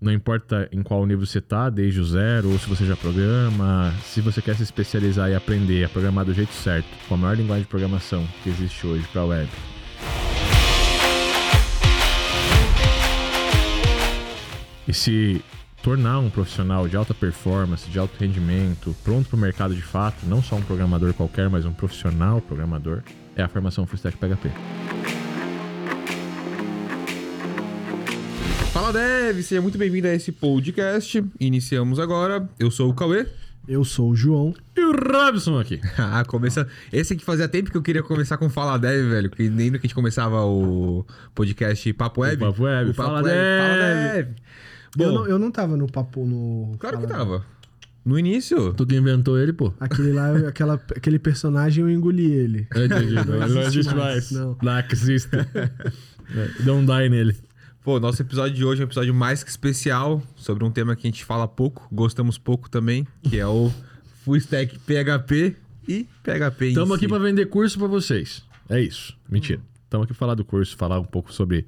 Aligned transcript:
não 0.00 0.12
importa 0.12 0.68
em 0.70 0.82
qual 0.82 1.04
nível 1.06 1.26
você 1.26 1.38
está, 1.38 1.70
desde 1.70 2.00
o 2.00 2.04
zero, 2.04 2.50
ou 2.50 2.58
se 2.58 2.68
você 2.68 2.84
já 2.84 2.96
programa, 2.96 3.92
se 4.04 4.20
você 4.20 4.42
quer 4.42 4.54
se 4.56 4.62
especializar 4.62 5.30
e 5.30 5.34
aprender 5.34 5.84
a 5.84 5.88
programar 5.88 6.24
do 6.24 6.34
jeito 6.34 6.52
certo, 6.52 6.86
com 7.08 7.14
a 7.14 7.16
maior 7.16 7.36
linguagem 7.36 7.64
de 7.64 7.68
programação 7.68 8.26
que 8.42 8.50
existe 8.50 8.86
hoje 8.86 9.06
para 9.12 9.22
a 9.22 9.26
web. 9.26 9.48
E 14.86 14.94
se 14.94 15.42
tornar 15.82 16.18
um 16.20 16.30
profissional 16.30 16.86
de 16.86 16.96
alta 16.96 17.14
performance, 17.14 17.88
de 17.90 17.98
alto 17.98 18.16
rendimento, 18.18 18.94
pronto 19.02 19.28
para 19.28 19.36
o 19.36 19.40
mercado 19.40 19.74
de 19.74 19.82
fato, 19.82 20.26
não 20.26 20.42
só 20.42 20.56
um 20.56 20.62
programador 20.62 21.12
qualquer, 21.14 21.48
mas 21.48 21.64
um 21.64 21.72
profissional 21.72 22.40
programador, 22.40 23.02
é 23.34 23.42
a 23.42 23.48
formação 23.48 23.86
Full 23.86 23.96
Stack 23.96 24.16
PHP. 24.16 24.50
Fala 28.86 29.00
Dev, 29.00 29.42
seja 29.42 29.60
muito 29.60 29.76
bem-vindo 29.76 30.06
a 30.06 30.14
esse 30.14 30.30
podcast. 30.30 31.20
Iniciamos 31.40 31.98
agora. 31.98 32.48
Eu 32.56 32.70
sou 32.70 32.88
o 32.88 32.94
Cauê. 32.94 33.26
Eu 33.66 33.84
sou 33.84 34.10
o 34.10 34.14
João. 34.14 34.54
E 34.76 34.80
o 34.80 34.92
Robson 34.92 35.58
aqui. 35.58 35.80
ah, 35.98 36.24
começa. 36.24 36.68
Esse 36.92 37.14
aqui 37.14 37.24
fazia 37.24 37.48
tempo 37.48 37.68
que 37.68 37.76
eu 37.76 37.82
queria 37.82 38.00
começar 38.00 38.36
com 38.36 38.48
Fala 38.48 38.78
Dev, 38.78 39.10
velho. 39.10 39.28
Que 39.28 39.50
nem 39.50 39.72
no 39.72 39.80
que 39.80 39.86
a 39.86 39.88
gente 39.88 39.94
começava 39.96 40.40
o 40.44 41.04
podcast 41.34 41.92
Papo 41.94 42.20
Web. 42.20 42.36
O 42.36 42.46
Papo 42.46 42.62
Web. 42.62 42.90
O 42.90 42.94
Papo 42.94 43.08
Fala, 43.08 43.22
Web. 43.22 43.28
Dev. 43.28 43.58
Fala 43.60 44.12
Dev. 44.14 44.28
Bom, 44.96 45.04
Eu 45.04 45.12
não, 45.12 45.26
eu 45.26 45.38
não 45.40 45.50
tava 45.50 45.76
no 45.76 45.90
papo 45.90 46.24
no. 46.24 46.76
claro 46.78 46.98
que 47.00 47.08
Fala- 47.08 47.18
tava. 47.18 47.46
No 48.04 48.16
início. 48.16 48.72
Tu 48.74 48.86
que 48.86 48.94
inventou 48.94 49.36
ele, 49.36 49.52
pô. 49.52 49.74
Aquele 49.80 50.12
lá, 50.12 50.30
aquela, 50.48 50.74
aquele 50.74 51.18
personagem 51.18 51.82
eu 51.82 51.90
engoli 51.90 52.30
ele. 52.30 52.68
Eu 52.72 52.86
entendi. 52.86 53.14
Não, 53.14 53.24
Não 53.48 53.62
existe 53.62 53.92
mais. 53.92 53.98
mais, 53.98 54.30
não. 54.30 54.56
Não 54.62 54.78
existe. 54.92 55.28
Don't 56.64 56.86
die 56.86 57.08
nele. 57.08 57.36
Pô, 57.86 58.00
nosso 58.00 58.20
episódio 58.20 58.52
de 58.52 58.64
hoje 58.64 58.82
é 58.82 58.84
um 58.84 58.88
episódio 58.88 59.14
mais 59.14 59.44
que 59.44 59.48
especial 59.48 60.20
sobre 60.34 60.64
um 60.64 60.72
tema 60.72 60.96
que 60.96 61.06
a 61.06 61.08
gente 61.08 61.24
fala 61.24 61.46
pouco, 61.46 61.86
gostamos 61.92 62.36
pouco 62.36 62.68
também, 62.68 63.06
que 63.22 63.38
é 63.38 63.46
o 63.46 63.70
Full 64.26 64.38
Stack 64.38 64.76
PHP 64.80 65.54
e 65.86 66.08
PHP 66.20 66.64
em 66.64 66.68
Estamos 66.70 66.88
si. 66.88 67.04
aqui 67.04 67.08
para 67.08 67.22
vender 67.22 67.46
curso 67.46 67.78
para 67.78 67.86
vocês. 67.86 68.42
É 68.68 68.80
isso. 68.80 69.16
Mentira. 69.28 69.60
Estamos 69.84 70.06
aqui 70.06 70.14
para 70.14 70.18
falar 70.18 70.34
do 70.34 70.44
curso, 70.44 70.76
falar 70.76 70.98
um 70.98 71.04
pouco 71.04 71.32
sobre 71.32 71.64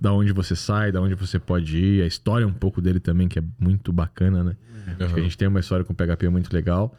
da 0.00 0.12
onde 0.12 0.32
você 0.32 0.56
sai, 0.56 0.90
da 0.90 1.00
onde 1.00 1.14
você 1.14 1.38
pode 1.38 1.78
ir, 1.78 2.02
a 2.02 2.06
história 2.08 2.44
um 2.44 2.52
pouco 2.52 2.82
dele 2.82 2.98
também, 2.98 3.28
que 3.28 3.38
é 3.38 3.42
muito 3.56 3.92
bacana, 3.92 4.42
né? 4.42 4.56
Acho 4.98 5.14
que 5.14 5.20
a 5.20 5.22
gente 5.22 5.38
tem 5.38 5.46
uma 5.46 5.60
história 5.60 5.84
com 5.84 5.94
PHP 5.94 6.28
muito 6.30 6.52
legal. 6.52 6.98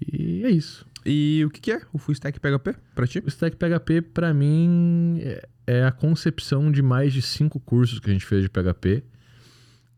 E 0.00 0.44
é 0.44 0.50
isso. 0.50 0.86
E 1.06 1.42
o 1.44 1.50
que 1.50 1.60
que 1.60 1.72
é 1.72 1.80
o 1.92 1.98
Full 1.98 2.12
Stack 2.14 2.40
PHP 2.40 2.74
pra 2.94 3.06
ti? 3.06 3.18
O 3.24 3.28
Stack 3.28 3.56
PHP, 3.56 4.00
para 4.02 4.32
mim, 4.32 5.18
é- 5.20 5.46
é 5.66 5.84
a 5.84 5.92
concepção 5.92 6.70
de 6.72 6.82
mais 6.82 7.12
de 7.12 7.20
cinco 7.22 7.60
cursos 7.60 7.98
que 8.00 8.08
a 8.08 8.12
gente 8.12 8.24
fez 8.24 8.42
de 8.42 8.48
PHP, 8.48 9.02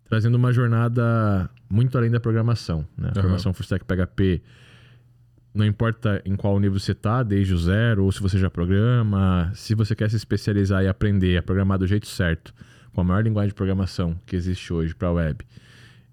trazendo 0.04 0.34
uma 0.36 0.52
jornada 0.52 1.48
muito 1.70 1.96
além 1.96 2.10
da 2.10 2.18
programação. 2.20 2.86
Né? 2.96 3.08
A 3.08 3.12
Aham. 3.18 3.22
formação 3.22 3.52
Full 3.52 3.64
Stack 3.64 3.84
PHP, 3.84 4.42
não 5.54 5.64
importa 5.64 6.20
em 6.24 6.34
qual 6.36 6.58
nível 6.60 6.78
você 6.78 6.92
está, 6.92 7.22
desde 7.22 7.54
o 7.54 7.58
zero, 7.58 8.04
ou 8.04 8.12
se 8.12 8.20
você 8.20 8.38
já 8.38 8.50
programa, 8.50 9.50
se 9.54 9.74
você 9.74 9.94
quer 9.94 10.10
se 10.10 10.16
especializar 10.16 10.82
e 10.82 10.88
aprender 10.88 11.36
a 11.38 11.42
programar 11.42 11.78
do 11.78 11.86
jeito 11.86 12.06
certo, 12.06 12.52
com 12.92 13.00
a 13.00 13.04
maior 13.04 13.22
linguagem 13.22 13.48
de 13.48 13.54
programação 13.54 14.18
que 14.26 14.34
existe 14.36 14.72
hoje 14.72 14.94
para 14.94 15.08
a 15.08 15.12
web, 15.12 15.44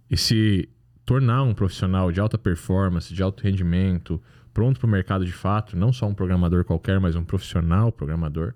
e 0.10 0.18
se 0.18 0.70
tornar 1.06 1.44
um 1.44 1.54
profissional 1.54 2.12
de 2.12 2.20
alta 2.20 2.38
performance, 2.38 3.14
de 3.14 3.22
alto 3.24 3.44
rendimento, 3.44 4.22
pronto 4.54 4.80
para 4.80 4.88
o 4.88 4.90
mercado 4.90 5.26
de 5.26 5.32
fato, 5.32 5.76
não 5.76 5.92
só 5.92 6.08
um 6.08 6.14
programador 6.14 6.64
qualquer, 6.64 7.00
mas 7.00 7.16
um 7.16 7.24
profissional 7.24 7.92
programador, 7.92 8.54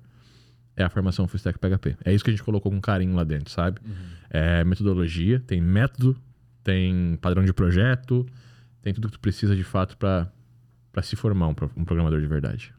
é 0.76 0.84
a 0.84 0.90
formação 0.90 1.28
Full 1.28 1.38
Stack 1.38 1.58
PHP. 1.58 1.98
É 2.06 2.14
isso 2.14 2.24
que 2.24 2.30
a 2.30 2.34
gente 2.34 2.44
colocou 2.44 2.72
com 2.72 2.80
carinho 2.80 3.16
lá 3.16 3.24
dentro, 3.24 3.52
sabe? 3.52 3.82
É 4.30 4.64
metodologia, 4.64 5.40
tem 5.40 5.60
método, 5.60 6.16
tem 6.64 7.18
padrão 7.20 7.44
de 7.44 7.52
projeto, 7.52 8.26
tem 8.82 8.94
tudo 8.94 9.08
que 9.08 9.14
tu 9.14 9.20
precisa 9.20 9.56
de 9.56 9.64
fato 9.64 9.98
para 9.98 10.32
se 11.02 11.16
formar 11.16 11.48
um, 11.48 11.56
um 11.76 11.84
programador 11.84 12.22
de 12.22 12.28
verdade. 12.28 12.74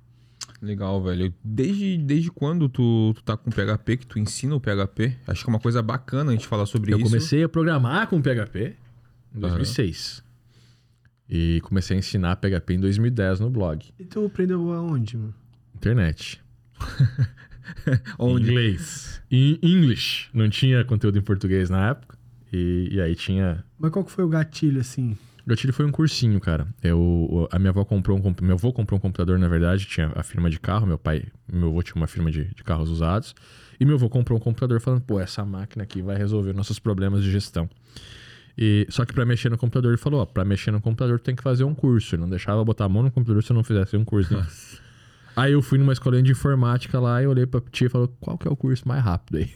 Legal, 0.61 1.03
velho. 1.03 1.33
Desde, 1.43 1.97
desde 1.99 2.31
quando 2.31 2.69
tu, 2.69 3.13
tu 3.15 3.23
tá 3.23 3.37
com 3.37 3.51
PHP, 3.51 3.97
que 3.99 4.07
tu 4.07 4.19
ensina 4.19 4.55
o 4.55 4.61
PHP? 4.61 5.17
Acho 5.27 5.45
que 5.45 5.51
é 5.51 5.53
uma 5.53 5.61
coisa 5.61 5.83
bacana 5.83 6.31
a 6.31 6.35
gente 6.35 6.47
falar 6.47 6.67
sobre 6.67 6.93
Eu 6.93 6.99
isso. 6.99 7.07
comecei 7.07 7.45
a 7.45 7.49
programar 7.49 8.09
com 8.09 8.21
PHP 8.21 8.77
em 9.35 9.41
2006. 9.41 10.23
E 11.29 11.61
comecei 11.63 11.97
a 11.97 11.99
ensinar 11.99 12.37
PHP 12.37 12.75
em 12.75 12.81
2010 12.81 13.41
no 13.41 13.51
blog. 13.51 13.85
E 13.99 14.05
tu 14.05 14.25
aprendeu 14.25 14.73
aonde, 14.73 15.17
mano? 15.17 15.35
Internet. 15.75 16.41
Onde? 18.19 18.51
Inglês. 18.51 19.23
Em 19.31 19.59
English. 19.63 20.29
Não 20.33 20.49
tinha 20.49 20.85
conteúdo 20.85 21.19
em 21.19 21.23
português 21.23 21.69
na 21.69 21.91
época. 21.91 22.17
E, 22.53 22.89
e 22.93 23.01
aí 23.01 23.15
tinha. 23.15 23.65
Mas 23.79 23.91
qual 23.91 24.05
que 24.05 24.11
foi 24.11 24.25
o 24.25 24.29
gatilho, 24.29 24.81
assim? 24.81 25.17
O 25.45 25.49
gatilho 25.49 25.73
foi 25.73 25.87
um 25.87 25.91
cursinho, 25.91 26.41
cara. 26.41 26.67
Eu, 26.83 27.49
a 27.51 27.59
minha 27.59 27.71
avó 27.71 27.85
comprou 27.85 28.19
um 28.19 28.35
meu 28.43 28.55
avô 28.55 28.73
comprou 28.73 28.99
um 28.99 29.01
computador, 29.01 29.39
na 29.39 29.49
verdade, 29.49 29.87
tinha 29.87 30.13
a 30.15 30.23
firma 30.23 30.51
de 30.51 30.61
carro, 30.61 30.87
meu 30.87 30.99
pai, 30.99 31.25
meu 31.51 31.69
avô 31.69 31.83
tinha 31.83 31.97
uma 31.97 32.07
firma 32.07 32.31
de, 32.31 32.45
de 32.55 32.63
carros 32.63 32.91
usados, 32.91 33.35
e 33.81 33.85
meu 33.85 33.95
avô 33.95 34.11
comprou 34.11 34.39
um 34.39 34.43
computador 34.43 34.79
falando, 34.79 35.01
pô, 35.01 35.19
essa 35.19 35.45
máquina 35.47 35.85
aqui 35.85 36.03
vai 36.03 36.17
resolver 36.17 36.53
nossos 36.53 36.79
problemas 36.79 37.23
de 37.23 37.31
gestão. 37.31 37.69
E 38.61 38.89
só 38.91 39.05
que 39.05 39.13
pra 39.13 39.25
mexer 39.25 39.49
no 39.49 39.57
computador, 39.57 39.93
ele 39.93 39.97
falou, 39.97 40.21
ó, 40.21 40.27
para 40.27 40.45
mexer 40.45 40.73
no 40.73 40.81
computador 40.81 41.21
tu 41.21 41.23
tem 41.23 41.37
que 41.37 41.43
fazer 41.45 41.63
um 41.63 41.73
curso. 41.73 42.17
Ele 42.17 42.23
não 42.23 42.29
deixava 42.29 42.65
botar 42.65 42.87
a 42.87 42.89
mão 42.89 43.05
no 43.05 43.11
computador 43.11 43.41
se 43.41 43.53
eu 43.53 43.55
não 43.55 43.63
fizesse 43.63 43.97
um 43.97 44.05
curso. 44.05 44.37
né? 44.37 44.45
Aí 45.37 45.53
eu 45.53 45.63
fui 45.63 45.79
numa 45.79 45.93
escolinha 45.93 46.25
de 46.25 46.33
informática 46.33 46.99
lá 46.99 47.23
e 47.23 47.27
olhei 47.29 47.47
pra 47.47 47.61
tia 47.71 47.87
e 47.87 47.89
falei, 47.89 48.09
qual 48.19 48.37
que 48.37 48.49
é 48.49 48.51
o 48.51 48.57
curso 48.57 48.89
mais 48.89 49.05
rápido 49.05 49.39
aí? 49.39 49.53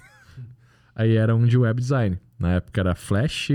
Aí 0.94 1.16
era 1.16 1.34
um 1.34 1.46
de 1.46 1.58
web 1.58 1.80
design. 1.80 2.16
Na 2.38 2.52
época 2.52 2.80
era 2.80 2.94
Flash, 2.94 3.48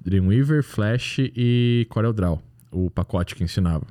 Dreamweaver, 0.00 0.62
Flash 0.62 1.16
e 1.18 1.86
CorelDRAW, 1.90 2.40
o 2.70 2.90
pacote 2.90 3.34
que 3.34 3.42
ensinava. 3.42 3.86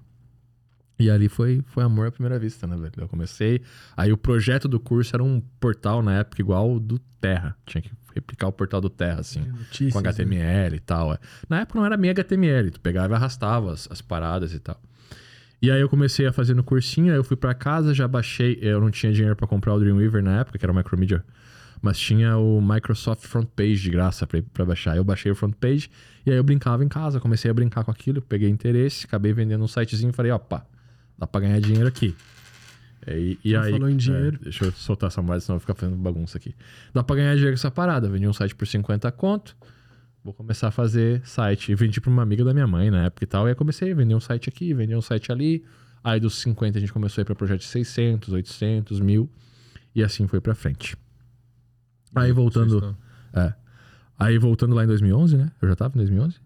E 0.97 1.09
ali 1.09 1.27
foi, 1.27 1.61
foi 1.65 1.83
amor 1.83 2.07
à 2.07 2.11
primeira 2.11 2.37
vista, 2.37 2.67
né, 2.67 2.75
velho? 2.77 2.93
Eu 2.97 3.07
comecei. 3.07 3.61
Aí 3.97 4.11
o 4.13 4.17
projeto 4.17 4.67
do 4.67 4.79
curso 4.79 5.15
era 5.15 5.23
um 5.23 5.41
portal 5.59 6.03
na 6.03 6.19
época 6.19 6.41
igual 6.41 6.71
o 6.71 6.79
do 6.79 6.99
Terra. 7.19 7.57
Tinha 7.65 7.81
que 7.81 7.91
replicar 8.15 8.47
o 8.47 8.51
portal 8.51 8.81
do 8.81 8.89
Terra, 8.89 9.19
assim. 9.19 9.41
Notícias, 9.41 9.93
com 9.93 10.01
né? 10.01 10.09
HTML 10.09 10.75
e 10.75 10.79
tal. 10.79 11.13
é. 11.13 11.19
Na 11.47 11.61
época 11.61 11.79
não 11.79 11.85
era 11.85 11.97
nem 11.97 12.11
HTML, 12.11 12.71
tu 12.71 12.79
pegava 12.79 13.13
e 13.13 13.15
arrastava 13.15 13.71
as, 13.71 13.87
as 13.91 14.01
paradas 14.01 14.53
e 14.53 14.59
tal. 14.59 14.79
E 15.61 15.69
aí 15.69 15.81
eu 15.81 15.89
comecei 15.89 16.25
a 16.25 16.31
fazer 16.31 16.53
no 16.53 16.63
cursinho, 16.63 17.11
aí 17.11 17.19
eu 17.19 17.23
fui 17.23 17.35
pra 17.35 17.53
casa, 17.53 17.93
já 17.93 18.07
baixei. 18.07 18.57
Eu 18.61 18.79
não 18.79 18.89
tinha 18.89 19.11
dinheiro 19.11 19.35
pra 19.35 19.45
comprar 19.45 19.73
o 19.73 19.79
Dreamweaver 19.79 20.23
na 20.23 20.39
época, 20.39 20.57
que 20.57 20.65
era 20.65 20.71
o 20.71 20.75
Micromedia. 20.75 21.23
Mas 21.81 21.97
tinha 21.99 22.37
o 22.37 22.61
Microsoft 22.61 23.25
Front 23.25 23.47
Page 23.55 23.75
de 23.75 23.89
graça 23.89 24.25
pra, 24.25 24.41
pra 24.53 24.65
baixar. 24.65 24.95
Eu 24.95 25.03
baixei 25.03 25.31
o 25.31 25.35
Front 25.35 25.53
Page 25.55 25.89
e 26.25 26.31
aí 26.31 26.37
eu 26.37 26.43
brincava 26.43 26.83
em 26.83 26.87
casa, 26.87 27.19
comecei 27.19 27.49
a 27.49 27.53
brincar 27.53 27.83
com 27.83 27.91
aquilo, 27.91 28.21
peguei 28.21 28.49
interesse, 28.49 29.05
acabei 29.05 29.33
vendendo 29.33 29.63
um 29.63 29.67
sitezinho 29.67 30.09
e 30.11 30.13
falei, 30.13 30.31
opa, 30.31 30.65
dá 31.17 31.25
pra 31.25 31.41
ganhar 31.41 31.59
dinheiro 31.59 31.87
aqui. 31.87 32.15
E, 33.07 33.37
e 33.43 33.51
Já 33.51 33.63
aí, 33.63 33.71
falou 33.71 33.89
em 33.89 33.97
dinheiro. 33.97 34.37
é, 34.41 34.43
deixa 34.43 34.65
eu 34.65 34.71
soltar 34.71 35.07
essa 35.07 35.21
moeda, 35.21 35.39
senão 35.41 35.55
eu 35.55 35.59
vou 35.59 35.61
ficar 35.61 35.75
fazendo 35.75 35.97
bagunça 35.97 36.37
aqui. 36.37 36.55
Dá 36.93 37.03
pra 37.03 37.15
ganhar 37.15 37.33
dinheiro 37.35 37.51
com 37.51 37.59
essa 37.59 37.71
parada. 37.71 38.09
Vendi 38.09 38.27
um 38.27 38.33
site 38.33 38.55
por 38.55 38.67
50 38.67 39.11
conto. 39.13 39.55
Vou 40.23 40.33
começar 40.33 40.67
a 40.67 40.71
fazer 40.71 41.25
site. 41.25 41.71
E 41.71 41.75
vendi 41.75 42.01
pra 42.01 42.09
uma 42.11 42.21
amiga 42.21 42.43
da 42.43 42.53
minha 42.53 42.67
mãe 42.67 42.91
na 42.91 43.05
época 43.05 43.23
e 43.23 43.27
tal. 43.27 43.47
E 43.47 43.49
aí 43.49 43.55
comecei 43.55 43.91
a 43.91 43.95
vender 43.95 44.15
um 44.15 44.19
site 44.19 44.49
aqui, 44.49 44.73
vender 44.73 44.95
um 44.95 45.01
site 45.01 45.31
ali. 45.31 45.63
Aí 46.03 46.19
dos 46.19 46.35
50 46.35 46.77
a 46.77 46.81
gente 46.81 46.93
começou 46.93 47.21
a 47.21 47.23
ir 47.23 47.25
pra 47.25 47.35
projeto 47.35 47.59
de 47.61 47.67
600, 47.67 48.33
800, 48.33 48.99
1000. 48.99 49.29
E 49.95 50.03
assim 50.03 50.27
foi 50.27 50.41
pra 50.41 50.53
frente. 50.53 50.95
Aí 52.13 52.31
voltando. 52.31 52.97
É. 53.33 53.53
Aí 54.17 54.37
voltando 54.37 54.75
lá 54.75 54.83
em 54.83 54.87
2011, 54.87 55.37
né? 55.37 55.51
Eu 55.61 55.69
já 55.69 55.75
tava 55.75 55.93
em 55.95 55.97
2011? 55.99 56.37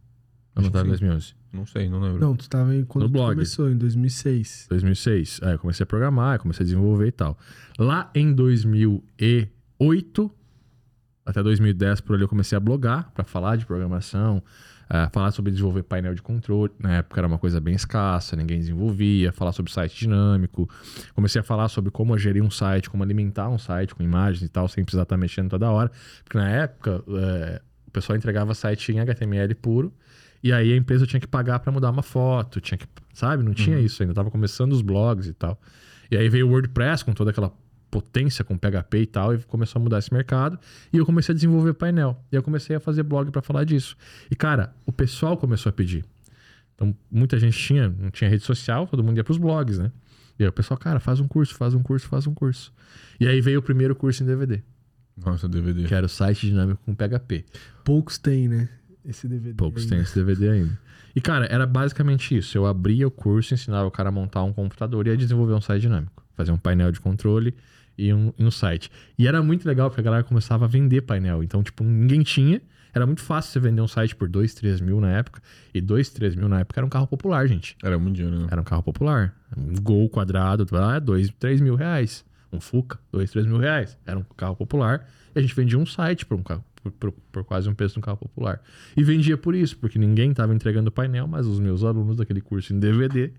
Não 0.56 0.64
que 0.64 0.69
tava 0.72 0.86
em 0.88 0.91
sim. 0.96 1.00
2011. 1.06 1.36
Não 1.52 1.66
sei, 1.66 1.88
não 1.90 2.00
lembro. 2.00 2.19
Não, 2.19 2.36
tu 2.36 2.50
tava 2.50 2.72
aí 2.72 2.84
quando 2.84 3.03
No 3.03 3.09
blog. 3.09 3.34
começou, 3.36 3.69
em 3.69 3.78
2006. 3.78 4.68
2006. 4.69 5.40
Aí 5.44 5.53
eu 5.53 5.59
comecei 5.59 5.84
a 5.84 5.88
programar, 5.88 6.40
comecei 6.40 6.64
a 6.64 6.66
desenvolver 6.66 7.08
e 7.08 7.12
tal. 7.12 7.38
Lá 7.78 8.09
em 8.16 8.34
2008, 8.34 10.31
até 11.25 11.42
2010 11.44 12.02
por 12.02 12.16
ali, 12.16 12.24
eu 12.24 12.28
comecei 12.28 12.56
a 12.56 12.59
blogar 12.59 13.12
para 13.13 13.24
falar 13.24 13.56
de 13.56 13.66
programação, 13.66 14.44
eh, 14.89 15.10
falar 15.13 15.31
sobre 15.31 15.51
desenvolver 15.51 15.83
painel 15.83 16.13
de 16.13 16.22
controle. 16.22 16.72
Na 16.80 16.98
época 16.98 17.19
era 17.19 17.28
uma 17.28 17.38
coisa 17.38 17.62
bem 17.62 17.75
escassa, 17.75 18.36
ninguém 18.36 18.60
desenvolvia. 18.60 19.31
Falar 19.31 19.51
sobre 19.54 19.72
site 19.72 19.98
dinâmico. 20.00 20.69
Comecei 21.13 21.39
a 21.39 21.44
falar 21.44 21.69
sobre 21.69 21.92
como 21.92 22.18
gerir 22.18 22.44
um 22.44 22.51
site, 22.51 22.89
como 22.89 23.04
alimentar 23.04 23.50
um 23.50 23.57
site 23.57 23.94
com 23.95 24.04
imagens 24.04 24.42
e 24.44 24.50
tal, 24.50 24.68
sem 24.68 24.83
precisar 24.83 25.04
estar 25.04 25.18
mexendo 25.18 25.50
toda 25.50 25.69
hora. 25.72 25.92
Porque 26.24 26.38
na 26.38 26.50
época, 26.50 27.04
eh, 27.07 27.62
o 27.88 27.92
pessoal 27.92 28.18
entregava 28.18 28.54
site 28.54 28.92
em 28.92 29.00
HTML 29.00 29.54
puro. 29.56 29.94
E 30.44 30.51
aí 30.51 30.74
a 30.74 30.75
empresa 30.75 31.07
tinha 31.07 31.19
que 31.22 31.28
pagar 31.28 31.60
para 31.60 31.72
mudar 31.72 31.90
uma 31.90 32.04
foto, 32.04 32.60
tinha 32.60 32.78
que, 32.78 32.86
sabe? 33.13 33.42
Não 33.42 33.54
tinha 33.54 33.80
isso 33.80 34.04
ainda, 34.04 34.13
tava 34.13 34.30
começando 34.30 34.74
os 34.74 34.81
blogs 34.81 35.28
e 35.28 35.34
tal. 35.34 35.57
E 36.12 36.18
aí 36.18 36.28
veio 36.28 36.48
o 36.48 36.51
WordPress 36.51 37.06
com 37.06 37.13
toda 37.13 37.31
aquela 37.31 37.51
potência 37.90 38.44
com 38.44 38.57
PHP 38.57 38.98
e 38.98 39.06
tal, 39.06 39.34
e 39.36 39.38
começou 39.44 39.80
a 39.80 39.84
mudar 39.84 40.00
esse 40.00 40.12
mercado. 40.13 40.60
E 40.92 40.98
eu 40.98 41.06
comecei 41.06 41.31
a 41.31 41.36
desenvolver 41.36 41.74
painel. 41.75 42.22
E 42.31 42.36
eu 42.36 42.44
comecei 42.44 42.75
a 42.75 42.80
fazer 42.80 43.04
blog 43.04 43.31
para 43.31 43.42
falar 43.42 43.63
disso. 43.63 43.95
E 44.30 44.36
cara, 44.36 44.75
o 44.86 44.92
pessoal 44.92 45.38
começou 45.38 45.69
a 45.69 45.74
pedir. 45.74 46.04
Então, 46.75 46.95
muita 47.10 47.40
gente 47.40 47.57
tinha, 47.57 47.88
não 47.88 48.10
tinha 48.10 48.30
rede 48.30 48.44
social, 48.44 48.88
todo 48.88 49.04
mundo 49.04 49.16
ia 49.18 49.24
pros 49.24 49.38
blogs, 49.38 49.78
né? 49.78 49.92
E 50.40 50.44
aí 50.44 50.50
o 50.50 50.51
pessoal, 50.51 50.78
cara, 50.78 51.00
faz 51.00 51.19
um 51.19 51.28
curso, 51.28 51.54
faz 51.54 51.74
um 51.74 51.84
curso, 51.84 52.07
faz 52.07 52.25
um 52.25 52.34
curso. 52.34 52.74
E 53.19 53.28
aí 53.28 53.40
veio 53.40 53.60
o 53.60 53.63
primeiro 53.63 53.95
curso 53.95 54.24
em 54.24 54.25
DVD. 54.25 54.62
Nossa, 55.16 55.48
DVD. 55.48 55.84
que 55.84 55.94
era 55.94 56.07
o 56.07 56.10
site 56.10 56.48
dinâmico 56.48 56.81
com 56.84 56.95
PHP. 56.95 57.45
Poucos 57.84 58.18
têm, 58.18 58.48
né? 58.48 58.68
Esse 59.06 59.28
DVD. 59.28 59.56
Poucos 59.56 59.86
têm 59.86 60.00
esse 60.00 60.16
DVD 60.16 60.50
ainda. 60.50 60.80
E, 61.16 61.22
cara, 61.22 61.46
era 61.46 61.66
basicamente 61.66 62.36
isso. 62.36 62.58
Eu 62.58 62.66
abria 62.66 63.08
o 63.08 63.12
curso, 63.12 63.54
ensinava 63.54 63.88
o 63.88 63.92
cara 63.92 64.10
a 64.10 64.12
montar 64.12 64.44
um 64.44 64.54
computador 64.54 65.06
e 65.08 65.12
a 65.12 65.16
desenvolver 65.16 65.54
um 65.54 65.62
site 65.62 65.82
dinâmico. 65.82 66.24
Fazer 66.36 66.52
um 66.52 66.58
painel 66.58 66.92
de 66.92 67.00
controle 67.00 67.54
e 67.98 68.12
um, 68.14 68.34
e 68.38 68.44
um 68.44 68.52
site. 68.52 68.90
E 69.18 69.28
era 69.28 69.42
muito 69.44 69.68
legal 69.68 69.90
porque 69.90 70.02
a 70.02 70.04
galera 70.04 70.24
começava 70.24 70.66
a 70.66 70.68
vender 70.68 71.02
painel. 71.02 71.44
Então, 71.44 71.62
tipo, 71.62 71.84
ninguém 71.84 72.24
tinha. 72.24 72.62
Era 72.94 73.06
muito 73.06 73.22
fácil 73.22 73.52
você 73.52 73.60
vender 73.60 73.82
um 73.82 73.88
site 73.88 74.16
por 74.16 74.30
2, 74.30 74.54
3 74.54 74.82
mil 74.82 75.00
na 75.00 75.12
época. 75.12 75.42
E 75.74 75.82
2, 75.82 76.10
3 76.10 76.36
mil 76.36 76.48
na 76.48 76.60
época 76.60 76.80
era 76.80 76.86
um 76.86 76.90
carro 76.90 77.08
popular, 77.08 77.48
gente. 77.48 77.76
Era 77.84 77.98
muito 77.98 78.16
dinheiro, 78.16 78.40
né? 78.40 78.48
Era 78.52 78.62
um 78.62 78.64
carro 78.64 78.84
popular. 78.84 79.36
Um 79.56 79.76
Gol 79.76 80.10
quadrado, 80.10 80.66
ah, 80.76 81.00
2, 81.00 81.32
3 81.40 81.62
mil 81.62 81.76
reais. 81.76 82.24
Um 82.52 82.60
Fuca, 82.60 83.00
2, 83.12 83.32
3 83.32 83.48
mil 83.48 83.58
reais. 83.58 83.98
Era 84.06 84.20
um 84.20 84.24
carro 84.38 84.56
popular. 84.56 85.08
E 85.36 85.40
a 85.40 85.42
gente 85.42 85.56
vendia 85.56 85.78
um 85.78 85.86
site 85.86 86.24
por, 86.26 86.38
um 86.38 86.44
carro, 86.44 86.64
por, 86.83 86.91
por- 86.91 87.12
por 87.31 87.44
quase 87.44 87.69
um 87.69 87.74
preço 87.74 87.97
um 87.97 88.01
carro 88.01 88.18
popular. 88.18 88.62
E 88.95 89.03
vendia 89.03 89.38
por 89.38 89.56
isso, 89.56 89.77
porque 89.77 89.97
ninguém 89.97 90.31
estava 90.31 90.53
entregando 90.53 90.91
painel, 90.91 91.25
mas 91.27 91.47
os 91.47 91.59
meus 91.59 91.83
alunos 91.83 92.18
daquele 92.18 92.41
curso 92.41 92.74
em 92.74 92.80
DVD 92.80 93.31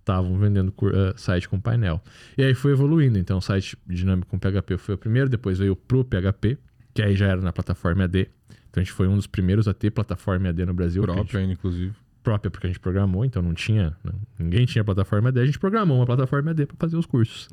estavam 0.00 0.38
vendendo 0.38 0.72
eh, 0.92 1.14
site 1.16 1.48
com 1.48 1.60
painel. 1.60 2.00
E 2.38 2.42
aí 2.44 2.54
foi 2.54 2.72
evoluindo. 2.72 3.18
Então, 3.18 3.38
o 3.38 3.40
site 3.40 3.76
dinâmico 3.86 4.28
com 4.30 4.38
PHP 4.38 4.76
foi 4.78 4.94
o 4.94 4.98
primeiro, 4.98 5.28
depois 5.28 5.58
veio 5.58 5.72
o 5.72 5.76
Pro 5.76 6.04
PHP, 6.04 6.56
que 6.94 7.02
aí 7.02 7.14
já 7.16 7.26
era 7.26 7.40
na 7.42 7.52
plataforma 7.52 8.04
AD. 8.04 8.28
Então, 8.70 8.80
a 8.80 8.84
gente 8.84 8.92
foi 8.92 9.08
um 9.08 9.16
dos 9.16 9.26
primeiros 9.26 9.66
a 9.66 9.74
ter 9.74 9.90
plataforma 9.90 10.48
AD 10.48 10.64
no 10.64 10.74
Brasil. 10.74 11.02
que 11.02 11.10
a 11.10 11.14
gente 11.14 11.32
inclusive. 11.50 11.92
própria, 12.22 12.50
porque 12.50 12.66
a 12.66 12.70
gente 12.70 12.78
programou, 12.80 13.24
então 13.24 13.42
não 13.42 13.52
tinha. 13.54 13.96
não- 14.04 14.14
ninguém 14.38 14.64
tinha 14.66 14.84
plataforma 14.84 15.28
AD, 15.30 15.40
a 15.40 15.46
gente 15.46 15.58
programou 15.58 15.96
uma 15.98 16.06
plataforma 16.06 16.50
AD 16.52 16.66
para 16.66 16.76
fazer 16.78 16.96
os 16.96 17.06
cursos 17.06 17.48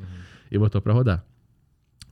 e 0.52 0.58
botou 0.58 0.80
para 0.82 0.94
rodar. 0.94 1.26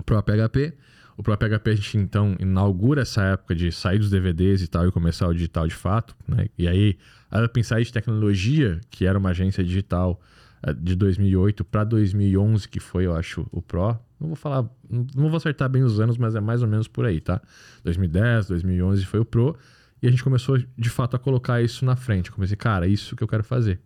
Pro 0.06 0.22
PHP. 0.24 0.74
O 1.22 1.24
Pro 1.24 1.38
PHP 1.38 1.70
a 1.70 1.76
gente 1.76 1.98
então 2.00 2.36
inaugura 2.40 3.04
essa 3.04 3.22
época 3.22 3.54
de 3.54 3.72
sair 3.72 4.00
dos 4.00 4.10
DVDs 4.10 4.64
e 4.64 4.68
tal 4.68 4.88
e 4.88 4.92
começar 4.92 5.28
o 5.28 5.34
digital 5.36 5.68
de 5.68 5.76
fato, 5.76 6.16
né? 6.28 6.48
E 6.58 6.68
aí 6.68 6.98
a 7.30 7.44
Upside 7.44 7.94
Tecnologia, 7.94 8.82
que 8.90 9.06
era 9.06 9.20
uma 9.20 9.30
agência 9.30 9.64
digital 9.64 10.20
eh, 10.64 10.74
de 10.74 10.96
2008 10.96 11.64
para 11.64 11.84
2011, 11.84 12.68
que 12.68 12.80
foi, 12.80 13.06
eu 13.06 13.16
acho, 13.16 13.46
o 13.52 13.62
Pro. 13.62 14.00
Não 14.20 14.30
vou 14.30 14.36
falar, 14.36 14.68
não 14.90 15.30
vou 15.30 15.36
acertar 15.36 15.70
bem 15.70 15.84
os 15.84 16.00
anos, 16.00 16.18
mas 16.18 16.34
é 16.34 16.42
mais 16.42 16.64
ou 16.64 16.68
menos 16.68 16.88
por 16.88 17.06
aí, 17.06 17.22
tá? 17.22 17.40
2010, 17.84 18.48
2011 18.48 19.06
foi 19.06 19.20
o 19.20 19.26
Pro. 19.26 19.56
E 20.02 20.08
a 20.08 20.10
gente 20.10 20.24
começou, 20.24 20.58
de 20.58 20.90
fato, 20.90 21.16
a 21.16 21.20
colocar 21.20 21.62
isso 21.62 21.86
na 21.86 21.96
frente. 21.96 22.32
Comecei, 22.32 22.58
cara, 22.58 22.88
isso 22.88 23.16
que 23.16 23.24
eu 23.24 23.28
quero 23.28 23.44
fazer. 23.44 23.80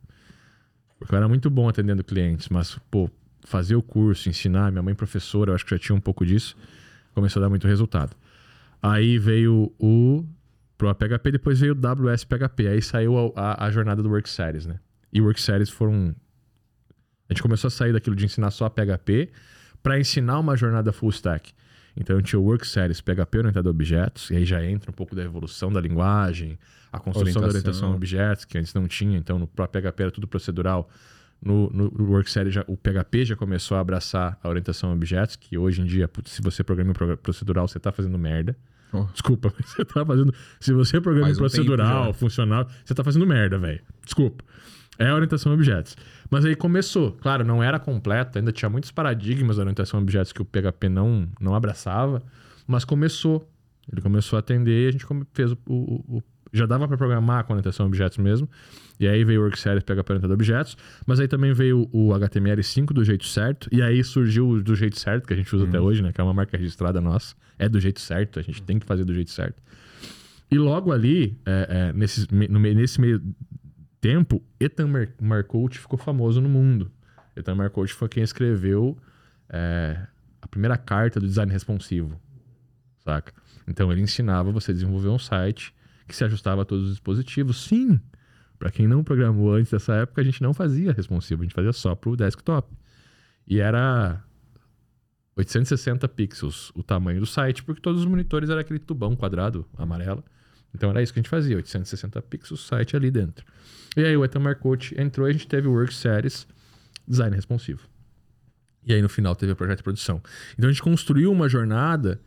Porque 0.98 1.14
eu 1.14 1.18
era 1.18 1.28
muito 1.28 1.50
bom 1.50 1.68
atendendo 1.68 2.02
clientes, 2.02 2.48
mas, 2.48 2.80
pô, 2.90 3.10
fazer 3.44 3.76
o 3.76 3.81
curso, 3.81 4.30
ensinar, 4.30 4.72
minha 4.72 4.81
mãe 4.81 4.96
professora, 4.96 5.52
eu 5.52 5.56
acho 5.56 5.66
que 5.66 5.72
já 5.72 5.80
tinha 5.80 5.94
um 5.94 6.00
pouco 6.00 6.26
disso, 6.26 6.56
começou 7.16 7.40
a 7.40 7.46
dar 7.46 7.50
muito 7.50 7.68
resultado. 7.68 8.16
Aí 8.82 9.18
veio 9.18 9.74
o 9.80 10.24
Pro 10.78 10.94
PHP, 10.94 11.32
depois 11.32 11.60
veio 11.60 11.74
o 11.74 11.76
WS 11.76 12.26
PHP, 12.26 12.68
aí 12.68 12.82
saiu 12.82 13.34
a, 13.36 13.42
a- 13.54 13.66
a 13.66 13.72
jornada 13.72 14.04
do 14.04 14.10
Work 14.10 14.30
Series, 14.30 14.66
né? 14.68 14.80
E 15.12 15.22
Work 15.22 15.42
Series 15.42 15.70
foram... 15.70 16.14
A 17.30 17.34
gente 17.34 17.42
começou 17.42 17.70
a 17.70 17.72
sair 17.72 17.94
daquilo 17.94 18.16
de 18.16 18.26
ensinar 18.26 18.52
só 18.52 18.70
PHP 18.70 19.32
para 19.82 20.00
ensinar 20.00 20.38
uma 20.40 20.56
jornada 20.56 20.92
full 20.92 21.10
stack. 21.10 21.54
Então 21.98 22.22
tinha 22.22 22.40
o 22.40 22.44
Work 22.44 22.68
Series 22.68 23.00
PHP 23.02 23.38
orientado 23.38 23.70
a 23.70 23.72
objetos, 23.72 24.30
e 24.30 24.36
aí 24.36 24.46
já 24.46 24.64
entra 24.64 24.92
um 24.92 24.94
pouco 24.94 25.16
da 25.16 25.24
evolução 25.24 25.72
da 25.72 25.80
linguagem, 25.80 26.60
a 26.92 27.00
construção 27.00 27.42
da 27.42 27.48
Orientação. 27.48 27.70
orientação 27.70 27.92
a 27.94 27.96
objetos, 27.96 28.46
que 28.46 28.58
antes 28.58 28.74
não 28.74 28.86
tinha, 28.88 29.18
então 29.18 29.40
no 29.40 29.48
próprio 29.48 29.82
PHP 29.82 30.04
era 30.04 30.12
tudo 30.12 30.28
procedural. 30.28 30.90
No, 31.42 31.70
no 31.70 31.92
Work 32.10 32.30
Series, 32.32 32.54
já, 32.56 32.64
o 32.68 32.76
PHP 32.76 33.26
já 33.26 33.36
começou 33.36 33.78
a 33.78 33.80
abraçar 33.80 34.40
a 34.42 34.50
orientação 34.50 34.90
a 34.90 34.94
objetos, 34.94 35.36
que 35.36 35.58
hoje 35.58 35.82
em 35.82 35.86
dia, 35.86 36.08
putz, 36.08 36.32
se 36.32 36.42
você 36.42 36.64
programa 36.64 36.94
procedural, 37.18 37.68
você 37.68 37.80
tá 37.80 37.92
fazendo 37.92 38.18
merda. 38.18 38.58
Oh. 38.92 39.04
Desculpa, 39.12 39.54
você 39.64 39.86
tá 39.86 40.06
fazendo. 40.06 40.34
Se 40.60 40.74
você 40.74 41.00
programa 41.00 41.30
um 41.32 41.36
procedural, 41.36 42.14
funcional, 42.14 42.68
você 42.84 42.96
tá 42.96 43.04
fazendo 43.04 43.28
merda, 43.28 43.58
velho. 43.60 43.82
Desculpa. 44.04 44.44
É 44.98 45.08
a 45.10 45.14
orientação 45.14 45.52
a 45.52 45.56
objetos. 45.56 45.96
Mas 46.32 46.46
aí 46.46 46.56
começou. 46.56 47.12
Claro, 47.12 47.44
não 47.44 47.62
era 47.62 47.78
completa, 47.78 48.40
ainda 48.40 48.52
tinha 48.52 48.70
muitos 48.70 48.92
paradigmas 48.92 49.58
da 49.58 49.64
orientação 49.64 50.00
a 50.00 50.02
objetos 50.04 50.31
que 50.31 50.42
o 50.42 50.46
PHP 50.46 50.88
não, 50.90 51.28
não 51.40 51.54
abraçava, 51.54 52.24
mas 52.66 52.86
começou. 52.86 53.48
Ele 53.92 54.02
começou 54.02 54.38
a 54.38 54.40
atender 54.40 54.86
e 54.86 54.88
a 54.88 54.92
gente 54.92 55.06
fez 55.34 55.52
o. 55.52 55.58
o- 55.68 56.18
o- 56.18 56.24
já 56.57 56.66
dava 56.66 56.88
para 56.88 56.98
programar 56.98 57.44
com 57.46 57.54
orientação 57.54 57.86
a 57.86 57.88
objetos 57.88 58.18
mesmo. 58.18 58.50
E 59.00 59.07
aí 59.07 59.24
veio 59.25 59.42
o 59.42 59.44
Work 59.44 59.60
Series 59.60 59.84
PHP 59.84 60.13
orientado 60.13 60.34
a 60.34 60.36
objetos, 60.36 60.78
mas 61.06 61.19
aí 61.19 61.28
também 61.28 61.52
veio 61.54 61.90
o 61.92 62.10
HTML5 62.10 62.88
do 62.94 63.04
jeito 63.04 63.25
certo, 63.25 63.68
e 63.72 63.81
aí 63.81 64.04
surgiu 64.04 64.48
o 64.50 64.63
do 64.63 64.74
jeito 64.75 64.98
certo, 65.00 65.28
que 65.28 65.34
a 65.34 65.36
gente 65.36 65.54
usa 65.54 65.68
até 65.68 65.80
hoje, 65.80 66.02
né? 66.02 66.13
Que 66.13 66.22
é 66.22 66.24
uma 66.24 66.34
marca 66.34 66.56
registrada 66.57 67.02
nossa. 67.02 67.36
É 67.60 67.68
do 67.68 67.80
jeito 67.80 68.00
certo, 68.00 68.40
a 68.40 68.42
gente 68.42 68.62
tem 68.62 68.80
que 68.80 68.86
fazer 68.86 69.04
do 69.04 69.13
jeito 69.13 69.31
certo. 69.31 69.62
E 70.50 70.57
logo 70.57 70.92
ali, 70.94 71.38
é, 71.46 71.68
é, 71.90 71.94
nesses 71.94 72.28
me- 72.28 72.48
no 72.48 72.60
nesse 72.60 73.02
meio 73.02 73.22
tempo, 74.00 74.42
Ethan 74.60 74.88
Mar 74.88 75.07
Marcout 75.22 75.78
ficou 75.78 75.98
famoso 76.00 76.40
no 76.40 76.48
mundo. 76.48 76.90
Ethan 77.36 77.56
Marcout 77.56 77.92
foi 77.94 78.07
quem 78.07 78.24
escreveu 78.24 78.98
é, 79.50 79.98
a 80.42 80.48
primeira 80.48 80.78
carta 80.78 81.19
do 81.19 81.28
design 81.28 81.52
responsivo, 81.52 82.18
saca? 83.04 83.34
Então 83.68 83.92
ele 83.92 84.02
ensinava 84.02 84.52
você 84.52 84.72
a 84.72 84.74
desenvolver 84.74 85.10
um 85.10 85.19
site 85.19 85.74
que 86.07 86.16
se 86.16 86.24
ajustava 86.24 86.62
a 86.62 86.66
todos 86.66 86.86
os 86.86 86.92
dispositivos. 86.92 87.63
Sim, 87.63 88.00
para 88.57 88.72
quem 88.72 88.88
não 88.88 89.04
programou 89.04 89.54
antes 89.54 89.72
dessa 89.72 89.94
época, 89.96 90.22
a 90.22 90.24
gente 90.24 90.42
não 90.42 90.54
fazia 90.54 90.94
responsivo, 90.94 91.42
a 91.42 91.46
gente 91.46 91.56
fazia 91.56 91.74
só 91.74 91.96
pro 91.96 92.16
desktop. 92.16 92.75
E 93.48 93.60
era 93.60 94.24
860 95.36 96.07
pixels 96.10 96.72
o 96.74 96.81
tamanho 96.81 97.19
do 97.19 97.25
site, 97.25 97.63
porque 97.63 97.81
todos 97.81 98.02
os 98.02 98.07
monitores 98.07 98.50
eram 98.50 98.62
aquele 98.62 98.80
tubão 98.80 99.16
quadrado 99.16 99.66
amarelo. 99.78 100.24
Então 100.74 100.90
era 100.90 101.02
isso 101.02 101.13
que 101.13 101.19
a 101.19 101.22
gente 101.22 101.30
fazia, 101.30 101.56
860 101.56 102.22
pixels, 102.24 102.66
site 102.66 102.96
ali 102.96 103.12
dentro. 103.12 103.46
E 103.96 104.04
aí 104.04 104.16
o 104.16 104.25
Ethan 104.25 104.40
Marcotti 104.40 105.00
entrou 105.00 105.28
e 105.28 105.30
a 105.30 105.34
gente 105.34 105.48
teve 105.48 105.68
o 105.68 105.72
Work 105.72 105.94
Series 105.94 106.48
Design 107.07 107.36
Responsivo. 107.36 107.88
E 108.86 108.94
aí 108.94 109.02
no 109.02 109.10
final 109.10 109.36
teve 109.36 109.52
o 109.52 109.56
projeto 109.56 109.78
de 109.78 109.84
produção. 109.84 110.22
Então 110.54 110.69
a 110.69 110.72
gente 110.72 110.81
construiu 110.81 111.31
uma 111.31 111.50
jornada 111.50 112.22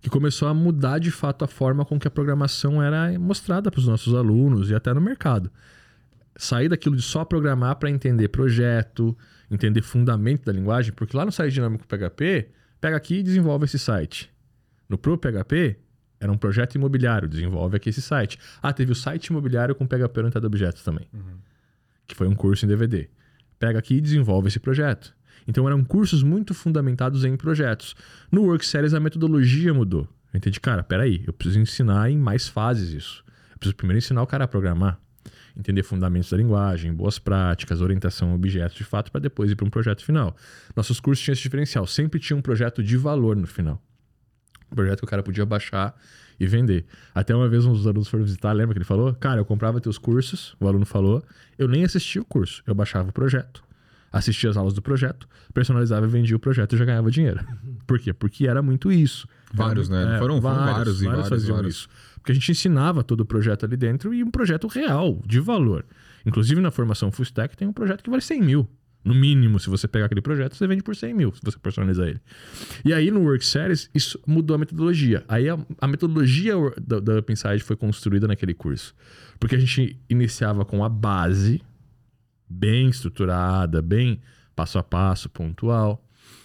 que 0.00 0.10
começou 0.10 0.48
a 0.48 0.54
mudar 0.54 0.98
de 0.98 1.10
fato 1.10 1.44
a 1.44 1.48
forma 1.48 1.84
com 1.84 1.98
que 1.98 2.06
a 2.06 2.10
programação 2.10 2.82
era 2.82 3.18
mostrada 3.18 3.70
para 3.70 3.80
os 3.80 3.86
nossos 3.86 4.14
alunos 4.14 4.70
e 4.70 4.74
até 4.74 4.92
no 4.92 5.00
mercado. 5.00 5.50
Sair 6.36 6.68
daquilo 6.68 6.96
de 6.96 7.02
só 7.02 7.24
programar 7.24 7.76
para 7.76 7.90
entender 7.90 8.28
projeto, 8.28 9.16
entender 9.50 9.82
fundamento 9.82 10.44
da 10.44 10.52
linguagem, 10.52 10.92
porque 10.92 11.16
lá 11.16 11.24
no 11.24 11.32
site 11.32 11.54
dinâmico 11.54 11.86
PHP, 11.86 12.50
pega 12.80 12.96
aqui 12.96 13.16
e 13.16 13.22
desenvolve 13.22 13.64
esse 13.64 13.78
site. 13.78 14.30
No 14.88 14.98
Pro 14.98 15.18
PHP, 15.18 15.76
era 16.20 16.30
um 16.30 16.36
projeto 16.36 16.74
imobiliário, 16.74 17.28
desenvolve 17.28 17.76
aqui 17.76 17.88
esse 17.90 18.02
site. 18.02 18.38
Ah, 18.62 18.72
teve 18.72 18.92
o 18.92 18.94
site 18.94 19.26
imobiliário 19.26 19.74
com 19.74 19.86
PHP 19.86 20.18
orientado 20.18 20.46
a 20.46 20.48
objetos 20.48 20.82
também, 20.82 21.06
que 22.06 22.14
foi 22.14 22.26
um 22.26 22.34
curso 22.34 22.64
em 22.64 22.68
DVD. 22.68 23.08
Pega 23.58 23.78
aqui 23.78 23.94
e 23.94 24.00
desenvolve 24.00 24.48
esse 24.48 24.60
projeto. 24.60 25.14
Então 25.46 25.66
eram 25.66 25.84
cursos 25.84 26.22
muito 26.22 26.54
fundamentados 26.54 27.24
em 27.24 27.36
projetos. 27.36 27.94
No 28.30 28.42
Work 28.42 28.66
Series 28.66 28.94
a 28.94 29.00
metodologia 29.00 29.72
mudou. 29.72 30.08
Eu 30.32 30.38
entendi, 30.38 30.60
cara, 30.60 30.82
peraí, 30.82 31.22
eu 31.26 31.32
preciso 31.32 31.60
ensinar 31.60 32.10
em 32.10 32.18
mais 32.18 32.48
fases 32.48 32.90
isso. 32.90 33.24
Eu 33.52 33.58
preciso 33.58 33.76
primeiro 33.76 33.98
ensinar 33.98 34.22
o 34.22 34.26
cara 34.26 34.44
a 34.44 34.48
programar, 34.48 35.00
entender 35.56 35.82
fundamentos 35.82 36.30
da 36.30 36.36
linguagem, 36.36 36.92
boas 36.92 37.18
práticas, 37.18 37.80
orientação 37.80 38.32
a 38.32 38.34
objetos 38.34 38.76
de 38.76 38.84
fato, 38.84 39.10
para 39.10 39.20
depois 39.20 39.50
ir 39.50 39.56
para 39.56 39.66
um 39.66 39.70
projeto 39.70 40.04
final. 40.04 40.36
Nossos 40.74 41.00
cursos 41.00 41.24
tinham 41.24 41.32
esse 41.32 41.42
diferencial, 41.42 41.86
sempre 41.86 42.20
tinha 42.20 42.36
um 42.36 42.42
projeto 42.42 42.82
de 42.82 42.96
valor 42.96 43.34
no 43.36 43.46
final. 43.46 43.82
Um 44.70 44.74
projeto 44.74 44.98
que 44.98 45.04
o 45.04 45.08
cara 45.08 45.22
podia 45.22 45.46
baixar 45.46 45.96
e 46.38 46.46
vender. 46.46 46.84
Até 47.14 47.34
uma 47.34 47.48
vez 47.48 47.64
um 47.64 47.72
dos 47.72 47.86
alunos 47.86 48.08
foram 48.08 48.24
visitar, 48.24 48.52
lembra 48.52 48.74
que 48.74 48.78
ele 48.78 48.84
falou? 48.84 49.14
Cara, 49.14 49.40
eu 49.40 49.44
comprava 49.44 49.80
teus 49.80 49.96
cursos, 49.96 50.54
o 50.60 50.68
aluno 50.68 50.84
falou, 50.84 51.24
eu 51.56 51.66
nem 51.66 51.84
assistia 51.84 52.20
o 52.20 52.24
curso, 52.24 52.62
eu 52.66 52.74
baixava 52.74 53.08
o 53.08 53.12
projeto, 53.12 53.64
assistia 54.16 54.50
as 54.50 54.56
aulas 54.56 54.74
do 54.74 54.82
projeto, 54.82 55.28
personalizava 55.52 56.06
e 56.06 56.08
vendia 56.08 56.36
o 56.36 56.38
projeto 56.40 56.74
e 56.74 56.78
já 56.78 56.84
ganhava 56.84 57.10
dinheiro. 57.10 57.40
Por 57.86 57.98
quê? 57.98 58.12
Porque 58.12 58.46
era 58.46 58.62
muito 58.62 58.90
isso. 58.90 59.26
Vários, 59.52 59.88
né? 59.88 60.16
Foram- 60.18 60.40
foram 60.40 60.40
vários 60.40 61.02
e 61.02 61.06
vários, 61.06 61.28
faziam 61.28 61.54
vários. 61.56 61.74
isso. 61.76 61.88
Porque 62.16 62.32
a 62.32 62.34
gente 62.34 62.50
ensinava 62.50 63.04
todo 63.04 63.20
o 63.20 63.24
projeto 63.26 63.64
ali 63.64 63.76
dentro 63.76 64.12
e 64.12 64.22
um 64.24 64.30
projeto 64.30 64.66
real, 64.66 65.22
de 65.26 65.38
valor. 65.40 65.84
Inclusive 66.24 66.60
na 66.60 66.70
formação 66.72 67.12
Full 67.12 67.22
Stack 67.24 67.56
tem 67.56 67.68
um 67.68 67.72
projeto 67.72 68.02
que 68.02 68.10
vale 68.10 68.22
100 68.22 68.42
mil. 68.42 68.68
No 69.04 69.14
mínimo, 69.14 69.60
se 69.60 69.70
você 69.70 69.86
pegar 69.86 70.06
aquele 70.06 70.20
projeto, 70.20 70.56
você 70.56 70.66
vende 70.66 70.82
por 70.82 70.96
100 70.96 71.14
mil, 71.14 71.32
se 71.32 71.40
você 71.44 71.56
personalizar 71.56 72.08
ele. 72.08 72.20
E 72.84 72.92
aí 72.92 73.08
no 73.12 73.20
Work 73.20 73.46
Series, 73.46 73.88
isso 73.94 74.18
mudou 74.26 74.56
a 74.56 74.58
metodologia. 74.58 75.22
Aí 75.28 75.48
a, 75.48 75.56
a 75.80 75.86
metodologia 75.86 76.54
da, 76.84 76.98
da 76.98 77.18
OpenSide 77.20 77.60
foi 77.62 77.76
construída 77.76 78.26
naquele 78.26 78.52
curso. 78.52 78.92
Porque 79.38 79.54
a 79.54 79.58
gente 79.60 79.96
iniciava 80.10 80.64
com 80.64 80.82
a 80.82 80.88
base, 80.88 81.62
bem 82.48 82.88
estruturada, 82.88 83.82
bem 83.82 84.20
passo 84.54 84.78
a 84.78 84.82
passo, 84.82 85.28
pontual. 85.28 86.02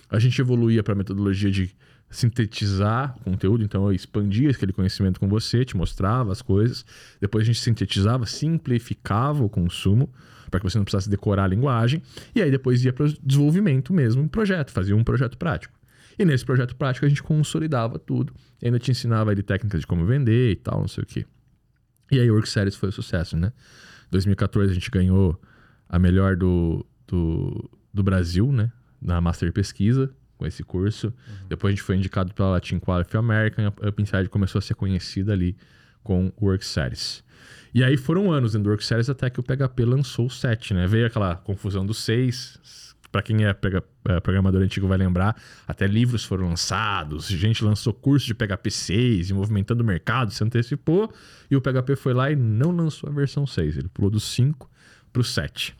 A 0.09 0.19
gente 0.19 0.39
evoluía 0.39 0.83
para 0.83 0.93
a 0.93 0.95
metodologia 0.95 1.49
de 1.49 1.73
sintetizar 2.09 3.15
conteúdo, 3.23 3.63
então 3.63 3.85
eu 3.85 3.93
expandia 3.93 4.51
aquele 4.51 4.73
conhecimento 4.73 5.19
com 5.19 5.29
você, 5.29 5.63
te 5.63 5.77
mostrava 5.77 6.31
as 6.31 6.41
coisas. 6.41 6.85
Depois 7.19 7.43
a 7.43 7.45
gente 7.45 7.59
sintetizava, 7.59 8.25
simplificava 8.25 9.43
o 9.43 9.49
consumo 9.49 10.11
para 10.49 10.59
que 10.59 10.69
você 10.69 10.77
não 10.77 10.83
precisasse 10.83 11.09
decorar 11.09 11.45
a 11.45 11.47
linguagem. 11.47 12.01
E 12.35 12.41
aí 12.41 12.51
depois 12.51 12.83
ia 12.83 12.91
para 12.91 13.05
o 13.05 13.13
desenvolvimento 13.23 13.93
mesmo, 13.93 14.21
um 14.21 14.27
projeto, 14.27 14.71
fazia 14.71 14.95
um 14.95 15.03
projeto 15.03 15.37
prático. 15.37 15.79
E 16.19 16.25
nesse 16.25 16.45
projeto 16.45 16.75
prático 16.75 17.05
a 17.05 17.09
gente 17.09 17.23
consolidava 17.23 17.97
tudo. 17.97 18.33
Ainda 18.61 18.77
te 18.77 18.91
ensinava 18.91 19.31
ali 19.31 19.41
técnicas 19.41 19.79
de 19.79 19.87
como 19.87 20.05
vender 20.05 20.51
e 20.51 20.55
tal, 20.57 20.81
não 20.81 20.87
sei 20.89 21.03
o 21.03 21.07
quê. 21.07 21.25
E 22.11 22.19
aí 22.19 22.29
o 22.29 22.33
Work 22.33 22.49
Series 22.49 22.75
foi 22.75 22.87
o 22.87 22.91
um 22.91 22.91
sucesso, 22.91 23.37
né? 23.37 23.53
2014 24.11 24.69
a 24.69 24.73
gente 24.73 24.91
ganhou 24.91 25.39
a 25.91 25.99
melhor 25.99 26.37
do, 26.37 26.85
do, 27.05 27.69
do 27.93 28.01
Brasil, 28.01 28.49
né? 28.49 28.71
Na 29.01 29.19
Master 29.19 29.51
Pesquisa, 29.51 30.09
com 30.37 30.45
esse 30.45 30.63
curso. 30.63 31.07
Uhum. 31.07 31.47
Depois 31.49 31.73
a 31.73 31.75
gente 31.75 31.83
foi 31.83 31.97
indicado 31.97 32.33
pela 32.33 32.51
Latin 32.51 32.79
Qualify 32.79 33.17
American. 33.17 33.65
A 33.65 33.89
Up 33.89 34.01
Inside 34.01 34.29
começou 34.29 34.59
a 34.59 34.61
ser 34.61 34.73
conhecida 34.73 35.33
ali 35.33 35.57
com 36.01 36.31
o 36.37 36.45
Work 36.45 36.65
Series. 36.65 37.21
E 37.73 37.83
aí 37.83 37.97
foram 37.97 38.31
anos 38.31 38.53
dentro 38.53 38.63
do 38.63 38.69
Work 38.69 38.85
Series 38.85 39.09
até 39.09 39.29
que 39.29 39.41
o 39.41 39.43
PHP 39.43 39.83
lançou 39.83 40.27
o 40.27 40.29
7, 40.29 40.73
né? 40.73 40.87
Veio 40.87 41.07
aquela 41.07 41.35
confusão 41.35 41.85
do 41.85 41.93
6. 41.93 42.95
Para 43.11 43.21
quem 43.21 43.45
é, 43.45 43.49
é 43.49 44.19
programador 44.21 44.61
antigo 44.61 44.87
vai 44.87 44.97
lembrar, 44.97 45.35
até 45.67 45.85
livros 45.85 46.23
foram 46.23 46.47
lançados, 46.47 47.27
gente 47.27 47.61
lançou 47.61 47.93
curso 47.93 48.25
de 48.25 48.33
PHP 48.33 48.71
6 48.71 49.29
e 49.31 49.33
movimentando 49.33 49.83
o 49.83 49.85
mercado, 49.85 50.31
se 50.31 50.41
antecipou, 50.41 51.13
e 51.49 51.57
o 51.57 51.59
PHP 51.59 51.97
foi 51.97 52.13
lá 52.13 52.31
e 52.31 52.37
não 52.37 52.71
lançou 52.71 53.09
a 53.09 53.11
versão 53.13 53.45
6, 53.45 53.75
ele 53.75 53.89
pulou 53.89 54.09
do 54.09 54.17
5 54.17 54.71
para 55.11 55.19
o 55.19 55.25
7. 55.25 55.75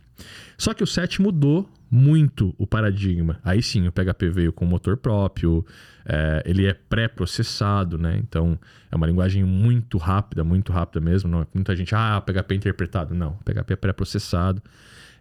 Só 0.57 0.73
que 0.73 0.83
o 0.83 0.87
7 0.87 1.21
mudou 1.21 1.69
muito 1.91 2.55
o 2.57 2.65
paradigma. 2.65 3.39
Aí 3.43 3.61
sim, 3.61 3.85
o 3.85 3.91
PHP 3.91 4.29
veio 4.29 4.53
com 4.53 4.65
motor 4.65 4.95
próprio, 4.95 5.65
é, 6.05 6.41
ele 6.45 6.65
é 6.65 6.73
pré-processado, 6.73 7.97
né? 7.97 8.17
Então 8.17 8.57
é 8.89 8.95
uma 8.95 9.05
linguagem 9.05 9.43
muito 9.43 9.97
rápida, 9.97 10.43
muito 10.43 10.71
rápida 10.71 11.01
mesmo. 11.01 11.29
Não, 11.29 11.41
é 11.41 11.47
muita 11.53 11.75
gente, 11.75 11.93
ah, 11.93 12.21
PHP 12.21 12.53
é 12.53 12.57
interpretado. 12.57 13.13
Não, 13.13 13.33
PHP 13.43 13.73
é 13.73 13.75
pré-processado, 13.75 14.61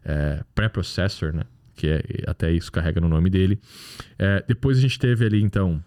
é, 0.04 0.44
pré-processor, 0.54 1.32
né? 1.32 1.42
Que 1.74 1.88
é, 1.88 2.02
até 2.28 2.52
isso 2.52 2.70
carrega 2.70 3.00
no 3.00 3.08
nome 3.08 3.28
dele. 3.30 3.60
É, 4.16 4.44
depois 4.46 4.78
a 4.78 4.80
gente 4.80 4.98
teve 4.98 5.26
ali, 5.26 5.42
então, 5.42 5.82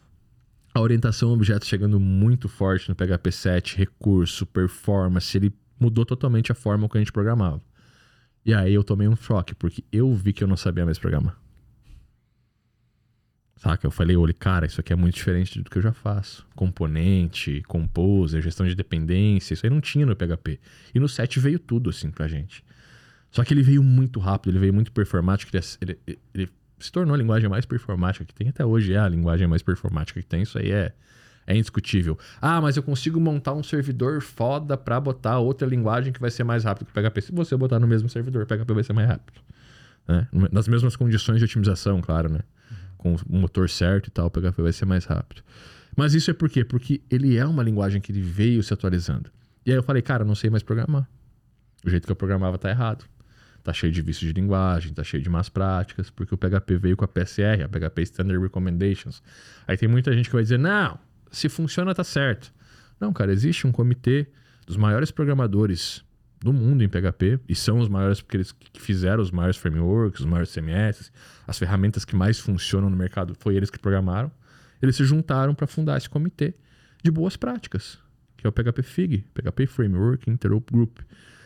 a 0.74 0.82
orientação 0.82 1.30
a 1.30 1.34
objetos 1.34 1.68
chegando 1.68 1.98
muito 1.98 2.50
forte 2.50 2.90
no 2.90 2.96
PHP 2.96 3.32
7, 3.32 3.78
recurso, 3.78 4.46
performance, 4.46 5.38
ele 5.38 5.54
mudou 5.80 6.06
totalmente 6.06 6.52
a 6.52 6.56
forma 6.56 6.90
como 6.90 7.00
a 7.00 7.04
gente 7.04 7.12
programava. 7.12 7.62
E 8.46 8.54
aí 8.54 8.74
eu 8.74 8.84
tomei 8.84 9.08
um 9.08 9.16
choque, 9.16 9.56
porque 9.56 9.84
eu 9.92 10.14
vi 10.14 10.34
que 10.34 10.44
eu 10.44 10.48
não 10.48 10.58
sabia 10.58 10.86
mais 10.86 11.00
programar. 11.00 11.38
Saca? 13.56 13.88
Eu 13.88 13.92
falei, 13.92 14.18
olha, 14.18 14.34
cara, 14.34 14.66
isso 14.66 14.82
aqui 14.82 14.92
é 14.92 14.96
muito 14.96 15.16
diferente 15.16 15.62
do 15.62 15.70
que 15.70 15.78
eu 15.78 15.82
já 15.82 15.94
faço. 15.94 16.46
Componente, 16.54 17.64
composer, 17.66 18.42
gestão 18.42 18.68
de 18.68 18.76
dependência, 18.76 19.54
isso 19.54 19.66
aí 19.66 19.70
não 19.70 19.80
tinha 19.80 20.06
no 20.06 20.14
PHP. 20.14 20.60
E 20.94 21.00
no 21.00 21.08
7 21.08 21.40
veio 21.40 21.58
tudo, 21.58 21.90
assim, 21.90 22.12
pra 22.12 22.28
gente. 22.28 22.62
Só 23.32 23.42
que 23.44 23.54
ele 23.54 23.64
veio 23.64 23.82
muito 23.82 24.20
rápido, 24.20 24.52
ele 24.52 24.60
veio 24.60 24.74
muito 24.74 24.92
performático, 24.92 25.50
ele, 25.56 25.98
ele, 26.06 26.20
ele 26.34 26.50
se 26.78 26.92
tornou 26.92 27.16
a 27.16 27.18
linguagem 27.18 27.50
mais 27.50 27.66
performática 27.66 28.26
que 28.26 28.34
tem. 28.34 28.50
Até 28.50 28.66
hoje 28.66 28.94
é 28.94 29.00
a 29.00 29.08
linguagem 29.08 29.48
mais 29.48 29.62
performática 29.62 30.22
que 30.22 30.28
tem, 30.28 30.42
isso 30.42 30.58
aí 30.58 30.70
é 30.70 30.94
é 31.46 31.56
indiscutível. 31.56 32.18
Ah, 32.42 32.62
mas 32.62 32.78
eu 32.78 32.84
consigo 32.84 33.20
montar 33.20 33.54
um 33.54 33.64
servidor 33.64 34.22
foda 34.22 34.78
para 34.78 35.00
botar 35.00 35.40
outra 35.40 35.68
linguagem 35.68 36.14
que 36.14 36.20
vai 36.20 36.32
ser 36.32 36.44
mais 36.44 36.64
rápido 36.64 36.88
que 36.88 37.00
o 37.00 37.04
PHP. 37.04 37.22
Se 37.22 37.32
você 37.32 37.56
botar 37.56 37.80
no 37.80 37.88
mesmo 37.88 38.10
servidor, 38.10 38.44
o 38.44 38.46
PHP 38.46 38.74
vai 38.74 38.84
ser 38.84 38.94
mais 38.94 39.08
rápido. 39.08 39.42
Né? 40.08 40.28
Nas 40.52 40.68
mesmas 40.68 40.96
condições 40.96 41.40
de 41.40 41.46
otimização, 41.46 42.02
claro, 42.02 42.30
né? 42.30 42.40
Com 42.98 43.16
o 43.16 43.38
motor 43.38 43.70
certo 43.70 44.08
e 44.08 44.12
tal, 44.12 44.28
o 44.28 44.32
PHP 44.32 44.62
vai 44.62 44.74
ser 44.74 44.86
mais 44.86 45.06
rápido. 45.06 45.42
Mas 45.96 46.14
isso 46.14 46.32
é 46.32 46.34
por 46.34 46.50
quê? 46.50 46.64
Porque 46.64 47.02
ele 47.10 47.38
é 47.38 47.46
uma 47.46 47.62
linguagem 47.62 48.02
que 48.02 48.12
ele 48.12 48.22
veio 48.22 48.64
se 48.64 48.74
atualizando. 48.74 49.30
E 49.66 49.72
aí 49.72 49.78
eu 49.78 49.84
falei, 49.84 50.02
cara, 50.02 50.26
não 50.26 50.36
sei 50.36 50.50
mais 50.50 50.64
programar. 50.64 51.08
O 51.86 51.90
jeito 51.90 52.06
que 52.06 52.12
eu 52.12 52.16
programava 52.16 52.58
tá 52.58 52.70
errado. 52.70 53.06
Tá 53.64 53.72
cheio 53.72 53.94
de 53.94 54.02
vícios 54.02 54.28
de 54.28 54.34
linguagem, 54.34 54.94
tá 54.94 55.04
cheio 55.04 55.24
de 55.24 55.30
más 55.30 55.48
práticas, 55.48 56.10
porque 56.10 56.34
o 56.34 56.38
PHP 56.38 56.78
veio 56.78 56.98
com 56.98 57.06
a 57.06 57.08
PSR, 57.08 57.64
a 57.64 57.70
PHP 57.70 58.02
Standard 58.02 58.42
Recommendations. 58.42 59.24
Aí 59.66 59.78
tem 59.78 59.88
muita 59.88 60.14
gente 60.14 60.28
que 60.28 60.36
vai 60.36 60.44
dizer, 60.44 60.60
não, 60.60 61.00
se 61.34 61.50
funciona, 61.50 61.94
tá 61.94 62.04
certo. 62.04 62.54
Não, 63.00 63.12
cara, 63.12 63.34
existe 63.34 63.68
um 63.68 63.72
comitê 63.72 64.28
dos 64.66 64.78
maiores 64.78 65.12
programadores 65.12 66.04
do 66.40 66.54
mundo 66.54 66.84
em 66.84 66.90
PHP, 66.90 67.40
e 67.48 67.56
são 67.56 67.80
os 67.80 67.88
maiores 67.88 68.22
porque 68.22 68.38
eles 68.38 68.54
fizeram 68.76 69.24
os 69.24 69.32
maiores 69.32 69.56
frameworks, 69.58 70.20
os 70.20 70.26
maiores 70.26 70.54
CMS, 70.54 71.12
as 71.48 71.58
ferramentas 71.58 72.04
que 72.04 72.16
mais 72.16 72.38
funcionam 72.38 72.90
no 72.90 72.98
mercado, 72.98 73.34
foi 73.40 73.56
eles 73.56 73.70
que 73.70 73.80
programaram. 73.80 74.30
Eles 74.82 74.98
se 74.98 75.06
juntaram 75.06 75.56
para 75.56 75.66
fundar 75.66 75.98
esse 75.98 76.10
comitê 76.10 76.54
de 77.02 77.10
boas 77.10 77.38
práticas, 77.38 77.98
que 78.36 78.46
é 78.46 78.50
o 78.50 78.52
PHP 78.52 78.84
FIG, 78.84 79.26
PHP 79.34 79.66
Framework 79.66 80.30
Interop 80.30 80.70
Group, 80.72 81.00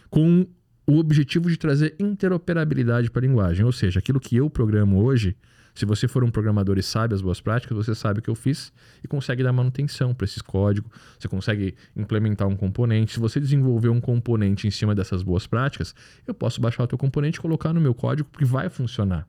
com 0.10 0.48
o 0.88 0.98
objetivo 0.98 1.48
de 1.50 1.58
trazer 1.58 1.96
interoperabilidade 2.00 3.12
para 3.12 3.20
a 3.24 3.27
linguagem, 3.27 3.65
ou 3.65 3.72
seja, 3.72 4.00
aquilo 4.00 4.20
que 4.20 4.36
eu 4.36 4.50
programo 4.50 5.03
hoje 5.03 5.36
se 5.77 5.86
você 5.86 6.07
for 6.07 6.24
um 6.24 6.31
programador 6.31 6.79
e 6.79 6.81
sabe 6.81 7.13
as 7.13 7.22
boas 7.22 7.39
práticas, 7.39 7.77
você 7.77 7.93
sabe 7.93 8.17
o 8.17 8.22
que 8.24 8.31
eu 8.31 8.34
fiz 8.34 8.74
e 9.03 9.07
consegue 9.07 9.43
dar 9.43 9.53
manutenção 9.53 10.12
para 10.12 10.25
esses 10.25 10.41
códigos. 10.41 10.91
Você 11.19 11.27
consegue 11.27 11.75
implementar 11.96 12.48
um 12.48 12.55
componente. 12.55 13.13
Se 13.13 13.19
você 13.19 13.39
desenvolver 13.39 13.89
um 13.89 14.01
componente 14.01 14.67
em 14.67 14.72
cima 14.72 14.96
dessas 14.96 15.22
boas 15.22 15.46
práticas, 15.46 15.93
eu 16.25 16.34
posso 16.34 16.60
baixar 16.60 16.84
o 16.84 16.88
teu 16.88 16.98
componente 16.98 17.38
e 17.38 17.41
colocar 17.41 17.74
no 17.74 17.79
meu 17.79 17.93
código 17.93 18.27
que 18.36 18.43
vai 18.43 18.69
funcionar. 18.69 19.27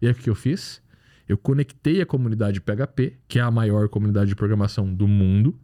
E 0.00 0.06
aí 0.06 0.12
o 0.12 0.14
que 0.14 0.30
eu 0.30 0.34
fiz? 0.34 0.80
Eu 1.28 1.36
conectei 1.36 2.00
a 2.00 2.06
comunidade 2.06 2.62
PHP, 2.62 3.18
que 3.28 3.38
é 3.38 3.42
a 3.42 3.50
maior 3.50 3.86
comunidade 3.90 4.30
de 4.30 4.34
programação 4.34 4.90
do 4.94 5.06
mundo, 5.06 5.54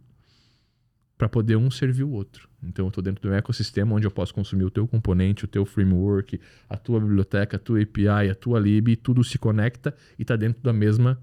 para 1.17 1.27
poder 1.27 1.55
um 1.55 1.71
servir 1.71 2.03
o 2.03 2.11
outro. 2.11 2.46
Então 2.61 2.85
eu 2.85 2.89
estou 2.89 3.03
dentro 3.03 3.21
de 3.21 3.27
um 3.27 3.33
ecossistema 3.35 3.95
onde 3.95 4.07
eu 4.07 4.11
posso 4.11 4.33
consumir 4.33 4.63
o 4.63 4.71
teu 4.71 4.87
componente, 4.87 5.45
o 5.45 5.47
teu 5.47 5.65
framework, 5.65 6.39
a 6.69 6.75
tua 6.75 6.99
biblioteca, 6.99 7.57
a 7.57 7.59
tua 7.59 7.81
API, 7.81 8.29
a 8.31 8.35
tua 8.35 8.59
lib, 8.59 8.95
tudo 8.95 9.23
se 9.23 9.37
conecta 9.37 9.95
e 10.17 10.23
está 10.23 10.35
dentro 10.35 10.61
da 10.63 10.73
mesma, 10.73 11.19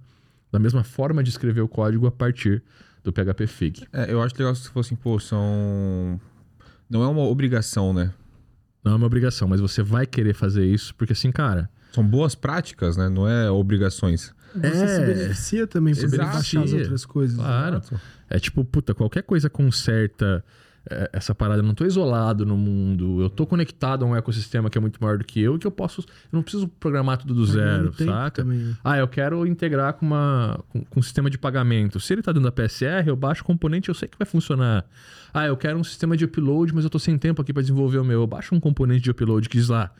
da 0.52 0.58
mesma 0.58 0.84
forma 0.84 1.22
de 1.22 1.30
escrever 1.30 1.60
o 1.60 1.68
código 1.68 2.06
a 2.06 2.12
partir 2.12 2.62
do 3.02 3.12
PHP 3.12 3.46
Fig. 3.46 3.86
É, 3.92 4.12
eu 4.12 4.22
acho 4.22 4.34
legal 4.38 4.54
se 4.54 4.68
fosse, 4.68 4.94
pô, 4.94 5.18
são... 5.18 6.20
Não 6.88 7.02
é 7.02 7.08
uma 7.08 7.22
obrigação, 7.22 7.92
né? 7.92 8.12
Não 8.84 8.92
é 8.92 8.94
uma 8.94 9.06
obrigação, 9.06 9.48
mas 9.48 9.60
você 9.60 9.82
vai 9.82 10.06
querer 10.06 10.34
fazer 10.34 10.64
isso 10.64 10.94
porque 10.94 11.12
assim, 11.12 11.32
cara... 11.32 11.68
São 11.92 12.06
boas 12.06 12.34
práticas, 12.34 12.96
né? 12.96 13.08
Não 13.08 13.28
é 13.28 13.50
obrigações. 13.50 14.32
Você 14.54 14.66
é, 14.66 14.86
se 14.86 15.00
beneficia 15.00 15.66
também, 15.66 15.94
você 15.94 16.08
beneficia 16.08 16.60
as 16.60 16.72
outras 16.72 17.04
coisas. 17.04 17.36
Claro. 17.36 17.76
Exato. 17.76 18.00
É 18.28 18.38
tipo, 18.38 18.64
puta, 18.64 18.94
qualquer 18.94 19.22
coisa 19.22 19.50
conserta 19.50 20.44
é, 20.46 20.63
essa 21.12 21.34
parada. 21.34 21.60
Eu 21.60 21.66
não 21.66 21.74
tô 21.74 21.84
isolado 21.84 22.44
no 22.44 22.56
mundo. 22.56 23.22
Eu 23.22 23.30
tô 23.30 23.46
conectado 23.46 24.04
a 24.04 24.08
um 24.08 24.16
ecossistema 24.16 24.68
que 24.68 24.76
é 24.76 24.80
muito 24.80 25.02
maior 25.02 25.18
do 25.18 25.24
que 25.24 25.40
eu 25.40 25.56
e 25.56 25.58
que 25.58 25.66
eu 25.66 25.70
posso. 25.70 26.00
Eu 26.00 26.06
não 26.32 26.42
preciso 26.42 26.68
programar 26.68 27.18
tudo 27.18 27.34
do 27.34 27.46
zero, 27.46 27.92
saca? 27.94 28.42
Também. 28.42 28.76
Ah, 28.82 28.98
eu 28.98 29.08
quero 29.08 29.46
integrar 29.46 29.94
com, 29.94 30.06
uma, 30.06 30.62
com, 30.68 30.84
com 30.84 31.00
um 31.00 31.02
sistema 31.02 31.30
de 31.30 31.38
pagamento. 31.38 31.98
Se 31.98 32.12
ele 32.12 32.22
tá 32.22 32.32
dentro 32.32 32.50
da 32.50 32.52
PSR, 32.52 33.06
eu 33.08 33.16
baixo 33.16 33.42
o 33.42 33.44
componente 33.44 33.88
eu 33.88 33.94
sei 33.94 34.08
que 34.08 34.18
vai 34.18 34.26
funcionar. 34.26 34.84
Ah, 35.32 35.46
eu 35.46 35.56
quero 35.56 35.78
um 35.78 35.84
sistema 35.84 36.16
de 36.16 36.24
upload, 36.24 36.74
mas 36.74 36.84
eu 36.84 36.90
tô 36.90 36.98
sem 36.98 37.16
tempo 37.18 37.40
aqui 37.40 37.52
para 37.52 37.62
desenvolver 37.62 37.98
o 37.98 38.04
meu. 38.04 38.20
Eu 38.20 38.26
baixo 38.26 38.54
um 38.54 38.60
componente 38.60 39.02
de 39.02 39.10
upload 39.10 39.48
que 39.48 39.56
diz 39.58 39.68
lá 39.68 39.90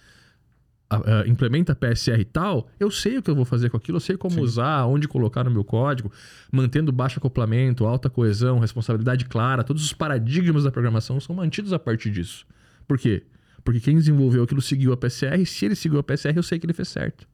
uh, 0.92 1.28
implementa 1.28 1.74
PSR 1.74 2.20
e 2.20 2.24
tal, 2.24 2.68
eu 2.78 2.90
sei 2.90 3.18
o 3.18 3.22
que 3.22 3.30
eu 3.30 3.34
vou 3.34 3.44
fazer 3.44 3.70
com 3.70 3.76
aquilo, 3.76 3.96
eu 3.96 4.00
sei 4.00 4.16
como 4.16 4.34
Sim. 4.34 4.40
usar, 4.40 4.84
onde 4.86 5.08
colocar 5.08 5.44
no 5.44 5.50
meu 5.50 5.64
código, 5.64 6.10
mantendo 6.52 6.92
baixo 6.92 7.18
acoplamento, 7.18 7.84
alta 7.84 8.10
coesão, 8.10 8.58
responsabilidade 8.58 9.24
clara, 9.24 9.64
todos 9.64 9.84
os 9.84 9.92
paradigmas 9.92 10.64
da 10.64 10.70
programação 10.70 11.20
são 11.20 11.34
mantidos 11.34 11.72
a 11.72 11.78
partir 11.78 12.10
disso. 12.10 12.46
Por 12.86 12.98
quê? 12.98 13.24
Porque 13.64 13.80
quem 13.80 13.96
desenvolveu 13.96 14.42
aquilo 14.42 14.60
seguiu 14.60 14.92
a 14.92 14.96
PSR, 14.96 15.40
e 15.40 15.46
se 15.46 15.64
ele 15.64 15.74
seguiu 15.74 15.98
a 15.98 16.02
PSR, 16.02 16.36
eu 16.36 16.42
sei 16.42 16.58
que 16.58 16.66
ele 16.66 16.74
fez 16.74 16.88
certo. 16.88 17.26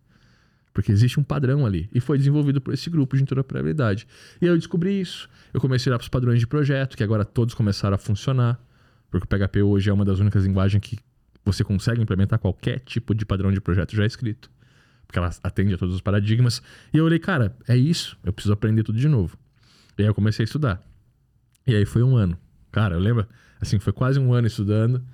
Porque 0.73 0.93
existe 0.93 1.19
um 1.19 1.25
padrão 1.25 1.67
ali. 1.67 1.91
E 1.93 1.99
foi 1.99 2.17
desenvolvido 2.17 2.61
por 2.61 2.73
esse 2.73 2.89
grupo 2.89 3.17
de 3.17 3.23
interoperabilidade. 3.25 4.07
E 4.41 4.45
aí 4.45 4.53
eu 4.53 4.57
descobri 4.57 5.01
isso. 5.01 5.29
Eu 5.53 5.61
comecei 5.61 5.93
a 5.93 5.95
ir 5.95 5.99
para 5.99 6.05
os 6.05 6.09
padrões 6.09 6.39
de 6.39 6.47
projeto, 6.47 6.97
que 6.97 7.03
agora 7.03 7.25
todos 7.25 7.55
começaram 7.55 7.97
a 7.97 7.99
funcionar. 7.99 8.57
Porque 9.11 9.25
o 9.25 9.29
PHP 9.29 9.63
hoje 9.63 9.91
é 9.91 9.93
uma 9.93 10.05
das 10.05 10.21
únicas 10.21 10.45
linguagens 10.45 10.81
que 10.81 10.97
você 11.53 11.65
consegue 11.65 12.01
implementar 12.01 12.39
qualquer 12.39 12.81
tipo 12.81 13.15
de 13.15 13.25
padrão 13.25 13.53
de 13.53 13.61
projeto 13.61 13.95
já 13.95 14.05
escrito. 14.07 14.51
Porque 15.07 15.19
ela 15.19 15.31
atende 15.43 15.75
a 15.75 15.79
todos 15.79 15.95
os 15.95 16.01
paradigmas. 16.01 16.63
E 16.93 16.99
eu 16.99 17.05
olhei, 17.05 17.19
cara, 17.19 17.57
é 17.67 17.77
isso. 17.77 18.17
Eu 18.23 18.33
preciso 18.33 18.53
aprender 18.53 18.83
tudo 18.83 18.99
de 18.99 19.09
novo. 19.09 19.37
E 19.99 20.03
aí 20.03 20.09
eu 20.09 20.15
comecei 20.15 20.45
a 20.45 20.47
estudar. 20.47 20.83
E 21.67 21.75
aí 21.75 21.85
foi 21.85 22.03
um 22.03 22.17
ano. 22.17 22.39
Cara, 22.71 22.95
eu 22.95 23.01
lembro, 23.01 23.27
assim, 23.61 23.79
foi 23.79 23.93
quase 23.93 24.21
um 24.21 24.33
ano 24.33 24.47
estudando 24.47 25.05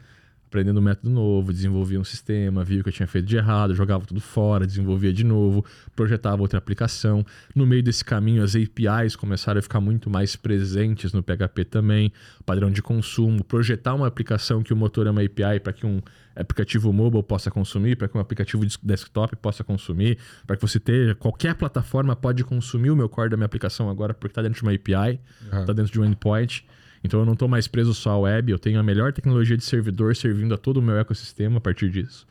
aprendendo 0.49 0.79
um 0.79 0.83
método 0.83 1.11
novo, 1.11 1.53
desenvolvia 1.53 2.00
um 2.00 2.05
sistema, 2.05 2.65
via 2.65 2.81
o 2.81 2.83
que 2.83 2.88
eu 2.88 2.93
tinha 2.93 3.07
feito 3.07 3.26
de 3.26 3.37
errado, 3.37 3.75
jogava 3.75 4.07
tudo 4.07 4.21
fora, 4.21 4.67
desenvolvia 4.67 5.12
de 5.12 5.25
novo, 5.25 5.65
projetava 5.95 6.41
outra 6.41 6.59
aplicação. 6.59 7.25
No 7.55 7.67
meio 7.67 7.83
desse 7.83 8.05
caminho, 8.05 8.43
as 8.43 8.55
APIs 8.55 9.17
começaram 9.17 9.59
a 9.59 9.62
ficar 9.62 9.81
muito 9.81 10.09
mais 10.09 10.37
presentes 10.37 11.12
no 11.12 11.23
PHP 11.23 11.65
também, 11.65 12.12
padrão 12.45 12.71
de 12.71 12.81
consumo, 12.81 13.43
projetar 13.45 13.95
uma 13.95 14.07
aplicação 14.07 14.62
que 14.62 14.73
o 14.73 14.76
motor 14.76 15.07
é 15.07 15.11
uma 15.11 15.23
API 15.23 15.61
para 15.61 15.73
que 15.73 15.85
um 15.85 16.00
aplicativo 16.37 16.93
mobile 16.93 17.23
possa 17.23 17.50
consumir, 17.50 17.97
para 17.97 18.07
que 18.07 18.17
um 18.17 18.21
aplicativo 18.21 18.65
de 18.65 18.79
desktop 18.83 19.35
possa 19.37 19.65
consumir, 19.65 20.19
para 20.47 20.57
que 20.57 20.62
você 20.62 20.79
tenha 20.79 21.15
qualquer 21.15 21.55
plataforma 21.55 22.15
pode 22.15 22.45
consumir 22.45 22.91
o 22.91 22.97
meu 22.97 23.09
core 23.09 23.31
da 23.31 23.37
minha 23.37 23.47
aplicação 23.47 23.91
agora 23.91 24.15
porque 24.15 24.33
está 24.33 24.43
dentro 24.43 24.59
de 24.59 24.62
uma 24.62 24.73
API, 24.73 25.21
está 25.45 25.59
uhum. 25.59 25.75
dentro 25.75 25.93
de 25.93 26.00
um 26.00 26.05
endpoint. 26.05 26.65
Então 27.07 27.21
eu 27.21 27.27
não 27.27 27.35
estou 27.35 27.47
mais 27.47 27.69
preso 27.69 27.95
só 27.95 28.11
à 28.11 28.19
web, 28.19 28.51
eu 28.51 28.59
tenho 28.59 28.81
a 28.81 28.83
melhor 28.83 29.13
tecnologia 29.13 29.57
de 29.57 29.65
servidor 29.65 30.17
servindo 30.17 30.53
a 30.53 30.59
todo 30.59 30.79
o 30.79 30.83
meu 30.83 30.99
ecossistema 30.99 31.59
a 31.59 31.61
partir 31.61 31.89
disso. 31.89 32.27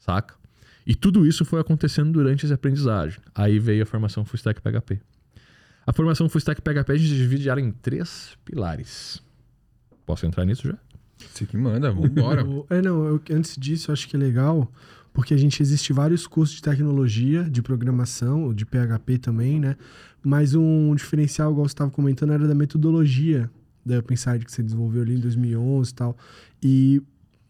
Saca? 0.00 0.34
E 0.84 0.94
tudo 0.94 1.24
isso 1.24 1.44
foi 1.44 1.60
acontecendo 1.60 2.12
durante 2.12 2.44
essa 2.44 2.54
aprendizagem. 2.54 3.20
Aí 3.34 3.58
veio 3.58 3.84
a 3.84 3.86
formação 3.86 4.24
Full 4.24 4.36
Stack 4.36 4.60
PHP. 4.60 5.00
A 5.86 5.92
formação 5.92 6.28
Full 6.28 6.40
Stack 6.40 6.60
PHP 6.60 6.92
a 6.92 6.96
gente 6.96 7.14
divide 7.14 7.48
ela 7.48 7.60
em 7.60 7.70
três 7.70 8.36
pilares. 8.44 9.22
Posso 10.04 10.26
entrar 10.26 10.44
nisso 10.44 10.66
já? 10.66 10.76
Você 11.16 11.46
que 11.46 11.56
manda, 11.56 11.90
vambora. 11.92 12.44
é, 12.68 12.82
não, 12.82 13.06
eu, 13.06 13.22
antes 13.30 13.56
disso, 13.56 13.90
eu 13.90 13.92
acho 13.92 14.08
que 14.08 14.16
é 14.16 14.18
legal, 14.18 14.70
porque 15.12 15.32
a 15.32 15.36
gente 15.36 15.62
existe 15.62 15.92
vários 15.92 16.26
cursos 16.26 16.56
de 16.56 16.62
tecnologia, 16.62 17.44
de 17.44 17.62
programação, 17.62 18.52
de 18.52 18.66
PHP 18.66 19.18
também, 19.18 19.60
né? 19.60 19.76
Mas 20.22 20.54
um 20.54 20.94
diferencial, 20.96 21.52
igual 21.52 21.68
você 21.68 21.74
estava 21.74 21.90
comentando, 21.90 22.32
era 22.32 22.48
da 22.48 22.54
metodologia 22.54 23.48
da 23.84 23.98
OpenSide 23.98 24.44
que 24.44 24.52
você 24.52 24.62
desenvolveu 24.62 25.02
ali 25.02 25.14
em 25.16 25.20
2011 25.20 25.90
e 25.90 25.94
tal. 25.94 26.16
E 26.62 27.02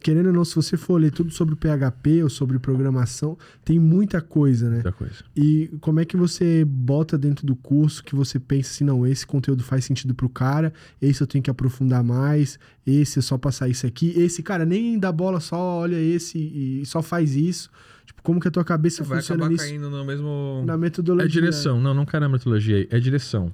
querendo 0.04 0.26
ou 0.26 0.32
não, 0.34 0.44
se 0.44 0.54
você 0.54 0.76
for 0.76 1.00
ler 1.00 1.10
tudo 1.10 1.32
sobre 1.32 1.56
PHP 1.56 2.22
ou 2.22 2.28
sobre 2.28 2.58
programação, 2.58 3.38
tem 3.64 3.78
muita 3.78 4.20
coisa, 4.20 4.68
né? 4.68 4.74
Muita 4.74 4.92
coisa. 4.92 5.24
E 5.34 5.70
como 5.80 5.98
é 5.98 6.04
que 6.04 6.14
você 6.14 6.62
bota 6.62 7.16
dentro 7.16 7.46
do 7.46 7.56
curso 7.56 8.04
que 8.04 8.14
você 8.14 8.38
pensa 8.38 8.70
assim, 8.70 8.84
não, 8.84 9.06
esse 9.06 9.26
conteúdo 9.26 9.64
faz 9.64 9.86
sentido 9.86 10.14
pro 10.14 10.28
cara, 10.28 10.74
esse 11.00 11.22
eu 11.22 11.26
tenho 11.26 11.42
que 11.42 11.50
aprofundar 11.50 12.04
mais, 12.04 12.58
esse 12.86 13.18
é 13.18 13.22
só 13.22 13.38
passar 13.38 13.66
isso 13.66 13.86
aqui, 13.86 14.12
esse, 14.14 14.42
cara, 14.42 14.66
nem 14.66 14.98
dá 14.98 15.10
bola, 15.10 15.40
só 15.40 15.56
olha 15.56 15.96
esse 15.96 16.38
e 16.38 16.84
só 16.84 17.00
faz 17.00 17.34
isso. 17.34 17.70
Tipo, 18.04 18.22
como 18.22 18.38
que 18.38 18.48
a 18.48 18.50
tua 18.50 18.64
cabeça 18.64 19.02
Vai 19.02 19.20
funciona 19.20 19.44
acabar 19.44 19.52
nisso? 19.54 19.64
caindo 19.64 19.88
no 19.88 20.04
mesmo... 20.04 20.62
Na 20.66 20.76
metodologia. 20.76 21.26
É 21.26 21.32
direção. 21.32 21.80
Não, 21.80 21.94
não 21.94 22.04
cai 22.04 22.20
na 22.20 22.28
metodologia 22.28 22.76
aí. 22.76 22.88
É 22.90 23.00
direção. 23.00 23.50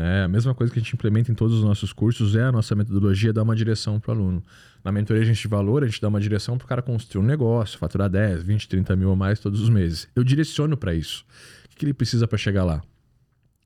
É, 0.00 0.22
a 0.22 0.28
mesma 0.28 0.54
coisa 0.54 0.72
que 0.72 0.78
a 0.78 0.82
gente 0.82 0.94
implementa 0.94 1.32
em 1.32 1.34
todos 1.34 1.56
os 1.56 1.64
nossos 1.64 1.92
cursos 1.92 2.36
é 2.36 2.44
a 2.44 2.52
nossa 2.52 2.72
metodologia 2.76 3.32
dar 3.32 3.42
uma 3.42 3.56
direção 3.56 3.98
para 3.98 4.12
o 4.12 4.14
aluno. 4.14 4.44
Na 4.84 4.92
mentoria 4.92 5.22
a 5.22 5.26
gente 5.26 5.42
de 5.42 5.48
valor, 5.48 5.82
a 5.82 5.86
gente 5.86 6.00
dá 6.00 6.06
uma 6.06 6.20
direção 6.20 6.56
para 6.56 6.64
o 6.64 6.68
cara 6.68 6.80
construir 6.80 7.24
um 7.24 7.26
negócio, 7.26 7.76
faturar 7.76 8.08
10, 8.08 8.44
20, 8.44 8.68
30 8.68 8.94
mil 8.94 9.08
ou 9.10 9.16
mais 9.16 9.40
todos 9.40 9.60
os 9.60 9.68
meses. 9.68 10.08
Eu 10.14 10.22
direciono 10.22 10.76
para 10.76 10.94
isso. 10.94 11.24
O 11.64 11.76
que 11.76 11.84
ele 11.84 11.92
precisa 11.92 12.28
para 12.28 12.38
chegar 12.38 12.62
lá? 12.62 12.80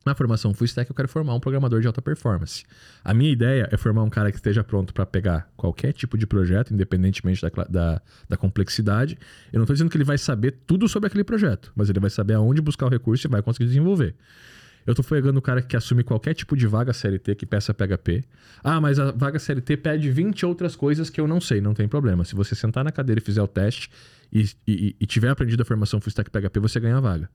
Na 0.06 0.14
formação 0.14 0.54
Full 0.54 0.64
Stack 0.64 0.90
eu 0.90 0.96
quero 0.96 1.06
formar 1.06 1.34
um 1.34 1.38
programador 1.38 1.82
de 1.82 1.86
alta 1.86 2.00
performance. 2.00 2.64
A 3.04 3.12
minha 3.12 3.30
ideia 3.30 3.68
é 3.70 3.76
formar 3.76 4.02
um 4.02 4.10
cara 4.10 4.30
que 4.30 4.38
esteja 4.38 4.64
pronto 4.64 4.94
para 4.94 5.04
pegar 5.04 5.50
qualquer 5.54 5.92
tipo 5.92 6.16
de 6.16 6.26
projeto, 6.26 6.72
independentemente 6.72 7.42
da, 7.42 7.50
da, 7.68 8.02
da 8.26 8.36
complexidade. 8.38 9.18
Eu 9.52 9.58
não 9.58 9.64
estou 9.64 9.74
dizendo 9.74 9.90
que 9.90 9.98
ele 9.98 10.04
vai 10.04 10.16
saber 10.16 10.56
tudo 10.66 10.88
sobre 10.88 11.08
aquele 11.08 11.24
projeto, 11.24 11.70
mas 11.76 11.90
ele 11.90 12.00
vai 12.00 12.10
saber 12.10 12.34
aonde 12.34 12.62
buscar 12.62 12.86
o 12.86 12.88
recurso 12.88 13.26
e 13.26 13.30
vai 13.30 13.42
conseguir 13.42 13.66
desenvolver. 13.66 14.16
Eu 14.86 14.94
tô 14.94 15.02
pegando 15.02 15.36
o 15.36 15.42
cara 15.42 15.62
que 15.62 15.76
assume 15.76 16.02
qualquer 16.02 16.34
tipo 16.34 16.56
de 16.56 16.66
vaga 16.66 16.92
CLT 16.92 17.36
que 17.36 17.46
peça 17.46 17.72
PHP. 17.72 18.24
Ah, 18.62 18.80
mas 18.80 18.98
a 18.98 19.12
vaga 19.12 19.38
CLT 19.38 19.76
pede 19.76 20.10
20 20.10 20.44
outras 20.44 20.74
coisas 20.74 21.08
que 21.08 21.20
eu 21.20 21.28
não 21.28 21.40
sei, 21.40 21.60
não 21.60 21.74
tem 21.74 21.86
problema. 21.86 22.24
Se 22.24 22.34
você 22.34 22.54
sentar 22.54 22.84
na 22.84 22.90
cadeira 22.90 23.20
e 23.20 23.24
fizer 23.24 23.42
o 23.42 23.46
teste 23.46 23.90
e, 24.32 24.48
e, 24.66 24.96
e 25.00 25.06
tiver 25.06 25.28
aprendido 25.28 25.62
a 25.62 25.64
formação 25.64 26.00
Full 26.00 26.10
Stack 26.10 26.30
PHP, 26.30 26.58
você 26.58 26.80
ganha 26.80 26.96
a 26.96 27.00
vaga. 27.00 27.30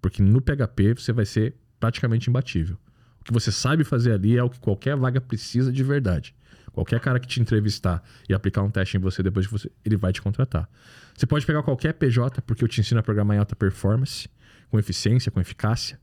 Porque 0.00 0.22
no 0.22 0.40
PHP 0.40 0.94
você 0.94 1.12
vai 1.12 1.24
ser 1.24 1.54
praticamente 1.78 2.28
imbatível. 2.28 2.76
O 3.20 3.24
que 3.24 3.32
você 3.32 3.50
sabe 3.50 3.84
fazer 3.84 4.12
ali 4.12 4.36
é 4.36 4.42
o 4.42 4.50
que 4.50 4.60
qualquer 4.60 4.96
vaga 4.96 5.20
precisa 5.20 5.72
de 5.72 5.82
verdade. 5.82 6.34
Qualquer 6.72 7.00
cara 7.00 7.18
que 7.18 7.26
te 7.26 7.40
entrevistar 7.40 8.02
e 8.28 8.34
aplicar 8.34 8.62
um 8.62 8.70
teste 8.70 8.96
em 8.96 9.00
você 9.00 9.22
depois 9.22 9.46
de 9.46 9.52
você, 9.52 9.70
ele 9.84 9.96
vai 9.96 10.12
te 10.12 10.22
contratar. 10.22 10.68
Você 11.16 11.26
pode 11.26 11.44
pegar 11.44 11.62
qualquer 11.62 11.94
PJ, 11.94 12.40
porque 12.42 12.62
eu 12.62 12.68
te 12.68 12.80
ensino 12.80 13.00
a 13.00 13.02
programar 13.02 13.36
em 13.36 13.40
alta 13.40 13.56
performance, 13.56 14.28
com 14.70 14.78
eficiência, 14.78 15.30
com 15.30 15.40
eficácia 15.40 15.98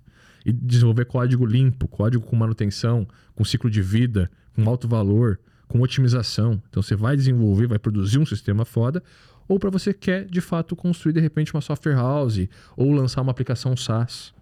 e 0.48 0.54
desenvolver 0.54 1.04
código 1.04 1.46
limpo, 1.46 1.90
código 1.90 2.26
com 2.26 2.34
manutenção, 2.34 3.06
com 3.36 3.44
ciclo 3.44 3.70
de 3.70 3.82
vida, 3.82 4.32
com 4.56 4.68
alto 4.70 4.88
valor, 4.88 5.38
com 5.68 5.82
otimização. 5.82 6.64
Então 6.70 6.82
você 6.82 6.96
vai 6.96 7.18
desenvolver, 7.18 7.68
vai 7.68 7.78
produzir 7.78 8.18
um 8.18 8.26
sistema 8.26 8.64
foda, 8.64 9.04
ou 9.46 9.60
para 9.60 9.70
você 9.70 9.94
quer 9.94 10.26
de 10.26 10.40
fato 10.40 10.74
construir 10.74 11.12
de 11.12 11.20
repente 11.20 11.54
uma 11.54 11.60
software 11.60 11.96
house 11.96 12.48
ou 12.78 12.94
lançar 12.94 13.22
uma 13.22 13.32
aplicação 13.32 13.76
SaaS. 13.76 14.34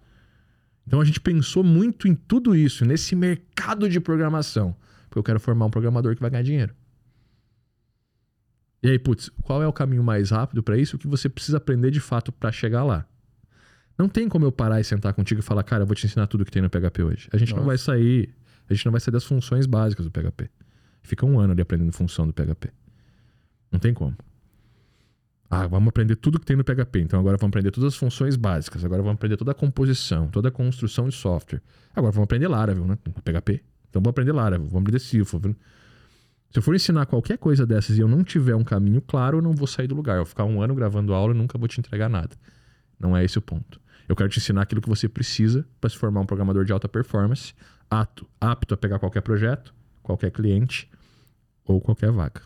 Então 0.86 1.00
a 1.00 1.04
gente 1.04 1.20
pensou 1.20 1.64
muito 1.64 2.06
em 2.06 2.14
tudo 2.14 2.54
isso, 2.54 2.84
nesse 2.84 3.16
mercado 3.16 3.88
de 3.88 3.98
programação, 3.98 4.76
porque 5.08 5.18
eu 5.18 5.24
quero 5.24 5.40
formar 5.40 5.66
um 5.66 5.70
programador 5.70 6.14
que 6.14 6.20
vai 6.20 6.30
ganhar 6.30 6.44
dinheiro. 6.44 6.72
E 8.80 8.90
aí, 8.90 8.98
putz, 8.98 9.28
qual 9.42 9.60
é 9.60 9.66
o 9.66 9.72
caminho 9.72 10.04
mais 10.04 10.30
rápido 10.30 10.62
para 10.62 10.78
isso? 10.78 10.94
O 10.94 10.98
que 11.00 11.08
você 11.08 11.28
precisa 11.28 11.56
aprender 11.56 11.90
de 11.90 11.98
fato 11.98 12.30
para 12.30 12.52
chegar 12.52 12.84
lá? 12.84 13.04
Não 13.98 14.08
tem 14.08 14.28
como 14.28 14.44
eu 14.44 14.52
parar 14.52 14.80
e 14.80 14.84
sentar 14.84 15.14
contigo 15.14 15.40
e 15.40 15.42
falar, 15.42 15.62
cara, 15.62 15.82
eu 15.82 15.86
vou 15.86 15.94
te 15.94 16.04
ensinar 16.04 16.26
tudo 16.26 16.44
que 16.44 16.50
tem 16.50 16.60
no 16.62 16.68
PHP 16.68 17.02
hoje. 17.02 17.28
A 17.32 17.38
gente 17.38 17.50
Nossa. 17.50 17.60
não 17.60 17.66
vai 17.66 17.78
sair, 17.78 18.34
a 18.68 18.74
gente 18.74 18.84
não 18.84 18.92
vai 18.92 19.00
sair 19.00 19.12
das 19.12 19.24
funções 19.24 19.66
básicas 19.66 20.04
do 20.04 20.10
PHP. 20.10 20.50
Fica 21.02 21.24
um 21.24 21.38
ano 21.38 21.52
ali 21.52 21.62
aprendendo 21.62 21.92
função 21.92 22.26
do 22.26 22.32
PHP. 22.32 22.70
Não 23.70 23.78
tem 23.78 23.94
como. 23.94 24.16
Ah, 25.48 25.66
vamos 25.66 25.88
aprender 25.88 26.16
tudo 26.16 26.40
que 26.40 26.44
tem 26.44 26.56
no 26.56 26.64
PHP. 26.64 27.00
Então 27.00 27.20
agora 27.20 27.36
vamos 27.36 27.52
aprender 27.52 27.70
todas 27.70 27.94
as 27.94 27.96
funções 27.96 28.36
básicas. 28.36 28.84
Agora 28.84 29.00
vamos 29.02 29.14
aprender 29.14 29.36
toda 29.36 29.52
a 29.52 29.54
composição, 29.54 30.28
toda 30.28 30.48
a 30.48 30.50
construção 30.50 31.08
de 31.08 31.14
software. 31.14 31.62
Agora 31.94 32.12
vamos 32.12 32.24
aprender 32.24 32.48
Laravel, 32.48 32.84
né? 32.84 32.98
PHP. 33.24 33.62
Então 33.88 34.02
vamos 34.02 34.10
aprender 34.10 34.32
Laravel, 34.32 34.66
vamos 34.66 34.82
aprender 34.82 34.98
Symfony. 34.98 35.56
Se 36.50 36.58
eu 36.58 36.62
for 36.62 36.74
ensinar 36.74 37.06
qualquer 37.06 37.38
coisa 37.38 37.66
dessas 37.66 37.96
e 37.96 38.00
eu 38.00 38.08
não 38.08 38.24
tiver 38.24 38.54
um 38.54 38.64
caminho 38.64 39.00
claro, 39.00 39.38
eu 39.38 39.42
não 39.42 39.52
vou 39.52 39.66
sair 39.66 39.86
do 39.86 39.94
lugar. 39.94 40.14
Eu 40.14 40.24
vou 40.24 40.26
ficar 40.26 40.44
um 40.44 40.60
ano 40.60 40.74
gravando 40.74 41.12
aula 41.12 41.34
e 41.34 41.36
nunca 41.36 41.56
vou 41.58 41.68
te 41.68 41.78
entregar 41.78 42.08
nada. 42.08 42.34
Não 42.98 43.16
é 43.16 43.24
esse 43.24 43.38
o 43.38 43.42
ponto. 43.42 43.80
Eu 44.08 44.14
quero 44.14 44.28
te 44.28 44.38
ensinar 44.38 44.62
aquilo 44.62 44.80
que 44.80 44.88
você 44.88 45.08
precisa 45.08 45.66
para 45.80 45.90
se 45.90 45.96
formar 45.96 46.20
um 46.20 46.26
programador 46.26 46.64
de 46.64 46.72
alta 46.72 46.88
performance, 46.88 47.54
apto, 47.90 48.26
apto 48.40 48.74
a 48.74 48.76
pegar 48.76 48.98
qualquer 48.98 49.20
projeto, 49.20 49.74
qualquer 50.02 50.30
cliente 50.30 50.88
ou 51.64 51.80
qualquer 51.80 52.10
vaga. 52.12 52.42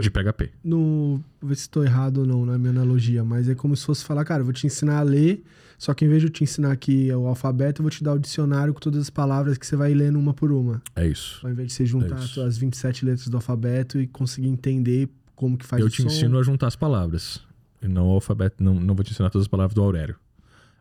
De 0.00 0.10
PHP. 0.10 0.50
No, 0.64 1.22
vou 1.38 1.48
ver 1.50 1.56
se 1.56 1.62
estou 1.62 1.84
errado 1.84 2.18
ou 2.18 2.26
não 2.26 2.46
na 2.46 2.56
minha 2.56 2.70
analogia, 2.70 3.22
mas 3.22 3.50
é 3.50 3.54
como 3.54 3.76
se 3.76 3.84
fosse 3.84 4.02
falar, 4.02 4.24
cara, 4.24 4.40
eu 4.40 4.44
vou 4.44 4.54
te 4.54 4.66
ensinar 4.66 4.98
a 4.98 5.02
ler, 5.02 5.44
só 5.76 5.92
que 5.92 6.06
em 6.06 6.08
vez 6.08 6.22
de 6.22 6.28
eu 6.28 6.30
te 6.30 6.42
ensinar 6.42 6.72
aqui 6.72 7.12
o 7.12 7.26
alfabeto, 7.26 7.82
eu 7.82 7.84
vou 7.84 7.90
te 7.90 8.02
dar 8.02 8.14
o 8.14 8.18
dicionário 8.18 8.72
com 8.72 8.80
todas 8.80 9.02
as 9.02 9.10
palavras 9.10 9.58
que 9.58 9.66
você 9.66 9.76
vai 9.76 9.92
lendo 9.92 10.18
uma 10.18 10.32
por 10.32 10.50
uma. 10.50 10.80
É 10.96 11.06
isso. 11.06 11.38
Ao 11.44 11.52
invés 11.52 11.68
de 11.68 11.74
você 11.74 11.84
juntar 11.84 12.18
é 12.18 12.40
as 12.46 12.56
27 12.56 13.04
letras 13.04 13.28
do 13.28 13.36
alfabeto 13.36 14.00
e 14.00 14.06
conseguir 14.06 14.48
entender 14.48 15.10
como 15.36 15.58
que 15.58 15.66
faz 15.66 15.82
eu 15.82 15.90
te 15.90 16.02
ensino 16.02 16.38
a 16.38 16.42
juntar 16.42 16.68
as 16.68 16.76
palavras. 16.76 17.42
E 17.82 17.86
não 17.86 18.08
o 18.08 18.12
alfabeto, 18.12 18.64
não, 18.64 18.74
não 18.74 18.94
vou 18.94 19.04
te 19.04 19.12
ensinar 19.12 19.28
todas 19.28 19.44
as 19.44 19.48
palavras 19.48 19.74
do 19.74 19.82
Aurélio. 19.82 20.16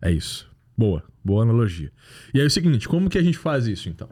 É 0.05 0.11
isso. 0.11 0.51
Boa, 0.77 1.01
boa 1.23 1.43
analogia. 1.43 1.89
E 2.33 2.37
aí 2.37 2.43
é 2.43 2.47
o 2.47 2.51
seguinte, 2.51 2.89
como 2.89 3.09
que 3.09 3.17
a 3.17 3.23
gente 3.23 3.37
faz 3.37 3.67
isso 3.67 3.87
então? 3.87 4.09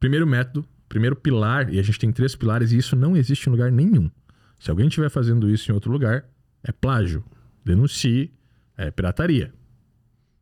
Primeiro 0.00 0.26
método, 0.26 0.66
primeiro 0.88 1.14
pilar, 1.14 1.72
e 1.72 1.78
a 1.78 1.82
gente 1.82 2.00
tem 2.00 2.10
três 2.10 2.34
pilares 2.34 2.72
e 2.72 2.76
isso 2.76 2.96
não 2.96 3.16
existe 3.16 3.46
em 3.46 3.52
lugar 3.52 3.70
nenhum. 3.70 4.10
Se 4.58 4.68
alguém 4.68 4.88
estiver 4.88 5.08
fazendo 5.08 5.48
isso 5.48 5.70
em 5.70 5.74
outro 5.74 5.92
lugar, 5.92 6.28
é 6.64 6.72
plágio. 6.72 7.24
Denuncie, 7.64 8.32
é 8.76 8.90
pirataria. 8.90 9.54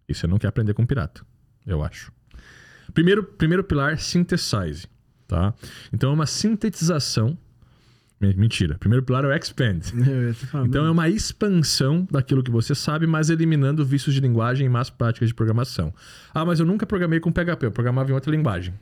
E 0.09 0.15
você 0.15 0.27
não 0.27 0.39
quer 0.39 0.49
aprender 0.49 0.73
com 0.73 0.87
pirata, 0.87 1.23
eu 1.67 1.85
acho. 1.85 2.11
Primeiro, 2.95 3.23
primeiro 3.23 3.63
pilar, 3.63 3.99
synthesize, 3.99 4.87
tá? 5.29 5.53
Então 5.93 6.11
é 6.11 6.15
uma 6.15 6.27
sintetização 6.27 7.37
Mentira. 8.37 8.77
Primeiro 8.79 9.05
pilar 9.05 9.25
é 9.25 9.29
o 9.29 9.33
expand. 9.33 9.81
então 10.65 10.87
é 10.87 10.91
uma 10.91 11.09
expansão 11.09 12.07
daquilo 12.09 12.43
que 12.43 12.51
você 12.51 12.75
sabe, 12.75 13.07
mas 13.07 13.31
eliminando 13.31 13.85
vícios 13.85 14.15
de 14.15 14.21
linguagem 14.21 14.67
e 14.67 14.69
más 14.69 14.89
práticas 14.89 15.29
de 15.29 15.35
programação. 15.35 15.93
Ah, 16.33 16.45
mas 16.45 16.61
eu 16.61 16.67
nunca 16.67 16.87
programei 16.87 17.19
com 17.19 17.33
PHP, 17.33 17.67
eu 17.67 17.73
programava 17.73 18.11
em 18.11 18.15
outra 18.15 18.31
linguagem. 18.31 18.73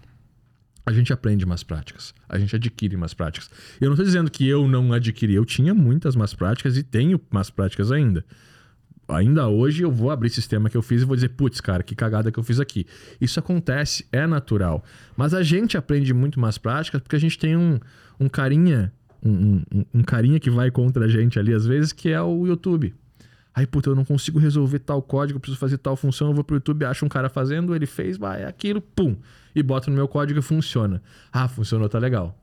A 0.85 0.93
gente 0.93 1.13
aprende 1.13 1.47
más 1.47 1.63
práticas, 1.63 2.15
a 2.29 2.39
gente 2.39 2.55
adquire 2.55 2.97
más 2.97 3.15
práticas. 3.15 3.51
Eu 3.81 3.87
não 3.87 3.95
estou 3.95 4.05
dizendo 4.05 4.31
que 4.31 4.47
eu 4.47 4.67
não 4.67 4.93
adquiri, 4.93 5.35
eu 5.35 5.45
tinha 5.45 5.73
muitas 5.73 6.17
más 6.17 6.35
práticas 6.35 6.77
e 6.77 6.83
tenho 6.83 7.21
más 7.31 7.49
práticas 7.49 7.93
ainda. 7.93 8.25
Ainda 9.09 9.49
hoje 9.49 9.83
eu 9.83 9.91
vou 9.91 10.11
abrir 10.11 10.31
sistema 10.31 10.71
que 10.71 10.77
eu 10.77 10.83
fiz 10.83 11.03
e 11.03 11.05
vou 11.05 11.17
dizer, 11.17 11.31
putz, 11.31 11.61
cara, 11.61 11.83
que 11.83 11.95
cagada 11.95 12.31
que 12.31 12.39
eu 12.39 12.45
fiz 12.45 12.61
aqui. 12.61 12.87
Isso 13.21 13.39
acontece, 13.41 14.07
é 14.13 14.27
natural. 14.27 14.85
Mas 15.17 15.35
a 15.35 15.43
gente 15.43 15.77
aprende 15.77 16.15
muito 16.15 16.39
más 16.39 16.59
práticas 16.59 17.01
porque 17.01 17.17
a 17.17 17.21
gente 17.21 17.39
tem 17.39 17.57
um, 17.57 17.79
um 18.19 18.29
carinha 18.29 18.93
um, 19.25 19.63
um, 19.73 19.85
um 19.95 20.03
carinha 20.03 20.41
que 20.41 20.51
vai 20.51 20.71
contra 20.71 21.05
a 21.05 21.09
gente 21.09 21.39
ali 21.39 21.53
às 21.53 21.67
vezes, 21.67 21.93
que 21.93 22.11
é 22.11 22.21
o 22.21 22.47
YouTube. 22.47 22.95
Aí, 23.55 23.67
puta, 23.67 23.91
eu 23.91 23.95
não 23.95 24.05
consigo 24.05 24.39
resolver 24.39 24.79
tal 24.79 25.03
código, 25.03 25.41
preciso 25.41 25.59
fazer 25.59 25.79
tal 25.79 25.97
função, 25.97 26.29
eu 26.29 26.35
vou 26.35 26.45
pro 26.45 26.57
YouTube, 26.57 26.85
acho 26.85 27.05
um 27.05 27.09
cara 27.09 27.29
fazendo, 27.29 27.75
ele 27.75 27.87
fez, 27.87 28.17
vai, 28.17 28.43
é 28.43 28.47
aquilo, 28.47 28.81
pum, 28.81 29.17
e 29.55 29.63
bota 29.63 29.91
no 29.91 29.97
meu 29.97 30.07
código 30.07 30.39
e 30.39 30.43
funciona. 30.43 31.03
Ah, 31.33 31.49
funcionou, 31.49 31.89
tá 31.89 31.99
legal. 31.99 32.39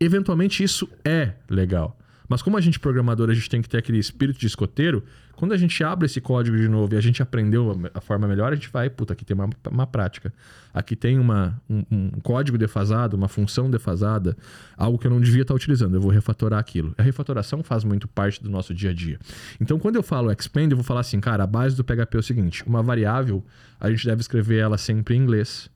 Eventualmente 0.00 0.62
isso 0.62 0.88
é 1.04 1.34
legal. 1.48 1.98
Mas 2.28 2.42
como 2.42 2.56
a 2.56 2.60
gente 2.60 2.78
programador, 2.78 3.30
a 3.30 3.34
gente 3.34 3.48
tem 3.48 3.62
que 3.62 3.68
ter 3.68 3.78
aquele 3.78 3.98
espírito 3.98 4.38
de 4.38 4.46
escoteiro, 4.46 5.02
quando 5.38 5.52
a 5.52 5.56
gente 5.56 5.82
abre 5.84 6.06
esse 6.06 6.20
código 6.20 6.56
de 6.56 6.68
novo 6.68 6.92
e 6.94 6.96
a 6.96 7.00
gente 7.00 7.22
aprendeu 7.22 7.90
a 7.94 8.00
forma 8.00 8.26
melhor, 8.26 8.52
a 8.52 8.56
gente 8.56 8.68
vai, 8.68 8.90
puta, 8.90 9.12
aqui 9.12 9.24
tem 9.24 9.36
uma, 9.36 9.48
uma 9.70 9.86
prática. 9.86 10.32
Aqui 10.74 10.96
tem 10.96 11.18
uma, 11.18 11.60
um, 11.70 11.84
um, 11.90 12.10
código 12.22 12.58
defasado, 12.58 13.16
uma 13.16 13.28
função 13.28 13.70
defasada, 13.70 14.36
algo 14.76 14.98
que 14.98 15.06
eu 15.06 15.10
não 15.10 15.20
devia 15.20 15.42
estar 15.42 15.54
utilizando. 15.54 15.94
Eu 15.94 16.00
vou 16.00 16.10
refatorar 16.10 16.58
aquilo. 16.58 16.92
A 16.98 17.02
refatoração 17.02 17.62
faz 17.62 17.84
muito 17.84 18.08
parte 18.08 18.42
do 18.42 18.50
nosso 18.50 18.74
dia 18.74 18.90
a 18.90 18.92
dia. 18.92 19.18
Então, 19.60 19.78
quando 19.78 19.96
eu 19.96 20.02
falo 20.02 20.30
expand, 20.32 20.70
eu 20.70 20.76
vou 20.76 20.84
falar 20.84 21.00
assim, 21.00 21.20
cara, 21.20 21.44
a 21.44 21.46
base 21.46 21.76
do 21.76 21.84
PHP 21.84 22.16
é 22.16 22.18
o 22.18 22.22
seguinte: 22.22 22.64
uma 22.66 22.82
variável, 22.82 23.44
a 23.78 23.88
gente 23.90 24.04
deve 24.04 24.20
escrever 24.20 24.58
ela 24.58 24.76
sempre 24.76 25.14
em 25.14 25.18
inglês, 25.22 25.70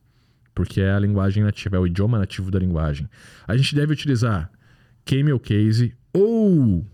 porque 0.54 0.80
é 0.80 0.92
a 0.92 0.98
linguagem 0.98 1.42
nativa, 1.42 1.76
é 1.76 1.78
o 1.78 1.86
idioma 1.86 2.18
nativo 2.18 2.50
da 2.50 2.58
linguagem. 2.58 3.08
A 3.46 3.56
gente 3.56 3.74
deve 3.74 3.92
utilizar 3.92 4.50
camel 5.04 5.38
case 5.38 5.94
ou 6.12 6.86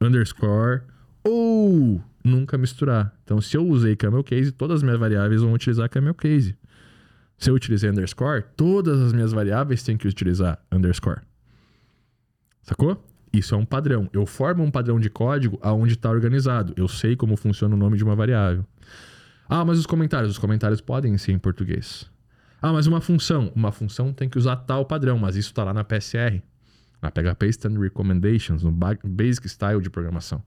underscore 0.00 0.82
ou 1.24 2.00
nunca 2.22 2.58
misturar. 2.58 3.14
Então, 3.24 3.40
se 3.40 3.56
eu 3.56 3.66
usei 3.66 3.96
camel 3.96 4.24
case, 4.24 4.52
todas 4.52 4.76
as 4.76 4.82
minhas 4.82 4.98
variáveis 4.98 5.42
vão 5.42 5.52
utilizar 5.52 5.88
camel 5.88 6.14
case. 6.14 6.56
Se 7.38 7.50
eu 7.50 7.54
utilizei 7.54 7.90
underscore, 7.90 8.44
todas 8.56 9.00
as 9.00 9.12
minhas 9.12 9.32
variáveis 9.32 9.82
têm 9.82 9.96
que 9.96 10.08
utilizar 10.08 10.58
underscore. 10.72 11.20
Sacou? 12.62 13.02
Isso 13.32 13.54
é 13.54 13.58
um 13.58 13.64
padrão. 13.64 14.08
Eu 14.12 14.24
formo 14.24 14.64
um 14.64 14.70
padrão 14.70 14.98
de 14.98 15.10
código 15.10 15.58
aonde 15.62 15.92
está 15.92 16.10
organizado. 16.10 16.72
Eu 16.76 16.88
sei 16.88 17.14
como 17.14 17.36
funciona 17.36 17.74
o 17.74 17.78
nome 17.78 17.96
de 17.96 18.04
uma 18.04 18.16
variável. 18.16 18.64
Ah, 19.48 19.64
mas 19.64 19.78
os 19.78 19.86
comentários? 19.86 20.32
Os 20.32 20.38
comentários 20.38 20.80
podem 20.80 21.16
ser 21.18 21.32
em 21.32 21.38
português. 21.38 22.10
Ah, 22.60 22.72
mas 22.72 22.86
uma 22.86 23.00
função? 23.00 23.52
Uma 23.54 23.70
função 23.70 24.12
tem 24.12 24.28
que 24.28 24.38
usar 24.38 24.56
tal 24.56 24.84
padrão, 24.86 25.18
mas 25.18 25.36
isso 25.36 25.50
está 25.50 25.62
lá 25.62 25.74
na 25.74 25.84
PSR, 25.84 26.42
na 27.06 27.10
PHP 27.10 27.48
Standard 27.50 27.82
Recommendations, 27.82 28.62
no 28.62 28.72
Basic 28.72 29.48
Style 29.48 29.80
de 29.80 29.88
programação. 29.88 30.42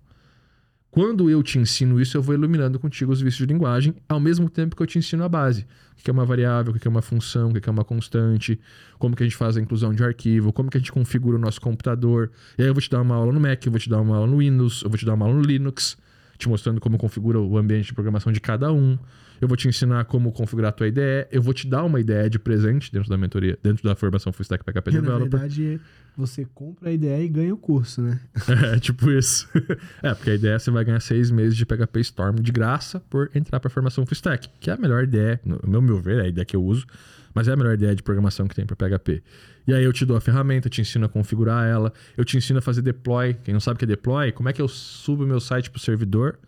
Quando 0.91 1.29
eu 1.29 1.43
te 1.43 1.59
ensino 1.59 2.01
isso, 2.01 2.17
eu 2.17 2.21
vou 2.21 2.33
iluminando 2.33 2.79
contigo 2.79 3.11
os 3.11 3.21
vícios 3.21 3.47
de 3.47 3.53
linguagem, 3.53 3.93
ao 4.07 4.19
mesmo 4.19 4.49
tempo 4.49 4.75
que 4.75 4.81
eu 4.81 4.87
te 4.87 4.97
ensino 4.97 5.23
a 5.23 5.29
base. 5.29 5.65
O 5.93 6.03
que 6.03 6.09
é 6.09 6.13
uma 6.13 6.25
variável, 6.25 6.73
o 6.73 6.79
que 6.79 6.87
é 6.87 6.89
uma 6.89 7.01
função, 7.01 7.49
o 7.49 7.53
que 7.53 7.69
é 7.69 7.71
uma 7.71 7.85
constante, 7.85 8.59
como 8.97 9.15
que 9.15 9.21
a 9.21 9.25
gente 9.25 9.35
faz 9.35 9.55
a 9.55 9.61
inclusão 9.61 9.93
de 9.93 10.03
arquivo, 10.03 10.51
como 10.51 10.69
que 10.69 10.77
a 10.77 10.79
gente 10.79 10.91
configura 10.91 11.37
o 11.37 11.39
nosso 11.39 11.61
computador. 11.61 12.31
E 12.57 12.63
aí 12.63 12.67
eu 12.67 12.73
vou 12.73 12.81
te 12.81 12.89
dar 12.89 13.01
uma 13.01 13.15
aula 13.15 13.31
no 13.31 13.39
Mac, 13.39 13.63
eu 13.63 13.71
vou 13.71 13.79
te 13.79 13.87
dar 13.87 14.01
uma 14.01 14.15
aula 14.15 14.27
no 14.27 14.37
Windows, 14.39 14.81
eu 14.81 14.89
vou 14.89 14.97
te 14.97 15.05
dar 15.05 15.13
uma 15.13 15.25
aula 15.27 15.37
no 15.37 15.43
Linux, 15.43 15.95
te 16.39 16.49
mostrando 16.49 16.81
como 16.81 16.97
configura 16.97 17.39
o 17.39 17.57
ambiente 17.57 17.87
de 17.87 17.93
programação 17.93 18.33
de 18.33 18.41
cada 18.41 18.73
um 18.73 18.97
eu 19.41 19.47
vou 19.47 19.55
te 19.55 19.67
ensinar 19.67 20.05
como 20.05 20.31
configurar 20.31 20.69
a 20.69 20.71
tua 20.71 20.87
IDE, 20.87 21.27
eu 21.31 21.41
vou 21.41 21.53
te 21.53 21.67
dar 21.67 21.83
uma 21.83 21.99
ideia 21.99 22.29
de 22.29 22.37
presente 22.37 22.91
dentro 22.91 23.09
da 23.09 23.17
mentoria, 23.17 23.57
dentro 23.61 23.83
da 23.83 23.95
formação 23.95 24.33
Full 24.33 24.43
Stack 24.43 24.63
PHP 24.63 24.91
Developer. 24.91 25.19
Na 25.19 25.37
verdade, 25.37 25.81
você 26.15 26.45
compra 26.53 26.89
a 26.89 26.91
ideia 26.91 27.23
e 27.23 27.29
ganha 27.29 27.53
o 27.53 27.57
curso, 27.57 28.01
né? 28.01 28.19
é, 28.75 28.79
tipo 28.79 29.09
isso. 29.09 29.47
é, 30.03 30.13
porque 30.13 30.31
a 30.31 30.35
ideia 30.35 30.59
você 30.59 30.69
vai 30.71 30.83
ganhar 30.83 30.99
seis 30.99 31.31
meses 31.31 31.55
de 31.55 31.65
PHP 31.65 31.99
Storm 32.01 32.35
de 32.41 32.51
graça 32.51 32.99
por 33.09 33.29
entrar 33.33 33.59
para 33.59 33.67
a 33.67 33.71
formação 33.71 34.05
Full 34.05 34.15
Stack, 34.15 34.49
que 34.59 34.69
é 34.69 34.73
a 34.73 34.77
melhor 34.77 35.03
ideia, 35.03 35.39
no 35.45 35.59
meu, 35.65 35.81
meu 35.81 36.01
ver, 36.01 36.19
é 36.19 36.23
a 36.23 36.27
ideia 36.27 36.45
que 36.45 36.55
eu 36.55 36.63
uso, 36.63 36.85
mas 37.33 37.47
é 37.47 37.53
a 37.53 37.55
melhor 37.55 37.73
ideia 37.73 37.95
de 37.95 38.03
programação 38.03 38.47
que 38.47 38.55
tem 38.55 38.65
para 38.65 38.75
PHP. 38.75 39.23
E 39.67 39.73
aí 39.73 39.83
eu 39.83 39.93
te 39.93 40.05
dou 40.05 40.17
a 40.17 40.21
ferramenta, 40.21 40.67
te 40.67 40.81
ensino 40.81 41.05
a 41.05 41.09
configurar 41.09 41.67
ela, 41.67 41.93
eu 42.17 42.25
te 42.25 42.35
ensino 42.35 42.59
a 42.59 42.61
fazer 42.61 42.81
deploy. 42.81 43.35
Quem 43.43 43.53
não 43.53 43.61
sabe 43.61 43.75
o 43.75 43.77
que 43.79 43.85
é 43.85 43.87
deploy, 43.87 44.31
como 44.31 44.49
é 44.49 44.53
que 44.53 44.61
eu 44.61 44.67
subo 44.67 45.25
meu 45.25 45.39
site 45.39 45.69
para 45.69 45.77
o 45.77 45.79
servidor 45.79 46.39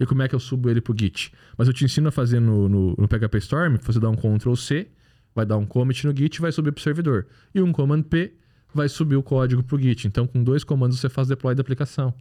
e 0.00 0.06
como 0.06 0.22
é 0.22 0.28
que 0.28 0.34
eu 0.34 0.40
subo 0.40 0.70
ele 0.70 0.80
pro 0.80 0.96
Git. 0.98 1.30
Mas 1.58 1.68
eu 1.68 1.74
te 1.74 1.84
ensino 1.84 2.08
a 2.08 2.10
fazer 2.10 2.40
no, 2.40 2.68
no, 2.68 2.94
no 2.96 3.06
PHP 3.06 3.36
Storm, 3.38 3.76
você 3.82 4.00
dá 4.00 4.08
um 4.08 4.16
Ctrl 4.16 4.54
C, 4.54 4.88
vai 5.34 5.44
dar 5.44 5.58
um 5.58 5.66
commit 5.66 6.06
no 6.06 6.16
Git 6.16 6.36
e 6.36 6.40
vai 6.40 6.50
subir 6.50 6.72
pro 6.72 6.82
servidor. 6.82 7.26
E 7.54 7.60
um 7.60 7.70
Command 7.70 8.02
P 8.02 8.32
vai 8.74 8.88
subir 8.88 9.16
o 9.16 9.22
código 9.22 9.62
pro 9.62 9.78
Git. 9.78 10.08
Então, 10.08 10.26
com 10.26 10.42
dois 10.42 10.64
comandos 10.64 10.98
você 10.98 11.10
faz 11.10 11.28
deploy 11.28 11.54
da 11.54 11.60
aplicação. 11.60 12.14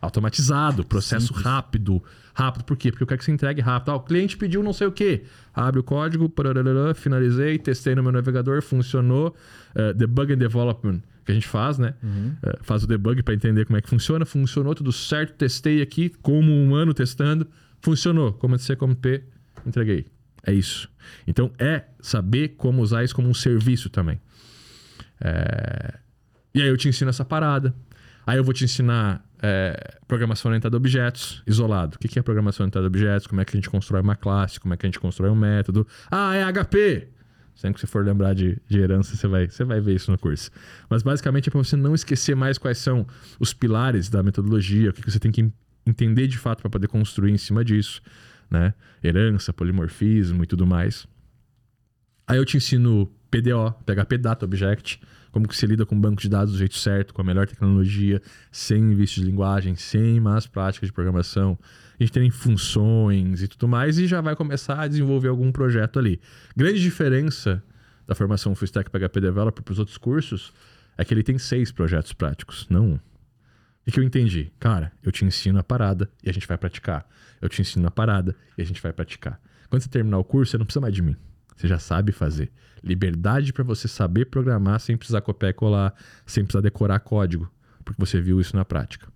Automatizado, 0.00 0.84
processo 0.84 1.26
Simples. 1.26 1.44
rápido. 1.44 2.02
Rápido, 2.32 2.64
por 2.64 2.76
quê? 2.76 2.90
Porque 2.90 3.02
eu 3.02 3.06
quero 3.06 3.18
que 3.18 3.24
você 3.24 3.32
entregue 3.32 3.60
rápido. 3.60 3.90
Ah, 3.90 3.96
o 3.96 4.00
cliente 4.00 4.36
pediu 4.36 4.62
não 4.62 4.72
sei 4.72 4.86
o 4.86 4.92
quê. 4.92 5.24
Abre 5.52 5.80
o 5.80 5.82
código, 5.82 6.32
finalizei, 6.94 7.58
testei 7.58 7.94
no 7.96 8.02
meu 8.02 8.12
navegador, 8.12 8.62
funcionou. 8.62 9.34
Uh, 9.74 9.92
debug 9.92 10.32
and 10.32 10.38
development 10.38 11.00
que 11.28 11.32
a 11.32 11.34
gente 11.34 11.46
faz, 11.46 11.76
né? 11.76 11.92
Uhum. 12.02 12.34
Uh, 12.42 12.64
faz 12.64 12.82
o 12.84 12.86
debug 12.86 13.22
para 13.22 13.34
entender 13.34 13.66
como 13.66 13.76
é 13.76 13.82
que 13.82 13.88
funciona. 13.88 14.24
Funcionou 14.24 14.74
tudo 14.74 14.90
certo, 14.90 15.34
testei 15.34 15.82
aqui, 15.82 16.08
como 16.22 16.50
um 16.50 16.64
humano 16.64 16.94
testando. 16.94 17.46
Funcionou. 17.82 18.32
Command 18.32 18.56
C, 18.56 18.74
Command 18.74 18.94
P, 18.94 19.22
entreguei. 19.66 20.06
É 20.42 20.54
isso. 20.54 20.88
Então 21.26 21.52
é 21.58 21.84
saber 22.00 22.54
como 22.56 22.80
usar 22.80 23.04
isso 23.04 23.14
como 23.14 23.28
um 23.28 23.34
serviço 23.34 23.90
também. 23.90 24.18
É... 25.20 25.98
E 26.54 26.62
aí 26.62 26.68
eu 26.68 26.78
te 26.78 26.88
ensino 26.88 27.10
essa 27.10 27.26
parada. 27.26 27.74
Aí 28.26 28.38
eu 28.38 28.44
vou 28.44 28.54
te 28.54 28.64
ensinar 28.64 29.22
é, 29.42 29.98
programação 30.06 30.50
orientada 30.50 30.76
a 30.76 30.78
objetos, 30.78 31.42
isolado. 31.46 31.96
O 31.96 31.98
que 31.98 32.18
é 32.18 32.22
programação 32.22 32.64
orientada 32.64 32.86
a 32.86 32.88
objetos? 32.88 33.26
Como 33.26 33.40
é 33.40 33.44
que 33.44 33.54
a 33.54 33.58
gente 33.58 33.68
constrói 33.68 34.00
uma 34.00 34.16
classe? 34.16 34.58
Como 34.58 34.72
é 34.72 34.76
que 34.76 34.86
a 34.86 34.88
gente 34.88 34.98
constrói 34.98 35.30
um 35.30 35.34
método? 35.34 35.86
Ah, 36.10 36.34
é 36.34 36.42
HP! 36.44 37.08
Sempre 37.58 37.74
que 37.74 37.80
você 37.80 37.88
for 37.88 38.04
lembrar 38.04 38.34
de, 38.34 38.56
de 38.68 38.78
herança, 38.78 39.16
você 39.16 39.26
vai, 39.26 39.48
você 39.48 39.64
vai 39.64 39.80
ver 39.80 39.96
isso 39.96 40.12
no 40.12 40.16
curso. 40.16 40.48
Mas 40.88 41.02
basicamente 41.02 41.48
é 41.48 41.50
para 41.50 41.58
você 41.58 41.74
não 41.74 41.92
esquecer 41.92 42.36
mais 42.36 42.56
quais 42.56 42.78
são 42.78 43.04
os 43.40 43.52
pilares 43.52 44.08
da 44.08 44.22
metodologia, 44.22 44.90
o 44.90 44.92
que 44.92 45.10
você 45.10 45.18
tem 45.18 45.32
que 45.32 45.50
entender 45.84 46.28
de 46.28 46.38
fato 46.38 46.60
para 46.60 46.70
poder 46.70 46.86
construir 46.86 47.32
em 47.32 47.36
cima 47.36 47.64
disso, 47.64 48.00
né? 48.48 48.72
Herança, 49.02 49.52
polimorfismo 49.52 50.44
e 50.44 50.46
tudo 50.46 50.64
mais. 50.68 51.04
Aí 52.28 52.38
eu 52.38 52.44
te 52.44 52.56
ensino 52.56 53.10
PDO, 53.28 53.74
PHP 53.84 54.18
Data 54.18 54.44
Object, 54.44 55.00
como 55.32 55.48
que 55.48 55.56
se 55.56 55.66
lida 55.66 55.84
com 55.84 56.00
banco 56.00 56.22
de 56.22 56.28
dados 56.28 56.52
do 56.52 56.58
jeito 56.58 56.76
certo, 56.76 57.12
com 57.12 57.22
a 57.22 57.24
melhor 57.24 57.48
tecnologia, 57.48 58.22
sem 58.52 58.94
vícios 58.94 59.24
de 59.24 59.28
linguagem, 59.32 59.74
sem 59.74 60.20
más 60.20 60.46
práticas 60.46 60.90
de 60.90 60.92
programação, 60.92 61.58
a 61.98 62.02
gente 62.04 62.12
tem 62.12 62.30
funções 62.30 63.42
e 63.42 63.48
tudo 63.48 63.66
mais, 63.66 63.98
e 63.98 64.06
já 64.06 64.20
vai 64.20 64.36
começar 64.36 64.80
a 64.80 64.86
desenvolver 64.86 65.28
algum 65.28 65.50
projeto 65.50 65.98
ali. 65.98 66.20
Grande 66.56 66.80
diferença 66.80 67.62
da 68.06 68.14
formação 68.14 68.54
Full 68.54 68.66
Stack 68.66 68.90
PHP 68.90 69.20
Developer 69.20 69.62
para 69.62 69.72
os 69.72 69.78
outros 69.78 69.98
cursos 69.98 70.52
é 70.96 71.04
que 71.04 71.12
ele 71.12 71.22
tem 71.22 71.38
seis 71.38 71.72
projetos 71.72 72.12
práticos, 72.12 72.66
não 72.70 72.86
um. 72.86 72.94
O 73.86 73.90
que 73.90 73.98
eu 73.98 74.04
entendi? 74.04 74.52
Cara, 74.60 74.92
eu 75.02 75.10
te 75.10 75.24
ensino 75.24 75.58
a 75.58 75.62
parada 75.62 76.10
e 76.22 76.28
a 76.28 76.32
gente 76.32 76.46
vai 76.46 76.58
praticar. 76.58 77.08
Eu 77.40 77.48
te 77.48 77.62
ensino 77.62 77.86
a 77.86 77.90
parada 77.90 78.36
e 78.56 78.62
a 78.62 78.64
gente 78.64 78.82
vai 78.82 78.92
praticar. 78.92 79.40
Quando 79.70 79.82
você 79.82 79.88
terminar 79.88 80.18
o 80.18 80.24
curso, 80.24 80.50
você 80.50 80.58
não 80.58 80.66
precisa 80.66 80.80
mais 80.80 80.94
de 80.94 81.00
mim. 81.00 81.16
Você 81.56 81.66
já 81.66 81.78
sabe 81.78 82.12
fazer. 82.12 82.52
Liberdade 82.84 83.52
para 83.52 83.64
você 83.64 83.88
saber 83.88 84.26
programar 84.26 84.78
sem 84.78 84.96
precisar 84.96 85.20
copiar 85.22 85.50
e 85.50 85.54
colar, 85.54 85.94
sem 86.26 86.44
precisar 86.44 86.60
decorar 86.60 87.00
código, 87.00 87.50
porque 87.84 88.00
você 88.00 88.20
viu 88.20 88.40
isso 88.40 88.54
na 88.54 88.64
prática. 88.64 89.08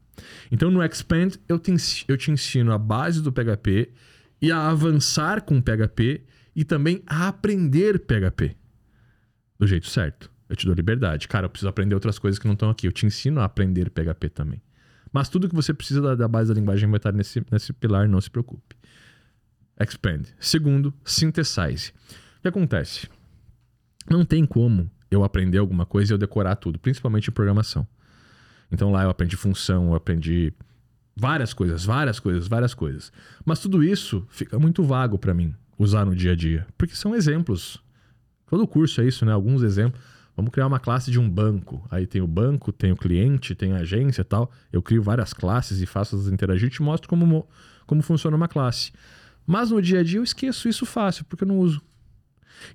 Então 0.50 0.70
no 0.70 0.84
Expand 0.84 1.32
eu 1.48 1.58
te, 1.58 1.72
eu 2.08 2.16
te 2.16 2.30
ensino 2.30 2.72
a 2.72 2.78
base 2.78 3.22
do 3.22 3.32
PHP 3.32 3.90
e 4.40 4.50
a 4.50 4.68
avançar 4.68 5.42
com 5.42 5.60
PHP 5.60 6.24
e 6.54 6.64
também 6.64 7.02
a 7.06 7.28
aprender 7.28 8.00
PHP 8.00 8.56
do 9.58 9.66
jeito 9.66 9.88
certo. 9.88 10.30
Eu 10.48 10.56
te 10.56 10.66
dou 10.66 10.74
liberdade. 10.74 11.28
Cara, 11.28 11.46
eu 11.46 11.50
preciso 11.50 11.68
aprender 11.68 11.94
outras 11.94 12.18
coisas 12.18 12.38
que 12.38 12.46
não 12.46 12.54
estão 12.54 12.68
aqui. 12.68 12.86
Eu 12.86 12.92
te 12.92 13.06
ensino 13.06 13.40
a 13.40 13.44
aprender 13.44 13.88
PHP 13.90 14.28
também. 14.28 14.60
Mas 15.12 15.28
tudo 15.28 15.48
que 15.48 15.54
você 15.54 15.72
precisa 15.72 16.02
da, 16.02 16.14
da 16.14 16.28
base 16.28 16.52
da 16.52 16.58
linguagem 16.58 16.88
vai 16.90 16.96
estar 16.96 17.12
nesse, 17.12 17.44
nesse 17.50 17.72
pilar, 17.72 18.08
não 18.08 18.20
se 18.20 18.30
preocupe. 18.30 18.74
Expand. 19.80 20.24
Segundo, 20.40 20.92
synthesize. 21.04 21.92
O 22.38 22.42
que 22.42 22.48
acontece? 22.48 23.08
Não 24.10 24.24
tem 24.24 24.44
como 24.44 24.90
eu 25.10 25.22
aprender 25.22 25.58
alguma 25.58 25.86
coisa 25.86 26.12
e 26.12 26.14
eu 26.14 26.18
decorar 26.18 26.56
tudo, 26.56 26.78
principalmente 26.78 27.28
em 27.28 27.32
programação. 27.32 27.86
Então 28.72 28.90
lá 28.90 29.02
eu 29.04 29.10
aprendi 29.10 29.36
função, 29.36 29.88
eu 29.88 29.94
aprendi 29.94 30.52
várias 31.14 31.52
coisas, 31.52 31.84
várias 31.84 32.18
coisas, 32.18 32.48
várias 32.48 32.72
coisas. 32.72 33.12
Mas 33.44 33.58
tudo 33.58 33.84
isso 33.84 34.26
fica 34.30 34.58
muito 34.58 34.82
vago 34.82 35.18
para 35.18 35.34
mim 35.34 35.54
usar 35.78 36.06
no 36.06 36.16
dia 36.16 36.32
a 36.32 36.36
dia, 36.36 36.66
porque 36.78 36.96
são 36.96 37.14
exemplos. 37.14 37.82
Todo 38.46 38.66
curso 38.66 39.00
é 39.00 39.06
isso, 39.06 39.24
né? 39.24 39.32
Alguns 39.32 39.62
exemplos. 39.62 40.00
Vamos 40.34 40.50
criar 40.50 40.66
uma 40.66 40.80
classe 40.80 41.10
de 41.10 41.20
um 41.20 41.28
banco. 41.28 41.86
Aí 41.90 42.06
tem 42.06 42.22
o 42.22 42.26
banco, 42.26 42.72
tem 42.72 42.92
o 42.92 42.96
cliente, 42.96 43.54
tem 43.54 43.72
a 43.72 43.78
agência 43.78 44.22
e 44.22 44.24
tal. 44.24 44.50
Eu 44.72 44.82
crio 44.82 45.02
várias 45.02 45.32
classes 45.34 45.80
e 45.80 45.86
faço 45.86 46.16
as 46.16 46.26
interagir 46.26 46.68
e 46.68 46.70
te 46.70 46.82
mostro 46.82 47.08
como, 47.08 47.46
como 47.86 48.02
funciona 48.02 48.36
uma 48.36 48.48
classe. 48.48 48.92
Mas 49.46 49.70
no 49.70 49.82
dia 49.82 50.00
a 50.00 50.02
dia 50.02 50.18
eu 50.18 50.24
esqueço 50.24 50.68
isso 50.68 50.86
fácil, 50.86 51.24
porque 51.26 51.44
eu 51.44 51.48
não 51.48 51.58
uso. 51.58 51.82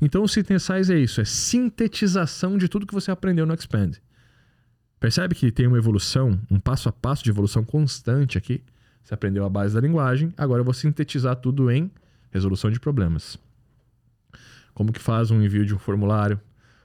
Então 0.01 0.23
o 0.23 0.27
Synthesize 0.27 0.93
é 0.93 0.99
isso, 0.99 1.21
é 1.21 1.25
sintetização 1.25 2.57
de 2.57 2.67
tudo 2.67 2.85
que 2.85 2.93
você 2.93 3.09
aprendeu 3.09 3.45
no 3.45 3.53
Expand. 3.53 3.93
Percebe 4.99 5.35
que 5.35 5.51
tem 5.51 5.67
uma 5.67 5.77
evolução, 5.77 6.39
um 6.49 6.59
passo 6.59 6.89
a 6.89 6.91
passo 6.91 7.23
de 7.23 7.29
evolução 7.29 7.63
constante 7.63 8.37
aqui? 8.37 8.63
Você 9.03 9.13
aprendeu 9.13 9.45
a 9.45 9.49
base 9.49 9.73
da 9.73 9.79
linguagem, 9.79 10.33
agora 10.35 10.61
eu 10.61 10.65
vou 10.65 10.73
sintetizar 10.73 11.35
tudo 11.35 11.69
em 11.71 11.91
resolução 12.31 12.71
de 12.71 12.79
problemas. 12.79 13.37
Como 14.73 14.91
que 14.91 14.99
faz 14.99 15.31
um 15.31 15.41
envio 15.41 15.65
de 15.65 15.73
um 15.73 15.79
formulário? 15.79 16.39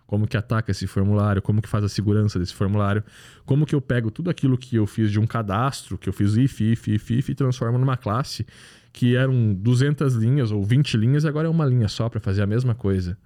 Como 0.07 0.27
que 0.27 0.37
ataca 0.37 0.71
esse 0.71 0.87
formulário? 0.87 1.41
Como 1.41 1.63
que 1.63 1.69
faz 1.69 1.85
a 1.85 1.89
segurança 1.89 2.39
desse 2.39 2.55
formulário? 2.55 3.03
Como 3.47 3.65
que 3.65 3.75
eu 3.75 3.81
pego 3.81 4.11
tudo 4.11 4.29
aquilo 4.29 4.59
que 4.59 4.77
eu 4.77 4.87
fiz 4.87 5.11
de 5.11 5.19
um 5.19 5.27
cadastro, 5.27 5.97
que 5.97 6.09
eu 6.09 6.13
fiz 6.13 6.37
if, 6.37 6.61
if, 6.61 6.89
if, 6.89 7.11
if 7.11 7.29
e 7.31 7.35
transformo 7.35 7.79
numa 7.79 7.97
classe 7.97 8.47
que 8.93 9.17
eram 9.17 9.55
200 9.55 10.15
linhas 10.15 10.53
ou 10.53 10.63
20 10.63 10.99
linhas 10.99 11.25
e 11.25 11.29
agora 11.29 11.49
é 11.49 11.51
uma 11.51 11.65
linha 11.65 11.89
só 11.89 12.11
para 12.11 12.21
fazer 12.21 12.43
a 12.43 12.47
mesma 12.47 12.75
coisa. 12.75 13.17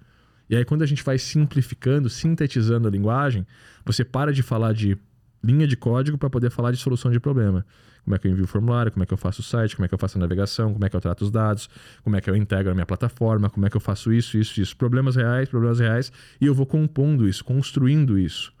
E 0.49 0.55
aí, 0.55 0.63
quando 0.63 0.81
a 0.81 0.85
gente 0.85 1.03
vai 1.03 1.17
simplificando, 1.17 2.09
sintetizando 2.09 2.87
a 2.87 2.91
linguagem, 2.91 3.45
você 3.85 4.03
para 4.05 4.31
de 4.31 4.41
falar 4.41 4.73
de 4.73 4.97
linha 5.43 5.67
de 5.67 5.77
código 5.77 6.17
para 6.17 6.29
poder 6.29 6.49
falar 6.49 6.71
de 6.71 6.77
solução 6.77 7.11
de 7.11 7.19
problema. 7.19 7.65
Como 8.03 8.15
é 8.15 8.19
que 8.19 8.27
eu 8.27 8.31
envio 8.31 8.45
o 8.45 8.47
formulário, 8.47 8.91
como 8.91 9.03
é 9.03 9.05
que 9.05 9.13
eu 9.13 9.17
faço 9.17 9.41
o 9.41 9.43
site, 9.43 9.75
como 9.75 9.85
é 9.85 9.87
que 9.89 9.93
eu 9.93 9.99
faço 9.99 10.17
a 10.17 10.21
navegação, 10.21 10.71
como 10.71 10.85
é 10.85 10.89
que 10.89 10.95
eu 10.95 11.01
trato 11.01 11.23
os 11.23 11.31
dados, 11.31 11.69
como 12.03 12.15
é 12.15 12.21
que 12.21 12.29
eu 12.29 12.35
integro 12.35 12.71
a 12.71 12.73
minha 12.73 12.85
plataforma, 12.85 13.49
como 13.49 13.65
é 13.65 13.69
que 13.69 13.75
eu 13.75 13.81
faço 13.81 14.13
isso, 14.13 14.37
isso, 14.37 14.61
isso. 14.61 14.77
Problemas 14.77 15.15
reais, 15.17 15.49
problemas 15.49 15.79
reais. 15.79 16.11
E 16.39 16.45
eu 16.45 16.53
vou 16.53 16.65
compondo 16.65 17.27
isso, 17.27 17.43
construindo 17.43 18.17
isso. 18.17 18.53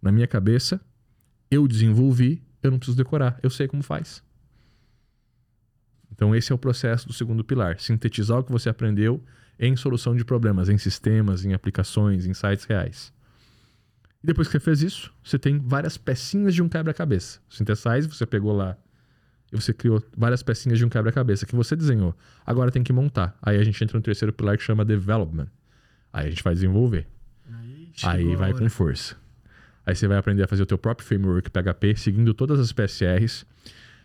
Na 0.00 0.10
minha 0.10 0.26
cabeça, 0.26 0.80
eu 1.50 1.68
desenvolvi, 1.68 2.42
eu 2.62 2.70
não 2.70 2.78
preciso 2.78 2.96
decorar, 2.96 3.38
eu 3.42 3.50
sei 3.50 3.68
como 3.68 3.82
faz. 3.82 4.22
Então, 6.10 6.34
esse 6.34 6.50
é 6.50 6.54
o 6.54 6.58
processo 6.58 7.06
do 7.06 7.12
segundo 7.12 7.44
pilar: 7.44 7.78
sintetizar 7.78 8.38
o 8.38 8.44
que 8.44 8.50
você 8.50 8.68
aprendeu 8.68 9.22
em 9.58 9.76
solução 9.76 10.14
de 10.14 10.24
problemas, 10.24 10.68
em 10.68 10.78
sistemas, 10.78 11.44
em 11.44 11.52
aplicações, 11.52 12.26
em 12.26 12.34
sites 12.34 12.64
reais. 12.64 13.12
E 14.22 14.26
depois 14.26 14.48
que 14.48 14.52
você 14.52 14.60
fez 14.60 14.82
isso, 14.82 15.12
você 15.22 15.38
tem 15.38 15.58
várias 15.58 15.96
pecinhas 15.96 16.54
de 16.54 16.62
um 16.62 16.68
quebra-cabeça. 16.68 17.40
Synthesize, 17.48 18.08
você 18.08 18.26
pegou 18.26 18.52
lá 18.52 18.76
E 19.52 19.56
você 19.56 19.72
criou 19.72 20.02
várias 20.16 20.42
pecinhas 20.42 20.78
de 20.78 20.84
um 20.84 20.88
quebra-cabeça 20.88 21.46
que 21.46 21.56
você 21.56 21.74
desenhou. 21.74 22.14
Agora 22.44 22.70
tem 22.70 22.82
que 22.82 22.92
montar. 22.92 23.36
Aí 23.40 23.56
a 23.56 23.64
gente 23.64 23.82
entra 23.82 23.96
no 23.96 24.02
terceiro 24.02 24.32
pilar 24.32 24.58
que 24.58 24.62
chama 24.62 24.84
development. 24.84 25.48
Aí 26.12 26.26
a 26.26 26.30
gente 26.30 26.42
vai 26.44 26.52
desenvolver. 26.54 27.06
Aí, 27.50 27.92
Aí 28.02 28.36
vai 28.36 28.52
com 28.52 28.68
força. 28.68 29.16
Aí 29.86 29.96
você 29.96 30.06
vai 30.06 30.18
aprender 30.18 30.42
a 30.42 30.46
fazer 30.46 30.62
o 30.62 30.66
teu 30.66 30.76
próprio 30.76 31.06
framework 31.06 31.50
PHP, 31.50 31.96
seguindo 31.96 32.34
todas 32.34 32.60
as 32.60 32.72
PSRs. 32.72 33.46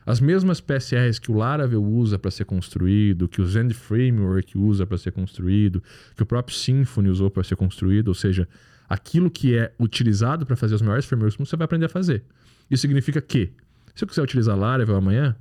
As 0.05 0.19
mesmas 0.19 0.59
PSRs 0.59 1.19
que 1.19 1.31
o 1.31 1.35
Laravel 1.35 1.83
usa 1.83 2.19
para 2.19 2.29
ser 2.29 2.45
construído, 2.45 3.27
que 3.27 3.41
o 3.41 3.45
Zend 3.45 3.73
Framework 3.73 4.57
usa 4.57 4.85
para 4.85 4.97
ser 4.97 5.11
construído, 5.11 5.81
que 6.15 6.23
o 6.23 6.25
próprio 6.25 6.55
Symfony 6.55 7.09
usou 7.09 7.31
para 7.31 7.43
ser 7.43 7.55
construído, 7.55 8.09
ou 8.09 8.13
seja, 8.13 8.47
aquilo 8.87 9.31
que 9.31 9.57
é 9.57 9.73
utilizado 9.79 10.45
para 10.45 10.55
fazer 10.55 10.75
os 10.75 10.81
maiores 10.81 11.05
frameworks, 11.05 11.37
você 11.37 11.55
vai 11.55 11.65
aprender 11.65 11.85
a 11.85 11.89
fazer. 11.89 12.23
Isso 12.69 12.81
significa 12.81 13.21
que, 13.21 13.51
se 13.95 14.03
eu 14.03 14.07
quiser 14.07 14.21
utilizar 14.21 14.57
Laravel 14.57 14.95
amanhã, 14.95 15.35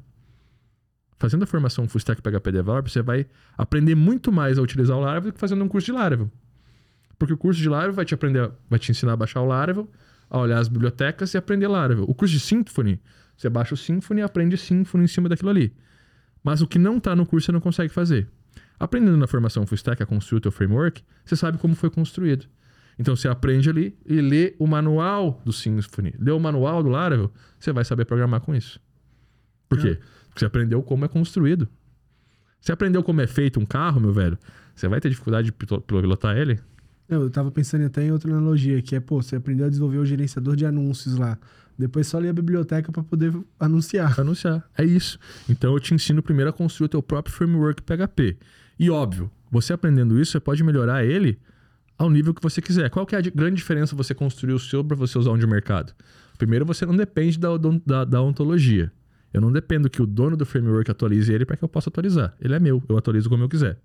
fazendo 1.19 1.43
a 1.45 1.47
formação 1.47 1.89
Full 1.89 1.99
Stack 1.99 2.21
PHP 2.21 2.53
Developer, 2.53 2.91
você 2.91 3.03
vai 3.03 3.27
aprender 3.57 3.95
muito 3.95 4.33
mais 4.33 4.59
a 4.59 4.63
utilizar 4.63 4.97
o 4.97 5.01
Laravel 5.01 5.31
do 5.31 5.35
que 5.35 5.41
fazendo 5.41 5.65
um 5.65 5.69
curso 5.69 5.87
de 5.87 5.93
Laravel. 5.93 6.31
Porque 7.19 7.33
o 7.33 7.37
curso 7.37 7.61
de 7.61 7.69
Laravel 7.69 7.95
vai 7.95 8.05
te 8.05 8.15
aprender, 8.15 8.51
vai 8.69 8.79
te 8.79 8.91
ensinar 8.91 9.13
a 9.13 9.17
baixar 9.17 9.41
o 9.41 9.47
Laravel, 9.47 9.89
a 10.33 10.39
olhar 10.39 10.59
as 10.59 10.67
bibliotecas 10.67 11.35
e 11.35 11.37
aprender 11.37 11.69
Laravel. 11.69 12.07
O 12.09 12.15
curso 12.15 12.33
de 12.33 12.41
Symfony, 12.41 12.99
você 13.37 13.51
baixa 13.51 13.75
o 13.75 13.77
Symfony 13.77 14.21
e 14.21 14.25
aprende 14.25 14.57
Symfony 14.57 15.05
em 15.05 15.07
cima 15.07 15.29
daquilo 15.29 15.51
ali. 15.51 15.77
Mas 16.43 16.63
o 16.63 16.67
que 16.67 16.79
não 16.79 16.97
está 16.97 17.15
no 17.15 17.27
curso 17.27 17.45
você 17.47 17.53
não 17.53 17.61
consegue 17.61 17.93
fazer. 17.93 18.27
Aprendendo 18.81 19.19
na 19.19 19.27
formação 19.27 19.67
Full 19.67 19.77
Stack 19.77 20.03
a 20.03 20.07
construir 20.07 20.39
o 20.39 20.41
teu 20.41 20.51
framework, 20.51 21.05
você 21.23 21.37
sabe 21.37 21.59
como 21.59 21.75
foi 21.75 21.91
construído. 21.91 22.47
Então 22.99 23.15
você 23.15 23.29
aprende 23.29 23.69
ali 23.69 23.95
e 24.07 24.23
lê 24.23 24.57
o 24.59 24.67
manual 24.67 25.39
do 25.45 25.53
Symfony, 25.53 26.15
lê 26.19 26.33
o 26.33 26.41
manual 26.41 26.83
do 26.83 26.89
Laravel, 26.89 27.31
você 27.61 27.71
vai 27.71 27.85
saber 27.85 28.07
programar 28.07 28.41
com 28.41 28.55
isso. 28.55 28.81
Por 29.69 29.79
quê? 29.79 29.99
Porque 30.29 30.41
você 30.41 30.47
aprendeu 30.47 30.83
como 30.83 31.05
é 31.05 31.09
construído. 31.09 31.69
Você 32.59 32.73
aprendeu 32.73 33.03
como 33.03 33.21
é 33.21 33.27
feito 33.27 33.61
um 33.61 33.67
carro, 33.67 34.01
meu 34.01 34.15
velho, 34.15 34.39
você 34.75 34.89
vai 34.89 34.99
ter 34.99 35.11
dificuldade 35.11 35.47
de 35.47 35.53
pilotar 35.53 36.39
ele? 36.39 36.59
Eu 37.17 37.31
tava 37.31 37.51
pensando 37.51 37.85
até 37.85 38.05
em 38.05 38.13
outra 38.13 38.31
analogia, 38.31 38.81
que 38.83 38.95
é, 38.95 39.01
pô, 39.01 39.23
você 39.23 39.37
aprendeu 39.37 39.67
a 39.67 39.69
desenvolver 39.69 39.99
o 39.99 40.07
gerenciador 40.07 40.57
de 40.57 40.67
anúncios 40.67 41.17
lá. 41.17 41.39
Depois 41.79 42.07
só 42.07 42.19
ler 42.19 42.29
a 42.29 42.33
biblioteca 42.33 42.93
para 42.93 43.03
poder 43.03 43.33
anunciar. 43.59 44.19
anunciar. 44.21 44.69
É 44.77 44.85
isso. 44.85 45.19
Então 45.49 45.73
eu 45.73 45.81
te 45.81 45.95
ensino 45.95 46.23
primeiro 46.23 46.51
a 46.51 46.53
construir 46.53 46.87
o 46.87 46.89
teu 46.89 47.03
próprio 47.03 47.35
framework 47.35 47.83
PHP. 47.83 48.37
E 48.79 48.91
óbvio, 48.91 49.31
você 49.51 49.73
aprendendo 49.73 50.21
isso, 50.21 50.33
você 50.33 50.41
pode 50.41 50.63
melhorar 50.63 51.05
ele 51.05 51.39
ao 51.99 52.11
nível 52.11 52.35
que 52.35 52.43
você 52.43 52.61
quiser. 52.61 52.91
Qual 52.91 53.07
que 53.07 53.15
é 53.15 53.19
a 53.19 53.23
grande 53.23 53.57
diferença 53.57 53.97
você 53.97 54.15
construir 54.15 54.53
o 54.53 54.59
seu 54.59 54.85
para 54.85 54.97
você 54.97 55.19
usar 55.19 55.31
um 55.31 55.39
de 55.39 55.47
mercado? 55.47 55.93
Primeiro, 56.37 56.65
você 56.65 56.85
não 56.85 56.97
depende 56.97 57.39
da, 57.39 57.49
da, 57.87 58.05
da 58.05 58.23
ontologia. 58.23 58.93
Eu 59.33 59.41
não 59.41 59.51
dependo 59.51 59.89
que 59.89 60.03
o 60.03 60.07
dono 60.07 60.37
do 60.37 60.45
framework 60.45 60.91
atualize 60.91 61.33
ele 61.33 61.45
para 61.45 61.57
que 61.57 61.65
eu 61.65 61.69
possa 61.69 61.89
atualizar. 61.89 62.35
Ele 62.41 62.55
é 62.55 62.61
meu, 62.61 62.83
eu 62.89 62.99
atualizo 62.99 63.31
como 63.31 63.45
eu 63.45 63.49
quiser. 63.49 63.79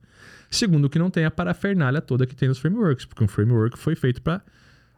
Segundo, 0.49 0.89
que 0.89 0.97
não 0.97 1.10
tem 1.10 1.25
a 1.25 1.31
parafernália 1.31 2.01
toda 2.01 2.25
que 2.25 2.36
tem 2.36 2.47
nos 2.47 2.57
frameworks, 2.60 3.05
porque 3.05 3.23
um 3.23 3.27
framework 3.27 3.77
foi 3.77 3.95
feito 3.95 4.21
para 4.21 4.41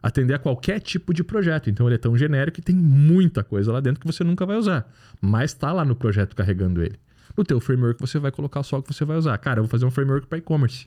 atender 0.02 0.34
a 0.34 0.38
qualquer 0.38 0.80
tipo 0.80 1.12
de 1.12 1.22
projeto. 1.24 1.68
Então 1.68 1.86
ele 1.86 1.96
é 1.96 1.98
tão 1.98 2.16
genérico 2.16 2.56
que 2.56 2.62
tem 2.62 2.74
muita 2.76 3.42
coisa 3.44 3.72
lá 3.72 3.80
dentro 3.80 4.00
que 4.00 4.06
você 4.06 4.22
nunca 4.24 4.46
vai 4.46 4.56
usar, 4.56 4.90
mas 5.20 5.50
está 5.52 5.72
lá 5.72 5.84
no 5.84 5.94
projeto 5.96 6.34
carregando 6.36 6.82
ele. 6.82 6.98
No 7.36 7.44
teu 7.44 7.60
framework 7.60 8.00
você 8.00 8.18
vai 8.18 8.30
colocar 8.30 8.62
só 8.62 8.78
o 8.78 8.82
que 8.82 8.92
você 8.92 9.04
vai 9.04 9.16
usar. 9.16 9.36
Cara, 9.38 9.58
eu 9.60 9.64
vou 9.64 9.70
fazer 9.70 9.84
um 9.86 9.90
framework 9.90 10.26
para 10.26 10.38
e-commerce. 10.38 10.86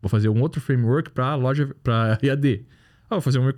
Vou 0.00 0.08
fazer 0.08 0.28
um 0.28 0.40
outro 0.40 0.60
framework 0.60 1.10
para 1.10 1.34
loja 1.34 1.74
para 1.82 2.18
EAD. 2.22 2.64
Ah, 3.10 3.14
vou 3.16 3.20
fazer 3.20 3.38
um, 3.38 3.48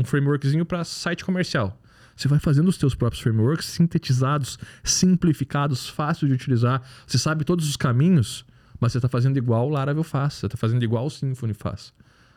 um- 0.00 0.04
frameworkzinho 0.04 0.64
para 0.64 0.84
site 0.84 1.24
comercial. 1.24 1.80
Você 2.14 2.26
vai 2.28 2.38
fazendo 2.38 2.68
os 2.68 2.76
teus 2.76 2.94
próprios 2.94 3.22
frameworks 3.22 3.66
sintetizados, 3.66 4.58
simplificados, 4.82 5.88
fáceis 5.88 6.28
de 6.28 6.34
utilizar. 6.34 6.82
Você 7.06 7.16
sabe 7.18 7.44
todos 7.44 7.68
os 7.68 7.76
caminhos, 7.76 8.44
mas 8.80 8.92
você 8.92 8.98
está 8.98 9.08
fazendo 9.08 9.36
igual 9.36 9.66
o 9.66 9.70
Laravel 9.70 10.04
faz. 10.04 10.34
Você 10.34 10.46
está 10.46 10.56
fazendo 10.56 10.82
igual 10.82 11.06
o 11.06 11.10
Symfony 11.10 11.54
faz. 11.54 11.92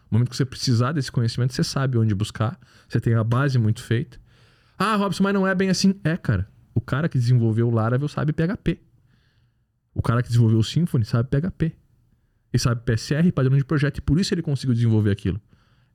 No 0.09 0.17
momento 0.17 0.29
que 0.29 0.35
você 0.35 0.45
precisar 0.45 0.91
desse 0.91 1.11
conhecimento, 1.11 1.53
você 1.53 1.63
sabe 1.63 1.97
onde 1.97 2.13
buscar. 2.13 2.59
Você 2.87 2.99
tem 2.99 3.13
a 3.13 3.23
base 3.23 3.57
muito 3.57 3.81
feita. 3.81 4.19
Ah, 4.77 4.95
Robson, 4.95 5.23
mas 5.23 5.33
não 5.33 5.47
é 5.47 5.53
bem 5.53 5.69
assim. 5.69 5.95
É, 6.03 6.17
cara. 6.17 6.49
O 6.73 6.81
cara 6.81 7.07
que 7.07 7.17
desenvolveu 7.17 7.67
o 7.67 7.71
Laravel 7.71 8.07
sabe 8.07 8.33
PHP. 8.33 8.79
O 9.93 10.01
cara 10.01 10.21
que 10.21 10.29
desenvolveu 10.29 10.59
o 10.59 10.63
Symfony 10.63 11.05
sabe 11.05 11.29
PHP. 11.29 11.75
Ele 12.53 12.61
sabe 12.61 12.81
PSR, 12.83 13.31
padrão 13.31 13.57
de 13.57 13.63
projeto, 13.63 13.99
e 13.99 14.01
por 14.01 14.19
isso 14.19 14.33
ele 14.33 14.41
conseguiu 14.41 14.73
desenvolver 14.73 15.11
aquilo. 15.11 15.39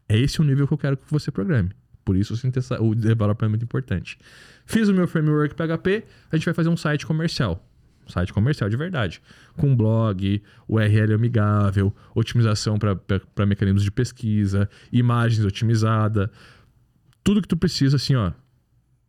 É 0.08 0.18
esse 0.18 0.40
o 0.40 0.44
nível 0.44 0.66
que 0.66 0.72
eu 0.72 0.78
quero 0.78 0.96
que 0.96 1.10
você 1.10 1.30
programe. 1.30 1.70
Por 2.04 2.16
isso 2.16 2.34
o 2.80 2.94
development 2.94 3.46
é 3.46 3.48
muito 3.48 3.64
importante. 3.64 4.16
Fiz 4.64 4.88
o 4.88 4.94
meu 4.94 5.08
framework 5.08 5.54
PHP, 5.54 6.04
a 6.30 6.36
gente 6.36 6.44
vai 6.44 6.54
fazer 6.54 6.68
um 6.68 6.76
site 6.76 7.04
comercial. 7.04 7.65
Site 8.06 8.32
comercial 8.32 8.70
de 8.70 8.76
verdade. 8.76 9.20
Com 9.56 9.74
blog, 9.74 10.42
URL 10.68 11.14
amigável, 11.14 11.94
otimização 12.14 12.78
para 12.78 13.46
mecanismos 13.46 13.82
de 13.82 13.90
pesquisa, 13.90 14.68
imagens 14.92 15.44
otimizadas. 15.44 16.28
Tudo 17.24 17.42
que 17.42 17.48
tu 17.48 17.56
precisa, 17.56 17.96
assim, 17.96 18.14
ó. 18.14 18.32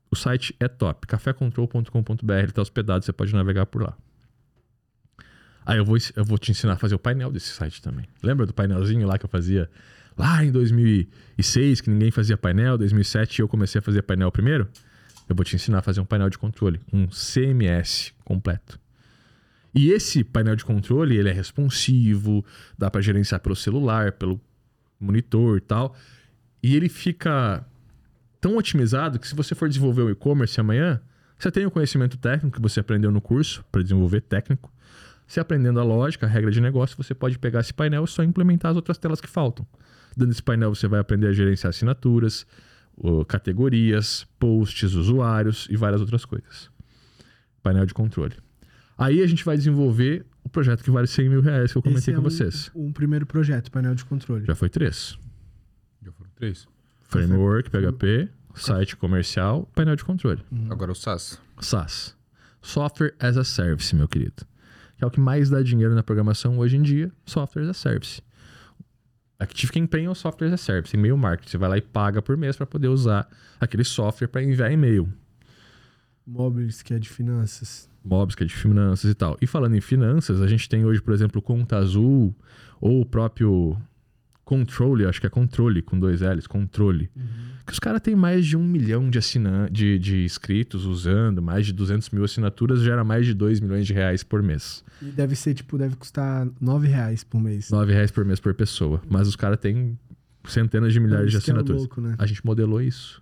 O 0.09 0.15
site 0.15 0.55
é 0.59 0.67
top. 0.67 1.05
cafécontrol.com.br, 1.05 2.33
ele 2.33 2.51
tá 2.51 2.61
hospedado, 2.61 3.03
você 3.03 3.13
pode 3.13 3.33
navegar 3.33 3.65
por 3.65 3.83
lá. 3.83 3.95
Aí 5.65 5.77
eu 5.77 5.85
vou, 5.85 5.97
eu 6.15 6.23
vou 6.23 6.37
te 6.37 6.49
ensinar 6.49 6.73
a 6.73 6.77
fazer 6.77 6.95
o 6.95 6.99
painel 6.99 7.29
desse 7.29 7.49
site 7.49 7.81
também. 7.81 8.05
Lembra 8.23 8.45
do 8.45 8.53
painelzinho 8.53 9.05
lá 9.05 9.17
que 9.17 9.25
eu 9.25 9.29
fazia 9.29 9.69
lá 10.17 10.43
em 10.43 10.49
2006, 10.49 11.81
que 11.81 11.89
ninguém 11.89 12.09
fazia 12.09 12.37
painel? 12.37 12.77
2007 12.77 13.41
eu 13.41 13.49
comecei 13.49 13.79
a 13.79 13.81
fazer 13.81 14.01
painel 14.01 14.31
primeiro? 14.31 14.69
Eu 15.27 15.35
vou 15.35 15.43
te 15.43 15.55
ensinar 15.55 15.79
a 15.79 15.81
fazer 15.81 15.99
um 15.99 16.05
painel 16.05 16.29
de 16.29 16.37
controle, 16.37 16.79
um 16.91 17.07
CMS 17.07 18.13
completo. 18.23 18.79
E 19.77 19.91
esse 19.91 20.23
painel 20.23 20.55
de 20.55 20.65
controle, 20.65 21.15
ele 21.15 21.29
é 21.29 21.31
responsivo, 21.31 22.43
dá 22.75 22.89
para 22.89 22.99
gerenciar 22.99 23.39
pelo 23.39 23.55
celular, 23.55 24.13
pelo 24.13 24.41
monitor 24.99 25.59
e 25.59 25.61
tal. 25.61 25.95
E 26.63 26.75
ele 26.75 26.89
fica 26.89 27.63
tão 28.41 28.57
otimizado 28.57 29.19
que 29.19 29.27
se 29.27 29.35
você 29.35 29.53
for 29.53 29.69
desenvolver 29.69 30.01
o 30.01 30.09
e-commerce 30.09 30.59
amanhã, 30.59 30.99
você 31.37 31.51
tem 31.51 31.63
o 31.67 31.69
conhecimento 31.69 32.17
técnico 32.17 32.55
que 32.55 32.61
você 32.61 32.79
aprendeu 32.79 33.11
no 33.11 33.21
curso 33.21 33.63
para 33.71 33.83
desenvolver 33.83 34.21
técnico. 34.21 34.73
Você 35.27 35.39
aprendendo 35.39 35.79
a 35.79 35.83
lógica, 35.83 36.25
a 36.25 36.29
regra 36.29 36.49
de 36.49 36.59
negócio, 36.59 36.97
você 36.97 37.13
pode 37.13 37.37
pegar 37.37 37.59
esse 37.59 37.71
painel 37.71 38.03
e 38.03 38.07
só 38.07 38.23
implementar 38.23 38.71
as 38.71 38.77
outras 38.77 38.97
telas 38.97 39.21
que 39.21 39.27
faltam. 39.27 39.63
Dentro 40.15 40.29
desse 40.29 40.41
painel 40.41 40.73
você 40.73 40.87
vai 40.87 40.99
aprender 40.99 41.27
a 41.27 41.33
gerenciar 41.33 41.69
assinaturas, 41.69 42.47
categorias, 43.27 44.25
posts, 44.39 44.95
usuários 44.95 45.67
e 45.69 45.77
várias 45.77 46.01
outras 46.01 46.25
coisas. 46.25 46.71
Painel 47.61 47.85
de 47.85 47.93
controle. 47.93 48.46
Aí 48.97 49.21
a 49.21 49.27
gente 49.27 49.43
vai 49.45 49.55
desenvolver 49.57 50.25
o 50.43 50.49
projeto 50.49 50.83
que 50.83 50.89
vale 50.89 51.07
100 51.07 51.29
mil 51.29 51.41
reais 51.41 51.71
que 51.71 51.77
eu 51.77 51.81
comentei 51.81 51.99
Esse 52.01 52.11
é 52.11 52.13
com 52.15 52.19
um- 52.21 52.23
vocês. 52.23 52.71
Um, 52.73 52.91
primeiro 52.91 53.25
projeto, 53.25 53.69
painel 53.71 53.93
de 53.95 54.03
controle. 54.05 54.45
Já 54.45 54.55
foi 54.55 54.69
três. 54.69 55.17
Já 56.03 56.11
foram 56.11 56.29
três. 56.35 56.67
Framework, 57.01 57.69
PHP, 57.69 58.29
site 58.55 58.95
comercial, 58.97 59.65
painel 59.75 59.95
de 59.95 60.03
controle. 60.03 60.41
Agora 60.69 60.91
o 60.91 60.95
SAS. 60.95 61.39
SaaS. 61.59 62.15
Software 62.61 63.13
as 63.19 63.37
a 63.37 63.43
Service, 63.43 63.95
meu 63.95 64.07
querido. 64.07 64.45
Que 64.97 65.03
é 65.03 65.07
o 65.07 65.11
que 65.11 65.19
mais 65.19 65.49
dá 65.49 65.61
dinheiro 65.61 65.93
na 65.93 66.01
programação 66.03 66.57
hoje 66.57 66.75
em 66.75 66.81
dia, 66.81 67.11
Software 67.25 67.63
as 67.63 67.69
a 67.69 67.73
Service. 67.73 68.21
Active 69.39 69.71
Campaign 69.71 70.07
é 70.07 70.09
o 70.09 70.15
Software 70.15 70.47
as 70.47 70.53
a 70.53 70.57
Service, 70.57 70.95
e-mail 70.95 71.15
marketing. 71.15 71.51
Você 71.51 71.57
vai 71.57 71.69
lá 71.69 71.77
e 71.77 71.81
paga 71.81 72.21
por 72.21 72.35
mês 72.35 72.55
para 72.57 72.65
poder 72.65 72.87
usar 72.87 73.29
aquele 73.59 73.83
software 73.83 74.27
para 74.27 74.41
enviar 74.43 74.71
e-mail. 74.71 75.07
Móveis, 76.25 76.81
que 76.81 76.93
é 76.93 76.99
de 76.99 77.07
finanças. 77.07 77.87
Mobs, 78.07 78.35
que 78.35 78.43
é 78.43 78.45
de 78.47 78.55
finanças 78.55 79.11
e 79.11 79.13
tal. 79.13 79.37
E 79.41 79.47
falando 79.47 79.75
em 79.75 79.81
finanças, 79.81 80.41
a 80.41 80.47
gente 80.47 80.67
tem 80.67 80.85
hoje, 80.85 81.01
por 81.01 81.13
exemplo, 81.13 81.41
Conta 81.41 81.77
Azul, 81.77 82.35
ou 82.79 83.01
o 83.01 83.05
próprio 83.05 83.77
Controle, 84.47 85.05
acho 85.05 85.19
que 85.19 85.27
é 85.27 85.29
Controle, 85.29 85.81
com 85.81 85.99
dois 85.99 86.21
L's, 86.21 86.47
Controle. 86.47 87.09
Que 87.65 87.73
os 87.73 87.79
caras 87.79 87.99
têm 87.99 88.15
mais 88.15 88.45
de 88.45 88.55
um 88.55 88.63
milhão 88.63 89.09
de, 89.09 89.17
assinan 89.17 89.67
de, 89.69 89.99
de 89.99 90.23
inscritos 90.23 90.85
usando, 90.85 91.41
mais 91.41 91.65
de 91.65 91.73
200 91.73 92.09
mil 92.11 92.23
assinaturas, 92.23 92.81
gera 92.81 93.03
mais 93.03 93.25
de 93.25 93.33
2 93.33 93.59
milhões 93.59 93.85
de 93.85 93.91
reais 93.91 94.23
por 94.23 94.41
mês. 94.41 94.85
E 95.01 95.05
deve 95.07 95.35
ser, 95.35 95.53
tipo, 95.53 95.77
deve 95.77 95.97
custar 95.97 96.47
9 96.61 96.87
reais 96.87 97.25
por 97.25 97.41
mês. 97.41 97.69
9 97.69 97.91
reais 97.91 98.09
por 98.09 98.23
mês 98.23 98.39
por 98.39 98.53
pessoa. 98.53 99.01
Mas 99.09 99.27
os 99.27 99.35
caras 99.35 99.59
têm 99.59 99.99
centenas 100.47 100.93
de 100.93 100.99
milhares 101.01 101.29
de 101.29 101.35
é 101.35 101.39
assinaturas. 101.39 101.81
louco, 101.81 101.99
né? 101.99 102.15
A 102.17 102.25
gente 102.25 102.45
modelou 102.45 102.81
isso. 102.81 103.21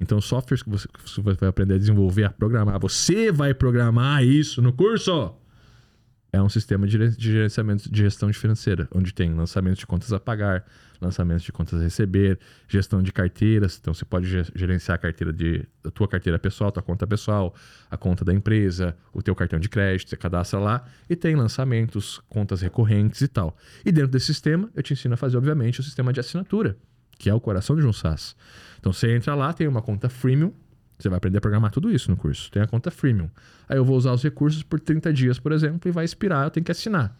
Então, 0.00 0.20
softwares 0.20 0.62
que 0.62 0.70
você, 0.70 0.86
que 0.88 1.00
você 1.02 1.20
vai 1.20 1.48
aprender 1.48 1.74
a 1.74 1.78
desenvolver, 1.78 2.24
a 2.24 2.30
programar, 2.30 2.78
você 2.78 3.32
vai 3.32 3.52
programar 3.52 4.22
isso 4.24 4.62
no 4.62 4.72
curso. 4.72 5.34
É 6.30 6.40
um 6.42 6.48
sistema 6.48 6.86
de 6.86 6.92
geren- 6.92 7.10
de 7.16 7.32
gerenciamento 7.32 7.90
de 7.90 8.02
gestão 8.02 8.30
financeira, 8.34 8.86
onde 8.94 9.14
tem 9.14 9.34
lançamento 9.34 9.78
de 9.78 9.86
contas 9.86 10.12
a 10.12 10.20
pagar, 10.20 10.62
lançamento 11.00 11.42
de 11.42 11.50
contas 11.50 11.80
a 11.80 11.82
receber, 11.82 12.38
gestão 12.68 13.02
de 13.02 13.10
carteiras. 13.10 13.78
Então, 13.80 13.94
você 13.94 14.04
pode 14.04 14.28
ge- 14.28 14.44
gerenciar 14.54 14.96
a 14.96 14.98
carteira 14.98 15.32
de 15.32 15.64
a 15.82 15.90
tua 15.90 16.06
carteira 16.06 16.38
pessoal, 16.38 16.70
tua 16.70 16.82
conta 16.82 17.06
pessoal, 17.06 17.54
a 17.90 17.96
conta 17.96 18.26
da 18.26 18.34
empresa, 18.34 18.94
o 19.12 19.22
teu 19.22 19.34
cartão 19.34 19.58
de 19.58 19.70
crédito, 19.70 20.10
você 20.10 20.16
cadastra 20.18 20.60
lá 20.60 20.84
e 21.08 21.16
tem 21.16 21.34
lançamentos, 21.34 22.20
contas 22.28 22.60
recorrentes 22.60 23.22
e 23.22 23.28
tal. 23.28 23.56
E 23.84 23.90
dentro 23.90 24.10
desse 24.10 24.26
sistema, 24.26 24.68
eu 24.76 24.82
te 24.82 24.92
ensino 24.92 25.14
a 25.14 25.16
fazer, 25.16 25.38
obviamente, 25.38 25.80
o 25.80 25.82
sistema 25.82 26.12
de 26.12 26.20
assinatura, 26.20 26.76
que 27.18 27.28
é 27.28 27.34
o 27.34 27.40
coração 27.40 27.76
de 27.76 27.84
um 27.84 27.92
SaaS. 27.92 28.34
Então 28.78 28.92
você 28.92 29.14
entra 29.14 29.34
lá, 29.34 29.52
tem 29.52 29.66
uma 29.66 29.82
conta 29.82 30.08
freemium, 30.08 30.52
Você 30.98 31.08
vai 31.08 31.18
aprender 31.18 31.38
a 31.38 31.40
programar 31.40 31.70
tudo 31.70 31.92
isso 31.92 32.10
no 32.10 32.16
curso. 32.16 32.50
Tem 32.50 32.62
a 32.62 32.66
conta 32.66 32.90
freemium. 32.90 33.30
Aí 33.68 33.76
eu 33.76 33.84
vou 33.84 33.96
usar 33.96 34.12
os 34.12 34.22
recursos 34.22 34.62
por 34.62 34.80
30 34.80 35.12
dias, 35.12 35.38
por 35.38 35.52
exemplo, 35.52 35.88
e 35.88 35.92
vai 35.92 36.04
expirar, 36.04 36.44
eu 36.44 36.50
tenho 36.50 36.64
que 36.64 36.72
assinar. 36.72 37.16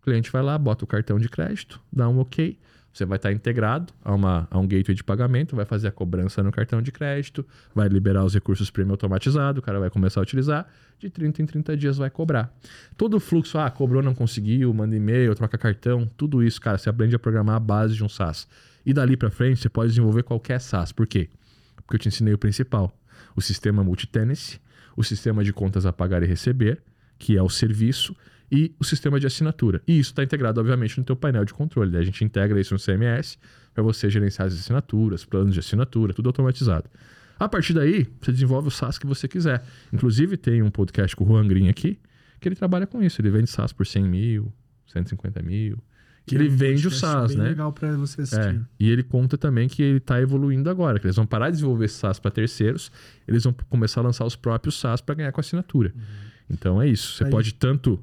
O 0.00 0.04
cliente 0.04 0.30
vai 0.30 0.42
lá, 0.42 0.58
bota 0.58 0.84
o 0.84 0.86
cartão 0.86 1.18
de 1.18 1.28
crédito, 1.28 1.80
dá 1.92 2.08
um 2.08 2.18
OK. 2.18 2.58
Você 2.92 3.06
vai 3.06 3.16
estar 3.16 3.32
integrado 3.32 3.92
a, 4.04 4.14
uma, 4.14 4.46
a 4.50 4.58
um 4.58 4.66
gateway 4.66 4.94
de 4.94 5.02
pagamento, 5.02 5.56
vai 5.56 5.64
fazer 5.64 5.88
a 5.88 5.90
cobrança 5.90 6.42
no 6.42 6.52
cartão 6.52 6.82
de 6.82 6.92
crédito, 6.92 7.46
vai 7.74 7.88
liberar 7.88 8.22
os 8.22 8.34
recursos 8.34 8.70
premium 8.70 8.92
automatizado, 8.92 9.60
o 9.60 9.62
cara 9.62 9.80
vai 9.80 9.88
começar 9.88 10.20
a 10.20 10.22
utilizar, 10.22 10.66
de 10.98 11.08
30 11.08 11.40
em 11.40 11.46
30 11.46 11.76
dias 11.76 11.96
vai 11.96 12.10
cobrar. 12.10 12.52
Todo 12.98 13.14
o 13.14 13.20
fluxo, 13.20 13.56
ah, 13.56 13.70
cobrou, 13.70 14.02
não 14.02 14.14
conseguiu, 14.14 14.74
manda 14.74 14.94
e-mail, 14.94 15.34
troca 15.34 15.56
cartão, 15.56 16.06
tudo 16.18 16.42
isso, 16.42 16.60
cara, 16.60 16.76
você 16.76 16.90
aprende 16.90 17.16
a 17.16 17.18
programar 17.18 17.56
a 17.56 17.60
base 17.60 17.94
de 17.94 18.04
um 18.04 18.08
SaaS. 18.10 18.46
E 18.84 18.92
dali 18.92 19.16
para 19.16 19.30
frente, 19.30 19.60
você 19.60 19.68
pode 19.68 19.90
desenvolver 19.90 20.22
qualquer 20.22 20.60
SaaS. 20.60 20.92
Por 20.92 21.06
quê? 21.06 21.28
Porque 21.76 21.96
eu 21.96 21.98
te 21.98 22.08
ensinei 22.08 22.34
o 22.34 22.38
principal. 22.38 22.92
O 23.36 23.40
sistema 23.40 23.82
multi-tenancy, 23.82 24.60
o 24.96 25.02
sistema 25.02 25.44
de 25.44 25.52
contas 25.52 25.86
a 25.86 25.92
pagar 25.92 26.22
e 26.22 26.26
receber, 26.26 26.82
que 27.18 27.36
é 27.36 27.42
o 27.42 27.48
serviço, 27.48 28.14
e 28.52 28.74
o 28.78 28.84
sistema 28.84 29.18
de 29.18 29.26
assinatura. 29.26 29.80
E 29.88 29.98
isso 29.98 30.10
está 30.10 30.22
integrado, 30.22 30.60
obviamente, 30.60 30.98
no 30.98 31.04
teu 31.04 31.16
painel 31.16 31.42
de 31.44 31.54
controle. 31.54 31.90
Né? 31.90 32.00
A 32.00 32.02
gente 32.02 32.22
integra 32.22 32.60
isso 32.60 32.74
no 32.74 32.80
CMS 32.80 33.38
para 33.72 33.82
você 33.82 34.10
gerenciar 34.10 34.46
as 34.46 34.52
assinaturas, 34.52 35.24
planos 35.24 35.54
de 35.54 35.60
assinatura, 35.60 36.12
tudo 36.12 36.28
automatizado. 36.28 36.90
A 37.38 37.48
partir 37.48 37.72
daí, 37.72 38.06
você 38.20 38.30
desenvolve 38.30 38.68
o 38.68 38.70
SaaS 38.70 38.98
que 38.98 39.06
você 39.06 39.26
quiser. 39.26 39.64
Inclusive, 39.90 40.36
tem 40.36 40.62
um 40.62 40.70
podcast 40.70 41.16
com 41.16 41.24
o 41.24 41.26
Juan 41.26 41.48
Green 41.48 41.68
aqui, 41.68 41.98
que 42.38 42.46
ele 42.46 42.54
trabalha 42.54 42.86
com 42.86 43.02
isso. 43.02 43.22
Ele 43.22 43.30
vende 43.30 43.48
SaaS 43.48 43.72
por 43.72 43.86
100 43.86 44.04
mil, 44.04 44.52
150 44.86 45.42
mil. 45.42 45.78
Que 46.24 46.36
ele 46.36 46.48
é 46.48 46.50
um 46.50 46.56
vende 46.56 46.86
o 46.86 46.90
SaaS, 46.90 47.34
né? 47.34 47.48
legal 47.48 47.72
para 47.72 47.96
você 47.96 48.22
assistir. 48.22 48.56
É, 48.56 48.60
e 48.78 48.90
ele 48.90 49.02
conta 49.02 49.36
também 49.36 49.68
que 49.68 49.82
ele 49.82 49.98
está 49.98 50.20
evoluindo 50.20 50.70
agora, 50.70 51.00
que 51.00 51.06
eles 51.06 51.16
vão 51.16 51.26
parar 51.26 51.46
de 51.46 51.56
desenvolver 51.56 51.88
SaaS 51.88 52.20
para 52.20 52.30
terceiros, 52.30 52.92
eles 53.26 53.42
vão 53.42 53.52
começar 53.68 54.00
a 54.00 54.04
lançar 54.04 54.24
os 54.24 54.36
próprios 54.36 54.78
SaaS 54.78 55.00
para 55.00 55.16
ganhar 55.16 55.32
com 55.32 55.40
assinatura. 55.40 55.92
Uhum. 55.94 56.02
Então 56.50 56.80
é 56.80 56.88
isso. 56.88 57.16
Você 57.16 57.24
Aí. 57.24 57.30
pode 57.30 57.54
tanto 57.54 58.00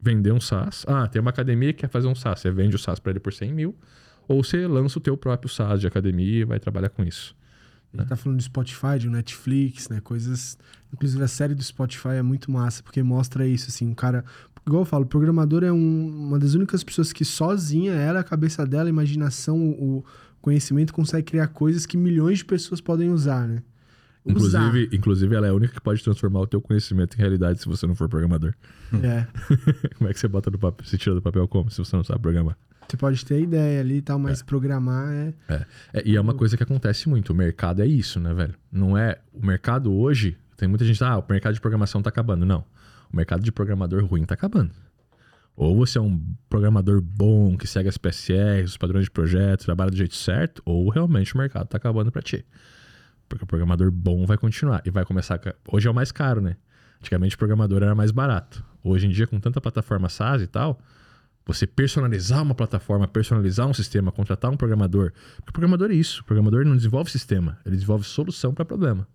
vender 0.00 0.32
um 0.32 0.40
SaaS. 0.40 0.84
Ah, 0.86 1.06
tem 1.08 1.20
uma 1.20 1.30
academia 1.30 1.72
que 1.72 1.80
quer 1.80 1.88
fazer 1.88 2.06
um 2.06 2.14
SaaS. 2.14 2.40
Você 2.40 2.50
vende 2.50 2.76
o 2.76 2.78
SaaS 2.78 3.00
para 3.00 3.10
ele 3.12 3.20
por 3.20 3.32
100 3.32 3.52
mil. 3.52 3.76
Ou 4.26 4.44
você 4.44 4.66
lança 4.66 4.98
o 4.98 5.00
teu 5.00 5.16
próprio 5.16 5.48
SaaS 5.48 5.80
de 5.80 5.86
academia 5.86 6.40
e 6.40 6.44
vai 6.44 6.60
trabalhar 6.60 6.90
com 6.90 7.02
isso. 7.02 7.34
A 7.92 7.96
gente 7.96 8.04
né? 8.04 8.08
tá 8.08 8.16
falando 8.16 8.38
de 8.38 8.44
Spotify, 8.44 8.98
de 8.98 9.08
Netflix, 9.08 9.88
né? 9.88 10.00
Coisas. 10.00 10.58
Inclusive 10.92 11.22
a 11.22 11.28
série 11.28 11.54
do 11.54 11.62
Spotify 11.62 12.16
é 12.18 12.22
muito 12.22 12.50
massa, 12.50 12.82
porque 12.82 13.02
mostra 13.02 13.46
isso, 13.46 13.68
assim, 13.68 13.86
um 13.86 13.94
cara. 13.94 14.24
Igual 14.68 14.82
eu 14.82 14.86
falo, 14.86 15.04
o 15.04 15.06
programador 15.06 15.64
é 15.64 15.72
um, 15.72 16.26
uma 16.28 16.38
das 16.38 16.52
únicas 16.52 16.84
pessoas 16.84 17.10
que 17.10 17.24
sozinha, 17.24 17.94
ela, 17.94 18.20
a 18.20 18.24
cabeça 18.24 18.66
dela, 18.66 18.84
a 18.84 18.90
imaginação, 18.90 19.58
o 19.58 20.04
conhecimento, 20.42 20.92
consegue 20.92 21.24
criar 21.24 21.48
coisas 21.48 21.86
que 21.86 21.96
milhões 21.96 22.38
de 22.38 22.44
pessoas 22.44 22.78
podem 22.78 23.08
usar, 23.08 23.48
né? 23.48 23.62
Inclusive, 24.26 24.90
inclusive, 24.92 25.34
ela 25.34 25.46
é 25.46 25.50
a 25.50 25.54
única 25.54 25.72
que 25.72 25.80
pode 25.80 26.04
transformar 26.04 26.40
o 26.40 26.46
teu 26.46 26.60
conhecimento 26.60 27.14
em 27.14 27.18
realidade 27.18 27.62
se 27.62 27.66
você 27.66 27.86
não 27.86 27.94
for 27.94 28.10
programador. 28.10 28.52
É. 29.02 29.26
como 29.96 30.10
é 30.10 30.12
que 30.12 30.20
você 30.20 30.28
bota 30.28 30.50
no 30.50 30.58
papel? 30.58 30.86
Você 30.86 30.98
tira 30.98 31.14
do 31.14 31.22
papel 31.22 31.48
como 31.48 31.70
se 31.70 31.78
você 31.78 31.96
não 31.96 32.04
sabe 32.04 32.20
programar? 32.20 32.56
Você 32.86 32.96
pode 32.98 33.24
ter 33.24 33.40
ideia 33.40 33.80
ali 33.80 33.96
e 33.96 34.02
tal, 34.02 34.18
mas 34.18 34.40
é. 34.40 34.44
programar 34.44 35.10
é... 35.10 35.34
é... 35.48 35.66
é. 35.94 36.02
E 36.04 36.16
é 36.16 36.20
uma 36.20 36.34
coisa 36.34 36.58
que 36.58 36.62
acontece 36.62 37.08
muito. 37.08 37.30
O 37.30 37.34
mercado 37.34 37.80
é 37.80 37.86
isso, 37.86 38.20
né, 38.20 38.34
velho? 38.34 38.54
Não 38.70 38.98
é. 38.98 39.18
O 39.32 39.46
mercado 39.46 39.92
hoje. 39.94 40.36
Tem 40.58 40.68
muita 40.68 40.84
gente. 40.84 41.02
Ah, 41.02 41.18
o 41.18 41.24
mercado 41.28 41.54
de 41.54 41.60
programação 41.60 42.02
tá 42.02 42.10
acabando. 42.10 42.44
Não. 42.44 42.64
O 43.12 43.16
mercado 43.16 43.42
de 43.42 43.50
programador 43.50 44.04
ruim 44.04 44.24
tá 44.24 44.34
acabando. 44.34 44.72
Ou 45.56 45.76
você 45.76 45.98
é 45.98 46.00
um 46.00 46.22
programador 46.48 47.00
bom, 47.00 47.56
que 47.56 47.66
segue 47.66 47.88
as 47.88 47.98
PSR, 47.98 48.62
os 48.64 48.76
padrões 48.76 49.06
de 49.06 49.10
projeto, 49.10 49.64
trabalha 49.64 49.90
do 49.90 49.96
jeito 49.96 50.14
certo, 50.14 50.62
ou 50.64 50.88
realmente 50.88 51.34
o 51.34 51.38
mercado 51.38 51.66
tá 51.66 51.76
acabando 51.76 52.12
para 52.12 52.22
ti. 52.22 52.46
Porque 53.28 53.44
o 53.44 53.46
programador 53.46 53.90
bom 53.90 54.24
vai 54.24 54.38
continuar. 54.38 54.82
E 54.84 54.90
vai 54.90 55.04
começar. 55.04 55.40
Hoje 55.70 55.88
é 55.88 55.90
o 55.90 55.94
mais 55.94 56.12
caro, 56.12 56.40
né? 56.40 56.56
Antigamente 57.00 57.34
o 57.34 57.38
programador 57.38 57.82
era 57.82 57.94
mais 57.94 58.10
barato. 58.10 58.64
Hoje 58.84 59.06
em 59.06 59.10
dia, 59.10 59.26
com 59.26 59.40
tanta 59.40 59.60
plataforma 59.60 60.08
SaaS 60.08 60.42
e 60.42 60.46
tal, 60.46 60.80
você 61.44 61.66
personalizar 61.66 62.42
uma 62.42 62.54
plataforma, 62.54 63.08
personalizar 63.08 63.66
um 63.66 63.74
sistema, 63.74 64.12
contratar 64.12 64.50
um 64.50 64.56
programador. 64.56 65.12
Porque 65.36 65.50
o 65.50 65.52
programador 65.52 65.90
é 65.90 65.94
isso. 65.94 66.20
O 66.20 66.24
programador 66.24 66.64
não 66.64 66.76
desenvolve 66.76 67.10
sistema, 67.10 67.58
ele 67.64 67.74
desenvolve 67.74 68.04
solução 68.04 68.54
para 68.54 68.64
problema. 68.64 69.08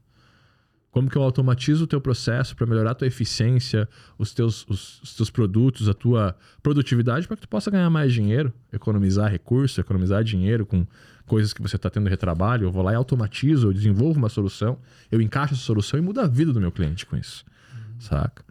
Como 0.93 1.09
que 1.09 1.15
eu 1.15 1.23
automatizo 1.23 1.85
o 1.85 1.87
teu 1.87 1.99
processo 1.99 2.55
para 2.55 2.67
melhorar 2.67 2.91
a 2.91 2.93
tua 2.93 3.07
eficiência, 3.07 3.89
os 4.15 4.31
teus, 4.31 4.63
os, 4.69 5.01
os 5.01 5.15
teus 5.15 5.31
produtos, 5.31 5.89
a 5.89 5.93
tua 5.93 6.35
produtividade 6.61 7.25
para 7.25 7.35
que 7.35 7.41
tu 7.41 7.49
possa 7.49 7.71
ganhar 7.71 7.89
mais 7.89 8.13
dinheiro, 8.13 8.53
economizar 8.71 9.31
recurso, 9.31 9.81
economizar 9.81 10.23
dinheiro 10.23 10.67
com 10.67 10.85
coisas 11.25 11.51
que 11.51 11.63
você 11.63 11.77
está 11.77 11.89
tendo 11.89 12.07
retrabalho. 12.07 12.67
Eu 12.67 12.71
vou 12.71 12.83
lá 12.83 12.91
e 12.91 12.95
automatizo, 12.95 13.69
eu 13.69 13.73
desenvolvo 13.73 14.19
uma 14.19 14.29
solução, 14.29 14.77
eu 15.11 15.19
encaixo 15.19 15.55
essa 15.55 15.63
solução 15.63 15.97
e 15.97 16.01
mudo 16.03 16.21
a 16.21 16.27
vida 16.27 16.53
do 16.53 16.61
meu 16.61 16.71
cliente 16.71 17.07
com 17.07 17.17
isso. 17.17 17.43
Uhum. 17.73 17.99
Saca? 17.99 18.45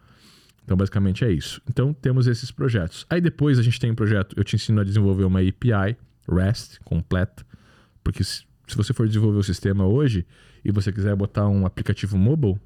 Então, 0.65 0.77
basicamente 0.77 1.25
é 1.25 1.31
isso. 1.31 1.63
Então, 1.71 1.95
temos 1.95 2.27
esses 2.27 2.51
projetos. 2.51 3.07
Aí 3.09 3.21
depois 3.21 3.57
a 3.57 3.63
gente 3.63 3.79
tem 3.79 3.93
um 3.93 3.95
projeto, 3.95 4.35
eu 4.37 4.43
te 4.43 4.57
ensino 4.57 4.81
a 4.81 4.85
desenvolver 4.85 5.23
uma 5.23 5.39
API 5.39 5.97
REST 6.29 6.81
completa, 6.85 7.47
porque 8.03 8.25
se, 8.73 8.77
você 8.77 8.93
for 8.93 9.07
desenvolver 9.07 9.39
o 9.39 9.43
sistema 9.43 9.87
hoje, 9.87 10.27
e 10.65 10.71
você 10.71 10.93
quiser 10.93 11.15
botar 11.15 11.49
um 11.49 11.67
aplicativo 11.67 12.17
mobile, 12.17 12.59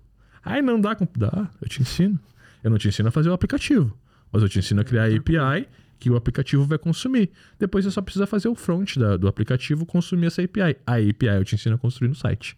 aí 0.44 0.62
não 0.62 0.80
dá, 0.80 0.96
dá, 1.16 1.50
eu 1.60 1.68
te 1.68 1.82
ensino. 1.82 2.18
Eu 2.62 2.70
não 2.70 2.78
te 2.78 2.88
ensino 2.88 3.08
a 3.08 3.12
fazer 3.12 3.28
o 3.28 3.32
aplicativo, 3.32 3.96
mas 4.32 4.42
eu 4.42 4.48
te 4.48 4.58
ensino 4.58 4.80
a 4.80 4.84
criar 4.84 5.04
a 5.04 5.06
API 5.06 5.68
que 5.98 6.10
o 6.10 6.16
aplicativo 6.16 6.64
vai 6.64 6.78
consumir. 6.78 7.30
Depois 7.58 7.84
você 7.84 7.90
só 7.90 8.02
precisa 8.02 8.26
fazer 8.26 8.48
o 8.48 8.54
front 8.54 8.96
da, 8.96 9.16
do 9.16 9.28
aplicativo 9.28 9.86
consumir 9.86 10.26
essa 10.26 10.42
API. 10.42 10.76
A 10.86 10.94
API 10.94 11.36
eu 11.38 11.44
te 11.44 11.54
ensino 11.54 11.76
a 11.76 11.78
construir 11.78 12.08
no 12.08 12.14
site. 12.14 12.56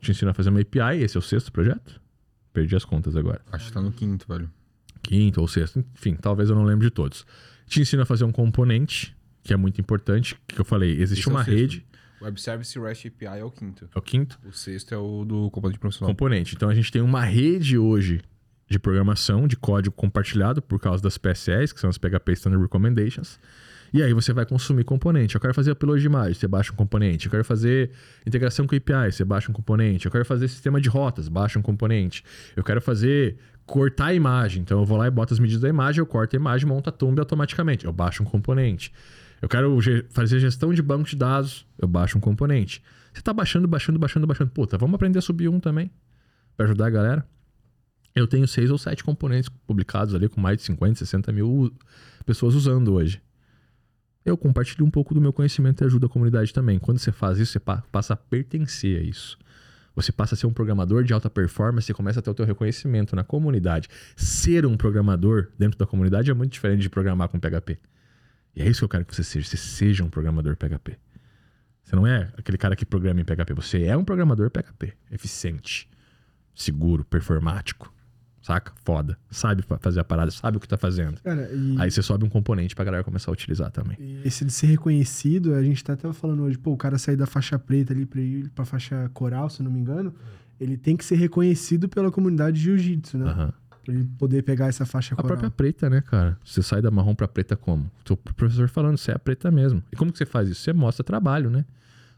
Te 0.00 0.10
ensino 0.10 0.30
a 0.30 0.34
fazer 0.34 0.50
uma 0.50 0.60
API, 0.60 1.02
esse 1.02 1.16
é 1.16 1.20
o 1.20 1.22
sexto 1.22 1.52
projeto? 1.52 2.00
Perdi 2.52 2.74
as 2.74 2.84
contas 2.84 3.16
agora. 3.16 3.40
Acho 3.52 3.66
que 3.66 3.72
tá 3.72 3.80
no 3.80 3.92
quinto, 3.92 4.26
velho. 4.28 4.50
Quinto 5.02 5.40
ou 5.40 5.48
sexto, 5.48 5.84
enfim, 5.94 6.14
talvez 6.14 6.50
eu 6.50 6.56
não 6.56 6.64
lembre 6.64 6.86
de 6.86 6.90
todos. 6.90 7.24
Te 7.66 7.80
ensino 7.80 8.02
a 8.02 8.06
fazer 8.06 8.24
um 8.24 8.32
componente, 8.32 9.16
que 9.42 9.52
é 9.52 9.56
muito 9.56 9.80
importante, 9.80 10.36
que 10.46 10.60
eu 10.60 10.64
falei, 10.64 11.00
existe 11.00 11.20
esse 11.20 11.28
é 11.28 11.32
uma 11.32 11.42
é 11.42 11.44
rede. 11.44 11.86
Web 12.20 12.40
Service 12.40 12.78
REST 12.78 13.06
API 13.06 13.40
é 13.40 13.44
o 13.44 13.50
quinto. 13.50 13.88
É 13.94 13.98
o 13.98 14.02
quinto? 14.02 14.38
O 14.44 14.52
sexto 14.52 14.94
é 14.94 14.98
o 14.98 15.24
do 15.24 15.50
componente 15.50 15.78
profissional. 15.78 16.10
Componente. 16.12 16.54
Então 16.54 16.68
a 16.68 16.74
gente 16.74 16.90
tem 16.90 17.02
uma 17.02 17.24
rede 17.24 17.78
hoje 17.78 18.20
de 18.68 18.78
programação, 18.78 19.46
de 19.48 19.56
código 19.56 19.94
compartilhado 19.94 20.60
por 20.60 20.78
causa 20.78 21.02
das 21.02 21.16
PSS, 21.16 21.72
que 21.72 21.80
são 21.80 21.88
as 21.88 21.96
PHP 21.96 22.32
Standard 22.32 22.62
Recommendations. 22.62 23.38
E 23.92 24.02
aí 24.02 24.12
você 24.12 24.32
vai 24.32 24.44
consumir 24.44 24.84
componente. 24.84 25.34
Eu 25.34 25.40
quero 25.40 25.54
fazer 25.54 25.70
upload 25.72 26.00
de 26.00 26.06
imagem, 26.06 26.34
você 26.34 26.46
baixa 26.46 26.72
um 26.72 26.76
componente. 26.76 27.26
Eu 27.26 27.30
quero 27.30 27.44
fazer 27.44 27.90
integração 28.26 28.66
com 28.66 28.76
API, 28.76 29.12
você 29.12 29.24
baixa 29.24 29.50
um 29.50 29.54
componente. 29.54 30.04
Eu 30.04 30.12
quero 30.12 30.24
fazer 30.24 30.48
sistema 30.48 30.80
de 30.80 30.88
rotas, 30.88 31.28
baixa 31.28 31.58
um 31.58 31.62
componente. 31.62 32.22
Eu 32.54 32.62
quero 32.62 32.82
fazer 32.82 33.38
cortar 33.64 34.06
a 34.06 34.14
imagem. 34.14 34.62
Então 34.62 34.80
eu 34.80 34.84
vou 34.84 34.98
lá 34.98 35.06
e 35.06 35.10
boto 35.10 35.32
as 35.32 35.40
medidas 35.40 35.62
da 35.62 35.68
imagem, 35.68 36.00
eu 36.00 36.06
corto 36.06 36.36
a 36.36 36.38
imagem, 36.38 36.66
monto 36.66 36.90
a 36.90 36.92
thumb 36.92 37.18
automaticamente. 37.18 37.86
Eu 37.86 37.92
baixo 37.92 38.22
um 38.22 38.26
componente. 38.26 38.92
Eu 39.40 39.48
quero 39.48 39.78
fazer 40.10 40.40
gestão 40.40 40.74
de 40.74 40.82
banco 40.82 41.08
de 41.08 41.16
dados, 41.16 41.66
eu 41.78 41.86
baixo 41.86 42.18
um 42.18 42.20
componente. 42.20 42.82
Você 43.12 43.20
está 43.20 43.32
baixando, 43.32 43.68
baixando, 43.68 43.98
baixando, 43.98 44.26
baixando. 44.26 44.50
Puta, 44.50 44.76
vamos 44.76 44.94
aprender 44.94 45.18
a 45.18 45.22
subir 45.22 45.48
um 45.48 45.60
também, 45.60 45.90
para 46.56 46.66
ajudar 46.66 46.86
a 46.86 46.90
galera. 46.90 47.26
Eu 48.14 48.26
tenho 48.26 48.48
seis 48.48 48.70
ou 48.70 48.78
sete 48.78 49.04
componentes 49.04 49.48
publicados 49.66 50.14
ali 50.14 50.28
com 50.28 50.40
mais 50.40 50.56
de 50.56 50.64
50, 50.64 50.98
60 50.98 51.32
mil 51.32 51.72
pessoas 52.26 52.54
usando 52.54 52.94
hoje. 52.94 53.22
Eu 54.24 54.36
compartilho 54.36 54.84
um 54.84 54.90
pouco 54.90 55.14
do 55.14 55.20
meu 55.20 55.32
conhecimento 55.32 55.82
e 55.82 55.86
ajudo 55.86 56.06
a 56.06 56.08
comunidade 56.08 56.52
também. 56.52 56.78
Quando 56.78 56.98
você 56.98 57.12
faz 57.12 57.38
isso, 57.38 57.52
você 57.52 57.60
passa 57.60 58.14
a 58.14 58.16
pertencer 58.16 59.00
a 59.00 59.02
isso. 59.02 59.38
Você 59.94 60.12
passa 60.12 60.34
a 60.34 60.38
ser 60.38 60.46
um 60.46 60.52
programador 60.52 61.02
de 61.02 61.12
alta 61.12 61.30
performance 61.30 61.90
e 61.90 61.94
começa 61.94 62.20
a 62.20 62.22
ter 62.22 62.30
o 62.30 62.34
teu 62.34 62.44
reconhecimento 62.44 63.16
na 63.16 63.24
comunidade. 63.24 63.88
Ser 64.16 64.66
um 64.66 64.76
programador 64.76 65.48
dentro 65.58 65.78
da 65.78 65.86
comunidade 65.86 66.30
é 66.30 66.34
muito 66.34 66.52
diferente 66.52 66.82
de 66.82 66.90
programar 66.90 67.28
com 67.28 67.38
PHP. 67.38 67.78
E 68.58 68.62
é 68.62 68.68
isso 68.68 68.80
que 68.80 68.84
eu 68.86 68.88
quero 68.88 69.04
que 69.04 69.14
você 69.14 69.22
seja. 69.22 69.48
Você 69.48 69.56
seja 69.56 70.02
um 70.02 70.10
programador 70.10 70.56
PHP. 70.56 70.98
Você 71.84 71.94
não 71.94 72.04
é 72.04 72.28
aquele 72.36 72.58
cara 72.58 72.74
que 72.74 72.84
programa 72.84 73.20
em 73.20 73.24
PHP. 73.24 73.54
Você 73.54 73.84
é 73.84 73.96
um 73.96 74.04
programador 74.04 74.50
PHP. 74.50 74.92
Eficiente, 75.12 75.88
seguro, 76.54 77.04
performático. 77.04 77.94
Saca? 78.42 78.72
Foda. 78.84 79.16
Sabe 79.30 79.62
fazer 79.80 80.00
a 80.00 80.04
parada, 80.04 80.30
sabe 80.32 80.56
o 80.56 80.60
que 80.60 80.66
tá 80.66 80.76
fazendo. 80.76 81.20
Cara, 81.20 81.48
e... 81.52 81.76
Aí 81.78 81.90
você 81.90 82.02
sobe 82.02 82.24
um 82.24 82.28
componente 82.28 82.74
pra 82.74 82.84
galera 82.84 83.04
começar 83.04 83.30
a 83.30 83.32
utilizar 83.32 83.70
também. 83.70 83.96
E 84.00 84.22
esse 84.24 84.44
de 84.44 84.52
ser 84.52 84.66
reconhecido, 84.66 85.54
a 85.54 85.62
gente 85.62 85.84
tá 85.84 85.92
até 85.92 86.12
falando 86.12 86.42
hoje, 86.42 86.58
pô, 86.58 86.72
o 86.72 86.76
cara 86.76 86.98
sair 86.98 87.16
da 87.16 87.26
faixa 87.26 87.58
preta 87.58 87.92
ali 87.92 88.06
pra 88.06 88.20
ir 88.20 88.48
pra 88.50 88.64
faixa 88.64 89.08
coral, 89.14 89.48
se 89.48 89.62
não 89.62 89.70
me 89.70 89.78
engano, 89.78 90.12
ele 90.58 90.76
tem 90.76 90.96
que 90.96 91.04
ser 91.04 91.16
reconhecido 91.16 91.88
pela 91.88 92.10
comunidade 92.10 92.56
de 92.56 92.64
jiu-jitsu, 92.64 93.18
né? 93.18 93.32
Uhum. 93.32 93.52
Pra 93.88 93.94
ele 93.94 94.04
poder 94.18 94.42
pegar 94.42 94.66
essa 94.66 94.84
faixa 94.84 95.14
A 95.14 95.22
própria 95.22 95.50
preta, 95.50 95.88
né, 95.88 96.02
cara? 96.02 96.36
Você 96.44 96.62
sai 96.62 96.82
da 96.82 96.90
marrom 96.90 97.14
pra 97.14 97.26
preta 97.26 97.56
como? 97.56 97.90
O 98.10 98.16
professor 98.34 98.68
falando, 98.68 98.98
você 98.98 99.12
é 99.12 99.14
a 99.14 99.18
preta 99.18 99.50
mesmo. 99.50 99.82
E 99.90 99.96
como 99.96 100.12
que 100.12 100.18
você 100.18 100.26
faz 100.26 100.46
isso? 100.46 100.60
Você 100.60 100.74
mostra 100.74 101.02
trabalho, 101.02 101.48
né? 101.48 101.64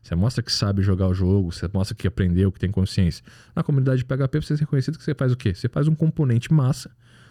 Você 0.02 0.16
mostra 0.16 0.42
que 0.42 0.50
sabe 0.50 0.82
jogar 0.82 1.06
o 1.06 1.14
jogo, 1.14 1.52
você 1.52 1.70
mostra 1.72 1.94
que 1.94 2.08
aprendeu, 2.08 2.50
que 2.50 2.58
tem 2.58 2.72
consciência. 2.72 3.24
Na 3.54 3.62
comunidade 3.62 3.98
de 3.98 4.04
PHP, 4.04 4.42
você 4.42 4.56
ser 4.56 4.64
reconhecido 4.64 4.98
que 4.98 5.04
você 5.04 5.14
faz 5.14 5.30
o 5.30 5.36
quê? 5.36 5.54
Você 5.54 5.68
faz 5.68 5.86
um 5.86 5.94
componente 5.94 6.52
massa, 6.52 6.90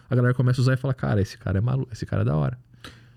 a 0.09 0.15
galera 0.15 0.33
começa 0.33 0.61
a 0.61 0.63
usar 0.63 0.73
e 0.75 0.77
fala, 0.77 0.93
cara, 0.93 1.21
esse 1.21 1.37
cara 1.37 1.57
é 1.57 1.61
maluco, 1.61 1.91
esse 1.91 2.05
cara 2.05 2.21
é 2.21 2.25
da 2.25 2.37
hora. 2.37 2.57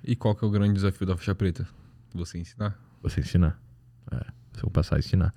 E 0.03 0.17
qual 0.17 0.35
que 0.35 0.45
é 0.45 0.49
o 0.49 0.51
grande 0.51 0.75
desafio 0.75 1.07
da 1.07 1.17
faixa 1.17 1.37
preta? 1.37 1.69
Você 2.13 2.37
ensinar? 2.37 2.77
Você 3.01 3.21
ensinar. 3.21 3.57
É, 4.11 4.17
você 4.53 4.63
vou 4.63 4.73
passar 4.73 4.97
a 4.97 4.99
ensinar. 4.99 5.33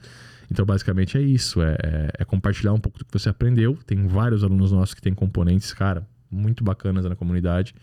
Então, 0.52 0.66
basicamente, 0.66 1.18
é 1.18 1.22
isso. 1.22 1.62
É, 1.62 1.78
é, 1.84 2.10
é 2.20 2.26
compartilhar 2.26 2.74
um 2.74 2.80
pouco 2.80 3.00
do 3.00 3.06
que 3.06 3.12
você 3.12 3.30
aprendeu. 3.30 3.78
Tem 3.86 4.08
vários 4.08 4.44
alunos 4.44 4.72
nossos 4.72 4.94
que 4.94 5.02
têm 5.02 5.14
componentes, 5.14 5.74
cara, 5.74 6.08
muito 6.30 6.64
bacanas 6.64 7.06
na 7.06 7.16
comunidade. 7.16 7.74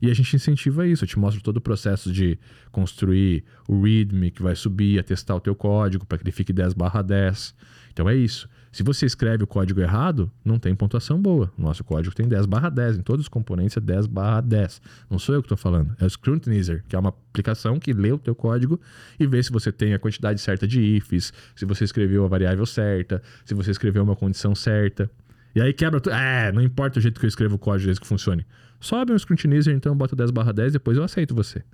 E 0.00 0.10
a 0.10 0.14
gente 0.14 0.36
incentiva 0.36 0.86
isso. 0.86 1.04
Eu 1.04 1.08
te 1.08 1.18
mostro 1.18 1.42
todo 1.42 1.58
o 1.58 1.60
processo 1.60 2.12
de 2.12 2.38
construir 2.70 3.44
o 3.68 3.82
README 3.82 4.30
que 4.30 4.42
vai 4.42 4.54
subir, 4.54 4.98
a 4.98 5.02
testar 5.02 5.34
o 5.34 5.40
teu 5.40 5.54
código 5.54 6.04
para 6.04 6.18
que 6.18 6.24
ele 6.24 6.32
fique 6.32 6.52
10 6.52 6.74
barra 6.74 7.02
10. 7.02 7.54
Então 7.92 8.08
é 8.08 8.14
isso. 8.14 8.48
Se 8.74 8.82
você 8.82 9.06
escreve 9.06 9.44
o 9.44 9.46
código 9.46 9.80
errado, 9.80 10.28
não 10.44 10.58
tem 10.58 10.74
pontuação 10.74 11.22
boa. 11.22 11.48
Nosso 11.56 11.84
código 11.84 12.12
tem 12.12 12.26
10 12.26 12.44
barra 12.46 12.68
10. 12.68 12.98
Em 12.98 13.02
todos 13.02 13.26
os 13.26 13.28
componentes 13.28 13.76
é 13.76 13.80
10 13.80 14.08
barra 14.08 14.40
10. 14.40 14.82
Não 15.08 15.16
sou 15.16 15.32
eu 15.32 15.40
que 15.40 15.46
estou 15.46 15.56
falando. 15.56 15.94
É 16.00 16.04
o 16.04 16.10
Scrutinizer, 16.10 16.82
que 16.88 16.96
é 16.96 16.98
uma 16.98 17.10
aplicação 17.10 17.78
que 17.78 17.92
lê 17.92 18.10
o 18.10 18.18
teu 18.18 18.34
código 18.34 18.80
e 19.18 19.28
vê 19.28 19.40
se 19.40 19.52
você 19.52 19.70
tem 19.70 19.94
a 19.94 19.98
quantidade 20.00 20.40
certa 20.40 20.66
de 20.66 20.80
ifs, 20.80 21.32
se 21.54 21.64
você 21.64 21.84
escreveu 21.84 22.24
a 22.24 22.28
variável 22.28 22.66
certa, 22.66 23.22
se 23.44 23.54
você 23.54 23.70
escreveu 23.70 24.02
uma 24.02 24.16
condição 24.16 24.56
certa. 24.56 25.08
E 25.54 25.60
aí 25.60 25.72
quebra 25.72 26.00
tudo. 26.00 26.12
É, 26.12 26.50
não 26.50 26.60
importa 26.60 26.98
o 26.98 27.02
jeito 27.02 27.20
que 27.20 27.26
eu 27.26 27.28
escrevo 27.28 27.54
o 27.54 27.58
código, 27.58 27.86
desde 27.86 28.00
que 28.00 28.08
funcione. 28.08 28.44
Sobe 28.80 29.12
um 29.12 29.18
Scrutinizer, 29.18 29.74
então 29.74 29.96
bota 29.96 30.14
10 30.14 30.30
barra 30.30 30.52
10, 30.52 30.74
depois 30.74 30.96
eu 30.96 31.04
aceito 31.04 31.34
você. 31.34 31.64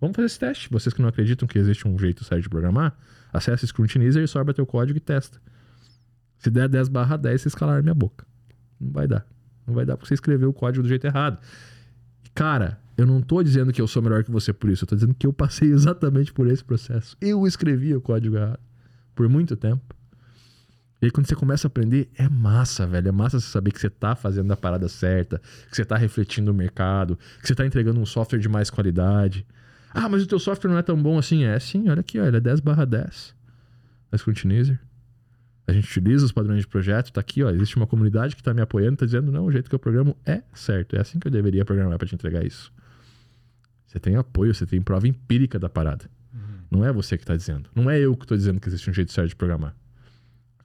Vamos 0.00 0.14
fazer 0.14 0.26
esse 0.26 0.38
teste. 0.38 0.70
Vocês 0.70 0.94
que 0.94 1.02
não 1.02 1.08
acreditam 1.08 1.48
que 1.48 1.58
existe 1.58 1.88
um 1.88 1.98
jeito 1.98 2.24
certo 2.24 2.42
de 2.42 2.48
programar, 2.48 2.96
acessa 3.32 3.64
o 3.64 3.68
Scrutinizer 3.68 4.22
e 4.22 4.28
sobe 4.28 4.52
teu 4.52 4.66
código 4.66 4.96
e 4.96 5.00
testa. 5.00 5.40
Se 6.38 6.50
der 6.50 6.68
10 6.68 6.88
barra 6.88 7.16
10, 7.16 7.42
vocês 7.42 7.54
calaram 7.54 7.82
minha 7.82 7.94
boca. 7.94 8.24
Não 8.80 8.92
vai 8.92 9.08
dar. 9.08 9.26
Não 9.66 9.74
vai 9.74 9.84
dar 9.84 9.96
porque 9.96 10.08
você 10.08 10.14
escreveu 10.14 10.50
o 10.50 10.52
código 10.52 10.82
do 10.82 10.88
jeito 10.88 11.06
errado. 11.06 11.38
Cara, 12.34 12.78
eu 12.96 13.06
não 13.06 13.20
tô 13.20 13.42
dizendo 13.42 13.72
que 13.72 13.80
eu 13.80 13.88
sou 13.88 14.00
melhor 14.00 14.22
que 14.22 14.30
você 14.30 14.52
por 14.52 14.70
isso. 14.70 14.84
Eu 14.84 14.88
tô 14.88 14.94
dizendo 14.94 15.14
que 15.14 15.26
eu 15.26 15.32
passei 15.32 15.70
exatamente 15.72 16.32
por 16.32 16.46
esse 16.46 16.64
processo. 16.64 17.16
Eu 17.20 17.46
escrevi 17.46 17.94
o 17.94 18.00
código 18.00 18.36
errado. 18.36 18.60
Por 19.14 19.28
muito 19.28 19.56
tempo. 19.56 19.82
E 21.00 21.06
aí, 21.06 21.10
quando 21.10 21.26
você 21.26 21.36
começa 21.36 21.66
a 21.66 21.68
aprender, 21.68 22.10
é 22.16 22.28
massa, 22.28 22.86
velho. 22.86 23.08
É 23.08 23.12
massa 23.12 23.38
você 23.38 23.46
saber 23.46 23.70
que 23.70 23.80
você 23.80 23.88
tá 23.88 24.16
fazendo 24.16 24.50
a 24.52 24.56
parada 24.56 24.88
certa, 24.88 25.40
que 25.70 25.76
você 25.76 25.84
tá 25.84 25.96
refletindo 25.96 26.50
o 26.50 26.54
mercado, 26.54 27.16
que 27.40 27.46
você 27.46 27.54
tá 27.54 27.64
entregando 27.64 28.00
um 28.00 28.06
software 28.06 28.40
de 28.40 28.48
mais 28.48 28.68
qualidade. 28.68 29.46
Ah, 29.94 30.08
mas 30.08 30.22
o 30.24 30.26
teu 30.26 30.38
software 30.38 30.70
não 30.70 30.78
é 30.78 30.82
tão 30.82 31.00
bom 31.00 31.16
assim. 31.16 31.44
É 31.44 31.58
sim, 31.58 31.88
olha 31.88 32.00
aqui, 32.00 32.18
ó, 32.18 32.24
ele 32.24 32.36
é 32.36 32.40
10 32.40 32.60
barra 32.60 32.84
10. 32.84 33.34
Da 34.10 34.18
Scrutinizer. 34.18 34.80
A 35.68 35.72
gente 35.72 35.84
utiliza 35.84 36.24
os 36.24 36.32
padrões 36.32 36.60
de 36.60 36.66
projeto, 36.66 37.12
tá 37.12 37.20
aqui, 37.20 37.44
ó. 37.44 37.50
Existe 37.50 37.76
uma 37.76 37.86
comunidade 37.86 38.34
que 38.34 38.42
tá 38.42 38.52
me 38.54 38.62
apoiando, 38.62 38.96
tá 38.96 39.04
dizendo, 39.04 39.30
não, 39.30 39.44
o 39.44 39.52
jeito 39.52 39.68
que 39.68 39.74
eu 39.74 39.78
programo 39.78 40.16
é 40.24 40.42
certo. 40.54 40.96
É 40.96 41.00
assim 41.00 41.18
que 41.18 41.28
eu 41.28 41.30
deveria 41.30 41.64
programar 41.64 41.98
para 41.98 42.08
te 42.08 42.14
entregar 42.14 42.44
isso. 42.44 42.72
Você 43.86 44.00
tem 44.00 44.16
apoio, 44.16 44.54
você 44.54 44.66
tem 44.66 44.80
prova 44.80 45.06
empírica 45.06 45.58
da 45.58 45.68
parada. 45.68 46.06
Uhum. 46.32 46.78
Não 46.78 46.84
é 46.84 46.92
você 46.92 47.16
que 47.18 47.24
tá 47.24 47.36
dizendo. 47.36 47.70
Não 47.74 47.88
é 47.90 48.00
eu 48.00 48.16
que 48.16 48.26
tô 48.26 48.34
dizendo 48.34 48.58
que 48.58 48.68
existe 48.68 48.88
um 48.88 48.94
jeito 48.94 49.12
certo 49.12 49.28
de 49.28 49.36
programar. 49.36 49.74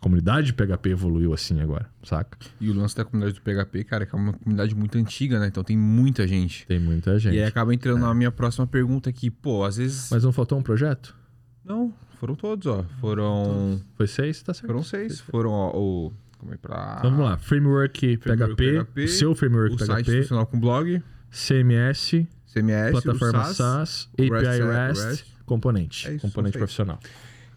A 0.03 0.09
comunidade 0.11 0.47
de 0.47 0.53
PHP 0.53 0.89
evoluiu 0.89 1.33
assim 1.33 1.61
agora, 1.61 1.89
saca? 2.03 2.37
E 2.59 2.69
o 2.69 2.73
lance 2.73 2.93
da 2.93 3.05
comunidade 3.05 3.39
do 3.39 3.41
PHP, 3.41 3.85
cara, 3.85 4.03
é 4.03 4.05
que 4.05 4.13
é 4.13 4.19
uma 4.19 4.33
comunidade 4.33 4.75
muito 4.75 4.97
antiga, 4.97 5.39
né? 5.39 5.47
Então 5.47 5.63
tem 5.63 5.77
muita 5.77 6.27
gente. 6.27 6.67
Tem 6.67 6.77
muita 6.77 7.17
gente. 7.17 7.35
E 7.35 7.39
aí 7.39 7.45
acaba 7.45 7.73
entrando 7.73 7.99
é. 7.99 8.01
na 8.01 8.13
minha 8.13 8.29
próxima 8.29 8.67
pergunta 8.67 9.09
aqui. 9.09 9.31
Pô, 9.31 9.63
às 9.63 9.77
vezes. 9.77 10.09
Mas 10.11 10.25
não 10.25 10.33
faltou 10.33 10.59
um 10.59 10.61
projeto? 10.61 11.15
Não, 11.63 11.93
foram 12.19 12.35
todos, 12.35 12.67
ó. 12.67 12.83
Foram. 12.99 13.79
Foi 13.95 14.05
seis, 14.05 14.43
tá 14.43 14.53
certo. 14.53 14.67
Foram 14.67 14.83
seis. 14.83 15.21
Foram, 15.21 15.51
ó, 15.51 15.71
o. 15.73 16.13
Como 16.37 16.53
é 16.53 16.57
pra. 16.57 16.99
Vamos 17.01 17.23
lá. 17.23 17.37
Framework, 17.37 18.17
framework 18.17 18.55
PHP, 18.55 18.83
PHP, 18.83 19.07
seu 19.07 19.33
framework 19.33 19.73
o 19.73 19.77
PHP. 19.77 19.85
Site 19.85 20.21
funcional 20.23 20.45
com 20.47 20.59
blog. 20.59 21.01
CMS. 21.31 22.27
CMS. 22.45 22.91
Plataforma 22.91 23.45
SaaS, 23.45 23.55
SaaS 23.55 24.09
API 24.15 24.29
REST, 24.29 25.05
REST, 25.05 25.25
componente. 25.45 26.09
É 26.09 26.15
isso, 26.15 26.27
componente 26.27 26.57
profissional. 26.57 26.99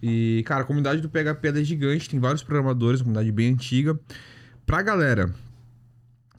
E, 0.03 0.43
cara, 0.47 0.63
a 0.63 0.65
comunidade 0.65 1.01
do 1.01 1.09
PHP 1.09 1.49
é 1.49 1.65
gigante, 1.65 2.09
tem 2.09 2.21
vários 2.21 2.43
programadores, 2.43 3.01
uma 3.01 3.07
comunidade 3.07 3.33
bem 3.33 3.53
antiga. 3.53 3.99
Pra 4.67 4.83
galera 4.83 5.33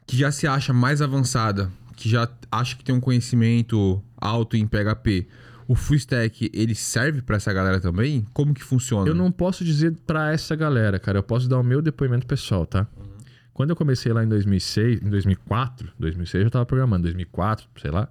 que 0.06 0.16
já 0.16 0.30
se 0.30 0.46
acha 0.46 0.72
mais 0.72 1.02
avançada, 1.02 1.70
que 1.96 2.08
já 2.08 2.28
acha 2.50 2.76
que 2.76 2.84
tem 2.84 2.94
um 2.94 3.00
conhecimento 3.00 4.02
alto 4.16 4.56
em 4.56 4.66
PHP, 4.66 5.26
o 5.66 5.74
full 5.74 5.96
stack, 5.96 6.50
ele 6.54 6.74
serve 6.74 7.20
para 7.20 7.36
essa 7.36 7.52
galera 7.52 7.78
também? 7.78 8.26
Como 8.32 8.54
que 8.54 8.64
funciona? 8.64 9.06
Eu 9.06 9.14
não 9.14 9.30
posso 9.30 9.62
dizer 9.62 9.94
para 10.06 10.32
essa 10.32 10.56
galera, 10.56 10.98
cara. 10.98 11.18
Eu 11.18 11.22
posso 11.22 11.46
dar 11.46 11.58
o 11.58 11.62
meu 11.62 11.82
depoimento 11.82 12.26
pessoal, 12.26 12.64
tá? 12.64 12.86
Uhum. 12.96 13.04
Quando 13.52 13.70
eu 13.70 13.76
comecei 13.76 14.10
lá 14.10 14.24
em 14.24 14.28
2006, 14.28 15.02
em 15.02 15.10
2004, 15.10 15.92
2006 15.98 16.44
eu 16.44 16.50
tava 16.50 16.64
programando, 16.64 17.02
2004, 17.02 17.68
sei 17.82 17.90
lá. 17.90 18.08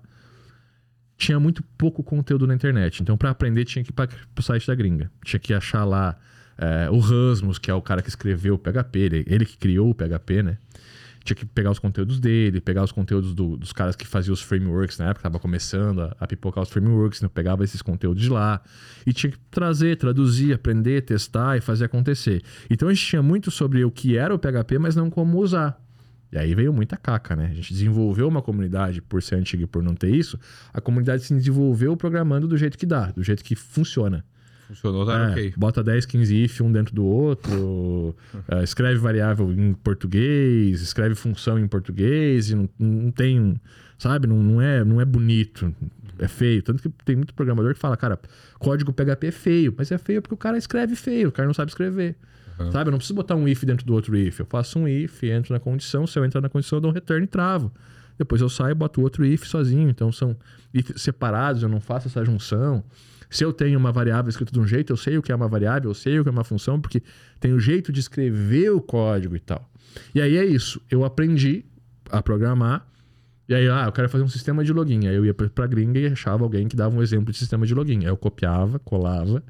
Tinha 1.18 1.39
muito 1.39 1.63
pouco 1.78 2.03
conteúdo 2.03 2.45
na 2.45 2.53
internet. 2.53 3.01
Então, 3.01 3.18
para 3.18 3.30
aprender, 3.30 3.65
tinha 3.65 3.84
que 3.84 3.89
ir 3.89 3.93
para 3.93 4.09
o 4.38 4.41
site 4.41 4.68
da 4.68 4.76
gringa. 4.76 5.11
Tinha 5.24 5.39
que 5.39 5.53
achar 5.53 5.84
lá 5.84 6.15
é, 6.57 6.89
o 6.89 6.99
Rasmus, 6.99 7.57
que 7.57 7.72
é 7.72 7.74
o 7.74 7.82
cara 7.82 8.01
que 8.01 8.09
escreveu 8.09 8.55
o 8.55 8.57
PHP, 8.57 8.99
ele, 8.99 9.26
ele 9.28 9.45
que 9.45 9.57
criou 9.57 9.89
o 9.89 9.95
PHP, 9.95 10.43
né? 10.43 10.57
tinha 11.28 11.36
que 11.36 11.45
pegar 11.45 11.72
os 11.72 11.80
conteúdos 11.80 12.20
dele, 12.20 12.61
pegar 12.61 12.84
os 12.84 12.91
conteúdos 12.91 13.34
do, 13.34 13.57
dos 13.57 13.74
caras 13.74 13.95
que 13.95 14.07
faziam 14.07 14.34
os 14.34 14.41
frameworks 14.41 14.97
na 14.97 15.09
época, 15.09 15.24
tava 15.24 15.39
começando 15.39 16.01
a, 16.01 16.15
a 16.20 16.28
pipocar 16.28 16.63
os 16.63 16.70
frameworks, 16.70 17.22
né? 17.22 17.30
pegava 17.32 17.63
esses 17.63 17.82
conteúdos 17.82 18.24
de 18.24 18.30
lá 18.30 18.61
e 19.05 19.11
tinha 19.11 19.32
que 19.32 19.38
trazer, 19.51 19.97
traduzir, 19.97 20.53
aprender, 20.53 21.01
testar 21.01 21.57
e 21.57 21.61
fazer 21.61 21.86
acontecer. 21.86 22.41
Então 22.70 22.88
a 22.88 22.93
gente 22.93 23.05
tinha 23.05 23.22
muito 23.22 23.51
sobre 23.51 23.84
o 23.84 23.91
que 23.91 24.18
era 24.18 24.34
o 24.34 24.39
PHP, 24.39 24.80
mas 24.80 24.95
não 24.95 25.09
como 25.09 25.39
usar. 25.39 25.80
E 26.32 26.38
aí 26.38 26.53
veio 26.53 26.73
muita 26.73 26.97
caca, 26.97 27.36
né? 27.36 27.47
A 27.51 27.53
gente 27.53 27.73
desenvolveu 27.73 28.28
uma 28.28 28.41
comunidade 28.41 29.01
por 29.01 29.23
ser 29.23 29.36
antiga 29.36 29.63
e 29.63 29.67
por 29.67 29.82
não 29.82 29.95
ter 29.95 30.13
isso, 30.13 30.39
a 30.73 30.82
comunidade 30.82 31.23
se 31.23 31.34
desenvolveu 31.34 31.95
programando 31.95 32.47
do 32.47 32.57
jeito 32.57 32.78
que 32.78 32.86
dá, 32.86 33.11
do 33.11 33.23
jeito 33.23 33.43
que 33.43 33.55
funciona. 33.55 34.25
Funcionou, 34.67 35.05
tá 35.05 35.17
é, 35.17 35.32
ok. 35.32 35.53
Bota 35.55 35.82
10, 35.82 36.05
15 36.05 36.43
if 36.43 36.61
um 36.61 36.69
dentro 36.69 36.93
do 36.93 37.05
outro, 37.05 38.13
uh, 38.51 38.59
escreve 38.61 38.99
variável 38.99 39.49
em 39.53 39.73
português, 39.73 40.82
escreve 40.82 41.15
função 41.15 41.57
em 41.57 41.67
português, 41.67 42.49
e 42.49 42.55
não, 42.55 42.69
não 42.78 43.11
tem, 43.11 43.59
sabe, 43.97 44.28
não, 44.28 44.43
não, 44.43 44.61
é, 44.61 44.84
não 44.84 44.99
é 44.99 45.05
bonito, 45.05 45.73
é 46.19 46.28
feio. 46.28 46.61
Tanto 46.61 46.84
que 46.84 46.89
tem 47.05 47.15
muito 47.15 47.34
programador 47.34 47.73
que 47.73 47.80
fala, 47.80 47.95
cara, 47.95 48.19
código 48.59 48.91
PHP 48.91 49.28
é 49.28 49.32
feio, 49.32 49.73
mas 49.78 49.89
é 49.89 49.97
feio 49.97 50.21
porque 50.21 50.34
o 50.34 50.38
cara 50.38 50.57
escreve 50.57 50.97
feio, 50.97 51.30
o 51.30 51.32
cara 51.32 51.47
não 51.47 51.53
sabe 51.53 51.71
escrever. 51.71 52.17
Uhum. 52.59 52.71
Sabe, 52.71 52.89
eu 52.89 52.91
não 52.91 52.97
preciso 52.97 53.15
botar 53.15 53.35
um 53.35 53.47
if 53.47 53.63
dentro 53.63 53.85
do 53.85 53.93
outro 53.93 54.15
if. 54.17 54.39
Eu 54.39 54.45
faço 54.45 54.79
um 54.79 54.87
if, 54.87 55.23
entro 55.23 55.53
na 55.53 55.59
condição, 55.59 56.07
se 56.07 56.17
eu 56.17 56.25
entrar 56.25 56.41
na 56.41 56.49
condição, 56.49 56.77
eu 56.77 56.81
dou 56.81 56.91
um 56.91 56.93
return 56.93 57.23
e 57.23 57.27
travo. 57.27 57.71
Depois 58.17 58.41
eu 58.41 58.49
saio 58.49 58.71
e 58.71 58.73
boto 58.73 59.01
outro 59.01 59.25
if 59.25 59.45
sozinho. 59.45 59.89
Então 59.89 60.11
são 60.11 60.35
ifs 60.73 61.01
separados, 61.01 61.63
eu 61.63 61.69
não 61.69 61.79
faço 61.79 62.07
essa 62.07 62.25
junção. 62.25 62.83
Se 63.29 63.43
eu 63.43 63.51
tenho 63.51 63.77
uma 63.77 63.91
variável 63.91 64.29
escrita 64.29 64.51
de 64.51 64.59
um 64.59 64.65
jeito, 64.65 64.91
eu 64.91 64.97
sei 64.97 65.17
o 65.17 65.21
que 65.21 65.31
é 65.31 65.35
uma 65.35 65.47
variável, 65.47 65.89
eu 65.89 65.93
sei 65.93 66.19
o 66.19 66.23
que 66.23 66.29
é 66.29 66.31
uma 66.31 66.43
função, 66.43 66.79
porque 66.79 67.03
tem 67.39 67.53
o 67.53 67.59
jeito 67.59 67.91
de 67.91 67.99
escrever 67.99 68.71
o 68.71 68.81
código 68.81 69.35
e 69.35 69.39
tal. 69.39 69.69
E 70.15 70.21
aí 70.21 70.37
é 70.37 70.45
isso. 70.45 70.81
Eu 70.89 71.03
aprendi 71.03 71.65
a 72.09 72.21
programar. 72.21 72.87
E 73.49 73.55
aí, 73.55 73.69
ah, 73.69 73.85
eu 73.85 73.91
quero 73.91 74.09
fazer 74.09 74.23
um 74.23 74.29
sistema 74.29 74.63
de 74.63 74.73
login. 74.73 75.07
Aí 75.07 75.15
eu 75.15 75.25
ia 75.25 75.33
pra 75.33 75.67
gringa 75.67 75.99
e 75.99 76.07
achava 76.07 76.43
alguém 76.43 76.67
que 76.67 76.75
dava 76.75 76.95
um 76.95 77.01
exemplo 77.01 77.31
de 77.31 77.37
sistema 77.37 77.65
de 77.65 77.73
login. 77.73 77.99
Aí 77.99 78.07
eu 78.07 78.17
copiava, 78.17 78.79
colava, 78.79 79.43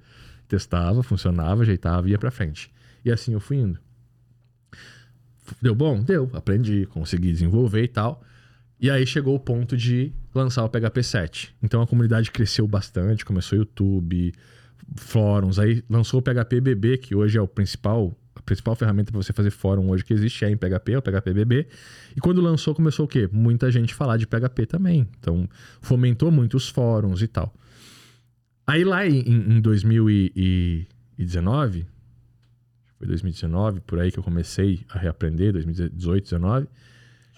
testava, 0.48 1.02
funcionava, 1.02 1.64
ajeitava 1.64 2.08
e 2.08 2.12
ia 2.12 2.18
pra 2.18 2.30
frente. 2.30 2.72
E 3.08 3.12
assim 3.12 3.32
eu 3.32 3.40
fui 3.40 3.56
indo. 3.56 3.80
Deu 5.62 5.74
bom? 5.74 6.04
Deu. 6.04 6.30
Aprendi, 6.34 6.86
consegui 6.88 7.32
desenvolver 7.32 7.84
e 7.84 7.88
tal. 7.88 8.22
E 8.82 8.92
aí 8.92 9.08
chegou 9.08 9.34
o 9.34 9.40
ponto 9.40 9.78
de 9.78 10.12
lançar 10.36 10.66
o 10.66 10.70
PHP 10.70 11.02
7. 11.02 11.56
Então 11.64 11.82
a 11.82 11.88
comunidade 11.88 12.30
cresceu 12.32 12.68
bastante, 12.68 13.24
começou 13.24 13.58
YouTube, 13.58 14.34
fóruns, 14.98 15.58
aí 15.58 15.82
lançou 15.90 16.20
o 16.20 16.22
PHP 16.22 16.60
BB, 16.60 16.98
que 16.98 17.16
hoje 17.16 17.38
é 17.38 17.42
o 17.42 17.48
principal, 17.48 18.14
a 18.36 18.42
principal 18.42 18.76
ferramenta 18.76 19.10
para 19.10 19.24
você 19.24 19.32
fazer 19.32 19.52
fórum 19.52 19.90
hoje 19.90 20.04
que 20.04 20.14
existe 20.14 20.44
é 20.44 20.50
em 20.50 20.58
PHP, 20.58 20.92
é 20.92 20.98
o 20.98 21.02
PHP 21.02 21.34
BB. 21.34 21.66
E 22.14 22.20
quando 22.20 22.42
lançou 22.42 22.76
começou 22.76 23.06
o 23.06 23.08
quê? 23.08 23.30
Muita 23.32 23.72
gente 23.72 23.94
falar 23.94 24.18
de 24.18 24.28
PHP 24.28 24.66
também. 24.66 25.08
Então 25.18 25.48
fomentou 25.80 26.30
muito 26.30 26.58
os 26.58 26.68
fóruns 26.68 27.22
e 27.22 27.28
tal. 27.28 27.54
Aí 28.68 28.84
lá 28.84 29.08
em, 29.08 29.56
em 29.56 29.62
2019, 29.62 31.88
foi 32.98 33.08
2019 33.08 33.82
por 33.82 34.00
aí 34.00 34.12
que 34.12 34.20
eu 34.20 34.24
comecei 34.24 34.86
a 34.90 34.98
reaprender, 34.98 35.54
2018, 35.54 36.30
2019 36.30 36.68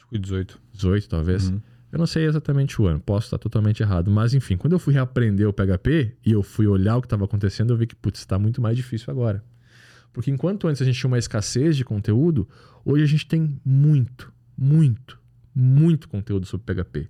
Fui 0.10 0.18
18. 0.18 0.60
18, 0.74 1.08
talvez. 1.08 1.50
Uhum. 1.50 1.62
Eu 1.92 2.00
não 2.00 2.08
sei 2.08 2.26
exatamente 2.26 2.82
o 2.82 2.88
ano, 2.88 3.00
posso 3.00 3.28
estar 3.28 3.38
totalmente 3.38 3.82
errado. 3.82 4.12
Mas, 4.12 4.34
enfim, 4.34 4.58
quando 4.58 4.74
eu 4.74 4.80
fui 4.80 4.94
reaprender 4.94 5.48
o 5.48 5.54
PHP 5.54 6.16
e 6.26 6.32
eu 6.32 6.44
fui 6.44 6.68
olhar 6.68 6.98
o 6.98 7.02
que 7.02 7.06
estava 7.06 7.26
acontecendo, 7.26 7.72
eu 7.72 7.78
vi 7.78 7.88
que, 7.88 7.96
putz, 7.96 8.20
está 8.20 8.38
muito 8.38 8.62
mais 8.62 8.76
difícil 8.76 9.12
agora. 9.12 9.44
Porque 10.12 10.32
enquanto 10.32 10.68
antes 10.68 10.82
a 10.82 10.86
gente 10.86 11.00
tinha 11.00 11.08
uma 11.08 11.18
escassez 11.18 11.78
de 11.78 11.86
conteúdo, 11.86 12.48
hoje 12.84 13.04
a 13.04 13.08
gente 13.08 13.28
tem 13.28 13.60
muito, 13.64 14.34
muito, 14.58 15.20
muito 15.54 16.10
conteúdo 16.10 16.46
sobre 16.46 16.74
PHP. 16.74 17.08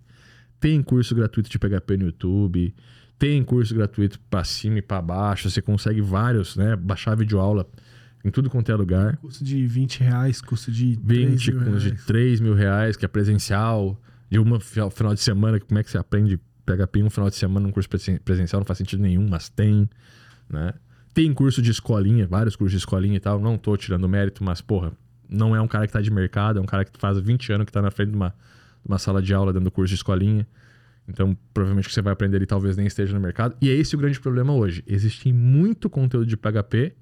Tem 0.60 0.82
curso 0.84 1.16
gratuito 1.16 1.50
de 1.50 1.58
PHP 1.58 1.97
no 1.97 2.06
YouTube, 2.06 2.76
tem 3.18 3.41
curso 3.43 3.74
gratuito 3.74 4.20
para 4.30 4.43
cima 4.43 4.80
e 4.80 4.82
para 4.82 5.02
baixo, 5.02 5.50
você 5.50 5.62
consegue 5.62 6.02
vários, 6.02 6.58
né? 6.58 6.76
Baixar 6.76 7.16
videoaula 7.16 7.62
aula 7.62 7.70
em 8.24 8.30
tudo 8.30 8.50
quanto 8.50 8.72
é 8.72 8.76
lugar. 8.76 9.18
Custo 9.18 9.44
de 9.44 9.66
20 9.66 10.02
reais, 10.02 10.42
custo 10.42 10.72
de 10.72 11.00
20, 11.02 11.52
custo 11.52 11.80
de 11.80 11.92
3 12.06 12.40
mil 12.40 12.54
reais, 12.54 12.96
que 12.96 13.06
é 13.06 13.08
presencial. 13.08 14.00
De 14.30 14.38
uma 14.38 14.60
final 14.60 15.14
de 15.14 15.22
semana, 15.22 15.60
como 15.60 15.80
é 15.80 15.84
que 15.84 15.90
você 15.90 15.98
aprende 15.98 16.40
PHP 16.64 17.02
um 17.02 17.10
final 17.10 17.30
de 17.30 17.36
semana 17.36 17.66
num 17.66 17.72
curso 17.72 17.90
presencial? 18.24 18.60
Não 18.60 18.66
faz 18.66 18.78
sentido 18.78 19.02
nenhum, 19.02 19.28
mas 19.28 19.50
tem, 19.50 19.90
né? 20.48 20.74
Tem 21.16 21.34
curso 21.34 21.62
de 21.62 21.72
escolinha, 21.72 22.28
vários 22.28 22.56
cursos 22.56 22.74
de 22.74 22.78
escolinha 22.78 23.16
e 23.16 23.20
tal. 23.20 23.40
Não 23.40 23.58
tô 23.58 23.76
tirando 23.76 24.08
mérito, 24.08 24.44
mas, 24.44 24.62
porra, 24.62 24.92
não 25.28 25.56
é 25.56 25.62
um 25.62 25.68
cara 25.68 25.88
que 25.88 25.94
tá 25.94 26.00
de 26.00 26.12
mercado, 26.12 26.60
é 26.60 26.62
um 26.62 26.66
cara 26.66 26.86
que 26.86 26.92
faz 27.00 27.18
20 27.18 27.52
anos 27.54 27.66
que 27.66 27.72
tá 27.72 27.82
na 27.82 27.90
frente 27.90 28.12
de 28.12 28.16
uma, 28.16 28.30
de 28.30 28.88
uma 28.88 29.00
sala 29.00 29.22
de 29.22 29.34
aula 29.34 29.52
dentro 29.52 29.66
do 29.66 29.72
curso 29.72 29.90
de 29.90 29.96
escolinha. 29.96 30.48
Então, 31.08 31.36
provavelmente 31.54 31.86
o 31.86 31.88
que 31.88 31.94
você 31.94 32.04
vai 32.04 32.14
aprender 32.14 32.38
ele 32.38 32.46
talvez 32.46 32.78
nem 32.78 32.86
esteja 32.86 33.14
no 33.14 33.20
mercado. 33.20 33.56
E 33.60 33.70
é 33.70 33.74
esse 33.74 33.96
o 33.96 33.98
grande 33.98 34.20
problema 34.20 34.54
hoje. 34.54 34.84
Existe 34.86 35.34
muito 35.34 35.90
conteúdo 35.90 36.28
de 36.28 36.38
PHP, 36.38 36.94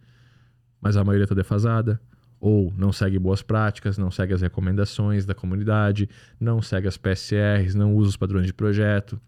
mas 0.81 0.97
a 0.97 1.03
maioria 1.03 1.25
está 1.25 1.35
defasada. 1.35 1.99
Ou 2.39 2.71
não 2.77 2.91
segue 2.91 3.17
boas 3.17 3.41
práticas, 3.41 3.97
não 3.97 4.11
segue 4.11 4.33
as 4.33 4.41
recomendações 4.41 5.25
da 5.25 5.33
comunidade, 5.33 6.07
não 6.39 6.61
segue 6.61 6.87
as 6.87 6.95
PSRs, 6.95 7.73
não 7.73 7.95
usa 7.95 8.09
os 8.09 8.17
padrões 8.17 8.45
de 8.45 8.53
projeto, 8.53 9.19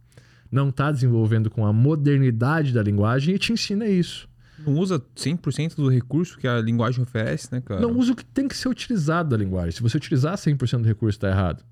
não 0.52 0.70
está 0.70 0.91
desenvolvendo 0.91 1.50
com 1.50 1.66
a 1.66 1.74
modernidade 1.74 2.72
da 2.72 2.84
linguagem 2.84 3.34
e 3.34 3.39
te 3.39 3.52
ensina 3.52 3.88
isso. 3.88 4.30
Não 4.66 4.74
usa 4.76 5.00
100% 5.16 5.76
do 5.76 5.89
recurso 5.89 6.38
que 6.38 6.47
a 6.47 6.60
linguagem 6.60 7.02
oferece, 7.02 7.50
né, 7.52 7.62
cara? 7.62 7.80
Não 7.80 7.97
usa 7.97 8.12
o 8.12 8.16
que 8.16 8.26
tem 8.26 8.47
que 8.47 8.56
ser 8.56 8.68
utilizado 8.68 9.30
da 9.30 9.38
linguagem. 9.38 9.72
Se 9.72 9.82
você 9.82 9.97
utilizar 9.97 10.36
100% 10.36 10.82
do 10.82 10.88
recurso, 10.88 11.18
está 11.18 11.30
errado. 11.30 11.64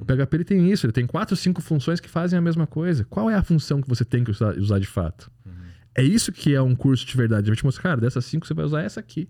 O 0.00 0.04
PHP 0.04 0.36
ele 0.36 0.44
tem 0.44 0.70
isso, 0.70 0.86
ele 0.86 0.92
tem 0.92 1.06
quatro, 1.06 1.34
cinco 1.34 1.60
funções 1.60 1.98
que 1.98 2.08
fazem 2.08 2.38
a 2.38 2.42
mesma 2.42 2.66
coisa. 2.66 3.04
Qual 3.04 3.28
é 3.28 3.34
a 3.34 3.42
função 3.42 3.80
que 3.80 3.88
você 3.88 4.04
tem 4.04 4.22
que 4.22 4.30
usar, 4.30 4.56
usar 4.56 4.78
de 4.78 4.86
fato? 4.86 5.30
Uhum. 5.44 5.52
É 5.98 6.02
isso 6.04 6.30
que 6.30 6.54
é 6.54 6.62
um 6.62 6.76
curso 6.76 7.04
de 7.04 7.16
verdade. 7.16 7.46
Ele 7.46 7.50
vai 7.50 7.56
te 7.56 7.64
mostrar, 7.64 7.82
cara, 7.82 8.00
dessas 8.00 8.24
cinco 8.24 8.46
você 8.46 8.54
vai 8.54 8.64
usar 8.64 8.82
essa 8.82 9.00
aqui. 9.00 9.28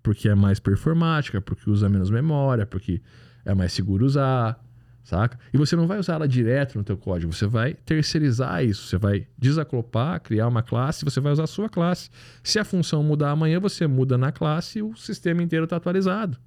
Porque 0.00 0.28
é 0.28 0.34
mais 0.36 0.60
performática, 0.60 1.40
porque 1.40 1.68
usa 1.68 1.88
menos 1.88 2.08
memória, 2.08 2.64
porque 2.64 3.02
é 3.44 3.52
mais 3.52 3.72
seguro 3.72 4.06
usar, 4.06 4.64
saca? 5.02 5.36
E 5.52 5.58
você 5.58 5.74
não 5.74 5.88
vai 5.88 5.98
usar 5.98 6.14
ela 6.14 6.28
direto 6.28 6.78
no 6.78 6.84
teu 6.84 6.96
código, 6.96 7.32
você 7.32 7.48
vai 7.48 7.74
terceirizar 7.74 8.64
isso, 8.64 8.86
você 8.86 8.96
vai 8.96 9.26
desaclopar, 9.36 10.20
criar 10.20 10.46
uma 10.46 10.62
classe, 10.62 11.04
você 11.04 11.18
vai 11.18 11.32
usar 11.32 11.42
a 11.42 11.48
sua 11.48 11.68
classe. 11.68 12.10
Se 12.44 12.60
a 12.60 12.64
função 12.64 13.02
mudar 13.02 13.32
amanhã, 13.32 13.58
você 13.58 13.84
muda 13.88 14.16
na 14.16 14.30
classe 14.30 14.78
e 14.78 14.82
o 14.82 14.94
sistema 14.94 15.42
inteiro 15.42 15.64
está 15.64 15.78
atualizado. 15.78 16.38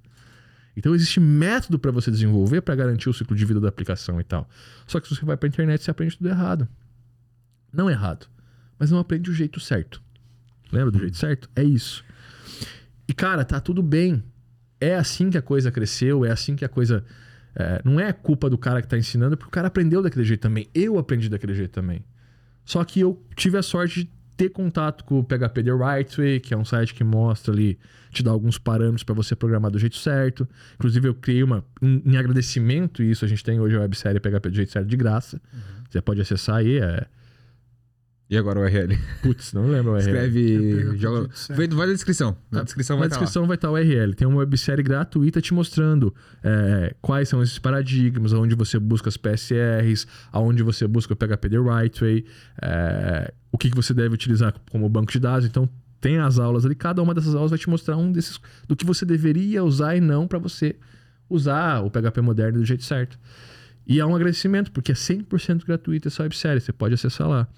Então 0.74 0.94
existe 0.94 1.20
método 1.20 1.78
para 1.78 1.90
você 1.90 2.10
desenvolver 2.10 2.62
para 2.62 2.74
garantir 2.74 3.10
o 3.10 3.12
ciclo 3.12 3.36
de 3.36 3.44
vida 3.44 3.60
da 3.60 3.68
aplicação 3.68 4.18
e 4.18 4.24
tal. 4.24 4.48
Só 4.86 4.98
que 4.98 5.08
se 5.08 5.14
você 5.14 5.26
vai 5.26 5.36
para 5.36 5.46
a 5.46 5.50
internet, 5.50 5.84
você 5.84 5.90
aprende 5.90 6.16
tudo 6.16 6.30
errado. 6.30 6.66
Não 7.70 7.90
errado, 7.90 8.31
mas 8.82 8.90
não 8.90 8.98
aprende 8.98 9.30
do 9.30 9.32
jeito 9.32 9.60
certo. 9.60 10.02
Lembra 10.72 10.90
do 10.90 10.98
jeito 10.98 11.16
certo? 11.16 11.48
É 11.54 11.62
isso. 11.62 12.04
E 13.06 13.14
cara, 13.14 13.44
tá 13.44 13.60
tudo 13.60 13.80
bem. 13.80 14.20
É 14.80 14.96
assim 14.96 15.30
que 15.30 15.38
a 15.38 15.42
coisa 15.42 15.70
cresceu, 15.70 16.24
é 16.24 16.32
assim 16.32 16.56
que 16.56 16.64
a 16.64 16.68
coisa. 16.68 17.04
É, 17.54 17.80
não 17.84 18.00
é 18.00 18.12
culpa 18.12 18.50
do 18.50 18.58
cara 18.58 18.80
que 18.80 18.86
está 18.86 18.98
ensinando, 18.98 19.36
porque 19.36 19.50
o 19.50 19.52
cara 19.52 19.68
aprendeu 19.68 20.02
daquele 20.02 20.24
jeito 20.24 20.40
também. 20.40 20.66
Eu 20.74 20.98
aprendi 20.98 21.28
daquele 21.28 21.54
jeito 21.54 21.70
também. 21.70 22.04
Só 22.64 22.82
que 22.84 22.98
eu 22.98 23.24
tive 23.36 23.56
a 23.56 23.62
sorte 23.62 24.02
de 24.02 24.10
ter 24.36 24.48
contato 24.48 25.04
com 25.04 25.20
o 25.20 25.22
PHP 25.22 25.62
The 25.62 25.70
Right 25.70 26.16
Way, 26.16 26.40
que 26.40 26.52
é 26.52 26.56
um 26.56 26.64
site 26.64 26.92
que 26.92 27.04
mostra 27.04 27.54
ali, 27.54 27.78
te 28.10 28.20
dá 28.20 28.32
alguns 28.32 28.58
parâmetros 28.58 29.04
para 29.04 29.14
você 29.14 29.36
programar 29.36 29.70
do 29.70 29.78
jeito 29.78 29.96
certo. 29.96 30.48
Inclusive, 30.74 31.06
eu 31.06 31.14
criei 31.14 31.44
uma. 31.44 31.64
Em, 31.80 32.02
em 32.04 32.16
agradecimento, 32.16 33.00
isso 33.00 33.24
a 33.24 33.28
gente 33.28 33.44
tem 33.44 33.60
hoje 33.60 33.76
a 33.76 33.80
websérie 33.80 34.18
PHP 34.18 34.50
do 34.50 34.56
jeito 34.56 34.72
certo 34.72 34.88
de 34.88 34.96
graça. 34.96 35.40
Uhum. 35.54 35.60
Você 35.88 36.02
pode 36.02 36.20
acessar 36.20 36.56
aí. 36.56 36.78
É... 36.78 37.06
E 38.32 38.38
agora 38.38 38.58
o 38.58 38.62
URL? 38.62 38.98
Putz, 39.22 39.52
não 39.52 39.66
lembro 39.66 39.92
o 39.92 39.94
URL. 39.94 40.08
Escreve. 40.08 40.96
Joga... 40.96 41.28
Vai, 41.50 41.68
vai 41.68 41.86
na 41.86 41.92
descrição. 41.92 42.34
Na 42.50 42.60
tá. 42.60 42.64
descrição 42.64 42.96
vai 42.96 43.06
Na 43.06 43.10
tá 43.10 43.18
descrição 43.18 43.46
vai 43.46 43.56
estar 43.56 43.68
tá 43.68 43.72
o 43.72 43.76
URL. 43.76 44.14
Tem 44.14 44.26
uma 44.26 44.38
websérie 44.38 44.82
gratuita 44.82 45.38
te 45.42 45.52
mostrando 45.52 46.14
é, 46.42 46.94
quais 47.02 47.28
são 47.28 47.42
esses 47.42 47.58
paradigmas, 47.58 48.32
aonde 48.32 48.54
você 48.54 48.78
busca 48.78 49.10
as 49.10 49.18
PSRs, 49.18 50.06
aonde 50.32 50.62
você 50.62 50.86
busca 50.86 51.12
o 51.12 51.16
PHP 51.16 51.50
The 51.50 51.58
Right 51.58 52.00
Way, 52.00 52.24
é, 52.62 53.34
o 53.52 53.58
que, 53.58 53.68
que 53.68 53.76
você 53.76 53.92
deve 53.92 54.14
utilizar 54.14 54.54
como 54.70 54.88
banco 54.88 55.12
de 55.12 55.20
dados. 55.20 55.46
Então, 55.46 55.68
tem 56.00 56.16
as 56.16 56.38
aulas 56.38 56.64
ali, 56.64 56.74
cada 56.74 57.02
uma 57.02 57.12
dessas 57.12 57.34
aulas 57.34 57.50
vai 57.50 57.58
te 57.58 57.68
mostrar 57.68 57.98
um 57.98 58.10
desses 58.10 58.40
do 58.66 58.74
que 58.74 58.86
você 58.86 59.04
deveria 59.04 59.62
usar 59.62 59.94
e 59.94 60.00
não 60.00 60.26
para 60.26 60.38
você 60.38 60.76
usar 61.28 61.80
o 61.80 61.90
PHP 61.90 62.22
moderno 62.22 62.60
do 62.60 62.64
jeito 62.64 62.82
certo. 62.82 63.18
E 63.86 63.98
é 63.98 64.06
um 64.06 64.14
agradecimento, 64.14 64.70
porque 64.70 64.92
é 64.92 64.94
100% 64.94 65.66
gratuito 65.66 66.08
essa 66.08 66.22
websérie, 66.22 66.60
você 66.60 66.72
pode 66.72 66.94
acessar 66.94 67.28
lá. 67.28 67.48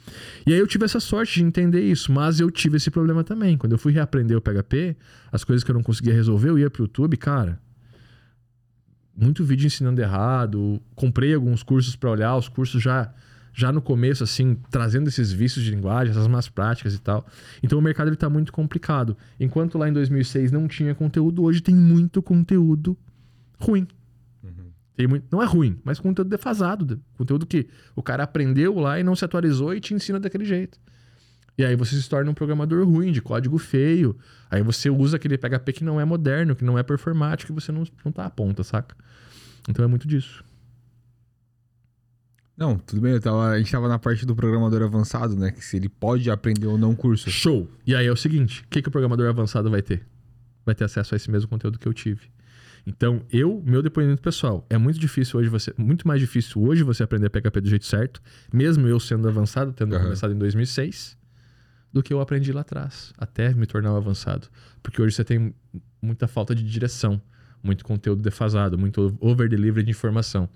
E 0.47 0.53
aí 0.53 0.59
eu 0.59 0.67
tive 0.67 0.85
essa 0.85 0.99
sorte 0.99 1.35
de 1.35 1.45
entender 1.45 1.83
isso, 1.83 2.11
mas 2.11 2.41
eu 2.41 2.51
tive 2.51 2.79
esse 2.79 2.91
problema 2.91 3.23
também. 3.23 3.59
Quando 3.59 3.73
eu 3.73 3.79
fui 3.79 3.93
reaprender 3.93 4.37
o 4.37 4.41
PHP, 4.41 4.97
as 5.31 5.45
coisas 5.45 5.63
que 5.63 5.71
eu 5.71 5.75
não 5.75 5.83
conseguia 5.83 6.15
resolver, 6.15 6.49
eu 6.49 6.59
ia 6.59 6.71
pro 6.71 6.85
YouTube, 6.85 7.17
cara. 7.17 7.61
Muito 9.17 9.45
vídeo 9.45 9.67
ensinando 9.67 10.01
errado, 10.01 10.81
comprei 10.95 11.35
alguns 11.35 11.63
cursos 11.63 11.95
para 11.95 12.11
olhar, 12.11 12.37
os 12.37 12.49
cursos 12.49 12.83
já 12.83 13.13
já 13.57 13.71
no 13.71 13.81
começo, 13.81 14.25
assim, 14.25 14.57
trazendo 14.69 15.09
esses 15.09 15.33
vícios 15.33 15.65
de 15.65 15.71
linguagem, 15.71 16.11
essas 16.11 16.27
más 16.27 16.49
práticas 16.49 16.93
e 16.93 16.99
tal. 16.99 17.25
Então 17.63 17.79
o 17.79 17.83
mercado 17.83 18.13
está 18.13 18.29
muito 18.29 18.53
complicado. 18.53 19.17
Enquanto 19.39 19.79
lá 19.79 19.89
em 19.89 19.93
2006 19.93 20.51
não 20.51 20.67
tinha 20.67 20.93
conteúdo, 20.93 21.45
hoje 21.45 21.61
tem 21.61 21.75
muito 21.75 22.21
conteúdo 22.21 22.99
ruim. 23.57 23.87
Tem 24.97 25.07
muito, 25.07 25.27
não 25.31 25.43
é 25.43 25.47
ruim, 25.47 25.79
mas 25.85 25.99
conteúdo 25.99 26.29
defasado. 26.29 27.01
Conteúdo 27.19 27.47
que 27.47 27.69
o 27.97 28.03
cara 28.03 28.23
aprendeu 28.23 28.79
lá 28.79 28.99
e 28.99 29.03
não 29.03 29.17
se 29.17 29.25
atualizou 29.25 29.75
e 29.75 29.81
te 29.81 29.93
ensina 29.93 30.21
daquele 30.21 30.45
jeito. 30.45 30.79
E 31.57 31.65
aí 31.65 31.77
você 31.77 32.01
se 32.01 32.09
torna 32.09 32.31
um 32.31 32.35
programador 32.35 32.87
ruim, 32.87 33.13
de 33.13 33.21
código 33.21 33.59
feio. 33.59 34.17
Aí 34.51 34.63
você 34.63 34.91
usa 34.91 35.17
aquele 35.17 35.39
PHP 35.39 35.73
que 35.73 35.85
não 35.85 36.01
é 36.01 36.05
moderno, 36.05 36.55
que 36.55 36.65
não 36.65 36.79
é 36.79 36.83
performático, 36.83 37.53
e 37.53 37.55
você 37.55 37.71
não, 37.71 37.85
não 38.05 38.13
tá 38.13 38.25
à 38.25 38.31
ponta, 38.31 38.63
saca? 38.65 38.97
Então 39.69 39.85
é 39.85 39.89
muito 39.89 40.07
disso. 40.07 40.45
Não, 42.57 42.79
tudo 42.79 43.03
bem. 43.03 43.19
Tava, 43.21 43.51
a 43.51 43.59
gente 43.59 43.71
tava 43.71 43.89
na 43.89 43.99
parte 43.99 44.25
do 44.25 44.35
programador 44.35 44.83
avançado, 44.83 45.37
né? 45.37 45.51
Que 45.51 45.65
se 45.65 45.77
ele 45.77 45.89
pode 45.89 46.31
aprender 46.31 46.67
ou 46.67 46.79
não 46.79 46.95
curso. 46.95 47.31
Show! 47.31 47.69
E 47.87 47.95
aí 47.95 48.07
é 48.07 48.13
o 48.13 48.17
seguinte: 48.17 48.63
o 48.63 48.69
que, 48.69 48.83
que 48.83 48.89
o 48.89 48.93
programador 48.93 49.29
avançado 49.29 49.71
vai 49.71 49.83
ter? 49.83 50.07
Vai 50.65 50.75
ter 50.75 50.85
acesso 50.85 51.15
a 51.15 51.17
esse 51.17 51.31
mesmo 51.31 51.49
conteúdo 51.49 51.79
que 51.79 51.87
eu 51.87 51.93
tive. 51.93 52.34
Então, 52.87 53.23
eu, 53.33 53.63
meu 53.65 53.83
depoimento 53.83 54.21
pessoal, 54.21 54.67
é 54.69 54.77
muito 54.77 54.99
difícil 54.99 55.41
hoje 55.41 55.49
você. 55.49 55.73
Muito 55.77 56.07
mais 56.07 56.21
difícil 56.21 56.63
hoje 56.63 56.83
você 56.83 57.03
aprender 57.03 57.31
PHP 57.31 57.61
do 57.61 57.69
jeito 57.69 57.87
certo, 57.87 58.21
mesmo 58.53 58.87
eu 58.87 59.01
sendo 59.01 59.27
avançado, 59.27 59.73
tendo 59.73 59.95
uhum. 59.95 60.03
começado 60.03 60.33
em 60.33 60.39
2006, 60.39 61.17
do 61.93 62.03
que 62.03 62.13
eu 62.13 62.21
aprendi 62.21 62.53
lá 62.53 62.61
atrás, 62.61 63.13
até 63.17 63.55
me 63.55 63.67
tornar 63.67 63.93
um 63.93 63.97
avançado. 63.97 64.49
Porque 64.83 65.01
hoje 65.01 65.15
você 65.15 65.25
tem 65.25 65.55
muita 66.03 66.29
falta 66.29 66.55
de 66.55 66.63
direção, 66.63 67.21
muito 67.63 67.85
conteúdo 67.85 68.21
defasado, 68.21 68.77
muito 68.77 69.17
over-delivery 69.19 69.85
de 69.85 69.91
informação. 69.91 70.49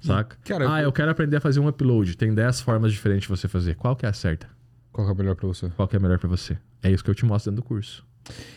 Saca? 0.00 0.36
Cara, 0.44 0.72
ah, 0.72 0.80
eu... 0.80 0.84
eu 0.84 0.92
quero 0.92 1.10
aprender 1.10 1.36
a 1.36 1.40
fazer 1.40 1.58
um 1.58 1.66
upload. 1.66 2.16
Tem 2.16 2.32
10 2.32 2.60
formas 2.60 2.92
diferentes 2.92 3.22
de 3.22 3.28
você 3.28 3.48
fazer. 3.48 3.74
Qual 3.74 3.96
que 3.96 4.06
é 4.06 4.08
a 4.08 4.12
certa? 4.12 4.48
Qual 4.92 5.04
que 5.04 5.10
é 5.10 5.14
a 5.14 5.18
melhor 5.18 5.34
para 5.34 5.48
você? 5.48 5.68
Qual 5.70 5.88
que 5.88 5.96
é 5.96 5.98
a 5.98 6.02
melhor 6.02 6.18
para 6.18 6.28
você? 6.28 6.56
É 6.82 6.90
isso 6.92 7.02
que 7.02 7.10
eu 7.10 7.14
te 7.14 7.24
mostro 7.24 7.50
dentro 7.50 7.64
do 7.64 7.66
curso. 7.66 8.05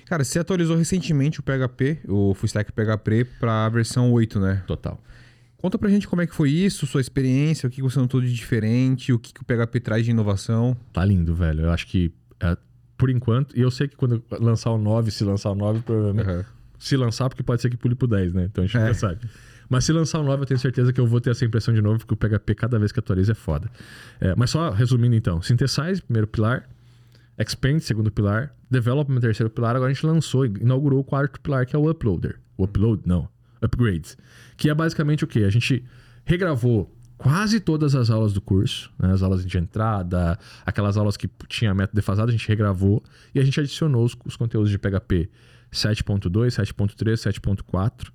Cara, 0.06 0.24
você 0.24 0.40
atualizou 0.40 0.76
recentemente 0.76 1.40
o 1.40 1.44
PHP, 1.44 2.00
o 2.08 2.34
Full 2.34 2.48
Stack 2.48 2.72
PHP 2.72 3.26
para 3.40 3.66
a 3.66 3.70
versão 3.70 4.12
8, 4.12 4.40
né? 4.40 4.64
Total. 4.66 5.02
Conta 5.58 5.78
pra 5.78 5.90
gente 5.90 6.08
como 6.08 6.22
é 6.22 6.28
que 6.28 6.34
foi 6.34 6.50
isso, 6.52 6.88
sua 6.88 7.02
experiência, 7.02 7.68
o 7.68 7.70
que 7.70 7.82
você 7.82 8.00
notou 8.00 8.22
de 8.22 8.34
diferente, 8.34 9.12
o 9.12 9.20
que, 9.20 9.34
que 9.34 9.42
o 9.42 9.46
PHP 9.46 9.80
traz 9.82 10.06
de 10.06 10.12
inovação. 10.12 10.76
Tá 10.94 11.04
lindo, 11.04 11.36
velho. 11.36 11.66
Eu 11.66 11.72
acho 11.72 11.86
que, 11.86 12.14
é, 12.40 12.58
por 12.98 13.10
enquanto, 13.10 13.58
e 13.58 13.62
eu 13.62 13.70
sei 13.70 13.88
que 13.88 13.98
quando 13.98 14.24
lançar 14.40 14.72
o 14.72 14.78
9, 14.78 15.12
se 15.12 15.24
lançar 15.24 15.52
o 15.52 15.56
9, 15.56 15.82
provavelmente. 15.82 16.30
Uhum. 16.30 16.44
Se 16.80 16.96
lançar, 16.96 17.28
porque 17.28 17.44
pode 17.44 17.62
ser 17.62 17.70
que 17.70 17.76
pule 17.76 17.94
pro 17.94 18.08
10, 18.08 18.34
né? 18.34 18.46
Então 18.46 18.64
a 18.64 18.68
gente 18.68 18.78
é. 18.78 18.94
sabe. 18.94 19.20
Mas 19.70 19.84
se 19.84 19.92
lançar 19.92 20.20
o 20.20 20.24
9, 20.24 20.44
eu 20.44 20.46
tenho 20.46 20.60
certeza 20.60 20.94
que 20.94 21.00
eu 21.00 21.06
vou 21.06 21.20
ter 21.20 21.30
essa 21.30 21.44
impressão 21.44 21.74
de 21.74 21.82
novo, 21.82 22.00
porque 22.00 22.14
o 22.14 22.18
PHP, 22.18 22.56
cada 22.56 22.80
vez 22.80 22.94
que 22.94 23.00
atualiza, 23.00 23.34
é 23.34 23.36
foda. 23.36 23.70
É, 24.20 24.34
mas 24.36 24.50
só 24.50 24.72
resumindo 24.72 25.16
então: 25.16 25.42
Synthesize, 25.42 26.02
primeiro 26.02 26.26
pilar. 26.26 26.68
Expand, 27.40 27.80
segundo 27.80 28.12
pilar. 28.12 28.54
Development, 28.70 29.20
terceiro 29.20 29.50
pilar. 29.50 29.76
Agora 29.76 29.92
a 29.92 29.94
gente 29.94 30.06
lançou, 30.06 30.46
inaugurou 30.46 31.00
o 31.00 31.04
quarto 31.04 31.40
pilar, 31.40 31.66
que 31.66 31.76
é 31.76 31.80
o 31.80 31.90
Uploader. 31.90 32.40
O 32.58 32.66
Upload, 32.66 33.04
não. 33.06 33.30
Upgrades. 33.62 34.18
Que 34.58 34.70
é 34.70 34.74
basicamente 34.74 35.24
o 35.24 35.28
quê? 35.28 35.44
A 35.44 35.50
gente 35.50 35.84
regravou 36.26 36.94
quase 37.18 37.60
todas 37.60 37.96
as 37.96 38.10
aulas 38.10 38.34
do 38.34 38.42
curso, 38.42 38.92
né? 38.98 39.12
as 39.12 39.22
aulas 39.22 39.46
de 39.46 39.58
entrada, 39.58 40.38
aquelas 40.66 40.98
aulas 40.98 41.18
que 41.18 41.30
tinha 41.48 41.74
método 41.74 41.96
defasado, 41.96 42.30
a 42.30 42.32
gente 42.32 42.48
regravou 42.48 43.04
e 43.34 43.40
a 43.40 43.44
gente 43.44 43.60
adicionou 43.60 44.06
os, 44.06 44.16
os 44.26 44.36
conteúdos 44.38 44.70
de 44.70 44.78
PHP 44.78 45.30
7.2, 45.72 46.30
7.3, 46.56 47.32
7.4 47.40 48.12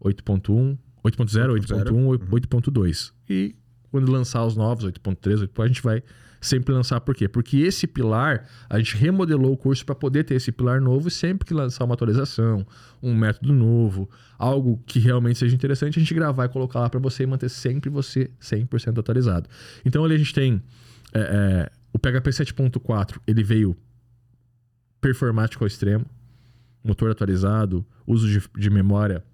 8.1, 0.00 0.78
8.0, 1.04 1.58
8.1, 1.60 2.18
8.2. 2.28 3.12
E 3.28 3.56
quando 3.90 4.10
lançar 4.10 4.44
os 4.44 4.56
novos, 4.56 4.84
8.3, 4.84 5.48
8.4, 5.48 5.62
a 5.62 5.66
gente 5.66 5.82
vai 5.82 6.02
sempre 6.40 6.72
lançar 6.72 7.00
por 7.00 7.14
quê? 7.14 7.28
Porque 7.28 7.58
esse 7.58 7.86
pilar, 7.86 8.46
a 8.68 8.78
gente 8.78 8.96
remodelou 8.96 9.52
o 9.52 9.56
curso 9.56 9.84
para 9.84 9.94
poder 9.94 10.24
ter 10.24 10.34
esse 10.34 10.52
pilar 10.52 10.80
novo 10.80 11.08
e 11.08 11.10
sempre 11.10 11.46
que 11.46 11.54
lançar 11.54 11.84
uma 11.84 11.94
atualização, 11.94 12.66
um 13.02 13.14
método 13.14 13.52
novo, 13.52 14.08
algo 14.38 14.80
que 14.86 14.98
realmente 14.98 15.38
seja 15.38 15.54
interessante, 15.54 15.98
a 15.98 16.02
gente 16.02 16.14
gravar 16.14 16.44
e 16.44 16.48
colocar 16.48 16.80
lá 16.80 16.88
para 16.88 17.00
você 17.00 17.24
e 17.24 17.26
manter 17.26 17.48
sempre 17.48 17.90
você 17.90 18.30
100% 18.40 18.98
atualizado. 18.98 19.48
Então 19.84 20.04
ali 20.04 20.14
a 20.14 20.18
gente 20.18 20.34
tem 20.34 20.62
é, 21.12 21.20
é, 21.20 21.70
o 21.92 21.98
PHP 21.98 22.30
7.4, 22.30 23.18
ele 23.26 23.42
veio 23.42 23.76
performático 25.00 25.64
ao 25.64 25.68
extremo, 25.68 26.06
motor 26.84 27.10
atualizado, 27.10 27.84
uso 28.06 28.28
de, 28.28 28.42
de 28.56 28.70
memória 28.70 29.24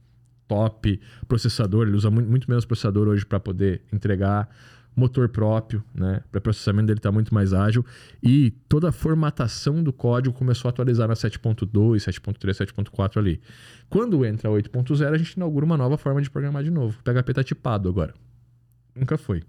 processador, 1.27 1.87
ele 1.87 1.97
usa 1.97 2.11
muito, 2.11 2.29
muito 2.29 2.49
menos 2.49 2.65
processador 2.65 3.09
hoje 3.09 3.25
para 3.25 3.41
poder 3.41 3.83
entregar. 3.93 4.49
motor 4.97 5.29
próprio, 5.29 5.83
né? 5.93 6.23
Processamento 6.43 6.87
dele 6.87 6.99
está 6.99 7.11
muito 7.11 7.35
mais 7.35 7.53
ágil 7.53 7.85
e 8.23 8.53
toda 8.69 8.91
a 8.91 8.93
formatação 8.93 9.83
do 9.83 9.93
código 9.93 10.35
começou 10.35 10.69
a 10.69 10.71
atualizar 10.71 11.09
na 11.09 11.15
7.2, 11.15 11.69
7.3, 11.97 12.73
7.4 12.73 13.17
ali. 13.19 13.41
Quando 13.91 14.25
entra 14.25 14.49
a 14.49 14.53
8.0, 14.53 15.13
a 15.13 15.19
gente 15.19 15.33
inaugura 15.33 15.65
uma 15.65 15.77
nova 15.77 15.99
forma 15.99 16.23
de 16.23 16.31
programar 16.31 16.63
de 16.63 16.71
novo. 16.71 16.99
O 17.01 17.03
PHP 17.03 17.31
está 17.33 17.43
tipado 17.43 17.89
agora. 17.89 18.15
Nunca 18.95 19.19
foi. 19.19 19.43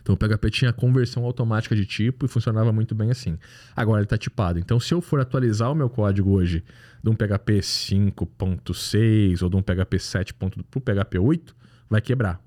Então 0.00 0.14
o 0.14 0.18
PHP 0.18 0.50
tinha 0.50 0.72
conversão 0.72 1.24
automática 1.24 1.74
de 1.74 1.84
tipo 1.86 2.24
e 2.24 2.28
funcionava 2.28 2.72
muito 2.72 2.94
bem 2.94 3.10
assim. 3.10 3.38
Agora 3.74 4.00
ele 4.00 4.06
está 4.06 4.16
tipado. 4.16 4.58
Então 4.58 4.78
se 4.78 4.92
eu 4.92 5.00
for 5.00 5.20
atualizar 5.20 5.70
o 5.70 5.74
meu 5.74 5.88
código 5.88 6.30
hoje 6.30 6.64
de 7.02 7.10
um 7.10 7.14
PHP 7.14 7.60
5.6 7.60 9.42
ou 9.42 9.50
de 9.50 9.56
um 9.56 9.62
PHP 9.62 9.98
7. 9.98 10.34
para 10.34 10.48
o 10.48 10.80
PHP 10.80 11.18
8, 11.18 11.56
vai 11.88 12.00
quebrar. 12.00 12.40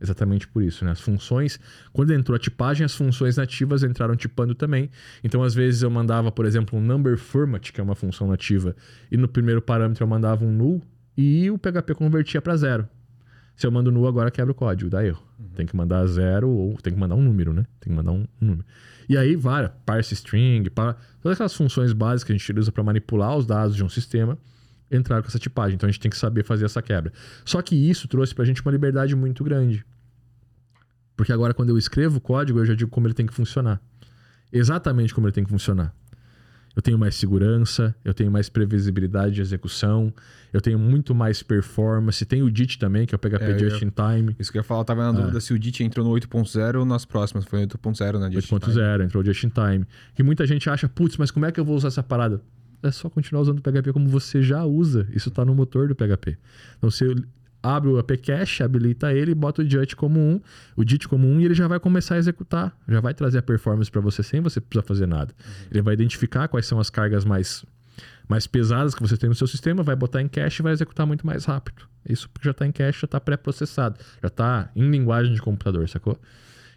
Exatamente 0.00 0.46
por 0.46 0.62
isso, 0.62 0.84
né? 0.84 0.90
As 0.90 1.00
funções, 1.00 1.58
quando 1.92 2.12
entrou 2.12 2.36
a 2.36 2.38
tipagem, 2.38 2.84
as 2.84 2.94
funções 2.94 3.36
nativas 3.36 3.82
entraram 3.82 4.14
tipando 4.14 4.54
também. 4.54 4.90
Então, 5.22 5.42
às 5.42 5.54
vezes, 5.54 5.82
eu 5.82 5.90
mandava, 5.90 6.30
por 6.30 6.44
exemplo, 6.44 6.78
um 6.78 6.82
number 6.82 7.16
format, 7.16 7.70
que 7.72 7.80
é 7.80 7.84
uma 7.84 7.94
função 7.94 8.26
nativa, 8.26 8.76
e 9.10 9.16
no 9.16 9.26
primeiro 9.26 9.62
parâmetro 9.62 10.04
eu 10.04 10.08
mandava 10.08 10.44
um 10.44 10.52
null 10.52 10.82
e 11.16 11.50
o 11.50 11.56
PHP 11.56 11.94
convertia 11.94 12.42
para 12.42 12.56
zero. 12.56 12.88
Se 13.56 13.66
eu 13.66 13.70
mando 13.70 13.90
null, 13.92 14.08
agora 14.08 14.30
quebra 14.30 14.52
o 14.52 14.54
código, 14.54 14.90
dá 14.90 15.04
erro. 15.04 15.22
Uhum. 15.38 15.48
Tem 15.54 15.66
que 15.66 15.76
mandar 15.76 16.04
zero 16.06 16.48
ou 16.48 16.76
tem 16.78 16.92
que 16.92 16.98
mandar 16.98 17.14
um 17.14 17.22
número, 17.22 17.52
né? 17.52 17.64
Tem 17.80 17.92
que 17.92 17.96
mandar 17.96 18.12
um, 18.12 18.26
um 18.40 18.46
número. 18.46 18.66
E 19.08 19.16
aí, 19.16 19.36
várias, 19.36 19.70
parse 19.84 20.14
string, 20.14 20.68
para, 20.70 20.96
todas 21.20 21.36
aquelas 21.36 21.54
funções 21.54 21.92
básicas 21.92 22.24
que 22.24 22.32
a 22.32 22.36
gente 22.36 22.58
usa 22.58 22.72
para 22.72 22.82
manipular 22.82 23.36
os 23.36 23.46
dados 23.46 23.76
de 23.76 23.84
um 23.84 23.88
sistema, 23.88 24.38
entraram 24.90 25.22
com 25.22 25.28
essa 25.28 25.38
tipagem. 25.38 25.74
Então 25.74 25.88
a 25.88 25.90
gente 25.90 26.00
tem 26.00 26.10
que 26.10 26.16
saber 26.16 26.44
fazer 26.44 26.64
essa 26.64 26.82
quebra. 26.82 27.12
Só 27.44 27.60
que 27.62 27.74
isso 27.74 28.08
trouxe 28.08 28.34
para 28.34 28.42
a 28.42 28.46
gente 28.46 28.60
uma 28.62 28.72
liberdade 28.72 29.14
muito 29.14 29.44
grande. 29.44 29.84
Porque 31.16 31.32
agora, 31.32 31.54
quando 31.54 31.68
eu 31.68 31.78
escrevo 31.78 32.18
o 32.18 32.20
código, 32.20 32.58
eu 32.58 32.66
já 32.66 32.74
digo 32.74 32.90
como 32.90 33.06
ele 33.06 33.14
tem 33.14 33.26
que 33.26 33.34
funcionar. 33.34 33.80
Exatamente 34.52 35.14
como 35.14 35.26
ele 35.26 35.34
tem 35.34 35.44
que 35.44 35.50
funcionar. 35.50 35.94
Eu 36.76 36.82
tenho 36.82 36.98
mais 36.98 37.14
segurança, 37.14 37.94
eu 38.04 38.12
tenho 38.12 38.30
mais 38.30 38.48
previsibilidade 38.48 39.34
de 39.34 39.40
execução, 39.40 40.12
eu 40.52 40.60
tenho 40.60 40.78
muito 40.78 41.14
mais 41.14 41.42
performance. 41.42 42.24
Tem 42.24 42.42
o 42.42 42.50
DIT 42.50 42.78
também, 42.78 43.06
que 43.06 43.14
é 43.14 43.16
o 43.16 43.18
PHP 43.18 43.44
é, 43.44 43.58
Just 43.58 43.82
in 43.82 43.90
Time. 43.90 44.36
Isso 44.38 44.50
que 44.50 44.58
eu 44.58 44.60
ia 44.60 44.64
falar, 44.64 44.80
eu 44.80 44.84
tava 44.84 45.04
na 45.04 45.12
dúvida 45.12 45.38
é. 45.38 45.40
se 45.40 45.52
o 45.52 45.58
DIT 45.58 45.84
entrou 45.84 46.06
no 46.06 46.12
8.0 46.12 46.80
ou 46.80 46.84
nas 46.84 47.04
próximas. 47.04 47.44
Foi 47.44 47.64
8.0, 47.64 48.18
né? 48.18 48.28
8.0, 48.28 49.04
entrou 49.04 49.22
o 49.22 49.26
Just 49.26 49.44
in 49.44 49.50
Time. 49.50 49.86
Que 50.14 50.22
muita 50.22 50.46
gente 50.46 50.68
acha, 50.68 50.88
putz, 50.88 51.16
mas 51.16 51.30
como 51.30 51.46
é 51.46 51.52
que 51.52 51.60
eu 51.60 51.64
vou 51.64 51.76
usar 51.76 51.88
essa 51.88 52.02
parada? 52.02 52.40
É 52.82 52.90
só 52.90 53.08
continuar 53.08 53.42
usando 53.42 53.60
o 53.60 53.62
PHP 53.62 53.92
como 53.92 54.08
você 54.08 54.42
já 54.42 54.64
usa. 54.64 55.08
Isso 55.12 55.28
está 55.28 55.44
no 55.44 55.54
motor 55.54 55.88
do 55.88 55.94
PHP. 55.94 56.36
Então, 56.76 56.90
se 56.90 57.04
eu 57.04 57.16
abre 57.64 57.88
o 57.88 57.98
API 57.98 58.18
Cache, 58.18 58.62
habilita 58.62 59.12
ele, 59.12 59.34
bota 59.34 59.62
o 59.62 59.64
JIT 59.68 59.96
como 59.96 60.20
um, 60.20 60.38
o 60.76 60.86
JIT 60.86 61.08
como 61.08 61.26
um 61.26 61.40
e 61.40 61.46
ele 61.46 61.54
já 61.54 61.66
vai 61.66 61.80
começar 61.80 62.16
a 62.16 62.18
executar, 62.18 62.76
já 62.86 63.00
vai 63.00 63.14
trazer 63.14 63.38
a 63.38 63.42
performance 63.42 63.90
para 63.90 64.02
você 64.02 64.22
sem 64.22 64.40
você 64.42 64.60
precisar 64.60 64.86
fazer 64.86 65.06
nada. 65.06 65.32
Uhum. 65.32 65.66
Ele 65.70 65.82
vai 65.82 65.94
identificar 65.94 66.46
quais 66.46 66.66
são 66.66 66.78
as 66.78 66.90
cargas 66.90 67.24
mais 67.24 67.64
mais 68.26 68.46
pesadas 68.46 68.94
que 68.94 69.02
você 69.02 69.16
tem 69.16 69.28
no 69.28 69.34
seu 69.34 69.46
sistema, 69.46 69.82
vai 69.82 69.94
botar 69.94 70.20
em 70.20 70.28
cache 70.28 70.60
e 70.60 70.62
vai 70.62 70.72
executar 70.72 71.06
muito 71.06 71.26
mais 71.26 71.44
rápido. 71.44 71.82
Isso 72.08 72.28
porque 72.30 72.46
já 72.46 72.52
está 72.52 72.66
em 72.66 72.72
cache, 72.72 73.00
já 73.00 73.04
está 73.06 73.20
pré-processado, 73.20 73.98
já 74.20 74.28
está 74.28 74.70
em 74.74 74.90
linguagem 74.90 75.34
de 75.34 75.40
computador, 75.40 75.88
sacou? 75.88 76.18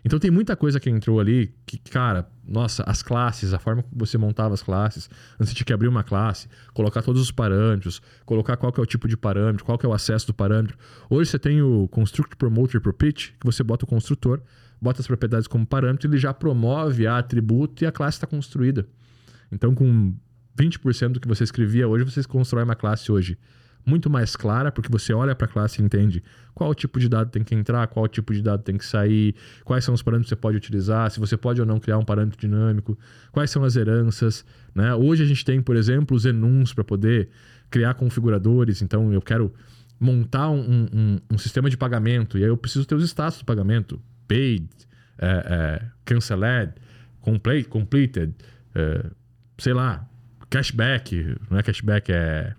Então 0.03 0.19
tem 0.19 0.29
muita 0.29 0.55
coisa 0.55 0.79
que 0.79 0.89
entrou 0.89 1.19
ali 1.19 1.53
que, 1.65 1.77
cara, 1.77 2.27
nossa, 2.47 2.83
as 2.87 3.03
classes, 3.03 3.53
a 3.53 3.59
forma 3.59 3.83
que 3.83 3.89
você 3.91 4.17
montava 4.17 4.53
as 4.53 4.63
classes, 4.63 5.09
antes 5.39 5.53
de 5.53 5.65
que 5.65 5.73
abrir 5.73 5.87
uma 5.87 6.03
classe, 6.03 6.47
colocar 6.73 7.01
todos 7.01 7.21
os 7.21 7.31
parâmetros, 7.31 8.01
colocar 8.25 8.55
qual 8.55 8.73
é 8.77 8.81
o 8.81 8.85
tipo 8.85 9.07
de 9.07 9.17
parâmetro, 9.17 9.65
qual 9.65 9.77
é 9.83 9.87
o 9.87 9.93
acesso 9.93 10.27
do 10.27 10.33
parâmetro. 10.33 10.77
Hoje 11.09 11.29
você 11.29 11.39
tem 11.39 11.61
o 11.61 11.87
Construct 11.89 12.35
Promoter 12.37 12.79
Property, 12.79 13.35
que 13.39 13.45
você 13.45 13.63
bota 13.63 13.85
o 13.85 13.87
construtor, 13.87 14.41
bota 14.81 15.01
as 15.01 15.07
propriedades 15.07 15.47
como 15.47 15.65
parâmetro, 15.65 16.09
ele 16.09 16.17
já 16.17 16.33
promove 16.33 17.05
a 17.05 17.17
atributo 17.17 17.83
e 17.83 17.87
a 17.87 17.91
classe 17.91 18.17
está 18.17 18.27
construída. 18.27 18.87
Então, 19.51 19.75
com 19.75 20.15
20% 20.57 21.09
do 21.09 21.19
que 21.19 21.27
você 21.27 21.43
escrevia 21.43 21.87
hoje, 21.87 22.03
você 22.03 22.23
constrói 22.23 22.63
uma 22.63 22.75
classe 22.75 23.11
hoje 23.11 23.37
muito 23.87 24.09
mais 24.09 24.35
clara, 24.35 24.69
porque 24.69 24.91
você 24.91 25.13
olha 25.13 25.33
para 25.33 25.45
a 25.45 25.49
classe 25.49 25.81
e 25.81 25.85
entende 25.85 26.21
qual 26.53 26.75
tipo 26.75 26.99
de 26.99 27.07
dado 27.07 27.31
tem 27.31 27.41
que 27.41 27.55
entrar, 27.55 27.87
qual 27.87 28.05
tipo 28.07 28.33
de 28.33 28.41
dado 28.41 28.61
tem 28.61 28.77
que 28.77 28.85
sair, 28.85 29.33
quais 29.63 29.85
são 29.85 29.93
os 29.93 30.03
parâmetros 30.03 30.27
que 30.27 30.35
você 30.35 30.41
pode 30.41 30.57
utilizar, 30.57 31.09
se 31.09 31.19
você 31.21 31.37
pode 31.37 31.61
ou 31.61 31.65
não 31.65 31.79
criar 31.79 31.97
um 31.97 32.03
parâmetro 32.03 32.37
dinâmico, 32.37 32.99
quais 33.31 33.49
são 33.49 33.63
as 33.63 33.77
heranças. 33.77 34.43
Né? 34.75 34.93
Hoje 34.93 35.23
a 35.23 35.25
gente 35.25 35.45
tem, 35.45 35.61
por 35.61 35.77
exemplo, 35.77 36.17
os 36.17 36.25
enums 36.25 36.73
para 36.73 36.83
poder 36.83 37.29
criar 37.69 37.93
configuradores. 37.93 38.81
Então 38.81 39.13
eu 39.13 39.21
quero 39.21 39.53
montar 39.97 40.49
um, 40.49 40.87
um, 40.93 41.19
um, 41.31 41.37
sistema 41.37 41.69
de 41.69 41.77
pagamento 41.77 42.37
e 42.37 42.43
aí 42.43 42.49
eu 42.49 42.57
preciso 42.57 42.85
ter 42.85 42.95
os 42.95 43.03
status 43.03 43.39
do 43.39 43.45
pagamento: 43.45 44.01
paid, 44.27 44.67
é, 45.17 45.27
é, 45.27 45.85
canceled, 46.03 46.73
complete, 47.21 47.69
completed, 47.69 48.33
é, 48.75 49.05
sei 49.57 49.73
lá, 49.73 50.05
cashback, 50.49 51.37
não 51.49 51.57
é 51.57 51.63
cashback, 51.63 52.11
é 52.11 52.53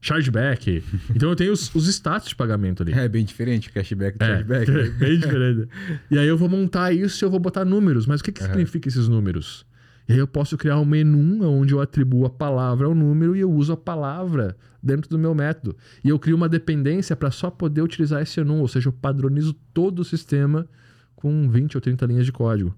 chargeback. 0.00 0.82
Então 1.14 1.30
eu 1.30 1.36
tenho 1.36 1.52
os, 1.52 1.74
os 1.74 1.88
status 1.88 2.28
de 2.28 2.36
pagamento 2.36 2.82
ali. 2.82 2.92
É 2.92 3.08
bem 3.08 3.24
diferente 3.24 3.70
cashback 3.70 4.16
e 4.20 4.24
é, 4.24 4.26
chargeback. 4.26 4.70
É, 4.70 4.88
bem 4.90 5.18
diferente. 5.18 5.68
E 6.10 6.18
aí 6.18 6.26
eu 6.26 6.36
vou 6.36 6.48
montar 6.48 6.92
isso 6.92 7.24
e 7.24 7.26
eu 7.26 7.30
vou 7.30 7.40
botar 7.40 7.64
números. 7.64 8.06
Mas 8.06 8.20
o 8.20 8.24
que, 8.24 8.32
que 8.32 8.42
uhum. 8.42 8.48
significa 8.48 8.88
esses 8.88 9.08
números? 9.08 9.66
E 10.08 10.12
aí 10.12 10.18
eu 10.18 10.26
posso 10.26 10.56
criar 10.56 10.78
um 10.78 10.84
menu 10.84 11.44
onde 11.44 11.74
eu 11.74 11.80
atribuo 11.80 12.24
a 12.24 12.30
palavra 12.30 12.86
ao 12.86 12.94
número 12.94 13.36
e 13.36 13.40
eu 13.40 13.50
uso 13.50 13.72
a 13.74 13.76
palavra 13.76 14.56
dentro 14.82 15.10
do 15.10 15.18
meu 15.18 15.34
método. 15.34 15.76
E 16.02 16.08
eu 16.08 16.18
crio 16.18 16.36
uma 16.36 16.48
dependência 16.48 17.14
para 17.14 17.30
só 17.30 17.50
poder 17.50 17.82
utilizar 17.82 18.22
esse 18.22 18.40
enum, 18.40 18.60
ou 18.60 18.68
seja, 18.68 18.88
eu 18.88 18.92
padronizo 18.92 19.52
todo 19.74 20.00
o 20.00 20.04
sistema 20.04 20.66
com 21.14 21.50
20 21.50 21.76
ou 21.76 21.80
30 21.80 22.06
linhas 22.06 22.24
de 22.24 22.32
código. 22.32 22.74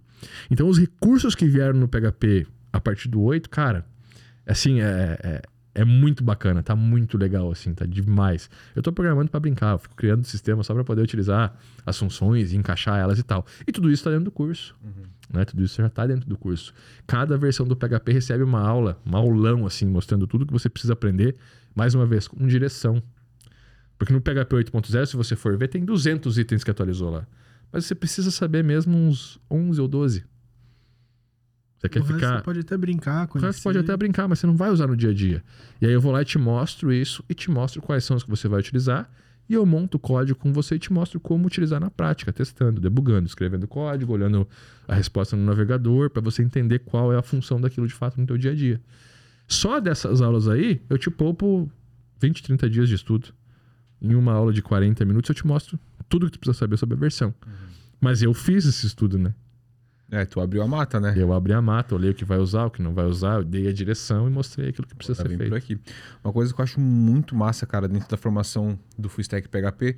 Então 0.51 0.69
os 0.69 0.79
recursos 0.79 1.35
que 1.35 1.47
vieram 1.47 1.79
no 1.79 1.87
PHP 1.87 2.47
a 2.73 2.81
partir 2.81 3.09
do 3.09 3.21
8, 3.21 3.49
cara, 3.49 3.87
assim, 4.47 4.81
é, 4.81 5.19
é 5.23 5.43
é 5.75 5.85
muito 5.85 6.25
bacana, 6.25 6.63
tá 6.63 6.75
muito 6.75 7.17
legal, 7.17 7.51
assim, 7.51 7.73
tá 7.73 7.87
demais. 7.87 8.51
Eu 8.75 8.83
tô 8.83 8.93
programando 8.93 9.31
para 9.31 9.39
brincar, 9.39 9.73
eu 9.73 9.79
fico 9.79 9.95
criando 9.95 10.25
sistema 10.25 10.63
só 10.63 10.75
para 10.75 10.85
poder 10.85 11.03
utilizar 11.03 11.57
as 11.87 11.97
funções 11.97 12.53
e 12.53 12.57
encaixar 12.57 12.99
elas 12.99 13.19
e 13.19 13.23
tal. 13.23 13.47
E 13.67 13.73
tudo 13.73 13.91
isso 13.91 14.03
tá 14.03 14.11
dentro 14.11 14.25
do 14.25 14.31
curso. 14.31 14.75
Uhum. 14.83 15.05
Né? 15.33 15.45
Tudo 15.45 15.63
isso 15.63 15.81
já 15.81 15.89
tá 15.89 16.07
dentro 16.07 16.29
do 16.29 16.37
curso. 16.37 16.75
Cada 17.07 17.37
versão 17.39 17.67
do 17.67 17.77
PHP 17.77 18.13
recebe 18.13 18.43
uma 18.43 18.61
aula, 18.61 19.01
um 19.07 19.17
aulão, 19.17 19.65
assim, 19.65 19.87
mostrando 19.87 20.27
tudo 20.27 20.45
que 20.45 20.53
você 20.53 20.69
precisa 20.69 20.93
aprender, 20.93 21.37
mais 21.75 21.95
uma 21.95 22.05
vez, 22.05 22.27
com 22.27 22.47
direção. 22.47 23.01
Porque 23.97 24.13
no 24.13 24.21
PHP 24.21 24.57
8.0, 24.57 25.07
se 25.07 25.17
você 25.17 25.37
for 25.37 25.57
ver, 25.57 25.69
tem 25.69 25.85
200 25.85 26.39
itens 26.39 26.65
que 26.65 26.71
atualizou 26.71 27.11
lá. 27.11 27.27
Mas 27.73 27.85
você 27.85 27.95
precisa 27.95 28.31
saber 28.31 28.65
mesmo 28.65 28.97
uns 28.97 29.39
11 29.49 29.81
ou 29.81 29.87
12. 29.87 30.25
Você 31.81 31.89
quer 31.89 32.05
ficar. 32.05 32.37
Você 32.37 32.43
pode 32.43 32.61
até 32.61 32.77
brincar 32.77 33.27
com 33.27 33.41
Você 33.41 33.63
pode 33.63 33.79
até 33.79 33.97
brincar, 33.97 34.29
mas 34.29 34.39
você 34.39 34.47
não 34.47 34.55
vai 34.57 34.71
usar 34.71 34.87
no 34.87 34.97
dia 34.97 35.11
a 35.11 35.15
dia. 35.15 35.43
E 35.81 35.87
aí 35.87 35.93
eu 35.93 36.01
vou 36.01 36.13
lá 36.13 36.21
e 36.21 36.25
te 36.25 36.39
mostro 36.39 36.93
isso 36.93 37.25
e 37.29 37.35
te 37.35 37.51
mostro 37.51 37.81
quais 37.81 38.05
são 38.05 38.17
os 38.17 38.23
que 38.23 38.29
você 38.29 38.47
vai 38.47 38.61
utilizar. 38.61 39.11
E 39.49 39.55
eu 39.55 39.65
monto 39.65 39.97
o 39.97 40.01
código 40.01 40.39
com 40.39 40.53
você 40.53 40.77
e 40.77 40.79
te 40.79 40.93
mostro 40.93 41.19
como 41.19 41.47
utilizar 41.47 41.81
na 41.81 41.91
prática, 41.91 42.33
testando, 42.33 42.81
debugando, 42.81 43.27
escrevendo 43.27 43.67
código, 43.67 44.13
olhando 44.13 44.47
a 44.87 44.95
resposta 44.95 45.35
no 45.35 45.45
navegador, 45.45 46.11
para 46.11 46.23
você 46.23 46.43
entender 46.43 46.81
qual 46.81 47.13
é 47.13 47.17
a 47.17 47.23
função 47.23 47.61
daquilo 47.61 47.89
de 47.89 47.95
fato 47.95 48.21
no 48.21 48.27
teu 48.27 48.37
dia 48.37 48.53
a 48.53 48.55
dia. 48.55 48.81
Só 49.49 49.81
dessas 49.81 50.21
aulas 50.21 50.47
aí, 50.47 50.81
eu 50.89 50.97
te 50.97 51.11
poupo 51.11 51.69
20, 52.21 52.43
30 52.43 52.71
dias 52.71 52.89
de 52.89 52.95
estudo. 52.95 53.29
Em 54.01 54.15
uma 54.15 54.33
aula 54.33 54.53
de 54.53 54.63
40 54.63 55.05
minutos, 55.05 55.29
eu 55.31 55.35
te 55.35 55.47
mostro 55.47 55.81
tudo 56.09 56.27
que 56.27 56.33
tu 56.33 56.39
precisa 56.39 56.59
saber 56.59 56.77
sobre 56.77 56.97
a 56.97 57.01
versão. 57.01 57.35
Uhum. 57.45 57.53
Mas 58.01 58.23
eu 58.23 58.33
fiz 58.33 58.67
esse 58.67 58.87
estudo, 58.87 59.19
né? 59.19 59.35
É, 60.11 60.25
tu 60.25 60.41
abriu 60.41 60.63
a 60.63 60.67
mata, 60.67 60.99
né? 60.99 61.15
Eu 61.17 61.33
abri 61.33 61.53
a 61.53 61.63
mata, 61.63 61.95
olhei 61.95 62.11
o 62.11 62.15
que 62.15 62.25
vai 62.25 62.39
usar, 62.39 62.67
o 62.67 62.71
que 62.71 62.83
não 62.83 62.93
vai 62.93 63.07
usar, 63.07 63.39
eu 63.39 63.45
dei 63.45 63.69
a 63.69 63.73
direção 63.73 64.27
e 64.27 64.31
mostrei 64.31 64.71
aquilo 64.71 64.87
que 64.87 64.95
precisa 64.95 65.21
Agora 65.23 65.29
ser 65.29 65.39
feito. 65.39 65.51
Por 65.51 65.57
aqui. 65.57 65.81
Uma 66.25 66.33
coisa 66.33 66.53
que 66.53 66.61
eu 66.61 66.65
acho 66.65 66.81
muito 66.81 67.37
massa, 67.37 67.65
cara, 67.65 67.87
dentro 67.87 68.09
da 68.09 68.17
formação 68.17 68.79
do 68.99 69.09
Full 69.09 69.23
Stack 69.23 69.49
PHP, 69.49 69.97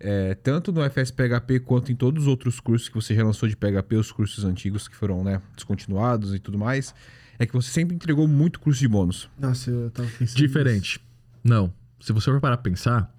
é, 0.00 0.34
tanto 0.34 0.70
no 0.70 0.82
FS 0.88 1.10
PHP 1.10 1.60
quanto 1.60 1.90
em 1.90 1.96
todos 1.96 2.24
os 2.24 2.28
outros 2.28 2.60
cursos 2.60 2.88
que 2.88 2.94
você 2.94 3.14
já 3.14 3.24
lançou 3.24 3.48
de 3.48 3.56
PHP, 3.56 3.96
os 3.96 4.12
cursos 4.12 4.44
antigos 4.44 4.86
que 4.86 4.94
foram 4.94 5.24
né, 5.24 5.40
descontinuados 5.54 6.34
e 6.34 6.38
tudo 6.38 6.58
mais, 6.58 6.94
é 7.38 7.46
que 7.46 7.52
você 7.52 7.70
sempre 7.70 7.94
entregou 7.94 8.28
muito 8.28 8.60
curso 8.60 8.80
de 8.80 8.88
bônus. 8.88 9.30
Nossa, 9.38 9.70
eu 9.70 9.90
tava 9.90 10.08
pensando. 10.18 10.36
Diferente. 10.36 10.98
Nisso. 10.98 11.00
Não. 11.42 11.72
Se 12.00 12.12
você 12.12 12.30
for 12.30 12.40
parar 12.40 12.58
pra 12.58 12.70
pensar, 12.70 13.12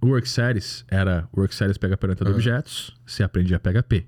o 0.00 0.08
Work 0.08 0.28
Series 0.28 0.84
era 0.88 1.28
Work 1.34 1.54
Series 1.54 1.78
PHP 1.78 2.04
orientado 2.04 2.30
uhum. 2.30 2.36
objetos, 2.36 2.94
você 3.06 3.22
aprendia 3.22 3.58
PHP. 3.58 4.06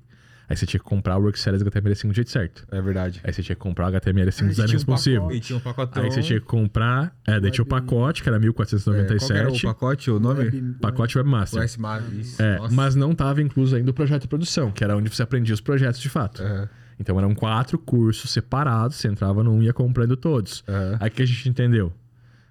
Aí 0.48 0.56
você 0.56 0.64
tinha 0.64 0.78
que 0.78 0.86
comprar 0.86 1.16
o 1.16 1.22
Work 1.22 1.38
Series 1.38 1.62
HTML5 1.62 2.08
do 2.08 2.14
jeito 2.14 2.30
certo. 2.30 2.66
É 2.70 2.80
verdade. 2.80 3.20
Aí 3.24 3.32
você 3.32 3.42
tinha 3.42 3.56
que 3.56 3.60
comprar 3.60 3.92
o 3.92 3.92
HTML5 3.92 4.48
design 4.48 4.72
responsivo. 4.72 5.32
E 5.32 5.40
tinha 5.40 5.56
um 5.56 5.60
pacotão. 5.60 6.02
Aí 6.02 6.10
você 6.10 6.22
tinha 6.22 6.40
que 6.40 6.46
comprar. 6.46 7.16
É, 7.26 7.40
daí 7.40 7.50
tinha 7.50 7.64
o 7.64 7.66
pacote, 7.66 8.22
que 8.22 8.28
era 8.28 8.38
1497. 8.38 9.24
É, 9.24 9.26
qual 9.26 9.38
era 9.38 9.50
o 9.50 9.60
pacote, 9.62 10.10
o 10.10 10.20
nome? 10.20 10.44
Web, 10.44 10.76
pacote 10.80 11.18
Webmaster. 11.18 11.60
Webmaster. 11.60 12.46
É, 12.46 12.58
mas 12.70 12.94
não 12.94 13.10
estava 13.10 13.42
incluso 13.42 13.74
ainda 13.74 13.90
o 13.90 13.94
projeto 13.94 14.22
de 14.22 14.28
produção, 14.28 14.70
que 14.70 14.84
era 14.84 14.96
onde 14.96 15.08
você 15.08 15.22
aprendia 15.22 15.54
os 15.54 15.60
projetos 15.60 16.00
de 16.00 16.08
fato. 16.08 16.42
Uhum. 16.42 16.68
Então 16.98 17.18
eram 17.18 17.34
quatro 17.34 17.78
cursos 17.78 18.30
separados, 18.30 18.96
você 18.96 19.08
entrava 19.08 19.42
num 19.42 19.62
e 19.62 19.66
ia 19.66 19.72
comprando 19.72 20.16
todos. 20.16 20.64
Uhum. 20.68 20.96
Aí 21.00 21.10
que 21.10 21.22
a 21.22 21.26
gente 21.26 21.48
entendeu. 21.48 21.92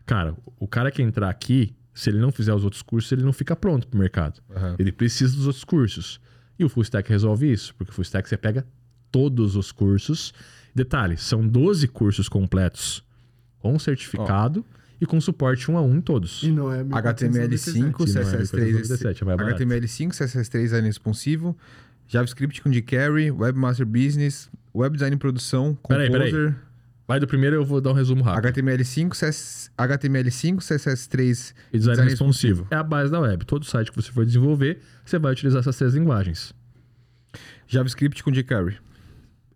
Cara, 0.05 0.35
o 0.59 0.67
cara 0.67 0.91
que 0.91 1.01
entrar 1.01 1.29
aqui, 1.29 1.75
se 1.93 2.09
ele 2.09 2.19
não 2.19 2.31
fizer 2.31 2.53
os 2.53 2.63
outros 2.63 2.81
cursos, 2.81 3.11
ele 3.11 3.23
não 3.23 3.33
fica 3.33 3.55
pronto 3.55 3.87
pro 3.87 3.97
mercado. 3.97 4.39
Uhum. 4.49 4.75
Ele 4.77 4.91
precisa 4.91 5.35
dos 5.35 5.47
outros 5.47 5.63
cursos. 5.63 6.19
E 6.57 6.63
o 6.63 6.69
Full 6.69 6.83
Stack 6.83 7.09
resolve 7.09 7.51
isso, 7.51 7.75
porque 7.75 7.91
o 7.91 7.93
Full 7.93 8.03
Stack 8.03 8.27
você 8.27 8.37
pega 8.37 8.65
todos 9.11 9.55
os 9.55 9.71
cursos. 9.71 10.33
Detalhe, 10.73 11.17
são 11.17 11.45
12 11.47 11.87
cursos 11.87 12.27
completos 12.29 13.03
com 13.59 13.77
certificado 13.79 14.65
e 14.99 15.05
com 15.05 15.19
suporte 15.19 15.69
um 15.69 15.77
a 15.77 15.81
um 15.81 15.95
em 15.95 16.01
todos. 16.01 16.43
E 16.43 16.51
não 16.51 16.71
é 16.71 16.83
HTML5, 16.83 17.75
E 17.75 17.79
não 17.79 17.87
é 17.87 17.93
CSS3, 18.25 18.71
17, 18.77 19.23
é 19.23 19.25
mais 19.25 19.37
barato. 19.37 19.63
HTML5, 19.63 20.09
CSS3 20.09 20.61
design 20.61 20.87
responsivo, 20.87 21.57
JavaScript 22.07 22.61
com 22.61 22.69
jQuery, 22.69 23.31
Webmaster 23.31 23.85
Business, 23.85 24.49
Web 24.73 24.95
Design 24.95 25.15
em 25.15 25.19
Produção, 25.19 25.77
Peraí, 25.87 26.07
Composer, 26.07 26.31
peraí. 26.31 26.55
Vai 27.07 27.19
do 27.19 27.27
primeiro, 27.27 27.55
eu 27.55 27.65
vou 27.65 27.79
dar 27.79 27.91
um 27.91 27.93
resumo 27.93 28.23
rápido. 28.23 28.51
HTML5, 28.51 29.13
CS, 29.13 29.71
HTML5, 29.77 30.57
CSS3 30.57 31.53
E 31.71 31.77
design 31.77 31.95
design 31.95 32.09
responsivo. 32.09 32.67
É 32.71 32.75
a 32.75 32.83
base 32.83 33.11
da 33.11 33.19
web. 33.19 33.45
Todo 33.45 33.63
site 33.63 33.91
que 33.91 33.95
você 33.95 34.11
for 34.11 34.25
desenvolver, 34.25 34.79
você 35.05 35.19
vai 35.19 35.31
utilizar 35.31 35.59
essas 35.59 35.77
três 35.77 35.93
linguagens. 35.93 36.53
JavaScript 37.67 38.23
com 38.23 38.31
jQuery. 38.31 38.77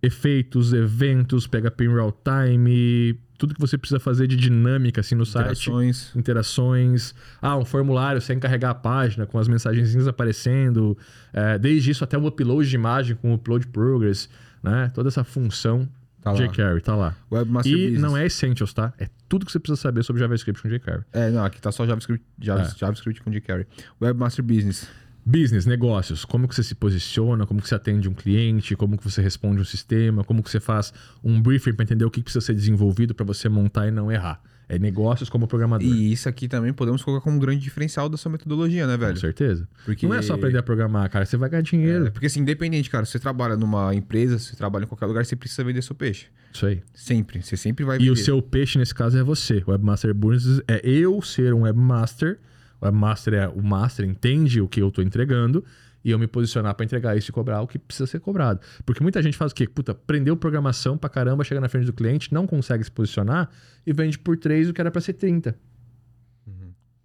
Efeitos, 0.01 0.73
eventos, 0.73 1.47
PHP 1.47 1.85
em 1.85 1.93
real 1.93 2.13
time, 2.23 3.19
tudo 3.39 3.55
que 3.55 3.59
você 3.59 3.77
precisa 3.77 3.99
fazer 3.99 4.27
de 4.27 4.35
dinâmica 4.35 5.01
assim 5.01 5.15
no 5.15 5.25
site. 5.25 5.45
Interações. 5.45 6.15
Interações. 6.15 7.15
Ah, 7.41 7.57
um 7.57 7.65
formulário 7.65 8.21
sem 8.21 8.37
carregar 8.37 8.69
a 8.69 8.75
página, 8.75 9.25
com 9.25 9.39
as 9.39 9.47
mensagenzinhas 9.47 10.07
aparecendo. 10.07 10.95
É, 11.33 11.57
desde 11.57 11.89
isso 11.91 12.03
até 12.03 12.17
o 12.17 12.27
upload 12.27 12.69
de 12.69 12.75
imagem 12.75 13.15
com 13.15 13.31
o 13.31 13.35
upload 13.35 13.65
progress, 13.67 14.29
né? 14.61 14.91
Toda 14.93 15.09
essa 15.09 15.23
função 15.23 15.89
Tá 16.21 16.33
jQuery 16.33 16.81
tá 16.81 16.95
lá. 16.95 17.15
Webmaster 17.31 17.71
E 17.71 17.75
Business. 17.75 18.01
não 18.01 18.17
é 18.17 18.25
Essentials, 18.25 18.73
tá? 18.73 18.93
É 18.99 19.07
tudo 19.29 19.45
que 19.45 19.51
você 19.51 19.59
precisa 19.59 19.79
saber 19.81 20.03
sobre 20.03 20.21
JavaScript 20.21 20.61
com 20.61 20.67
jQuery. 20.69 21.03
É, 21.13 21.29
não, 21.31 21.43
aqui 21.45 21.61
tá 21.61 21.71
só 21.71 21.85
JavaScript, 21.87 22.25
Java- 22.39 22.61
É. 22.63 22.71
JavaScript 22.77 23.21
com 23.23 23.31
jQuery. 23.31 23.65
Webmaster 24.01 24.43
Business. 24.43 24.87
Business, 25.25 25.65
negócios, 25.65 26.25
como 26.25 26.47
que 26.47 26.55
você 26.55 26.63
se 26.63 26.73
posiciona, 26.73 27.45
como 27.45 27.61
que 27.61 27.67
você 27.67 27.75
atende 27.75 28.09
um 28.09 28.13
cliente, 28.13 28.75
como 28.75 28.97
que 28.97 29.03
você 29.03 29.21
responde 29.21 29.61
um 29.61 29.65
sistema, 29.65 30.23
como 30.23 30.41
que 30.41 30.49
você 30.49 30.59
faz 30.59 30.91
um 31.23 31.39
briefing 31.41 31.73
para 31.73 31.83
entender 31.83 32.03
o 32.05 32.09
que 32.09 32.21
precisa 32.23 32.43
ser 32.43 32.53
desenvolvido 32.55 33.13
para 33.13 33.25
você 33.25 33.47
montar 33.47 33.87
e 33.87 33.91
não 33.91 34.11
errar. 34.11 34.41
É 34.71 34.77
negócios 34.77 35.29
como 35.29 35.47
programador. 35.47 35.87
E 35.87 36.11
isso 36.13 36.29
aqui 36.29 36.47
também 36.47 36.71
podemos 36.71 37.01
colocar 37.03 37.23
como 37.23 37.35
um 37.37 37.39
grande 37.39 37.59
diferencial 37.59 38.07
da 38.07 38.17
sua 38.17 38.31
metodologia, 38.31 38.85
né, 38.85 38.93
Com 38.93 38.99
velho? 38.99 39.17
certeza. 39.19 39.67
Porque- 39.83 40.05
Não 40.07 40.13
é 40.13 40.21
só 40.21 40.35
aprender 40.35 40.59
a 40.59 40.63
programar, 40.63 41.09
cara. 41.09 41.25
Você 41.25 41.35
vai 41.37 41.49
ganhar 41.49 41.63
dinheiro. 41.63 42.05
É, 42.05 42.09
porque 42.11 42.27
assim, 42.27 42.39
independente, 42.41 42.87
cara, 42.87 43.03
se 43.03 43.11
você 43.13 43.19
trabalha 43.19 43.57
numa 43.57 43.95
empresa, 43.95 44.37
se 44.37 44.45
você 44.51 44.55
trabalha 44.55 44.83
em 44.83 44.87
qualquer 44.87 45.07
lugar, 45.07 45.25
você 45.25 45.35
precisa 45.35 45.63
vender 45.63 45.81
seu 45.81 45.95
peixe. 45.95 46.27
Isso 46.53 46.67
aí. 46.67 46.81
Sempre. 46.93 47.41
Você 47.41 47.57
sempre 47.57 47.83
vai 47.83 47.95
E 47.95 47.99
vender. 47.99 48.11
o 48.11 48.15
seu 48.15 48.41
peixe, 48.43 48.77
nesse 48.77 48.93
caso, 48.93 49.17
é 49.17 49.23
você. 49.23 49.63
Webmaster 49.67 50.13
Business 50.13 50.61
é 50.67 50.79
eu 50.87 51.19
ser 51.23 51.51
um 51.53 51.61
webmaster. 51.61 52.37
O 52.81 52.85
webmaster 52.85 53.33
é 53.33 53.47
o 53.47 53.61
master, 53.61 54.05
entende 54.05 54.61
o 54.61 54.67
que 54.67 54.81
eu 54.81 54.91
tô 54.91 55.01
entregando. 55.01 55.63
E 56.03 56.11
eu 56.11 56.19
me 56.19 56.27
posicionar 56.27 56.73
para 56.75 56.85
entregar 56.85 57.17
isso 57.17 57.29
e 57.29 57.33
cobrar 57.33 57.61
o 57.61 57.67
que 57.67 57.77
precisa 57.77 58.07
ser 58.07 58.21
cobrado. 58.21 58.61
Porque 58.85 59.03
muita 59.03 59.21
gente 59.21 59.35
faz 59.35 59.51
o 59.51 59.55
quê? 59.55 59.67
Puta, 59.67 59.91
aprendeu 59.91 60.37
programação 60.37 60.97
pra 60.97 61.09
caramba, 61.09 61.43
chega 61.43 61.59
na 61.59 61.67
frente 61.67 61.85
do 61.85 61.93
cliente, 61.93 62.33
não 62.33 62.47
consegue 62.47 62.83
se 62.85 62.91
posicionar 62.91 63.49
e 63.85 63.91
vende 63.91 64.17
por 64.17 64.37
3 64.37 64.69
o 64.69 64.73
que 64.73 64.79
era 64.79 64.89
pra 64.89 65.01
ser 65.01 65.13
30. 65.13 65.57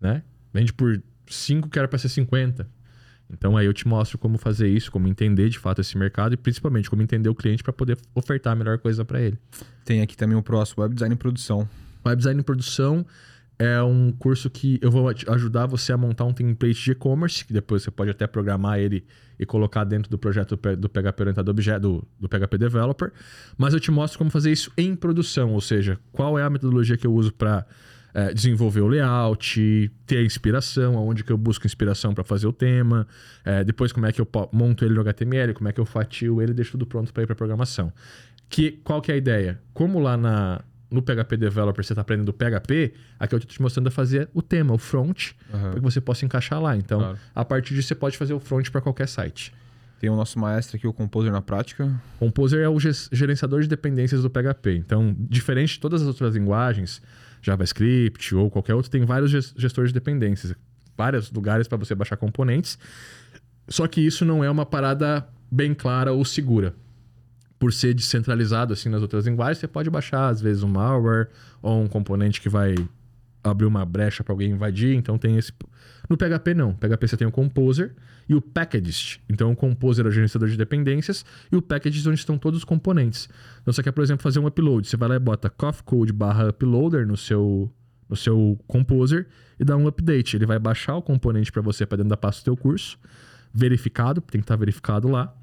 Né? 0.01 0.23
Vende 0.53 0.73
por 0.73 1.03
5 1.27 1.67
o 1.67 1.71
que 1.71 1.79
era 1.79 1.89
pra 1.89 1.99
ser 1.99 2.09
50. 2.09 2.69
Então 3.31 3.57
aí 3.57 3.67
eu 3.67 3.73
te 3.73 3.89
mostro 3.89 4.19
como 4.19 4.39
fazer 4.39 4.69
isso, 4.69 4.93
como 4.93 5.09
entender 5.09 5.49
de 5.49 5.59
fato 5.59 5.81
esse 5.81 5.97
mercado 5.97 6.35
e 6.35 6.37
principalmente 6.37 6.89
como 6.89 7.03
entender 7.03 7.29
o 7.29 7.35
cliente 7.35 7.63
para 7.63 7.73
poder 7.73 7.99
ofertar 8.15 8.53
a 8.53 8.57
melhor 8.57 8.79
coisa 8.79 9.05
para 9.05 9.21
ele. 9.21 9.39
Tem 9.85 10.03
aqui 10.03 10.17
também 10.17 10.37
o 10.37 10.43
próximo, 10.43 10.83
Web 10.83 10.95
Design 10.95 11.15
em 11.15 11.19
Produção. 11.19 11.69
Web 12.07 12.19
Design 12.19 12.41
em 12.41 12.45
Produção 12.45 13.05
é 13.59 13.83
um 13.83 14.11
curso 14.13 14.51
que 14.51 14.79
eu 14.83 14.91
vou 14.91 15.09
ajudar 15.09 15.67
você 15.67 15.93
a 15.93 15.97
montar 15.97 16.25
um 16.25 16.33
template 16.33 16.83
de 16.83 16.91
e-commerce, 16.93 17.45
que 17.45 17.53
depois 17.53 17.83
você 17.83 17.91
pode 17.91 18.11
até 18.11 18.27
programar 18.27 18.79
ele 18.79 19.05
e 19.39 19.47
colocar 19.47 19.85
dentro 19.85 20.11
do 20.11 20.19
projeto 20.19 20.57
do 20.57 20.89
PHP 20.89 21.23
orientado 21.23 21.51
objeto, 21.51 21.81
do, 21.81 22.09
do 22.21 22.29
PHP 22.29 22.59
Developer. 22.59 23.13
Mas 23.57 23.75
eu 23.75 23.81
te 23.81 23.91
mostro 23.91 24.19
como 24.19 24.31
fazer 24.31 24.51
isso 24.51 24.73
em 24.77 24.95
produção, 24.95 25.53
ou 25.53 25.61
seja, 25.61 25.99
qual 26.13 26.39
é 26.39 26.43
a 26.43 26.51
metodologia 26.51 26.97
que 26.97 27.07
eu 27.07 27.13
uso 27.13 27.33
para 27.33 27.67
desenvolver 28.33 28.81
o 28.81 28.87
layout, 28.87 29.91
ter 30.07 30.19
a 30.19 30.23
inspiração, 30.23 30.97
aonde 30.97 31.25
que 31.25 31.33
eu 31.33 31.37
busco 31.37 31.67
inspiração 31.67 32.15
para 32.15 32.23
fazer 32.23 32.47
o 32.47 32.53
tema, 32.53 33.09
eh, 33.45 33.65
depois 33.65 33.93
como 33.93 34.07
é 34.07 34.13
que 34.13 34.21
eu 34.21 34.29
monto 34.53 34.85
ele 34.85 34.95
no 34.95 35.01
HTML, 35.01 35.53
como 35.53 35.69
é 35.69 35.73
que 35.73 35.81
eu 35.81 35.85
fatio 35.85 36.41
ele 36.41 36.55
deixo 36.55 36.73
tudo 36.73 36.87
pronto 36.87 37.13
para 37.13 37.25
ir 37.25 37.27
para 37.27 37.35
programação. 37.35 37.93
Que, 38.49 38.71
qual 38.85 39.03
que 39.03 39.11
é 39.11 39.15
a 39.15 39.19
ideia? 39.19 39.61
Como 39.73 39.99
lá 39.99 40.17
na, 40.17 40.61
no 40.91 41.03
PHP 41.03 41.37
Developer 41.37 41.85
você 41.85 41.93
está 41.93 42.03
aprendendo 42.03 42.33
PHP, 42.33 42.95
aqui 43.19 43.35
eu 43.35 43.39
estou 43.39 43.51
te 43.53 43.61
mostrando 43.61 43.89
a 43.89 43.91
fazer 43.91 44.29
o 44.33 44.41
tema, 44.43 44.73
o 44.75 44.79
front, 44.79 45.33
Aham. 45.53 45.63
para 45.71 45.75
que 45.75 45.81
você 45.81 46.01
possa 46.01 46.25
encaixar 46.25 46.61
lá. 46.61 46.77
Então, 46.77 47.01
Claro. 47.01 47.19
a 47.35 47.45
partir 47.45 47.75
disso, 47.75 47.89
você 47.89 47.95
pode 47.95 48.17
fazer 48.17 48.35
o 48.35 48.39
front 48.41 48.69
para 48.71 48.81
qualquer 48.81 49.09
site. 49.09 49.53
Tem 50.01 50.11
o 50.11 50.17
nosso 50.17 50.39
maestro 50.39 50.77
aqui, 50.77 50.87
o 50.87 50.93
Composer 50.93 51.33
na 51.33 51.41
prática. 51.41 51.91
Composer 52.19 52.61
é 52.63 52.69
o 52.69 52.77
gerenciador 52.79 53.63
de 53.63 53.69
dependências 53.69 54.23
do 54.23 54.29
PHP. 54.31 54.77
Então, 54.77 55.17
diferente 55.19 55.75
de 55.75 55.81
todas 55.81 56.03
as 56.03 56.09
outras 56.09 56.35
linguagens, 56.35 57.01
JavaScript 57.41 58.35
ou 58.35 58.51
qualquer 58.51 58.75
outro, 58.75 58.91
tem 58.91 59.05
vários 59.05 59.31
ges- 59.31 59.55
gestores 59.57 59.91
de 59.91 59.95
dependências, 59.95 60.55
vários 60.97 61.31
lugares 61.31 61.69
para 61.69 61.79
você 61.79 61.95
baixar 61.95 62.17
componentes. 62.17 62.79
Só 63.69 63.87
que 63.87 64.01
isso 64.01 64.25
não 64.25 64.45
é 64.45 64.51
uma 64.51 64.67
parada 64.67 65.27
bem 65.51 65.73
clara 65.75 66.13
ou 66.13 66.25
segura. 66.25 66.75
Por 67.59 67.73
ser 67.73 67.95
descentralizado 67.95 68.73
assim 68.73 68.89
nas 68.89 69.01
outras 69.01 69.27
linguagens, 69.27 69.59
você 69.59 69.69
pode 69.69 69.89
baixar 69.89 70.29
às 70.29 70.41
vezes 70.41 70.63
um 70.63 70.69
malware 70.69 71.29
ou 71.63 71.83
um 71.83 71.87
componente 71.87 72.41
que 72.41 72.49
vai 72.49 72.75
abrir 73.43 73.67
uma 73.67 73.85
brecha 73.85 74.25
para 74.25 74.33
alguém 74.33 74.51
invadir, 74.51 74.97
então 74.97 75.19
tem 75.19 75.37
esse 75.37 75.53
no 76.09 76.17
PHP 76.17 76.55
não. 76.55 76.75
PHP 76.75 77.09
você 77.09 77.17
tem 77.17 77.27
o 77.27 77.31
Composer 77.31 77.95
e 78.29 78.35
o 78.35 78.41
Packaged. 78.41 79.21
Então 79.29 79.53
o 79.53 79.57
Composer 79.57 80.05
é 80.07 80.09
o 80.09 80.13
gerenciador 80.13 80.49
de 80.49 80.57
dependências 80.57 81.25
e 81.53 81.57
o 81.57 81.63
Packaged 81.63 82.07
é 82.07 82.11
onde 82.11 82.21
estão 82.21 82.39
todos 82.39 82.59
os 82.59 82.65
componentes. 82.65 83.29
Então 83.61 83.73
você 83.73 83.83
quer, 83.83 83.93
por 83.93 84.03
exemplo, 84.03 84.23
fazer 84.23 84.39
um 84.39 84.47
upload, 84.47 84.89
você 84.89 84.97
vai 84.97 85.11
lá 85.11 85.17
e 85.17 85.19
bota 85.19 85.51
code 85.51 86.13
barra 86.13 86.49
uploader 86.49 87.07
no 87.07 87.17
seu 87.17 87.71
no 88.09 88.17
seu 88.17 88.59
Composer 88.67 89.27
e 89.59 89.65
dá 89.65 89.77
um 89.77 89.87
update. 89.87 90.37
Ele 90.37 90.47
vai 90.47 90.59
baixar 90.59 90.97
o 90.97 91.03
componente 91.03 91.51
para 91.51 91.63
você 91.63 91.87
para 91.87 91.97
dentro 91.97 92.11
da 92.11 92.17
pasta 92.17 92.43
do 92.43 92.45
teu 92.45 92.57
curso, 92.57 92.99
verificado, 93.53 94.21
tem 94.21 94.41
que 94.41 94.45
estar 94.45 94.57
verificado 94.57 95.09
lá. 95.09 95.35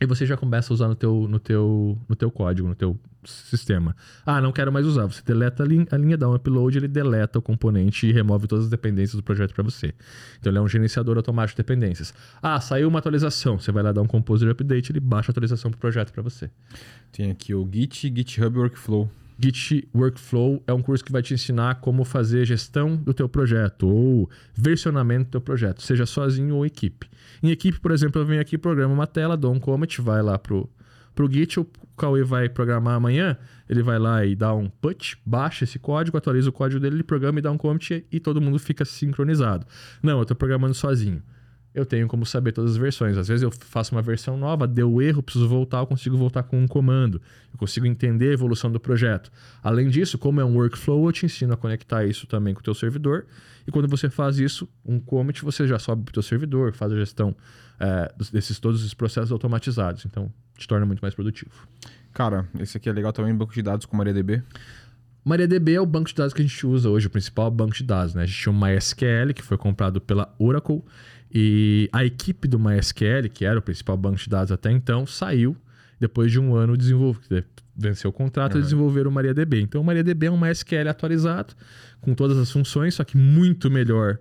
E 0.00 0.06
você 0.06 0.24
já 0.24 0.36
começa 0.36 0.72
a 0.72 0.74
usar 0.74 0.88
no 0.88 0.94
teu, 0.94 1.26
no 1.28 1.40
teu, 1.40 1.98
no 2.08 2.14
teu 2.14 2.30
código, 2.30 2.68
no 2.68 2.74
teu 2.74 2.98
sistema. 3.24 3.96
Ah, 4.24 4.40
não 4.40 4.52
quero 4.52 4.72
mais 4.72 4.86
usar. 4.86 5.06
Você 5.06 5.22
deleta 5.22 5.64
a 5.64 5.66
linha, 5.66 5.86
a 5.90 5.96
linha, 5.96 6.16
dá 6.16 6.28
um 6.28 6.34
upload, 6.34 6.78
ele 6.78 6.86
deleta 6.86 7.38
o 7.38 7.42
componente 7.42 8.06
e 8.06 8.12
remove 8.12 8.46
todas 8.46 8.66
as 8.66 8.70
dependências 8.70 9.16
do 9.16 9.22
projeto 9.22 9.52
para 9.54 9.64
você. 9.64 9.92
Então 10.38 10.50
ele 10.50 10.58
é 10.58 10.60
um 10.60 10.68
gerenciador 10.68 11.16
automático 11.16 11.56
de 11.56 11.66
dependências. 11.66 12.14
Ah, 12.40 12.60
saiu 12.60 12.88
uma 12.88 13.00
atualização. 13.00 13.58
Você 13.58 13.72
vai 13.72 13.82
lá 13.82 13.92
dar 13.92 14.02
um 14.02 14.06
composer 14.06 14.48
update, 14.50 14.92
ele 14.92 15.00
baixa 15.00 15.30
a 15.30 15.32
atualização 15.32 15.70
pro 15.70 15.80
projeto 15.80 16.12
para 16.12 16.22
você. 16.22 16.48
Tem 17.10 17.30
aqui 17.30 17.52
o 17.52 17.68
Git, 17.70 18.12
GitHub 18.14 18.56
Workflow. 18.56 19.10
Git 19.40 19.88
Workflow 19.94 20.62
é 20.66 20.72
um 20.72 20.82
curso 20.82 21.04
que 21.04 21.12
vai 21.12 21.22
te 21.22 21.32
ensinar 21.32 21.76
como 21.76 22.04
fazer 22.04 22.44
gestão 22.44 22.96
do 22.96 23.14
teu 23.14 23.28
projeto 23.28 23.88
ou 23.88 24.28
versionamento 24.52 25.26
do 25.26 25.30
teu 25.30 25.40
projeto, 25.40 25.80
seja 25.80 26.04
sozinho 26.06 26.56
ou 26.56 26.66
equipe. 26.66 27.08
Em 27.40 27.50
equipe, 27.50 27.78
por 27.78 27.92
exemplo, 27.92 28.20
eu 28.20 28.26
venho 28.26 28.40
aqui, 28.40 28.58
programo 28.58 28.92
uma 28.92 29.06
tela, 29.06 29.36
dou 29.36 29.54
um 29.54 29.60
commit, 29.60 30.00
vai 30.00 30.22
lá 30.22 30.36
pro, 30.36 30.68
pro 31.14 31.30
Git, 31.30 31.60
o 31.60 31.66
Cauê 31.96 32.24
vai 32.24 32.48
programar 32.48 32.94
amanhã, 32.94 33.36
ele 33.68 33.82
vai 33.82 33.98
lá 33.98 34.24
e 34.24 34.34
dá 34.34 34.52
um 34.52 34.68
put, 34.68 35.16
baixa 35.24 35.62
esse 35.62 35.78
código, 35.78 36.18
atualiza 36.18 36.50
o 36.50 36.52
código 36.52 36.80
dele, 36.80 36.96
ele 36.96 37.04
programa 37.04 37.38
e 37.38 37.42
dá 37.42 37.52
um 37.52 37.58
commit 37.58 38.04
e 38.10 38.18
todo 38.18 38.40
mundo 38.40 38.58
fica 38.58 38.84
sincronizado. 38.84 39.66
Não, 40.02 40.16
eu 40.16 40.22
estou 40.22 40.36
programando 40.36 40.74
sozinho. 40.74 41.22
Eu 41.74 41.84
tenho 41.84 42.08
como 42.08 42.24
saber 42.24 42.52
todas 42.52 42.72
as 42.72 42.76
versões. 42.76 43.16
Às 43.16 43.28
vezes 43.28 43.42
eu 43.42 43.50
faço 43.50 43.94
uma 43.94 44.02
versão 44.02 44.36
nova, 44.36 44.66
deu 44.66 45.00
erro, 45.00 45.22
preciso 45.22 45.46
voltar, 45.46 45.78
eu 45.78 45.86
consigo 45.86 46.16
voltar 46.16 46.42
com 46.42 46.58
um 46.60 46.66
comando. 46.66 47.20
Eu 47.52 47.58
consigo 47.58 47.86
entender 47.86 48.30
a 48.30 48.32
evolução 48.32 48.70
do 48.70 48.80
projeto. 48.80 49.30
Além 49.62 49.88
disso, 49.88 50.18
como 50.18 50.40
é 50.40 50.44
um 50.44 50.56
workflow, 50.56 51.06
eu 51.06 51.12
te 51.12 51.26
ensino 51.26 51.52
a 51.52 51.56
conectar 51.56 52.04
isso 52.04 52.26
também 52.26 52.54
com 52.54 52.60
o 52.60 52.62
teu 52.64 52.74
servidor. 52.74 53.26
E 53.66 53.70
quando 53.70 53.86
você 53.86 54.08
faz 54.08 54.38
isso, 54.38 54.68
um 54.84 54.98
commit, 54.98 55.44
você 55.44 55.66
já 55.66 55.78
sobe 55.78 56.04
para 56.04 56.10
o 56.10 56.14
teu 56.14 56.22
servidor, 56.22 56.72
faz 56.72 56.90
a 56.90 56.96
gestão 56.96 57.36
é, 57.78 58.12
desses 58.32 58.58
todos 58.58 58.80
esses 58.80 58.94
processos 58.94 59.30
automatizados. 59.30 60.06
Então, 60.06 60.32
te 60.56 60.66
torna 60.66 60.86
muito 60.86 61.00
mais 61.00 61.14
produtivo. 61.14 61.50
Cara, 62.12 62.48
esse 62.58 62.76
aqui 62.76 62.88
é 62.88 62.92
legal 62.92 63.12
também, 63.12 63.34
banco 63.34 63.52
de 63.52 63.62
dados 63.62 63.86
com 63.86 63.96
MariaDB. 63.96 64.42
MariaDB 65.24 65.74
é 65.74 65.80
o 65.80 65.86
banco 65.86 66.08
de 66.08 66.14
dados 66.14 66.32
que 66.32 66.40
a 66.40 66.44
gente 66.44 66.66
usa 66.66 66.88
hoje, 66.88 67.06
o 67.06 67.10
principal 67.10 67.50
banco 67.50 67.74
de 67.74 67.84
dados. 67.84 68.14
Né? 68.14 68.22
A 68.22 68.26
gente 68.26 68.40
tinha 68.40 68.52
o 68.52 68.58
MySQL, 68.58 69.34
que 69.34 69.42
foi 69.42 69.58
comprado 69.58 70.00
pela 70.00 70.34
Oracle, 70.38 70.82
e 71.32 71.88
a 71.92 72.04
equipe 72.04 72.48
do 72.48 72.58
MySQL, 72.58 73.28
que 73.32 73.44
era 73.44 73.58
o 73.58 73.62
principal 73.62 73.96
banco 73.96 74.16
de 74.16 74.28
dados 74.28 74.50
até 74.50 74.70
então, 74.70 75.06
saiu 75.06 75.56
depois 76.00 76.30
de 76.30 76.38
um 76.38 76.54
ano 76.54 76.76
desenvolver, 76.76 77.44
venceu 77.76 78.10
o 78.10 78.12
contrato 78.12 78.54
Uhum. 78.54 78.60
e 78.60 78.62
desenvolveram 78.62 79.10
o 79.10 79.14
MariaDB. 79.14 79.60
Então 79.60 79.80
o 79.80 79.84
MariaDB 79.84 80.26
é 80.26 80.30
um 80.30 80.38
MySQL 80.38 80.88
atualizado, 80.88 81.54
com 82.00 82.14
todas 82.14 82.38
as 82.38 82.50
funções, 82.50 82.94
só 82.94 83.04
que 83.04 83.16
muito 83.16 83.70
melhor 83.70 84.18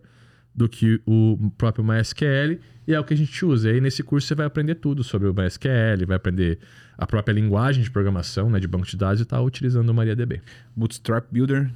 do 0.55 0.67
que 0.67 0.99
o 1.05 1.51
próprio 1.55 1.85
MySQL, 1.85 2.59
e 2.87 2.93
é 2.93 2.99
o 2.99 3.03
que 3.03 3.13
a 3.13 3.17
gente 3.17 3.45
usa. 3.45 3.69
E 3.69 3.73
aí 3.73 3.81
nesse 3.81 4.01
curso 4.01 4.27
você 4.27 4.33
vai 4.33 4.47
aprender 4.47 4.75
tudo 4.75 5.03
sobre 5.03 5.27
o 5.27 5.33
MySQL, 5.33 6.05
vai 6.07 6.17
aprender 6.17 6.57
a 6.97 7.05
própria 7.05 7.31
linguagem 7.31 7.83
de 7.83 7.91
programação, 7.91 8.49
né, 8.49 8.59
de 8.59 8.67
banco 8.67 8.87
de 8.87 8.97
dados 8.97 9.21
e 9.21 9.25
tá 9.25 9.39
utilizando 9.39 9.89
o 9.89 9.93
MariaDB. 9.93 10.41
Bootstrap 10.75 11.25
Builder. 11.31 11.69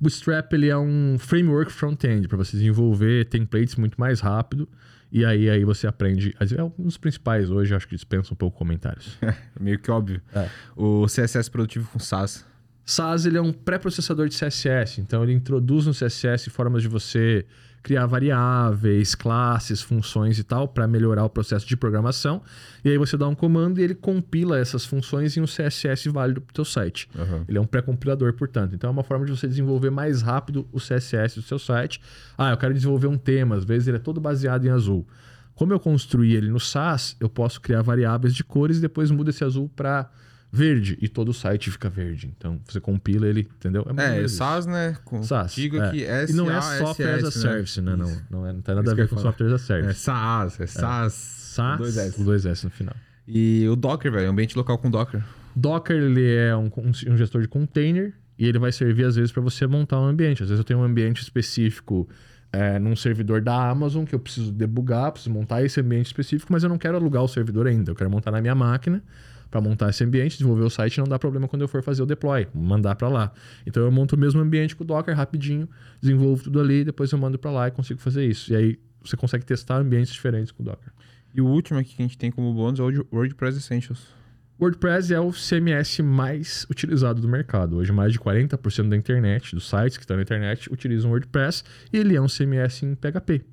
Bootstrap 0.00 0.52
ele 0.52 0.68
é 0.68 0.76
um 0.76 1.16
framework 1.18 1.72
front-end 1.72 2.28
para 2.28 2.36
você 2.36 2.56
desenvolver 2.56 3.26
templates 3.26 3.76
muito 3.76 3.98
mais 3.98 4.20
rápido 4.20 4.68
E 5.10 5.24
aí, 5.24 5.48
aí 5.48 5.64
você 5.64 5.86
aprende. 5.86 6.34
É 6.56 6.62
um 6.62 6.72
dos 6.78 6.96
principais 6.96 7.50
hoje, 7.50 7.74
acho 7.74 7.88
que 7.88 7.94
dispensa 7.94 8.32
um 8.32 8.36
pouco 8.36 8.56
comentários. 8.58 9.18
Meio 9.58 9.78
que 9.78 9.90
óbvio. 9.90 10.20
É. 10.34 10.48
O 10.76 11.06
CSS 11.06 11.50
produtivo 11.50 11.88
com 11.90 11.98
SAS. 11.98 12.46
SAS 12.84 13.26
ele 13.26 13.36
é 13.36 13.42
um 13.42 13.52
pré-processador 13.52 14.28
de 14.28 14.34
CSS, 14.34 15.00
então 15.00 15.22
ele 15.22 15.32
introduz 15.32 15.84
no 15.84 15.92
CSS 15.92 16.48
formas 16.48 16.82
de 16.82 16.88
você 16.88 17.44
criar 17.82 18.06
variáveis, 18.06 19.14
classes, 19.14 19.80
funções 19.80 20.38
e 20.38 20.44
tal 20.44 20.68
para 20.68 20.86
melhorar 20.86 21.24
o 21.24 21.30
processo 21.30 21.66
de 21.66 21.76
programação. 21.76 22.42
E 22.84 22.88
aí 22.90 22.98
você 22.98 23.16
dá 23.16 23.26
um 23.26 23.34
comando 23.34 23.80
e 23.80 23.82
ele 23.82 23.94
compila 23.94 24.58
essas 24.58 24.84
funções 24.84 25.36
em 25.36 25.40
um 25.40 25.46
CSS 25.46 26.08
válido 26.08 26.40
para 26.40 26.50
o 26.50 26.54
teu 26.54 26.64
site. 26.64 27.08
Uhum. 27.14 27.44
Ele 27.48 27.58
é 27.58 27.60
um 27.60 27.66
pré-compilador, 27.66 28.32
portanto. 28.34 28.74
Então 28.74 28.88
é 28.88 28.92
uma 28.92 29.04
forma 29.04 29.24
de 29.24 29.30
você 29.30 29.46
desenvolver 29.46 29.90
mais 29.90 30.22
rápido 30.22 30.66
o 30.72 30.78
CSS 30.78 31.36
do 31.36 31.42
seu 31.42 31.58
site. 31.58 32.00
Ah, 32.36 32.50
eu 32.50 32.56
quero 32.56 32.74
desenvolver 32.74 33.06
um 33.06 33.18
tema, 33.18 33.56
às 33.56 33.64
vezes 33.64 33.88
ele 33.88 33.96
é 33.96 34.00
todo 34.00 34.20
baseado 34.20 34.64
em 34.66 34.70
azul. 34.70 35.06
Como 35.54 35.72
eu 35.72 35.80
construí 35.80 36.36
ele 36.36 36.50
no 36.50 36.60
SAS, 36.60 37.16
eu 37.18 37.28
posso 37.28 37.60
criar 37.60 37.82
variáveis 37.82 38.32
de 38.32 38.44
cores 38.44 38.78
e 38.78 38.80
depois 38.80 39.10
muda 39.10 39.30
esse 39.30 39.42
azul 39.42 39.68
para 39.74 40.08
verde 40.50 40.96
e 41.00 41.08
todo 41.08 41.28
o 41.28 41.34
site 41.34 41.70
fica 41.70 41.88
verde. 41.90 42.32
Então 42.36 42.60
você 42.66 42.80
compila 42.80 43.26
ele, 43.26 43.40
entendeu? 43.56 43.86
É, 43.96 44.22
é 44.22 44.28
SAS, 44.28 44.66
né? 44.66 44.96
Com, 45.04 45.22
SaaS, 45.22 45.54
Diga 45.54 45.86
é. 45.86 45.90
que 46.26 46.32
E 46.32 46.34
não 46.34 46.50
é 46.50 46.60
software 46.60 47.14
as 47.16 47.24
a 47.24 47.28
S, 47.28 47.40
service, 47.40 47.80
né? 47.80 47.96
Não, 47.96 48.16
não, 48.30 48.46
é, 48.46 48.52
não 48.52 48.60
tem 48.62 48.74
nada 48.74 48.90
a 48.90 48.94
ver 48.94 49.08
com 49.08 49.18
software 49.18 49.46
as 49.46 49.52
a 49.52 49.56
É 49.56 49.58
service. 49.58 50.00
SaaS, 50.00 50.60
é 50.60 50.66
SaaS. 50.66 51.12
SAS, 51.12 51.76
com 51.76 51.82
dois 51.82 51.96
S. 51.96 52.16
com 52.16 52.24
dois 52.24 52.46
S 52.46 52.64
no 52.64 52.70
final. 52.70 52.94
E 53.26 53.66
o 53.68 53.76
Docker, 53.76 54.10
velho, 54.10 54.30
ambiente 54.30 54.56
local 54.56 54.78
com 54.78 54.90
Docker. 54.90 55.22
Docker 55.54 55.96
ele 55.96 56.34
é 56.34 56.56
um, 56.56 56.66
um- 56.76 57.12
um 57.12 57.16
gestor 57.16 57.42
de 57.42 57.48
container 57.48 58.14
e 58.38 58.46
ele 58.46 58.58
vai 58.58 58.72
servir 58.72 59.04
às 59.04 59.16
vezes 59.16 59.32
para 59.32 59.42
você 59.42 59.66
montar 59.66 60.00
um 60.00 60.04
ambiente. 60.06 60.42
Às 60.42 60.48
vezes 60.48 60.60
eu 60.60 60.64
tenho 60.64 60.78
um 60.80 60.84
ambiente 60.84 61.20
específico 61.20 62.08
é, 62.52 62.78
num 62.78 62.96
servidor 62.96 63.42
da 63.42 63.68
Amazon 63.68 64.04
que 64.06 64.14
eu 64.14 64.18
preciso 64.18 64.50
debugar, 64.50 65.12
preciso 65.12 65.30
montar 65.34 65.62
esse 65.62 65.78
ambiente 65.80 66.06
específico, 66.06 66.50
mas 66.50 66.62
eu 66.62 66.68
não 66.70 66.78
quero 66.78 66.96
alugar 66.96 67.22
o 67.22 67.28
servidor 67.28 67.66
ainda. 67.66 67.90
Eu 67.90 67.94
quero 67.94 68.08
montar 68.08 68.30
na 68.30 68.40
minha 68.40 68.54
máquina 68.54 69.02
para 69.50 69.60
montar 69.60 69.90
esse 69.90 70.04
ambiente, 70.04 70.32
desenvolver 70.32 70.64
o 70.64 70.70
site 70.70 70.98
não 70.98 71.06
dá 71.06 71.18
problema 71.18 71.48
quando 71.48 71.62
eu 71.62 71.68
for 71.68 71.82
fazer 71.82 72.02
o 72.02 72.06
deploy, 72.06 72.46
mandar 72.54 72.94
para 72.96 73.08
lá. 73.08 73.32
Então 73.66 73.82
eu 73.82 73.90
monto 73.90 74.16
o 74.16 74.18
mesmo 74.18 74.40
ambiente 74.40 74.76
com 74.76 74.84
o 74.84 74.86
Docker 74.86 75.16
rapidinho, 75.16 75.68
desenvolvo 76.00 76.44
tudo 76.44 76.60
ali, 76.60 76.84
depois 76.84 77.10
eu 77.10 77.18
mando 77.18 77.38
para 77.38 77.50
lá 77.50 77.68
e 77.68 77.70
consigo 77.70 78.00
fazer 78.00 78.26
isso. 78.26 78.52
E 78.52 78.56
aí 78.56 78.78
você 79.02 79.16
consegue 79.16 79.44
testar 79.44 79.78
ambientes 79.78 80.12
diferentes 80.12 80.52
com 80.52 80.62
o 80.62 80.66
Docker. 80.66 80.92
E 81.34 81.40
o 81.40 81.46
último 81.46 81.78
aqui 81.78 81.94
que 81.94 82.02
a 82.02 82.06
gente 82.06 82.18
tem 82.18 82.30
como 82.30 82.52
bônus 82.52 82.80
é 82.80 82.82
o 82.82 83.06
WordPress 83.12 83.58
Essentials. 83.58 84.18
WordPress 84.60 85.14
é 85.14 85.20
o 85.20 85.30
CMS 85.30 86.00
mais 86.00 86.66
utilizado 86.68 87.20
do 87.20 87.28
mercado. 87.28 87.76
Hoje, 87.76 87.92
mais 87.92 88.12
de 88.12 88.18
40% 88.18 88.88
da 88.88 88.96
internet, 88.96 89.54
dos 89.54 89.68
sites 89.68 89.96
que 89.96 90.02
estão 90.02 90.16
na 90.16 90.22
internet, 90.24 90.72
utilizam 90.72 91.12
WordPress 91.12 91.62
e 91.92 91.96
ele 91.96 92.16
é 92.16 92.20
um 92.20 92.26
CMS 92.26 92.82
em 92.82 92.96
PHP. 92.96 93.44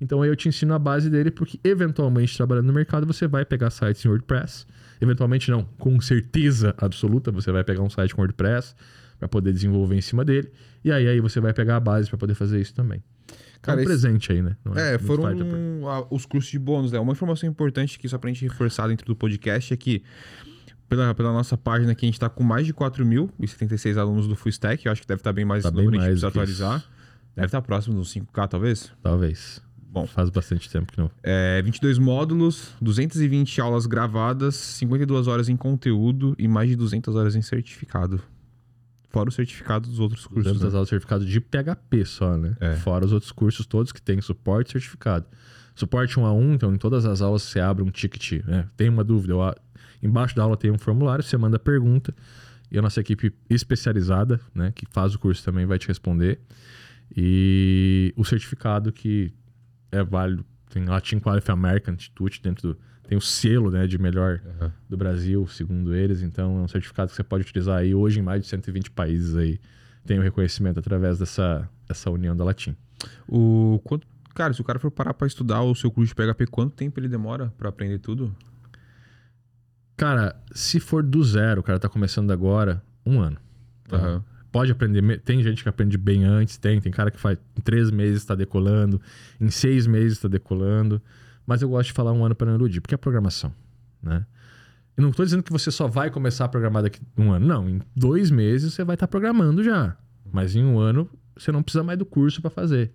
Então, 0.00 0.22
aí 0.22 0.28
eu 0.28 0.36
te 0.36 0.48
ensino 0.48 0.72
a 0.72 0.78
base 0.78 1.10
dele, 1.10 1.32
porque 1.32 1.58
eventualmente, 1.64 2.36
trabalhando 2.36 2.66
no 2.66 2.72
mercado, 2.72 3.04
você 3.04 3.26
vai 3.26 3.44
pegar 3.44 3.70
sites 3.70 4.04
em 4.04 4.08
WordPress. 4.08 4.64
Eventualmente, 5.02 5.50
não, 5.50 5.64
com 5.78 6.00
certeza 6.00 6.74
absoluta, 6.78 7.32
você 7.32 7.50
vai 7.50 7.64
pegar 7.64 7.82
um 7.82 7.90
site 7.90 8.14
com 8.14 8.22
WordPress 8.22 8.74
para 9.18 9.28
poder 9.28 9.52
desenvolver 9.52 9.96
em 9.96 10.00
cima 10.00 10.24
dele. 10.24 10.50
E 10.84 10.92
aí, 10.92 11.08
aí 11.08 11.20
você 11.20 11.40
vai 11.40 11.52
pegar 11.52 11.76
a 11.76 11.80
base 11.80 12.08
para 12.08 12.16
poder 12.18 12.34
fazer 12.34 12.60
isso 12.60 12.72
também. 12.72 13.02
Cara, 13.60 13.78
é 13.78 13.80
um 13.80 13.82
esse- 13.84 13.88
presente 13.92 14.32
aí, 14.32 14.40
né? 14.42 14.56
Não 14.64 14.74
É, 14.76 14.92
não 14.92 14.98
foram 15.00 16.06
os 16.10 16.24
cursos 16.24 16.50
de 16.50 16.58
bônus, 16.58 16.92
né? 16.92 17.00
Uma 17.00 17.12
informação 17.12 17.48
importante 17.48 17.98
que 17.98 18.08
só 18.08 18.16
pra 18.16 18.28
gente 18.30 18.42
reforçar 18.44 18.86
dentro 18.88 19.04
do 19.06 19.14
podcast 19.16 19.74
é 19.74 19.76
que 19.76 20.02
pela, 20.88 21.14
pela 21.14 21.32
nossa 21.32 21.56
página 21.56 21.92
aqui 21.92 22.04
a 22.06 22.08
gente 22.08 22.20
tá 22.20 22.28
com 22.28 22.44
mais 22.44 22.64
de 22.66 22.72
4.076 22.74 23.96
alunos 23.98 24.28
do 24.28 24.36
Full 24.36 24.50
Stack. 24.50 24.86
Eu 24.86 24.92
acho 24.92 25.00
que 25.02 25.08
deve 25.08 25.20
estar 25.20 25.32
bem 25.32 25.44
mais 25.44 25.62
Tá 25.62 25.68
esse 25.68 25.76
bem 25.76 25.84
número, 25.84 26.02
a 26.02 26.06
gente 26.06 26.22
mais 26.22 26.32
precisa 26.32 26.66
atualizar. 26.68 26.84
Deve 27.34 27.46
estar 27.46 27.62
próximo 27.62 27.96
dos 27.96 28.12
5K, 28.12 28.46
talvez. 28.48 28.92
Talvez. 29.02 29.62
Bom. 29.92 30.06
Faz 30.06 30.30
bastante 30.30 30.70
tempo 30.70 30.90
que 30.90 30.98
não. 30.98 31.10
É, 31.22 31.60
22 31.60 31.98
módulos, 31.98 32.74
220 32.80 33.60
aulas 33.60 33.84
gravadas, 33.84 34.54
52 34.54 35.28
horas 35.28 35.50
em 35.50 35.56
conteúdo 35.56 36.34
e 36.38 36.48
mais 36.48 36.70
de 36.70 36.76
200 36.76 37.14
horas 37.14 37.36
em 37.36 37.42
certificado. 37.42 38.18
Fora 39.10 39.28
o 39.28 39.32
certificado 39.32 39.86
dos 39.86 40.00
outros 40.00 40.26
cursos. 40.26 40.44
Cursos 40.44 40.62
das 40.62 40.72
né? 40.72 40.76
aulas 40.78 40.88
certificado 40.88 41.26
de 41.26 41.38
PHP 41.38 42.06
só, 42.06 42.38
né? 42.38 42.56
É. 42.58 42.76
Fora 42.76 43.04
os 43.04 43.12
outros 43.12 43.30
cursos 43.32 43.66
todos 43.66 43.92
que 43.92 44.00
tem 44.00 44.18
suporte 44.22 44.70
e 44.70 44.72
certificado. 44.72 45.26
Suporte 45.74 46.18
1 46.18 46.24
a 46.24 46.32
1, 46.32 46.54
então 46.54 46.74
em 46.74 46.78
todas 46.78 47.04
as 47.04 47.20
aulas 47.20 47.42
você 47.42 47.60
abre 47.60 47.84
um 47.84 47.90
ticket, 47.90 48.42
né? 48.46 48.66
Tem 48.74 48.88
uma 48.88 49.04
dúvida, 49.04 49.34
eu 49.34 49.40
embaixo 50.02 50.34
da 50.34 50.42
aula 50.42 50.56
tem 50.56 50.70
um 50.70 50.78
formulário, 50.78 51.22
você 51.22 51.36
manda 51.36 51.56
a 51.56 51.60
pergunta 51.60 52.14
e 52.70 52.78
a 52.78 52.82
nossa 52.82 52.98
equipe 52.98 53.34
especializada, 53.50 54.40
né, 54.54 54.72
que 54.74 54.86
faz 54.90 55.14
o 55.14 55.18
curso 55.18 55.44
também 55.44 55.66
vai 55.66 55.78
te 55.78 55.86
responder. 55.86 56.40
E 57.14 58.14
o 58.16 58.24
certificado 58.24 58.90
que 58.90 59.30
é 59.92 60.02
válido, 60.02 60.44
tem 60.70 60.84
Latin 60.84 61.20
Qualify 61.20 61.52
American 61.52 61.94
Institute 61.94 62.42
dentro 62.42 62.70
do 62.74 62.78
tem 63.12 63.18
o 63.18 63.20
selo, 63.20 63.70
né, 63.70 63.86
de 63.86 63.98
melhor 63.98 64.40
Aham. 64.58 64.72
do 64.88 64.96
Brasil, 64.96 65.46
segundo 65.46 65.94
eles. 65.94 66.22
Então, 66.22 66.60
é 66.60 66.62
um 66.62 66.68
certificado 66.68 67.10
que 67.10 67.16
você 67.16 67.22
pode 67.22 67.42
utilizar 67.42 67.78
aí 67.78 67.94
hoje 67.94 68.20
em 68.20 68.22
mais 68.22 68.40
de 68.42 68.48
120 68.48 68.90
países 68.90 69.36
aí. 69.36 69.60
Tem 70.06 70.18
o 70.18 70.22
reconhecimento 70.22 70.78
através 70.80 71.18
dessa, 71.18 71.68
dessa 71.86 72.10
união 72.10 72.34
da 72.34 72.42
Latim. 72.42 72.74
O, 73.28 73.80
quanto, 73.84 74.06
cara, 74.34 74.54
se 74.54 74.62
o 74.62 74.64
cara 74.64 74.78
for 74.78 74.90
parar 74.90 75.12
pra 75.12 75.26
estudar 75.26 75.60
o 75.62 75.74
seu 75.74 75.90
curso 75.90 76.08
de 76.08 76.14
PHP, 76.14 76.46
quanto 76.46 76.74
tempo 76.74 76.98
ele 76.98 77.08
demora 77.08 77.52
pra 77.58 77.68
aprender 77.68 77.98
tudo? 77.98 78.34
Cara, 79.96 80.34
se 80.52 80.80
for 80.80 81.02
do 81.02 81.22
zero, 81.22 81.60
o 81.60 81.64
cara 81.64 81.78
tá 81.78 81.88
começando 81.88 82.30
agora, 82.30 82.82
um 83.04 83.20
ano. 83.20 83.36
tá? 83.88 83.96
Aham. 83.96 84.24
Pode 84.52 84.70
aprender, 84.70 85.18
tem 85.22 85.42
gente 85.42 85.62
que 85.62 85.68
aprende 85.68 85.96
bem 85.96 86.24
antes, 86.24 86.58
tem, 86.58 86.78
tem 86.80 86.92
cara 86.92 87.10
que 87.10 87.18
faz 87.18 87.38
em 87.56 87.60
três 87.62 87.90
meses 87.90 88.18
está 88.18 88.34
decolando, 88.34 89.00
em 89.40 89.48
seis 89.50 89.86
meses 89.86 90.12
está 90.18 90.28
decolando, 90.28 91.00
mas 91.46 91.62
eu 91.62 91.68
gosto 91.70 91.86
de 91.88 91.92
falar 91.94 92.12
um 92.12 92.22
ano 92.24 92.34
para 92.34 92.46
não 92.48 92.54
iludir, 92.56 92.80
porque 92.82 92.94
é 92.94 92.98
programação, 92.98 93.52
né? 94.02 94.26
E 94.96 95.00
não 95.00 95.08
estou 95.08 95.24
dizendo 95.24 95.42
que 95.42 95.50
você 95.50 95.70
só 95.70 95.88
vai 95.88 96.10
começar 96.10 96.44
a 96.44 96.48
programar 96.48 96.82
daqui 96.82 97.00
um 97.16 97.32
ano, 97.32 97.46
não. 97.46 97.66
Em 97.66 97.80
dois 97.96 98.30
meses 98.30 98.74
você 98.74 98.84
vai 98.84 98.92
estar 98.94 99.08
programando 99.08 99.64
já, 99.64 99.96
mas 100.30 100.54
em 100.54 100.62
um 100.62 100.78
ano 100.78 101.08
você 101.34 101.50
não 101.50 101.62
precisa 101.62 101.82
mais 101.82 101.98
do 101.98 102.04
curso 102.04 102.42
para 102.42 102.50
fazer. 102.50 102.92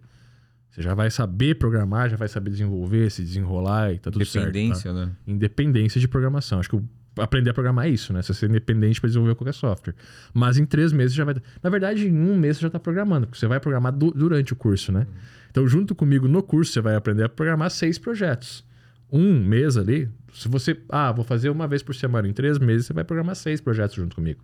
Você 0.69 0.83
já 0.83 0.93
vai 0.93 1.09
saber 1.09 1.55
programar, 1.55 2.07
já 2.07 2.17
vai 2.17 2.27
saber 2.27 2.51
desenvolver, 2.51 3.09
se 3.09 3.23
desenrolar 3.23 3.93
e 3.93 3.97
tá 3.97 4.11
tudo 4.11 4.23
certo. 4.25 4.45
tá? 4.45 4.51
Dependência, 4.51 4.93
né? 4.93 5.11
independência 5.25 5.99
de 5.99 6.07
programação. 6.07 6.59
Acho 6.59 6.69
que 6.69 6.75
o- 6.75 6.87
aprender 7.17 7.49
a 7.49 7.53
programar 7.53 7.85
é 7.85 7.89
isso, 7.89 8.11
né? 8.13 8.21
Você 8.21 8.33
ser 8.33 8.49
independente 8.49 8.99
para 8.99 9.07
desenvolver 9.07 9.35
qualquer 9.35 9.53
software. 9.53 9.93
Mas 10.33 10.57
em 10.57 10.65
três 10.65 10.91
meses 10.93 11.15
já 11.15 11.23
vai. 11.25 11.35
Na 11.63 11.69
verdade, 11.69 12.07
em 12.07 12.13
um 12.17 12.37
mês 12.37 12.57
você 12.57 12.61
já 12.61 12.67
está 12.67 12.79
programando, 12.79 13.27
porque 13.27 13.39
você 13.39 13.47
vai 13.47 13.59
programar 13.59 13.91
du- 13.91 14.11
durante 14.11 14.53
o 14.53 14.55
curso, 14.55 14.91
né? 14.91 15.05
Então, 15.49 15.67
junto 15.67 15.95
comigo 15.95 16.27
no 16.27 16.43
curso, 16.43 16.71
você 16.73 16.81
vai 16.81 16.95
aprender 16.95 17.23
a 17.23 17.29
programar 17.29 17.69
seis 17.71 17.97
projetos. 17.97 18.63
Um 19.11 19.39
mês 19.41 19.77
ali, 19.77 20.09
se 20.33 20.47
você. 20.47 20.77
Ah, 20.89 21.11
vou 21.11 21.23
fazer 21.23 21.49
uma 21.49 21.67
vez 21.67 21.81
por 21.81 21.95
semana. 21.95 22.27
Em 22.27 22.33
três 22.33 22.59
meses, 22.59 22.87
você 22.87 22.93
vai 22.93 23.03
programar 23.03 23.35
seis 23.35 23.61
projetos 23.61 23.95
junto 23.95 24.15
comigo. 24.15 24.41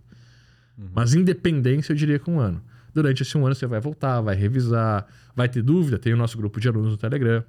Mas 0.94 1.14
independência, 1.14 1.92
eu 1.92 1.96
diria 1.96 2.18
que 2.18 2.28
um 2.30 2.40
ano. 2.40 2.60
Durante 2.92 3.22
esse 3.22 3.36
um 3.36 3.44
ano, 3.44 3.54
você 3.54 3.66
vai 3.66 3.80
voltar, 3.80 4.20
vai 4.20 4.34
revisar, 4.34 5.06
vai 5.34 5.48
ter 5.48 5.62
dúvida. 5.62 5.98
Tem 5.98 6.12
o 6.12 6.16
nosso 6.16 6.36
grupo 6.36 6.60
de 6.60 6.68
alunos 6.68 6.90
no 6.92 6.96
Telegram. 6.96 7.44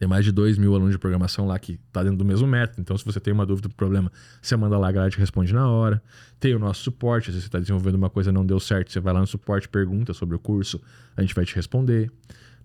Tem 0.00 0.08
mais 0.08 0.24
de 0.24 0.32
2 0.32 0.56
mil 0.56 0.74
alunos 0.74 0.92
de 0.92 0.98
programação 0.98 1.46
lá 1.46 1.58
que 1.58 1.78
tá 1.92 2.02
dentro 2.02 2.16
do 2.16 2.24
mesmo 2.24 2.46
método. 2.48 2.80
Então, 2.80 2.96
se 2.96 3.04
você 3.04 3.20
tem 3.20 3.34
uma 3.34 3.44
dúvida 3.44 3.68
do 3.68 3.74
problema, 3.74 4.10
você 4.40 4.56
manda 4.56 4.78
lá, 4.78 4.88
a 4.88 4.92
galera 4.92 5.10
te 5.10 5.18
responde 5.18 5.52
na 5.52 5.68
hora. 5.68 6.02
Tem 6.40 6.54
o 6.54 6.58
nosso 6.58 6.82
suporte. 6.82 7.30
Se 7.30 7.38
você 7.38 7.46
está 7.46 7.58
desenvolvendo 7.58 7.96
uma 7.96 8.08
coisa 8.08 8.30
e 8.30 8.32
não 8.32 8.44
deu 8.46 8.58
certo, 8.58 8.90
você 8.90 8.98
vai 8.98 9.12
lá 9.12 9.20
no 9.20 9.26
suporte, 9.26 9.68
pergunta 9.68 10.14
sobre 10.14 10.34
o 10.34 10.38
curso, 10.38 10.80
a 11.14 11.20
gente 11.20 11.34
vai 11.34 11.44
te 11.44 11.54
responder. 11.54 12.10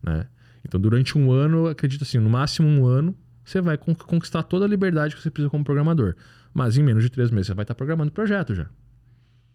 Né? 0.01 0.25
Então, 0.63 0.79
durante 0.79 1.17
um 1.17 1.29
ano, 1.29 1.65
eu 1.65 1.67
acredito 1.67 2.03
assim, 2.03 2.19
no 2.19 2.29
máximo 2.29 2.69
um 2.69 2.86
ano, 2.86 3.13
você 3.43 3.59
vai 3.59 3.77
con- 3.77 3.93
conquistar 3.93 4.41
toda 4.43 4.63
a 4.63 4.67
liberdade 4.69 5.13
que 5.13 5.21
você 5.21 5.29
precisa 5.29 5.49
como 5.49 5.63
programador. 5.65 6.15
Mas 6.53 6.77
em 6.77 6.83
menos 6.83 7.03
de 7.03 7.09
três 7.09 7.29
meses, 7.31 7.47
você 7.47 7.53
vai 7.53 7.63
estar 7.63 7.75
programando 7.75 8.11
projeto 8.13 8.55
já. 8.55 8.65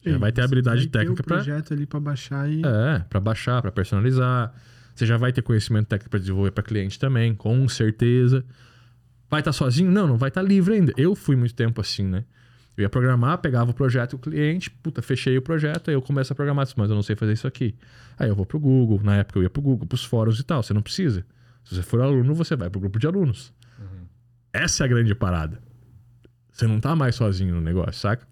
Já 0.05 0.19
vai 0.19 0.33
ter 0.33 0.43
habilidade 0.43 0.87
técnica 0.89 1.23
o 1.23 1.25
para 1.25 1.37
projeto 1.37 1.73
ali 1.73 1.87
pra 1.87 1.99
baixar 1.99 2.47
e. 2.51 2.63
é, 2.65 2.99
para 3.09 3.21
baixar, 3.21 3.61
para 3.63 3.73
personalizar. 3.73 4.53
Você 5.01 5.07
já 5.07 5.17
vai 5.17 5.33
ter 5.33 5.41
conhecimento 5.41 5.87
técnico 5.87 6.11
para 6.11 6.21
desenvolver 6.21 6.51
para 6.51 6.63
cliente 6.63 6.99
também, 6.99 7.35
com 7.35 7.67
certeza. 7.71 8.45
Vai 9.31 9.41
estar 9.41 9.51
sozinho? 9.51 9.91
Não, 9.91 10.07
não 10.07 10.19
vai 10.19 10.29
estar 10.29 10.43
livre 10.43 10.75
ainda. 10.75 10.93
Eu 10.95 11.15
fui 11.15 11.37
muito 11.37 11.55
tempo 11.55 11.81
assim, 11.81 12.03
né? 12.05 12.23
Eu 12.77 12.83
ia 12.83 12.89
programar, 12.91 13.39
pegava 13.39 13.71
o 13.71 13.75
projeto 13.75 14.13
o 14.13 14.19
cliente, 14.19 14.71
puta, 14.71 15.01
fechei 15.01 15.39
o 15.39 15.41
projeto, 15.41 15.89
aí 15.89 15.95
eu 15.95 16.03
começo 16.03 16.35
a 16.35 16.37
programar, 16.37 16.69
mas 16.77 16.91
eu 16.91 16.95
não 16.95 17.03
sei 17.03 17.17
fazer 17.17 17.33
isso 17.33 17.47
aqui. 17.47 17.75
Aí 18.19 18.29
eu 18.29 18.35
vou 18.35 18.45
pro 18.45 18.61
Google, 18.61 19.01
na 19.03 19.17
época 19.17 19.39
eu 19.39 19.43
ia 19.43 19.49
pro 19.49 19.63
Google, 19.63 19.87
pros 19.87 20.05
fóruns 20.05 20.39
e 20.39 20.45
tal, 20.45 20.63
você 20.63 20.75
não 20.75 20.83
precisa. 20.83 21.25
Se 21.65 21.77
você 21.77 21.83
for 21.83 22.03
aluno, 22.03 22.35
você 22.35 22.55
vai 22.55 22.69
pro 22.69 22.79
grupo 22.79 22.99
de 22.99 23.07
alunos. 23.07 23.55
Essa 24.53 24.85
é 24.85 24.85
a 24.85 24.89
grande 24.89 25.15
parada. 25.15 25.63
Você 26.53 26.67
não 26.67 26.79
tá 26.79 26.95
mais 26.95 27.15
sozinho 27.15 27.55
no 27.55 27.63
negócio, 27.63 27.95
saca? 27.95 28.29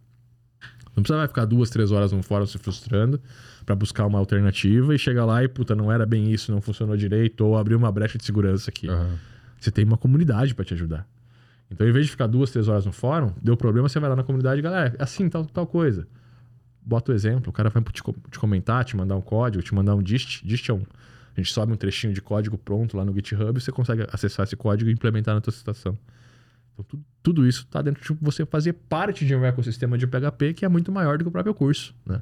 Não 0.95 1.03
precisa 1.03 1.27
ficar 1.29 1.47
duas, 1.47 1.71
três 1.71 1.93
horas 1.93 2.13
num 2.13 2.23
fórum 2.23 2.45
se 2.45 2.59
frustrando 2.59 3.19
pra 3.69 3.75
buscar 3.77 4.07
uma 4.07 4.19
alternativa 4.19 4.95
e 4.95 4.99
chegar 4.99 5.27
lá 5.27 5.45
e, 5.45 5.49
puta, 5.49 5.75
não 5.75 5.93
era 5.93 6.07
bem 6.07 6.33
isso, 6.33 6.51
não 6.51 6.59
funcionou 6.63 6.97
direito, 6.97 7.45
ou 7.45 7.55
abriu 7.59 7.77
uma 7.77 7.93
brecha 7.93 8.17
de 8.17 8.25
segurança 8.25 8.71
aqui. 8.71 8.89
Aham. 8.89 9.19
Você 9.61 9.71
tem 9.71 9.85
uma 9.85 9.99
comunidade 9.99 10.55
pra 10.55 10.65
te 10.65 10.73
ajudar. 10.73 11.07
Então, 11.71 11.87
em 11.87 11.93
vez 11.93 12.07
de 12.07 12.11
ficar 12.13 12.27
duas, 12.27 12.51
três 12.51 12.67
horas 12.67 12.87
no 12.87 12.93
fórum, 12.93 13.31
deu 13.43 13.59
problema, 13.59 13.87
você 13.87 14.01
vai 14.01 14.09
lá 14.09 14.17
na 14.17 14.23
comunidade, 14.25 14.63
galera, 14.63 14.97
é 14.99 15.03
assim, 15.03 15.29
tal, 15.29 15.45
tal 15.45 15.67
coisa. 15.67 16.09
Bota 16.81 17.13
o 17.13 17.15
exemplo, 17.15 17.51
o 17.51 17.53
cara 17.53 17.69
vai 17.69 17.83
te, 17.93 18.03
co- 18.03 18.15
te 18.31 18.39
comentar, 18.39 18.87
te 18.87 18.97
mandar 18.97 19.17
um 19.17 19.21
código, 19.21 19.63
te 19.63 19.75
mandar 19.75 19.95
um 19.95 20.03
dist. 20.03 20.43
Dist 20.47 20.67
é 20.71 20.73
um 20.73 20.79
A 21.37 21.41
gente 21.41 21.53
sobe 21.53 21.71
um 21.71 21.77
trechinho 21.77 22.15
de 22.15 22.23
código 22.23 22.57
pronto 22.57 22.97
lá 22.97 23.05
no 23.05 23.13
GitHub 23.13 23.59
e 23.59 23.61
você 23.61 23.71
consegue 23.71 24.07
acessar 24.11 24.45
esse 24.45 24.57
código 24.57 24.89
e 24.89 24.93
implementar 24.95 25.35
na 25.35 25.43
tua 25.43 25.53
situação. 25.53 25.99
Então, 26.73 26.87
tudo, 26.89 27.05
tudo 27.23 27.47
isso 27.47 27.65
está 27.65 27.83
dentro 27.83 28.03
de 28.03 28.19
você 28.23 28.47
fazer 28.47 28.73
parte 28.73 29.27
de 29.27 29.37
um 29.37 29.45
ecossistema 29.45 29.99
de 29.99 30.07
PHP 30.07 30.55
que 30.55 30.65
é 30.65 30.69
muito 30.71 30.91
maior 30.91 31.19
do 31.19 31.25
que 31.25 31.29
o 31.29 31.31
próprio 31.33 31.53
curso, 31.53 31.95
né? 32.07 32.19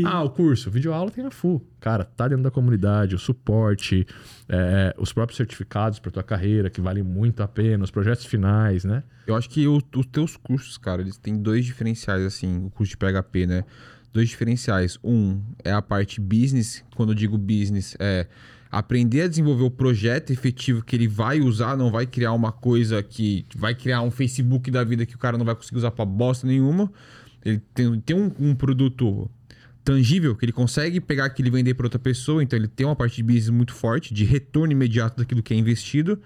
E- 0.00 0.04
Ah, 0.06 0.22
o 0.22 0.30
curso, 0.30 0.70
videoaula 0.70 1.10
tem 1.10 1.24
a 1.26 1.30
full. 1.30 1.66
Cara, 1.80 2.04
tá 2.04 2.28
dentro 2.28 2.44
da 2.44 2.50
comunidade, 2.50 3.14
o 3.14 3.18
suporte, 3.18 4.06
é, 4.48 4.94
os 4.98 5.12
próprios 5.12 5.36
certificados 5.36 5.98
para 5.98 6.10
tua 6.10 6.22
carreira, 6.22 6.70
que 6.70 6.80
valem 6.80 7.02
muito 7.02 7.42
a 7.42 7.48
pena, 7.48 7.84
os 7.84 7.90
projetos 7.90 8.24
finais, 8.24 8.84
né? 8.84 9.02
Eu 9.26 9.34
acho 9.36 9.48
que 9.50 9.66
o- 9.66 9.82
os 9.96 10.06
teus 10.06 10.36
cursos, 10.36 10.78
cara, 10.78 11.02
eles 11.02 11.16
têm 11.18 11.36
dois 11.36 11.64
diferenciais, 11.64 12.22
assim, 12.24 12.64
o 12.66 12.70
curso 12.70 12.90
de 12.90 12.96
PHP, 12.96 13.46
né? 13.46 13.64
Dois 14.12 14.28
diferenciais. 14.28 14.98
Um 15.04 15.40
é 15.64 15.70
a 15.72 15.82
parte 15.82 16.20
business. 16.20 16.82
Quando 16.96 17.10
eu 17.10 17.14
digo 17.14 17.36
business, 17.36 17.94
é 17.98 18.26
aprender 18.70 19.22
a 19.22 19.28
desenvolver 19.28 19.64
o 19.64 19.70
projeto 19.70 20.30
efetivo 20.30 20.82
que 20.84 20.94
ele 20.96 21.06
vai 21.08 21.40
usar, 21.40 21.76
não 21.76 21.90
vai 21.90 22.06
criar 22.06 22.32
uma 22.32 22.52
coisa 22.52 23.02
que 23.02 23.44
vai 23.56 23.74
criar 23.74 24.02
um 24.02 24.10
Facebook 24.10 24.70
da 24.70 24.82
vida 24.84 25.04
que 25.06 25.14
o 25.14 25.18
cara 25.18 25.36
não 25.38 25.44
vai 25.44 25.54
conseguir 25.54 25.78
usar 25.78 25.90
pra 25.90 26.04
bosta 26.04 26.46
nenhuma. 26.46 26.90
Ele 27.44 27.60
tem, 27.72 28.00
tem 28.00 28.16
um, 28.16 28.30
um 28.38 28.54
produto 28.54 29.30
tangível 29.88 30.36
que 30.36 30.44
ele 30.44 30.52
consegue 30.52 31.00
pegar 31.00 31.24
aquilo 31.24 31.48
e 31.48 31.50
vender 31.50 31.72
para 31.72 31.86
outra 31.86 31.98
pessoa, 31.98 32.42
então 32.42 32.58
ele 32.58 32.68
tem 32.68 32.84
uma 32.86 32.94
parte 32.94 33.16
de 33.16 33.22
business 33.22 33.48
muito 33.48 33.72
forte, 33.72 34.12
de 34.12 34.22
retorno 34.24 34.70
imediato 34.70 35.16
daquilo 35.16 35.42
que 35.42 35.54
é 35.54 35.56
investido. 35.56 36.20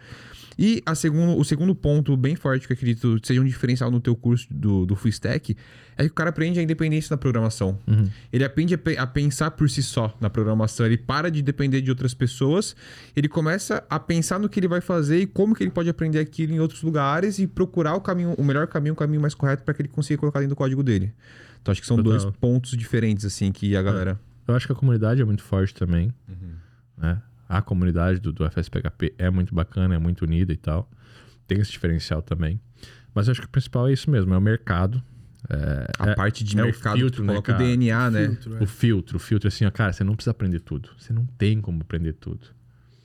E 0.59 0.83
a 0.85 0.95
segundo, 0.95 1.39
o 1.39 1.45
segundo 1.45 1.75
ponto 1.75 2.15
bem 2.17 2.35
forte 2.37 2.67
que 2.67 2.73
eu 2.73 2.75
acredito 2.75 3.19
seja 3.23 3.41
um 3.41 3.45
diferencial 3.45 3.91
no 3.91 4.01
teu 4.01 4.15
curso 4.15 4.47
do, 4.51 4.85
do 4.85 4.95
Full 4.97 5.09
Stack 5.11 5.57
é 5.97 6.03
que 6.05 6.11
o 6.11 6.13
cara 6.13 6.29
aprende 6.31 6.59
a 6.59 6.63
independência 6.63 7.09
da 7.11 7.17
programação. 7.17 7.79
Ele 8.33 8.45
aprende 8.45 8.75
a, 8.75 8.79
pe- 8.79 8.99
a 8.99 9.07
pensar 9.07 9.53
por 9.53 9.71
si 9.71 9.83
só 9.83 10.15
na 10.21 10.29
programação. 10.29 10.85
Ele 10.85 10.99
para 10.99 11.31
de 11.31 11.41
depender 11.41 11.81
de 11.81 11.89
outras 11.89 12.13
pessoas. 12.15 12.77
Ele 13.17 13.29
começa 13.29 13.83
a 13.89 13.99
pensar 13.99 14.39
no 14.39 14.49
que 14.49 14.59
ele 14.61 14.69
vai 14.69 14.81
fazer 14.83 15.21
e 15.21 15.27
como 15.27 15.55
que 15.55 15.63
ele 15.65 15.71
pode 15.71 15.89
aprender 15.89 16.19
aquilo 16.19 16.53
em 16.53 16.61
outros 16.61 16.83
lugares 16.83 17.39
e 17.39 17.47
procurar 17.47 17.95
o 17.95 18.01
caminho, 18.01 18.35
o 18.37 18.45
melhor 18.45 18.67
caminho, 18.67 18.93
o 18.93 18.97
caminho 18.97 19.21
mais 19.23 19.35
correto 19.35 19.63
para 19.63 19.73
que 19.73 19.81
ele 19.83 19.89
consiga 19.89 20.19
colocar 20.19 20.41
dentro 20.41 20.55
do 20.55 20.59
código 20.59 20.83
dele. 20.83 21.13
Então 21.63 21.73
acho 21.73 21.81
que 21.81 21.87
são 21.87 21.97
Total. 21.97 22.13
dois 22.19 22.37
pontos 22.37 22.77
diferentes 22.77 23.25
assim 23.25 23.51
que 23.53 23.75
a 23.77 23.83
galera. 23.83 24.21
Eu 24.47 24.55
acho 24.55 24.67
que 24.67 24.73
a 24.73 24.77
comunidade 24.77 25.23
é 25.23 25.25
muito 25.25 25.43
forte 25.43 25.73
também, 25.73 26.13
né? 26.99 27.23
A 27.49 27.63
comunidade 27.63 28.19
do, 28.19 28.33
do 28.33 28.45
FSPHP 28.51 29.15
é 29.19 29.31
muito 29.31 29.55
bacana, 29.55 29.95
é 29.95 29.99
muito 29.99 30.23
unida 30.23 30.53
e 30.53 30.57
tal. 30.57 30.91
Tem 31.47 31.61
esse 31.61 31.71
diferencial 31.71 32.21
também. 32.23 32.61
Mas 33.15 33.29
eu 33.29 33.33
acho 33.33 33.41
que 33.43 33.47
o 33.47 33.51
principal 33.51 33.89
é 33.89 33.93
isso 33.93 34.11
mesmo, 34.11 34.33
é 34.35 34.39
o 34.39 34.41
mercado. 34.41 35.03
A 35.99 36.11
É- 36.11 36.15
parte 36.15 36.43
de 36.45 36.59
é 36.59 36.63
o 36.63 36.67
mercado 36.67 36.97
filtro, 36.99 37.21
que 37.23 37.27
né, 37.27 37.33
coloca 37.35 37.55
o? 37.55 37.59
DNA, 37.59 38.11
né? 38.11 38.27
Filtro, 38.29 38.57
é. 38.57 38.63
O 38.63 38.67
filtro, 38.67 39.17
o 39.17 39.21
filtro 39.21 39.49
assim, 39.49 39.65
ó, 39.67 39.71
cara, 39.71 39.93
você 39.93 40.03
não 40.03 40.15
precisa 40.15 40.31
aprender 40.31 40.61
tudo. 40.61 40.89
Você 40.99 41.13
não 41.13 41.27
tem 41.27 41.61
como 41.61 41.81
aprender 41.83 42.15
tudo. 42.15 42.47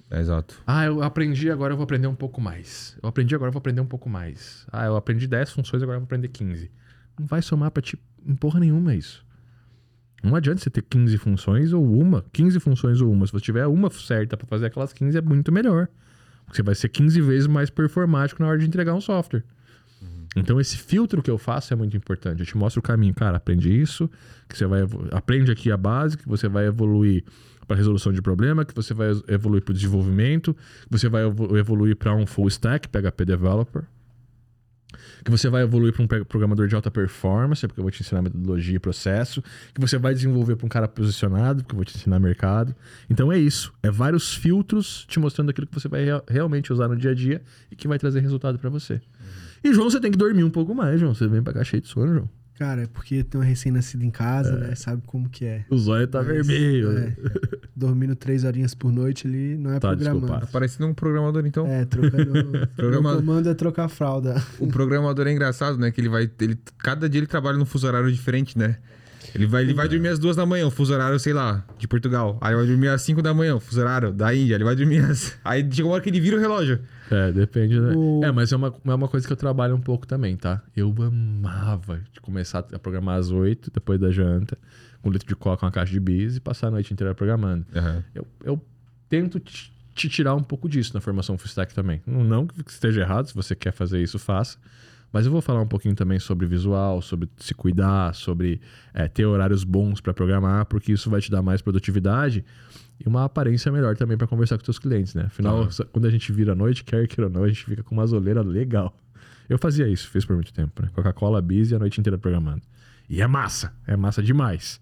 É, 0.10 0.20
exato. 0.22 0.56
Ah, 0.66 0.86
eu 0.86 1.04
aprendi, 1.04 1.50
agora 1.52 1.74
eu 1.74 1.78
vou 1.78 1.84
aprender 1.84 2.08
um 2.08 2.16
pouco 2.16 2.40
mais. 2.40 2.98
Eu 3.04 3.10
aprendi, 3.10 3.36
agora 3.36 3.50
eu 3.50 3.54
vou 3.54 3.60
aprender 3.60 3.82
um 3.82 3.86
pouco 3.88 4.10
mais. 4.10 4.66
Ah, 4.72 4.86
eu 4.86 4.96
aprendi 4.96 5.28
10 5.28 5.52
funções, 5.52 5.84
agora 5.84 5.98
eu 5.98 6.02
vou 6.02 6.06
aprender 6.06 6.30
15. 6.30 6.72
Não 7.20 7.26
vai 7.28 7.42
somar 7.42 7.70
pra 7.72 7.82
ti 7.82 8.00
em 8.28 8.36
porra 8.36 8.60
nenhuma 8.60 8.94
isso. 8.94 9.26
Não 10.24 10.36
adianta 10.36 10.62
você 10.62 10.70
ter 10.70 10.82
15 10.82 11.18
funções 11.18 11.74
ou 11.74 11.86
uma, 12.00 12.26
15 12.34 12.60
funções 12.60 13.02
ou 13.02 13.12
uma. 13.12 13.26
Se 13.26 13.32
você 13.32 13.46
tiver 13.46 13.66
uma 13.68 13.90
certa 13.90 14.36
pra 14.36 14.48
fazer 14.48 14.66
aquelas 14.66 14.92
15, 14.92 15.18
é 15.18 15.22
muito 15.22 15.52
melhor. 15.52 15.88
Porque 16.46 16.58
você 16.58 16.64
vai 16.64 16.76
ser 16.76 16.90
15 16.90 17.22
vezes 17.22 17.48
mais 17.48 17.70
performático 17.70 18.42
na 18.42 18.50
hora 18.50 18.58
de 18.58 18.66
entregar 18.66 18.94
um 18.94 19.02
software. 19.02 19.44
Então 20.36 20.60
esse 20.60 20.78
filtro 20.78 21.22
que 21.24 21.32
eu 21.32 21.38
faço 21.38 21.74
é 21.74 21.76
muito 21.76 21.96
importante. 21.98 22.40
Eu 22.42 22.46
te 22.46 22.58
mostro 22.58 22.80
o 22.80 22.84
caminho, 22.84 23.14
cara, 23.14 23.38
aprende 23.38 23.70
isso, 23.76 24.10
que 24.48 24.58
você 24.58 24.66
vai 24.68 24.82
aprende 25.12 25.52
aqui 25.52 25.72
a 25.72 25.78
base, 25.78 26.18
que 26.18 26.28
você 26.28 26.48
vai 26.48 26.66
evoluir 26.68 27.24
para 27.68 27.76
resolução 27.76 28.14
de 28.14 28.22
problema, 28.22 28.64
que 28.64 28.74
você 28.74 28.94
vai 28.94 29.10
evoluir 29.28 29.64
para 29.64 29.72
o 29.72 29.74
desenvolvimento, 29.74 30.54
que 30.54 30.92
você 30.92 31.10
vai 31.10 31.26
evo- 31.26 31.58
evoluir 31.58 31.96
para 31.96 32.14
um 32.16 32.26
full 32.26 32.48
stack 32.48 32.88
PHP 32.88 33.26
developer, 33.26 33.84
que 35.24 35.32
você 35.32 35.50
vai 35.50 35.64
evoluir 35.64 35.94
para 35.94 36.04
um 36.04 36.08
programador 36.26 36.68
de 36.68 36.76
alta 36.76 36.90
performance, 36.92 37.66
porque 37.68 37.80
eu 37.80 37.84
vou 37.84 37.92
te 37.92 38.02
ensinar 38.02 38.22
metodologia 38.22 38.76
e 38.76 38.80
processo, 38.80 39.42
que 39.74 39.82
você 39.82 39.98
vai 39.98 40.14
desenvolver 40.14 40.56
para 40.56 40.66
um 40.66 40.70
cara 40.70 40.88
posicionado, 40.88 41.64
porque 41.64 41.74
eu 41.74 41.78
vou 41.78 41.86
te 41.86 41.96
ensinar 41.96 42.20
mercado. 42.20 42.76
Então 43.10 43.32
é 43.32 43.38
isso, 43.38 43.74
é 43.84 43.90
vários 43.92 44.34
filtros 44.34 45.06
te 45.08 45.20
mostrando 45.20 45.50
aquilo 45.50 45.68
que 45.68 45.74
você 45.74 45.88
vai 45.88 46.04
rea- 46.04 46.24
realmente 46.28 46.72
usar 46.72 46.88
no 46.88 46.96
dia 46.96 47.12
a 47.12 47.14
dia 47.14 47.42
e 47.72 47.76
que 47.76 47.88
vai 47.88 47.98
trazer 48.00 48.20
resultado 48.22 48.58
para 48.60 48.70
você. 48.70 49.02
E 49.64 49.74
João, 49.74 49.90
você 49.90 50.00
tem 50.00 50.12
que 50.12 50.18
dormir 50.18 50.44
um 50.44 50.50
pouco 50.50 50.74
mais, 50.76 51.00
João. 51.00 51.14
Você 51.16 51.28
vem 51.28 51.42
pra 51.42 51.52
cá 51.54 51.64
cheio 51.64 51.82
de 51.82 51.88
sono, 51.88 52.14
João. 52.14 52.30
Cara, 52.58 52.84
é 52.84 52.88
porque 52.88 53.24
tem 53.24 53.40
um 53.40 53.44
recém-nascido 53.44 54.04
em 54.04 54.10
casa, 54.10 54.56
né? 54.58 54.74
Sabe 54.76 55.04
como 55.06 55.30
que 55.30 55.46
é. 55.46 55.64
O 55.70 55.78
zóio 55.78 56.08
tá 56.08 56.24
Mas, 56.24 56.28
vermelho. 56.48 56.98
é, 56.98 57.16
dormindo 57.76 58.16
três 58.16 58.44
horinhas 58.44 58.74
por 58.74 58.92
noite 58.92 59.28
ali 59.28 59.56
não 59.58 59.72
é 59.74 59.80
Tá 59.80 59.90
programando. 59.90 60.20
desculpado. 60.22 60.46
Tá 60.48 60.52
parecendo 60.52 60.88
um 60.90 60.94
programador, 60.94 61.46
então. 61.46 61.68
É, 61.68 61.86
trocando. 61.86 62.68
Programa- 62.76 63.14
O 63.14 63.16
comando 63.18 63.50
é 63.50 63.54
trocar 63.54 63.88
fralda. 63.90 64.42
O 64.60 64.68
programador 64.68 65.28
é 65.28 65.32
engraçado, 65.32 65.78
né? 65.78 65.92
Que 65.92 66.02
ele 66.02 66.10
vai. 66.10 66.30
Ele, 66.42 66.58
cada 66.80 67.08
dia 67.08 67.20
ele 67.20 67.28
trabalha 67.28 67.58
num 67.58 67.66
fuso 67.66 67.86
horário 67.86 68.12
diferente, 68.12 68.58
né? 68.58 68.78
Ele 69.36 69.46
vai, 69.46 69.64
ele 69.64 69.74
vai 69.74 69.88
dormir 69.88 70.08
às 70.10 70.20
duas 70.20 70.36
da 70.36 70.46
manhã, 70.46 70.66
o 70.68 70.72
fuso 70.72 70.94
horário, 70.94 71.20
sei 71.20 71.34
lá, 71.34 71.64
de 71.78 71.88
Portugal. 71.88 72.38
Aí 72.42 72.56
vai 72.56 72.66
dormir 72.66 72.88
às 72.90 73.02
cinco 73.02 73.22
da 73.22 73.34
manhã, 73.34 73.56
o 73.56 73.60
fuso 73.60 73.80
horário 73.80 74.12
da 74.14 74.34
Índia. 74.34 74.56
Ele 74.56 74.64
vai 74.64 74.76
dormir 74.76 75.00
às. 75.04 75.38
Aí 75.46 75.68
chega 75.72 75.88
uma 75.88 75.94
hora 75.96 76.04
que 76.04 76.10
ele 76.10 76.20
vira 76.20 76.38
o 76.38 76.40
relógio. 76.40 76.80
É, 77.12 77.32
depende, 77.32 77.80
né? 77.80 77.94
O- 77.96 78.22
É, 78.24 78.32
mas 78.32 78.52
é 78.52 78.56
uma, 78.56 78.74
é 78.86 78.94
uma 78.94 79.08
coisa 79.08 79.26
que 79.26 79.32
eu 79.34 79.38
trabalho 79.38 79.76
um 79.76 79.82
pouco 79.82 80.06
também, 80.08 80.36
tá? 80.36 80.62
Eu 80.76 80.94
amava 81.00 82.02
de 82.12 82.20
começar 82.22 82.60
a 82.72 82.80
programar 82.80 83.18
às 83.18 83.30
8, 83.32 83.72
depois 83.74 84.00
da 84.00 84.12
janta, 84.12 84.58
com 85.02 85.10
um 85.10 85.12
litro 85.12 85.28
de 85.28 85.36
coca, 85.36 85.66
uma 85.66 85.72
caixa 85.72 85.92
de 85.92 86.00
bis 86.00 86.36
e 86.38 86.40
passar 86.40 86.68
a 86.68 86.72
noite 86.72 86.94
inteira 86.94 87.14
programando. 87.16 87.66
Eu, 88.14 88.28
eu 88.44 88.66
tento 89.10 89.40
te, 89.40 89.72
te 89.96 90.10
tirar 90.10 90.36
um 90.36 90.44
pouco 90.44 90.68
disso 90.68 90.94
na 90.94 91.02
formação 91.02 91.38
full 91.38 91.48
stack 91.48 91.74
também. 91.74 92.02
Não 92.06 92.46
que 92.48 92.70
esteja 92.70 93.02
errado, 93.02 93.28
se 93.28 93.36
você 93.36 93.56
quer 93.56 93.72
fazer 93.72 94.02
isso, 94.02 94.18
faça. 94.20 94.58
Mas 95.12 95.26
eu 95.26 95.32
vou 95.32 95.42
falar 95.42 95.62
um 95.62 95.68
pouquinho 95.68 95.96
também 95.96 96.20
sobre 96.20 96.46
visual, 96.46 97.02
sobre 97.02 97.30
se 97.38 97.54
cuidar, 97.54 98.14
sobre 98.14 98.60
é, 98.94 99.08
ter 99.08 99.26
horários 99.26 99.64
bons 99.64 100.02
para 100.02 100.14
programar, 100.14 100.66
porque 100.66 100.92
isso 100.92 101.10
vai 101.10 101.22
te 101.22 101.32
dar 101.32 101.42
mais 101.42 101.62
produtividade 101.62 102.44
e 103.00 103.08
uma 103.08 103.24
aparência 103.24 103.72
melhor 103.72 103.96
também 103.96 104.18
para 104.18 104.28
conversar 104.28 104.58
com 104.58 104.66
seus 104.66 104.78
clientes, 104.80 105.16
né? 105.16 105.24
Afinal, 105.28 105.56
Claro. 105.58 105.72
sa- 105.72 105.86
quando 105.86 106.06
a 106.06 106.10
gente 106.10 106.32
vira 106.32 106.52
à 106.52 106.56
noite, 106.56 106.84
quer 106.84 107.08
queira 107.08 107.28
ou 107.28 107.34
não, 107.34 107.44
a 107.44 107.48
gente 107.48 107.64
fica 107.64 107.84
com 107.84 107.96
uma 107.96 108.06
zoleira 108.06 108.42
legal. 108.42 108.94
Eu 109.48 109.58
fazia 109.58 109.88
isso, 109.88 110.10
fiz 110.10 110.26
por 110.26 110.36
muito 110.36 110.52
tempo, 110.54 110.82
né? 110.82 110.90
Coca-Cola, 110.94 111.42
bis 111.42 111.72
e 111.72 111.76
a 111.76 111.80
noite 111.80 112.00
inteira 112.00 112.18
programando. 112.18 112.62
E 113.10 113.22
é 113.22 113.28
massa, 113.28 113.74
é 113.88 113.96
massa 113.96 114.22
demais. 114.22 114.82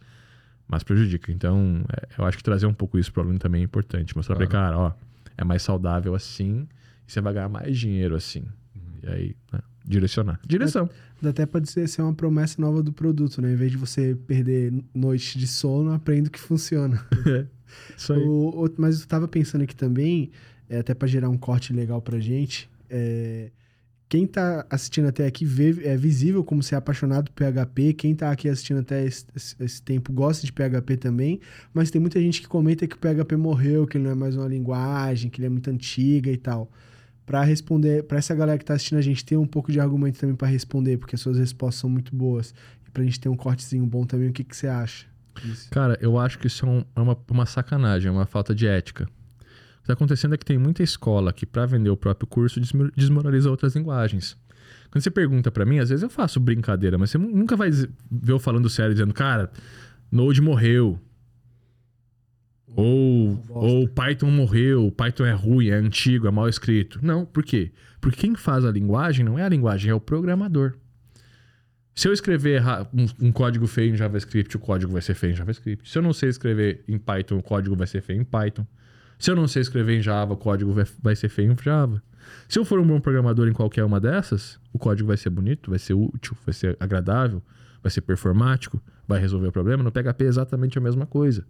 Mas 0.68 0.82
prejudica. 0.82 1.32
Então, 1.32 1.84
é, 1.94 2.08
eu 2.20 2.26
acho 2.26 2.38
que 2.38 2.44
trazer 2.44 2.66
um 2.66 2.74
pouco 2.74 2.98
isso 2.98 3.14
pro 3.14 3.22
aluno 3.22 3.38
também 3.38 3.62
é 3.62 3.64
importante. 3.64 4.16
Mostrar 4.18 4.36
pra 4.36 4.46
ele, 4.46 4.52
cara, 4.52 4.76
ó, 4.76 4.92
é 5.38 5.44
mais 5.44 5.62
saudável 5.62 6.16
assim 6.16 6.68
e 7.08 7.12
você 7.12 7.22
vai 7.22 7.32
ganhar 7.34 7.48
mais 7.50 7.78
dinheiro 7.78 8.16
assim. 8.16 8.44
E 9.04 9.08
aí, 9.08 9.36
né, 9.54 9.60
direcionar. 9.88 10.40
Direção. 10.46 10.90
Dá 11.22 11.30
até 11.30 11.46
pra 11.46 11.60
dizer 11.60 11.88
ser 11.88 12.02
uma 12.02 12.14
promessa 12.14 12.62
nova 12.62 12.82
do 12.84 12.92
produto, 12.92 13.42
né? 13.42 13.52
Em 13.54 13.56
vez 13.56 13.72
de 13.72 13.78
você 13.78 14.16
perder 14.28 14.74
noite 14.94 15.38
de 15.38 15.48
sono, 15.48 15.92
aprenda 15.94 16.28
o 16.28 16.32
que 16.32 16.40
funciona. 16.40 17.06
Isso 17.98 18.14
aí. 18.14 18.22
O- 18.24 18.66
o- 18.66 18.70
mas 18.78 19.02
eu 19.02 19.08
tava 19.08 19.28
pensando 19.28 19.62
aqui 19.64 19.76
também, 19.76 20.32
é, 20.70 20.80
até 20.80 20.94
pra 20.94 21.08
gerar 21.08 21.30
um 21.30 21.38
corte 21.38 21.72
legal 21.74 22.02
pra 22.02 22.20
gente. 22.20 22.70
é, 22.90 23.50
quem 24.08 24.28
tá 24.28 24.66
assistindo 24.70 25.08
até 25.08 25.26
aqui 25.26 25.44
vê, 25.44 25.84
é 25.84 25.98
visível 25.98 26.44
como 26.44 26.62
você 26.62 26.76
é 26.76 26.78
apaixonado 26.78 27.32
por 27.32 27.34
PHP. 27.44 27.92
Quem 27.94 28.14
tá 28.16 28.30
aqui 28.32 28.48
assistindo 28.48 28.80
até 28.80 29.04
esse, 29.04 29.26
esse- 29.36 29.56
esse 29.60 29.82
tempo 29.82 30.14
gosta 30.14 30.46
de 30.46 30.54
PHP 30.54 30.96
também. 30.96 31.40
Mas 31.74 31.90
tem 31.90 32.00
muita 32.00 32.20
gente 32.22 32.40
que 32.40 32.48
comenta 32.48 32.86
que 32.86 32.96
o 32.96 33.00
PHP 33.00 33.36
morreu, 33.36 33.88
que 33.88 33.98
ele 33.98 34.04
não 34.04 34.12
é 34.12 34.16
mais 34.16 34.36
uma 34.38 34.48
linguagem, 34.48 35.30
que 35.32 35.40
ele 35.42 35.48
é 35.48 35.50
muito 35.50 35.70
antiga 35.72 36.30
e 36.32 36.38
tal. 36.38 36.72
Pra 37.26 37.44
responder, 37.44 38.04
pra 38.04 38.18
essa 38.20 38.36
galera 38.36 38.58
que 38.58 38.66
tá 38.66 38.76
assistindo 38.76 39.00
a 39.00 39.02
gente 39.02 39.26
ter 39.26 39.36
um 39.38 39.48
pouco 39.48 39.72
de 39.72 39.80
argumento 39.80 40.20
também 40.20 40.36
pra 40.36 40.48
responder, 40.48 40.98
porque 40.98 41.16
as 41.16 41.22
suas 41.22 41.38
respostas 41.40 41.82
são 41.82 41.90
muito 41.90 42.16
boas. 42.16 42.54
E 42.88 42.92
pra 42.92 43.04
gente 43.04 43.20
ter 43.20 43.30
um 43.30 43.36
cortezinho 43.36 43.86
bom 43.86 44.06
também, 44.06 44.30
o 44.30 44.34
que, 44.34 44.44
que 44.44 44.56
você 44.56 44.68
acha? 44.68 45.08
Cara, 45.72 45.98
eu 46.00 46.18
acho 46.20 46.38
que 46.40 46.48
isso 46.48 46.66
é, 46.66 46.86
é 46.96 47.02
uma, 47.02 47.18
uma 47.30 47.46
sacanagem, 47.46 48.10
é 48.10 48.12
uma 48.12 48.26
falta 48.28 48.54
de 48.54 48.68
ética. 48.68 49.06
O 49.06 49.82
que 49.82 49.88
tá 49.88 49.94
acontecendo 49.94 50.36
é 50.36 50.38
que 50.38 50.46
tem 50.46 50.58
muita 50.58 50.82
escola 50.84 51.34
que, 51.34 51.46
para 51.46 51.66
vender 51.66 51.90
o 51.90 51.98
próprio 51.98 52.28
curso, 52.28 52.60
desmo- 52.60 52.92
desmoraliza 52.96 53.50
outras 53.50 53.76
linguagens. 53.76 54.38
Quando 54.92 55.04
você 55.04 55.12
pergunta 55.12 55.52
pra 55.52 55.66
mim, 55.66 55.80
às 55.80 55.90
vezes 55.90 56.04
eu 56.04 56.10
faço 56.10 56.40
brincadeira, 56.40 56.98
mas 56.98 57.10
você 57.12 57.18
nu- 57.18 57.30
nunca 57.36 57.56
vai 57.56 57.70
ver 57.72 57.90
eu 58.28 58.40
falando 58.40 58.70
sério, 58.70 58.94
dizendo, 58.94 59.14
cara, 59.14 59.52
Node 60.12 60.42
morreu. 60.42 61.00
Ou, 62.76 63.42
ou 63.50 63.88
Python 63.88 64.30
morreu, 64.30 64.92
Python 64.92 65.26
é 65.26 65.32
ruim, 65.32 65.70
é 65.70 65.76
antigo, 65.76 66.28
é 66.28 66.32
mal 66.32 66.50
escrito. 66.50 67.00
Não, 67.02 67.26
por 67.26 67.44
quê? 67.44 67.72
Porque 68.02 68.22
quem 68.22 68.36
faz 68.36 68.66
a 68.66 68.72
linguagem 68.72 69.24
não 69.24 69.40
é 69.40 69.44
a 69.44 69.50
linguagem, 69.50 69.90
é 69.90 69.94
o 69.94 70.00
programador. 70.00 70.74
Se 71.96 72.10
eu 72.10 72.14
escrever 72.14 72.62
um, 72.94 73.28
um 73.28 73.32
código 73.32 73.66
feio 73.66 73.94
em 73.94 73.96
JavaScript, 73.96 74.58
o 74.58 74.60
código 74.60 74.92
vai 74.92 75.02
ser 75.02 75.14
feio 75.14 75.32
em 75.32 75.36
JavaScript. 75.36 75.90
Se 75.90 75.98
eu 75.98 76.02
não 76.02 76.12
sei 76.12 76.28
escrever 76.28 76.84
em 76.90 76.98
Python, 76.98 77.38
o 77.38 77.44
código 77.44 77.76
vai 77.76 77.88
ser 77.88 78.02
feio 78.02 78.20
em 78.20 78.26
Python. 78.26 78.68
Se 79.18 79.32
eu 79.32 79.36
não 79.36 79.48
sei 79.48 79.62
escrever 79.62 79.98
em 79.98 80.02
Java, 80.02 80.34
o 80.34 80.38
código 80.38 80.74
vai, 80.74 80.86
vai 81.02 81.16
ser 81.16 81.30
feio 81.30 81.50
em 81.52 81.56
Java. 81.64 82.04
Se 82.50 82.60
eu 82.60 82.66
for 82.66 82.80
um 82.80 82.86
bom 82.86 83.00
programador 83.00 83.48
em 83.48 83.54
qualquer 83.54 83.86
uma 83.86 84.00
dessas, 84.00 84.60
o 84.74 84.78
código 84.78 85.08
vai 85.08 85.16
ser 85.16 85.30
bonito, 85.30 85.70
vai 85.70 85.80
ser 85.80 85.94
útil, 85.94 86.36
vai 86.46 86.54
ser 86.54 86.76
agradável, 86.82 87.42
vai 87.82 87.90
ser 87.90 88.02
performático, 88.02 88.82
vai 89.08 89.20
resolver 89.20 89.48
o 89.48 89.52
problema. 89.52 89.82
No 89.82 89.92
PHP 89.92 90.26
é 90.26 90.28
exatamente 90.28 90.78
a 90.78 90.82
mesma 90.82 91.06
coisa. 91.06 91.46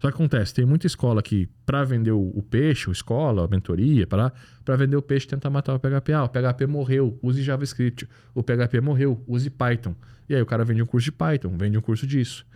Só 0.00 0.08
que 0.08 0.14
acontece, 0.14 0.54
tem 0.54 0.64
muita 0.64 0.86
escola 0.86 1.20
que, 1.20 1.48
para 1.66 1.82
vender 1.84 2.12
o, 2.12 2.42
peixe, 2.48 2.88
a 2.88 2.92
escola, 2.92 3.44
a 3.44 3.48
mentoria, 3.48 4.06
para 4.06 4.32
vender 4.76 4.96
o 4.96 5.02
peixe, 5.02 5.26
tenta 5.26 5.50
matar 5.50 5.74
o 5.74 5.78
PHP. 5.80 6.12
Ah, 6.12 6.24
o 6.24 6.28
PHP 6.28 6.66
morreu, 6.66 7.18
use 7.20 7.42
JavaScript. 7.42 8.08
O 8.34 8.42
PHP 8.42 8.80
morreu, 8.80 9.22
use 9.26 9.50
Python. 9.50 9.94
E 10.28 10.34
aí 10.34 10.42
o 10.42 10.46
cara 10.46 10.64
vende 10.64 10.82
um 10.82 10.86
curso 10.86 11.06
de 11.06 11.12
Python, 11.12 11.56
vende 11.58 11.76
um 11.76 11.80
curso 11.80 12.06
disso. 12.06 12.46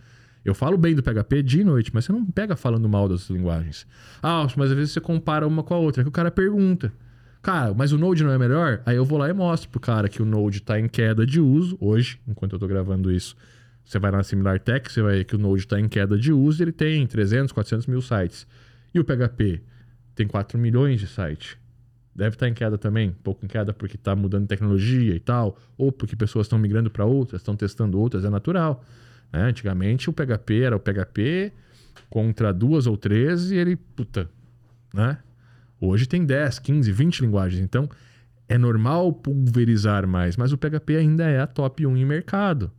Eu 0.45 0.53
falo 0.53 0.77
bem 0.77 0.95
do 0.95 1.03
PHP 1.03 1.43
dia 1.43 1.61
e 1.61 1.65
noite, 1.65 1.91
mas 1.93 2.05
você 2.05 2.11
não 2.11 2.25
pega 2.25 2.55
falando 2.55 2.87
mal 2.87 3.09
das 3.09 3.29
linguagens. 3.29 3.85
Ah, 4.21 4.45
mas 4.55 4.71
às 4.71 4.75
vezes 4.75 4.93
você 4.93 5.01
compara 5.01 5.47
uma 5.47 5.63
com 5.63 5.73
a 5.73 5.77
outra, 5.77 6.03
que 6.03 6.09
o 6.09 6.11
cara 6.11 6.31
pergunta. 6.31 6.93
Cara, 7.41 7.73
mas 7.73 7.91
o 7.91 7.97
Node 7.97 8.23
não 8.23 8.31
é 8.31 8.37
melhor? 8.37 8.81
Aí 8.85 8.95
eu 8.95 9.03
vou 9.03 9.17
lá 9.17 9.29
e 9.29 9.33
mostro 9.33 9.69
pro 9.69 9.79
cara 9.79 10.07
que 10.07 10.21
o 10.21 10.25
Node 10.25 10.59
está 10.59 10.79
em 10.79 10.87
queda 10.87 11.25
de 11.25 11.41
uso 11.41 11.77
hoje, 11.81 12.17
enquanto 12.25 12.53
eu 12.53 12.57
estou 12.57 12.69
gravando 12.69 13.11
isso. 13.11 13.35
Você 13.85 13.99
vai 13.99 14.11
na 14.11 14.23
Similar 14.23 14.59
Tech, 14.59 14.91
você 14.91 15.01
vai 15.01 15.17
ver 15.17 15.25
que 15.25 15.35
o 15.35 15.37
Node 15.37 15.63
está 15.63 15.79
em 15.79 15.87
queda 15.87 16.17
de 16.17 16.31
uso 16.31 16.61
e 16.61 16.63
ele 16.63 16.71
tem 16.71 17.05
300, 17.05 17.51
400 17.51 17.87
mil 17.87 18.01
sites. 18.01 18.47
E 18.93 18.99
o 18.99 19.03
PHP 19.03 19.61
tem 20.15 20.27
4 20.27 20.57
milhões 20.57 20.99
de 20.99 21.07
sites. 21.07 21.57
Deve 22.15 22.35
estar 22.35 22.45
tá 22.45 22.49
em 22.49 22.53
queda 22.53 22.77
também, 22.77 23.09
um 23.09 23.23
pouco 23.23 23.43
em 23.43 23.47
queda 23.47 23.73
porque 23.73 23.95
está 23.95 24.15
mudando 24.15 24.47
tecnologia 24.47 25.15
e 25.15 25.19
tal, 25.19 25.57
ou 25.77 25.91
porque 25.91 26.15
pessoas 26.15 26.45
estão 26.45 26.59
migrando 26.59 26.89
para 26.89 27.05
outras, 27.05 27.41
estão 27.41 27.55
testando 27.55 27.99
outras, 27.99 28.23
é 28.23 28.29
natural. 28.29 28.85
Né? 29.31 29.41
Antigamente 29.41 30.09
o 30.09 30.13
PHP 30.13 30.61
era 30.61 30.75
o 30.75 30.79
PHP 30.79 31.51
contra 32.09 32.53
duas 32.53 32.85
ou 32.85 32.95
três 32.95 33.51
e 33.51 33.55
ele, 33.55 33.75
puta, 33.75 34.29
né? 34.93 35.17
Hoje 35.81 36.05
tem 36.05 36.23
10, 36.23 36.59
15, 36.59 36.91
20 36.91 37.21
linguagens. 37.21 37.61
Então 37.61 37.89
é 38.47 38.57
normal 38.57 39.11
pulverizar 39.11 40.07
mais, 40.07 40.37
mas 40.37 40.53
o 40.53 40.57
PHP 40.57 40.95
ainda 40.95 41.25
é 41.25 41.41
a 41.41 41.47
top 41.47 41.85
1 41.85 41.97
em 41.97 42.05
mercado. 42.05 42.71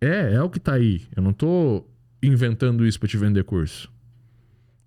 É, 0.00 0.34
é 0.34 0.42
o 0.42 0.50
que 0.50 0.60
tá 0.60 0.74
aí. 0.74 1.02
Eu 1.16 1.22
não 1.22 1.32
tô 1.32 1.84
inventando 2.22 2.86
isso 2.86 2.98
para 2.98 3.08
te 3.08 3.16
vender 3.16 3.44
curso. 3.44 3.90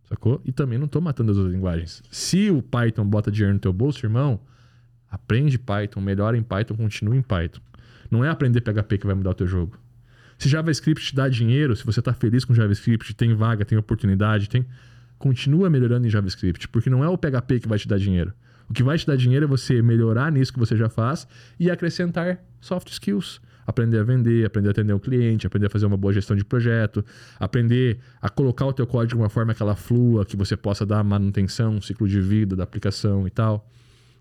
Sacou? 0.08 0.42
E 0.46 0.52
também 0.52 0.78
não 0.78 0.88
tô 0.88 1.02
matando 1.02 1.32
as 1.32 1.38
outras 1.38 1.54
linguagens. 1.54 2.02
Se 2.10 2.50
o 2.50 2.62
Python 2.62 3.06
bota 3.06 3.32
dinheiro 3.32 3.54
no 3.54 3.60
teu 3.60 3.74
bolso, 3.74 4.06
irmão, 4.06 4.40
aprende 5.10 5.60
Python, 5.60 6.00
melhora 6.00 6.38
em 6.38 6.44
Python, 6.44 6.76
continua 6.76 7.16
em 7.16 7.22
Python. 7.22 7.62
Não 8.10 8.24
é 8.24 8.30
aprender 8.30 8.62
PHP 8.62 9.00
que 9.00 9.06
vai 9.06 9.16
mudar 9.16 9.32
o 9.32 9.36
teu 9.36 9.48
jogo. 9.48 9.78
Se 10.38 10.48
JavaScript 10.48 11.04
te 11.04 11.16
dá 11.16 11.28
dinheiro, 11.28 11.76
se 11.76 11.86
você 11.86 12.00
está 12.00 12.14
feliz 12.14 12.46
com 12.46 12.54
JavaScript, 12.54 13.14
tem 13.16 13.34
vaga, 13.34 13.66
tem 13.66 13.78
oportunidade, 13.78 14.48
tem 14.48 14.66
continua 15.18 15.70
melhorando 15.70 16.06
em 16.06 16.10
JavaScript, 16.10 16.68
porque 16.68 16.90
não 16.90 17.04
é 17.04 17.10
o 17.10 17.18
PHP 17.18 17.60
que 17.62 17.68
vai 17.68 17.80
te 17.80 17.88
dar 17.88 17.98
dinheiro. 17.98 18.34
O 18.70 18.74
que 18.74 18.84
vai 18.84 18.98
te 18.98 19.08
dar 19.08 19.16
dinheiro 19.16 19.46
é 19.46 19.48
você 19.48 19.82
melhorar 19.82 20.32
nisso 20.32 20.54
que 20.54 20.60
você 20.60 20.76
já 20.76 20.90
faz 20.90 21.28
e 21.60 21.72
acrescentar 21.72 22.40
soft 22.60 22.90
skills. 22.90 23.42
Aprender 23.68 24.00
a 24.00 24.04
vender, 24.04 24.46
aprender 24.46 24.70
a 24.70 24.72
atender 24.72 24.94
o 24.94 25.00
cliente, 25.00 25.46
aprender 25.46 25.68
a 25.68 25.70
fazer 25.70 25.86
uma 25.86 25.98
boa 25.98 26.14
gestão 26.14 26.38
de 26.38 26.46
projeto, 26.46 27.04
aprender 27.38 28.00
a 28.22 28.30
colocar 28.30 28.66
o 28.66 28.72
teu 28.72 28.88
código 28.88 29.18
de 29.18 29.24
uma 29.24 29.30
forma 29.30 29.54
que 29.54 29.62
ela 29.62 29.76
flua, 29.76 30.26
que 30.26 30.38
você 30.38 30.56
possa 30.56 30.86
dar 30.86 31.04
manutenção, 31.04 31.82
ciclo 31.82 32.08
de 32.08 32.22
vida 32.22 32.56
da 32.56 32.64
aplicação 32.64 33.28
e 33.28 33.30
tal. 33.30 33.70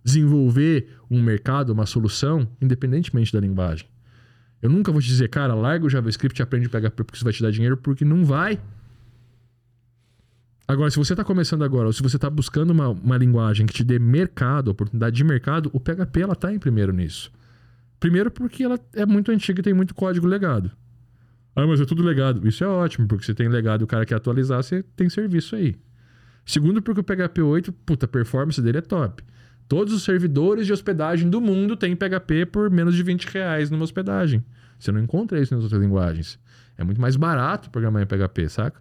Desenvolver 0.03 0.89
um 1.09 1.23
mercado, 1.23 1.71
uma 1.71 1.87
solução, 1.87 2.49
independentemente 2.61 3.33
da 3.33 3.39
linguagem. 3.39 3.87
Eu 4.61 4.69
nunca 4.69 4.91
vou 4.91 5.01
te 5.01 5.07
dizer, 5.07 5.29
cara, 5.29 5.55
larga 5.55 5.87
o 5.87 5.89
JavaScript 5.89 6.41
e 6.41 6.43
aprende 6.43 6.67
o 6.67 6.71
PHP 6.71 7.05
porque 7.05 7.15
isso 7.17 7.25
vai 7.25 7.33
te 7.33 7.41
dar 7.41 7.53
dinheiro, 7.53 7.77
porque 7.77 8.05
não 8.05 8.25
vai. 8.25 8.59
Agora, 10.67 10.91
se 10.91 10.97
você 10.97 11.13
está 11.13 11.23
começando 11.23 11.63
agora, 11.63 11.87
ou 11.87 11.93
se 11.93 12.03
você 12.03 12.17
está 12.17 12.29
buscando 12.29 12.71
uma, 12.71 12.89
uma 12.89 13.17
linguagem 13.17 13.65
que 13.65 13.73
te 13.73 13.85
dê 13.85 14.01
mercado, 14.01 14.69
oportunidade 14.69 15.15
de 15.15 15.23
mercado, 15.23 15.71
o 15.73 15.79
PHP 15.79 16.21
ela 16.21 16.33
está 16.33 16.53
em 16.53 16.59
primeiro 16.59 16.93
nisso. 16.93 17.31
Primeiro 17.99 18.31
porque 18.31 18.63
ela 18.63 18.79
é 18.95 19.07
muito 19.07 19.31
antiga 19.31 19.61
e 19.61 19.63
tem 19.63 19.75
muito 19.75 19.95
código 19.95 20.27
legado. 20.27 20.71
Ah, 21.55 21.67
mas 21.67 21.81
é 21.81 21.87
tudo 21.87 22.03
legado. 22.03 22.47
Isso 22.47 22.63
é 22.63 22.67
ótimo, 22.67 23.09
porque 23.09 23.25
você 23.25 23.35
tem 23.35 23.49
legado 23.49 23.81
e 23.81 23.85
o 23.85 23.87
cara 23.87 24.05
quer 24.05 24.17
atualizar, 24.17 24.63
você 24.63 24.83
tem 24.95 25.09
serviço 25.09 25.57
aí. 25.57 25.75
Segundo, 26.45 26.83
porque 26.83 27.01
o 27.01 27.05
PHP 27.05 27.41
8, 27.41 27.73
puta, 27.73 28.05
a 28.05 28.09
performance 28.09 28.61
dele 28.61 28.79
é 28.79 28.83
top. 28.83 29.23
Todos 29.67 29.93
os 29.93 30.05
servidores 30.05 30.67
de 30.67 30.73
hospedagem 30.73 31.29
do 31.29 31.41
mundo 31.41 31.77
têm 31.77 31.97
PHP 31.97 32.47
por 32.47 32.71
menos 32.71 32.95
de 32.95 33.03
20 33.03 33.25
reais 33.25 33.71
numa 33.71 33.83
hospedagem. 33.83 34.45
Você 34.79 34.93
não 34.93 35.01
encontra 35.01 35.41
isso 35.41 35.55
nas 35.55 35.65
outras 35.65 35.81
linguagens. 35.81 36.39
É 36.77 36.85
muito 36.85 37.01
mais 37.01 37.17
barato 37.17 37.71
programar 37.71 38.03
em 38.03 38.07
PHP, 38.07 38.49
saca? 38.49 38.81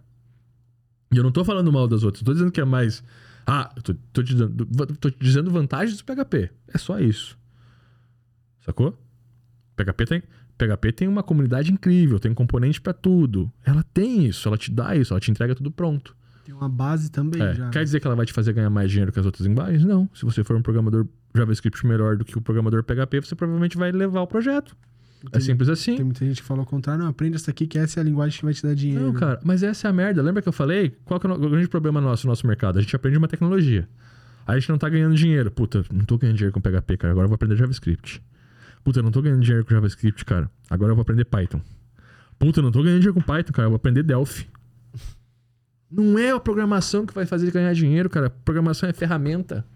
E 1.10 1.16
eu 1.16 1.24
não 1.24 1.32
tô 1.32 1.44
falando 1.44 1.72
mal 1.72 1.88
das 1.88 2.04
outras, 2.04 2.22
tô 2.22 2.32
dizendo 2.32 2.52
que 2.52 2.60
é 2.60 2.64
mais. 2.64 3.02
Ah, 3.46 3.72
tô, 3.82 3.94
tô, 4.12 4.22
te, 4.22 4.34
dando, 4.34 4.66
tô 5.00 5.10
te 5.10 5.18
dizendo 5.18 5.50
vantagens 5.50 5.96
do 5.98 6.04
PHP. 6.04 6.50
É 6.68 6.78
só 6.78 7.00
isso. 7.00 7.38
Sacou? 8.60 8.98
PHP 9.76 10.06
tem, 10.06 10.22
PHP 10.56 10.92
tem 10.92 11.08
uma 11.08 11.22
comunidade 11.22 11.72
incrível, 11.72 12.18
tem 12.18 12.32
componente 12.32 12.80
para 12.80 12.92
tudo. 12.92 13.52
Ela 13.64 13.84
tem 13.92 14.26
isso, 14.26 14.48
ela 14.48 14.56
te 14.56 14.70
dá 14.70 14.96
isso, 14.96 15.12
ela 15.12 15.20
te 15.20 15.30
entrega 15.30 15.54
tudo 15.54 15.70
pronto. 15.70 16.16
Tem 16.44 16.54
uma 16.54 16.68
base 16.68 17.10
também 17.10 17.42
é, 17.42 17.54
já. 17.54 17.70
Quer 17.70 17.84
dizer 17.84 18.00
que 18.00 18.06
ela 18.06 18.16
vai 18.16 18.24
te 18.24 18.32
fazer 18.32 18.52
ganhar 18.52 18.70
mais 18.70 18.90
dinheiro 18.90 19.12
que 19.12 19.18
as 19.18 19.26
outras 19.26 19.46
linguagens? 19.46 19.84
Não. 19.84 20.08
Se 20.14 20.24
você 20.24 20.44
for 20.44 20.56
um 20.56 20.62
programador 20.62 21.06
JavaScript 21.34 21.84
melhor 21.86 22.16
do 22.16 22.24
que 22.24 22.38
o 22.38 22.40
programador 22.40 22.82
PHP, 22.84 23.20
você 23.20 23.34
provavelmente 23.34 23.76
vai 23.76 23.90
levar 23.92 24.22
o 24.22 24.26
projeto. 24.26 24.76
É 25.26 25.30
tem, 25.30 25.38
é 25.38 25.40
simples 25.40 25.68
assim. 25.68 25.96
Tem 25.96 26.04
muita 26.04 26.24
gente 26.24 26.40
que 26.40 26.46
fala 26.46 26.62
o 26.62 26.66
contrário. 26.66 27.02
Não, 27.02 27.10
aprende 27.10 27.36
essa 27.36 27.50
aqui 27.50 27.66
que 27.66 27.78
essa 27.78 27.98
é 27.98 28.00
a 28.00 28.04
linguagem 28.04 28.38
que 28.38 28.44
vai 28.44 28.54
te 28.54 28.62
dar 28.62 28.74
dinheiro. 28.74 29.04
Não, 29.04 29.12
cara, 29.12 29.40
mas 29.42 29.62
essa 29.62 29.88
é 29.88 29.90
a 29.90 29.92
merda. 29.92 30.22
Lembra 30.22 30.40
que 30.40 30.48
eu 30.48 30.52
falei? 30.52 30.96
Qual 31.04 31.20
é 31.22 31.28
o 31.32 31.50
grande 31.50 31.68
problema 31.68 32.00
nosso 32.00 32.26
no 32.26 32.30
nosso 32.30 32.46
mercado? 32.46 32.78
A 32.78 32.82
gente 32.82 32.94
aprende 32.94 33.18
uma 33.18 33.28
tecnologia. 33.28 33.88
Aí 34.46 34.56
a 34.56 34.60
gente 34.60 34.68
não 34.68 34.78
tá 34.78 34.88
ganhando 34.88 35.16
dinheiro. 35.16 35.50
Puta, 35.50 35.84
não 35.92 36.04
tô 36.04 36.16
ganhando 36.16 36.36
dinheiro 36.36 36.52
com 36.52 36.60
PHP, 36.60 36.96
cara. 36.96 37.12
Agora 37.12 37.24
eu 37.24 37.28
vou 37.28 37.34
aprender 37.34 37.56
JavaScript. 37.56 38.22
Puta, 38.86 39.02
não 39.02 39.10
tô 39.10 39.20
ganhando 39.20 39.42
dinheiro 39.42 39.64
com 39.64 39.74
JavaScript, 39.74 40.24
cara. 40.24 40.48
Agora 40.70 40.92
eu 40.92 40.94
vou 40.94 41.02
aprender 41.02 41.24
Python. 41.24 41.60
Puta, 42.38 42.62
não 42.62 42.70
tô 42.70 42.84
ganhando 42.84 43.00
dinheiro 43.00 43.14
com 43.14 43.20
Python, 43.20 43.52
cara. 43.52 43.66
Eu 43.66 43.70
vou 43.70 43.76
aprender 43.76 44.04
Delphi. 44.04 44.46
Não 45.90 46.16
é 46.16 46.30
a 46.30 46.38
programação 46.38 47.04
que 47.04 47.12
vai 47.12 47.26
fazer 47.26 47.50
ganhar 47.50 47.72
dinheiro, 47.72 48.08
cara. 48.08 48.30
Programação 48.30 48.88
é 48.88 48.92
ferramenta. 48.92 49.66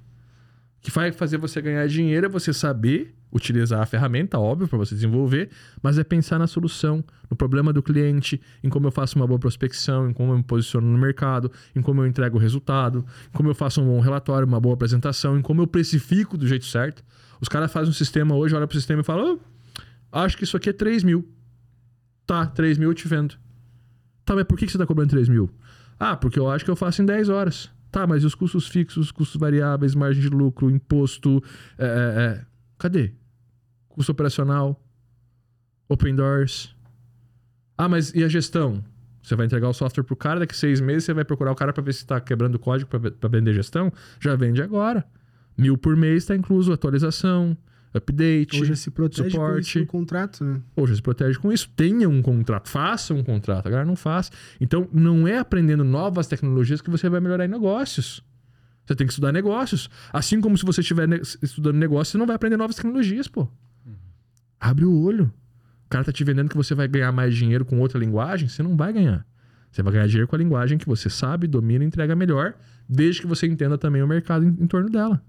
O 0.78 0.82
que 0.82 0.92
vai 0.92 1.11
fazer 1.11 1.38
você 1.38 1.61
ganhar 1.61 1.88
dinheiro 1.88 2.26
é 2.26 2.28
você 2.28 2.52
saber 2.52 3.12
utilizar 3.32 3.80
a 3.80 3.86
ferramenta, 3.86 4.38
óbvio, 4.38 4.68
para 4.68 4.78
você 4.78 4.94
desenvolver, 4.94 5.50
mas 5.82 5.98
é 5.98 6.04
pensar 6.04 6.38
na 6.38 6.46
solução, 6.46 7.02
no 7.28 7.36
problema 7.36 7.72
do 7.72 7.82
cliente, 7.82 8.40
em 8.62 8.68
como 8.68 8.86
eu 8.86 8.92
faço 8.92 9.16
uma 9.16 9.26
boa 9.26 9.40
prospecção, 9.40 10.08
em 10.08 10.12
como 10.12 10.32
eu 10.32 10.36
me 10.36 10.44
posiciono 10.44 10.86
no 10.86 10.98
mercado, 10.98 11.50
em 11.74 11.82
como 11.82 12.00
eu 12.00 12.06
entrego 12.06 12.36
o 12.36 12.40
resultado, 12.40 13.04
em 13.28 13.32
como 13.32 13.48
eu 13.48 13.56
faço 13.56 13.82
um 13.82 13.86
bom 13.86 13.98
relatório, 13.98 14.46
uma 14.46 14.61
boa 14.61 14.74
apresentação, 14.74 15.36
em 15.36 15.42
como 15.42 15.62
eu 15.62 15.66
precifico 15.66 16.38
do 16.38 16.46
jeito 16.46 16.64
certo. 16.64 17.02
Os 17.41 17.49
caras 17.49 17.72
fazem 17.72 17.91
um 17.91 17.95
sistema 17.95 18.34
hoje, 18.34 18.55
olham 18.55 18.66
para 18.66 18.76
o 18.76 18.78
sistema 18.78 19.01
e 19.01 19.05
falam: 19.05 19.41
oh, 20.12 20.18
acho 20.18 20.36
que 20.36 20.45
isso 20.45 20.57
aqui 20.57 20.70
é 20.70 20.72
3 20.72 21.03
mil. 21.03 21.28
Tá, 22.26 22.47
3 22.47 22.78
mil 22.78 22.91
eu 22.91 22.95
te 22.95 23.09
vendo. 23.09 23.36
Tá, 24.24 24.34
mas 24.34 24.45
por 24.45 24.59
que 24.59 24.66
você 24.66 24.76
está 24.76 24.86
cobrando 24.86 25.11
3 25.11 25.28
mil? 25.28 25.51
Ah, 25.99 26.16
porque 26.16 26.38
eu 26.38 26.49
acho 26.51 26.64
que 26.64 26.70
eu 26.70 26.76
faço 26.76 27.03
em 27.03 27.07
10 27.07 27.28
horas. 27.28 27.70
Tá, 27.91 28.07
mas 28.07 28.22
e 28.22 28.26
os 28.26 28.34
custos 28.34 28.68
fixos, 28.68 29.07
os 29.07 29.11
custos 29.11 29.41
variáveis, 29.41 29.95
margem 29.95 30.22
de 30.22 30.28
lucro, 30.28 30.70
imposto. 30.70 31.43
É, 31.76 31.84
é, 31.86 32.22
é. 32.22 32.47
Cadê? 32.78 33.12
Custo 33.88 34.12
operacional, 34.12 34.80
open 35.88 36.14
doors. 36.14 36.74
Ah, 37.76 37.88
mas 37.88 38.14
e 38.14 38.22
a 38.22 38.28
gestão? 38.28 38.84
Você 39.22 39.34
vai 39.34 39.47
entregar 39.47 39.68
o 39.68 39.72
software 39.72 40.05
pro 40.05 40.16
cara, 40.16 40.41
daqui 40.41 40.57
seis 40.57 40.80
meses 40.80 41.05
você 41.05 41.12
vai 41.12 41.24
procurar 41.24 41.53
o 41.53 41.55
cara 41.55 41.72
para 41.72 41.82
ver 41.82 41.93
se 41.93 42.01
está 42.01 42.20
quebrando 42.20 42.55
o 42.55 42.59
código 42.59 42.88
para 42.88 43.28
vender 43.28 43.53
gestão? 43.53 43.92
Já 44.18 44.34
vende 44.37 44.62
agora. 44.62 45.04
Mil 45.61 45.76
por 45.78 45.96
mês 45.96 46.24
está 46.24 46.34
incluso 46.34 46.72
atualização, 46.72 47.57
update, 47.92 48.61
Hoje 48.61 48.76
se 48.76 48.91
protege 48.91 49.30
suporte. 49.30 49.72
com 49.72 49.78
isso 49.80 49.87
contrato, 49.87 50.45
né? 50.45 50.61
Hoje 50.76 50.96
se 50.96 51.03
protege 51.03 51.38
com 51.38 51.53
isso. 51.53 51.68
Tenha 51.76 52.08
um 52.08 52.22
contrato, 52.22 52.68
faça 52.68 53.12
um 53.12 53.22
contrato. 53.22 53.66
Agora 53.66 53.84
não 53.84 53.96
faz. 53.96 54.30
Então, 54.61 54.88
não 54.92 55.26
é 55.26 55.38
aprendendo 55.38 55.84
novas 55.84 56.26
tecnologias 56.26 56.80
que 56.80 56.91
você 56.91 57.08
vai 57.08 57.20
melhorar 57.20 57.45
em 57.45 57.49
negócios. 57.49 58.22
Você 58.84 58.95
tem 58.95 59.07
que 59.07 59.12
estudar 59.12 59.32
negócios. 59.32 59.88
Assim 60.12 60.41
como 60.41 60.57
se 60.57 60.64
você 60.64 60.80
estiver 60.80 61.07
ne 61.07 61.20
estudando 61.42 61.76
negócios, 61.76 62.08
você 62.08 62.18
não 62.18 62.26
vai 62.26 62.37
aprender 62.37 62.57
novas 62.57 62.76
tecnologias, 62.76 63.28
pô. 63.28 63.42
Uhum. 63.87 63.95
Abre 64.58 64.84
o 64.84 64.92
olho. 64.92 65.32
O 65.87 65.88
cara 65.91 66.04
tá 66.04 66.12
te 66.12 66.22
vendendo 66.24 66.49
que 66.49 66.57
você 66.57 66.74
vai 66.74 66.87
ganhar 66.88 67.11
mais 67.12 67.34
dinheiro 67.34 67.64
com 67.64 67.80
outra 67.80 67.99
linguagem, 67.99 68.49
você 68.49 68.62
não 68.62 68.76
vai 68.76 68.92
ganhar. 68.92 69.26
Você 69.70 69.82
vai 69.82 69.92
ganhar 69.92 70.07
dinheiro 70.07 70.28
com 70.28 70.37
a 70.37 70.38
linguagem 70.38 70.78
que 70.78 70.87
você 70.87 71.08
sabe, 71.08 71.46
domina 71.46 71.84
e 71.84 71.87
entrega 71.87 72.16
melhor, 72.16 72.54
desde 72.88 73.20
que 73.20 73.26
você 73.26 73.46
entenda 73.46 73.78
também 73.78 74.03
o 74.03 74.07
mercado 74.07 74.45
em, 74.45 74.49
em 74.49 74.66
torno 74.66 74.88
dela. 74.88 75.22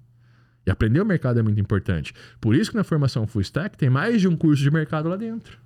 E 0.65 0.71
aprender 0.71 1.01
o 1.01 1.05
mercado 1.05 1.39
é 1.39 1.43
muito 1.43 1.59
importante. 1.59 2.13
Por 2.39 2.55
isso 2.55 2.71
que 2.71 2.77
na 2.77 2.83
formação 2.83 3.25
Full 3.25 3.41
Stack 3.41 3.77
tem 3.77 3.89
mais 3.89 4.21
de 4.21 4.27
um 4.27 4.35
curso 4.35 4.61
de 4.61 4.69
mercado 4.69 5.09
lá 5.09 5.15
dentro. 5.15 5.57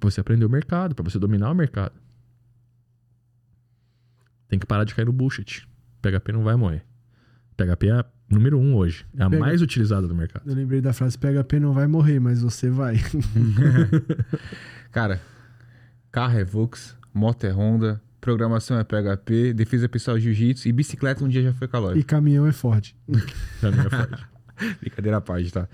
Pra 0.00 0.10
você 0.10 0.20
aprender 0.20 0.44
o 0.44 0.50
mercado, 0.50 0.94
para 0.94 1.04
você 1.04 1.18
dominar 1.18 1.50
o 1.50 1.54
mercado. 1.54 1.94
Tem 4.48 4.58
que 4.58 4.66
parar 4.66 4.84
de 4.84 4.94
cair 4.94 5.06
no 5.06 5.12
bullshit. 5.12 5.66
PHP 6.02 6.32
não 6.32 6.42
vai 6.42 6.56
morrer. 6.56 6.84
PHP 7.56 7.86
é 7.88 7.92
a 7.92 8.04
número 8.28 8.58
um 8.58 8.74
hoje. 8.74 9.06
É 9.16 9.22
a 9.22 9.30
Pega... 9.30 9.40
mais 9.40 9.62
utilizada 9.62 10.06
do 10.06 10.14
mercado. 10.14 10.48
Eu 10.48 10.54
lembrei 10.54 10.80
da 10.80 10.92
frase: 10.92 11.16
PHP 11.16 11.60
não 11.60 11.72
vai 11.72 11.86
morrer, 11.86 12.18
mas 12.20 12.42
você 12.42 12.68
vai. 12.68 12.96
Cara, 14.90 15.20
carro 16.10 16.38
é 16.38 16.44
Vox, 16.44 16.96
moto 17.12 17.44
é 17.44 17.50
Honda, 17.50 18.02
programação 18.24 18.78
é 18.78 18.84
PHP, 18.84 19.52
defesa 19.52 19.86
pessoal 19.86 20.16
é 20.16 20.20
jiu-jitsu 20.20 20.66
e 20.66 20.72
bicicleta 20.72 21.22
um 21.22 21.28
dia 21.28 21.42
já 21.42 21.52
foi 21.52 21.68
calórico. 21.68 22.00
E 22.00 22.02
caminhão 22.02 22.46
é 22.46 22.52
Ford. 22.52 22.94
caminhão 23.60 23.86
é 23.86 23.90
Ford. 23.90 24.18
Brincadeira 24.80 25.18
à 25.18 25.20
parte, 25.20 25.52
tá? 25.52 25.68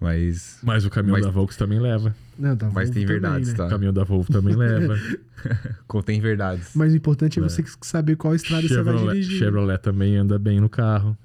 Mas, 0.00 0.58
Mas 0.64 0.84
o 0.84 0.90
caminhão 0.90 1.14
Mas- 1.18 1.24
da 1.24 1.30
Volks 1.30 1.56
também 1.56 1.78
leva. 1.78 2.12
Não, 2.36 2.56
tá 2.56 2.66
mas 2.66 2.88
Volvo 2.88 2.92
tem 2.94 3.02
também, 3.04 3.06
verdades, 3.06 3.48
né? 3.50 3.54
O 3.54 3.56
tá? 3.56 3.68
caminhão 3.68 3.92
da 3.92 4.02
Volvo 4.02 4.32
também 4.32 4.56
leva. 4.56 4.96
Contém 5.86 6.20
verdades. 6.20 6.72
Mas 6.74 6.92
o 6.92 6.96
importante 6.96 7.38
é 7.38 7.42
É. 7.44 7.48
você 7.48 7.62
saber 7.82 8.16
qual 8.16 8.34
estrada 8.34 8.66
você 8.66 8.82
vai 8.82 8.94
Chevrolet, 8.94 9.20
dirigir. 9.20 9.38
Chevrolet 9.38 9.78
também 9.78 10.16
anda 10.16 10.40
bem 10.40 10.60
no 10.60 10.68
carro. 10.68 11.16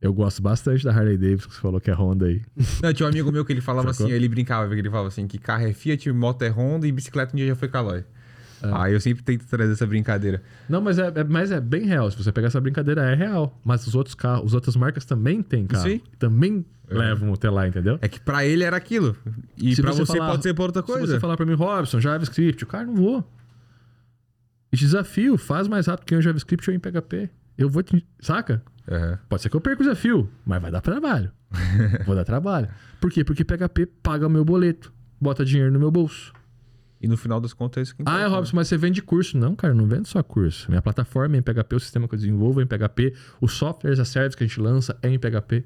Eu 0.00 0.12
gosto 0.14 0.40
bastante 0.40 0.84
da 0.84 0.92
Harley 0.92 1.18
Davidson, 1.18 1.48
que 1.48 1.54
você 1.56 1.60
falou 1.60 1.80
que 1.80 1.90
é 1.90 1.94
Honda 1.94 2.26
aí. 2.26 2.42
Não, 2.80 2.92
tinha 2.92 3.06
um 3.06 3.10
amigo 3.10 3.32
meu 3.32 3.44
que 3.44 3.52
ele 3.52 3.60
falava 3.60 3.92
Sacou? 3.92 4.06
assim, 4.06 4.14
ele 4.14 4.28
brincava, 4.28 4.72
ele 4.72 4.88
falava 4.88 5.08
assim, 5.08 5.26
que 5.26 5.36
carro 5.38 5.66
é 5.66 5.72
Fiat, 5.72 6.12
moto 6.12 6.42
é 6.42 6.48
Honda 6.48 6.86
e 6.86 6.92
bicicleta 6.92 7.34
um 7.34 7.36
dia 7.36 7.48
já 7.48 7.56
foi 7.56 7.66
Caloi. 8.60 8.78
Aí 8.86 8.92
eu 8.92 9.00
sempre 9.00 9.22
tento 9.22 9.46
trazer 9.46 9.72
essa 9.72 9.86
brincadeira. 9.86 10.42
Não, 10.68 10.80
mas 10.80 10.98
é, 10.98 11.12
é- 11.14 11.24
mas 11.24 11.50
é 11.50 11.60
bem 11.60 11.84
real. 11.86 12.10
Se 12.10 12.16
você 12.16 12.32
pegar 12.32 12.48
essa 12.48 12.60
brincadeira, 12.60 13.02
é 13.02 13.14
real. 13.14 13.58
Mas 13.64 13.86
os 13.86 13.94
outros 13.94 14.14
carros, 14.14 14.46
as 14.46 14.54
outras 14.54 14.74
marcas 14.76 15.04
também 15.04 15.42
têm 15.42 15.66
carro. 15.66 15.88
Sim. 15.88 16.00
Também 16.18 16.64
levam 16.90 17.32
até 17.34 17.50
lá, 17.50 17.68
entendeu? 17.68 17.98
É 18.00 18.08
que 18.08 18.18
pra 18.18 18.44
ele 18.46 18.64
era 18.64 18.76
aquilo. 18.76 19.16
E 19.56 19.74
Se 19.76 19.82
pra 19.82 19.92
você 19.92 20.06
falar- 20.06 20.30
pode 20.30 20.42
ser 20.42 20.54
pra 20.54 20.64
outra 20.64 20.82
Se 20.82 20.86
coisa. 20.86 21.06
você 21.14 21.20
falar 21.20 21.36
pra 21.36 21.44
mim, 21.46 21.54
Robson, 21.54 22.00
JavaScript, 22.00 22.64
o 22.64 22.66
cara 22.66 22.84
não 22.86 22.94
vou. 22.96 23.32
E 24.72 24.76
desafio, 24.76 25.36
faz 25.38 25.66
mais 25.68 25.86
rápido 25.86 26.06
que 26.06 26.14
eu 26.14 26.18
em 26.18 26.22
JavaScript 26.22 26.68
ou 26.70 26.74
em 26.76 26.78
PHP. 26.78 27.30
Eu 27.56 27.68
vou 27.70 27.82
te. 27.82 28.06
Saca? 28.20 28.62
Aham. 28.90 29.18
Pode 29.28 29.42
ser 29.42 29.50
que 29.50 29.56
eu 29.56 29.60
perca 29.60 29.82
o 29.82 29.84
desafio, 29.84 30.30
mas 30.46 30.60
vai 30.62 30.70
dar 30.70 30.80
trabalho. 30.80 31.30
vou 32.06 32.14
dar 32.14 32.24
trabalho. 32.24 32.68
Por 33.00 33.10
quê? 33.10 33.24
Porque 33.24 33.44
PHP 33.44 33.86
paga 34.02 34.26
o 34.26 34.30
meu 34.30 34.44
boleto, 34.44 34.92
bota 35.20 35.44
dinheiro 35.44 35.72
no 35.72 35.78
meu 35.78 35.90
bolso. 35.90 36.32
E 37.00 37.06
no 37.06 37.16
final 37.16 37.40
das 37.40 37.52
contas 37.52 37.80
é 37.80 37.82
isso 37.82 37.94
que 37.96 38.02
Ah, 38.04 38.12
importa. 38.20 38.28
Robson, 38.28 38.56
mas 38.56 38.68
você 38.68 38.76
vende 38.76 39.00
curso. 39.00 39.38
Não, 39.38 39.54
cara, 39.54 39.72
não 39.72 39.86
vendo 39.86 40.06
só 40.06 40.22
curso. 40.22 40.68
Minha 40.68 40.82
plataforma 40.82 41.36
é 41.36 41.38
em 41.38 41.42
PHP, 41.42 41.76
o 41.76 41.80
sistema 41.80 42.08
que 42.08 42.14
eu 42.14 42.18
desenvolvo 42.18 42.60
é 42.60 42.64
em 42.64 42.66
PHP, 42.66 43.14
os 43.40 43.52
softwares, 43.52 43.98
as 44.00 44.08
services 44.08 44.34
que 44.34 44.42
a 44.42 44.46
gente 44.46 44.60
lança 44.60 44.98
é 45.02 45.08
em 45.08 45.18
PHP. 45.18 45.64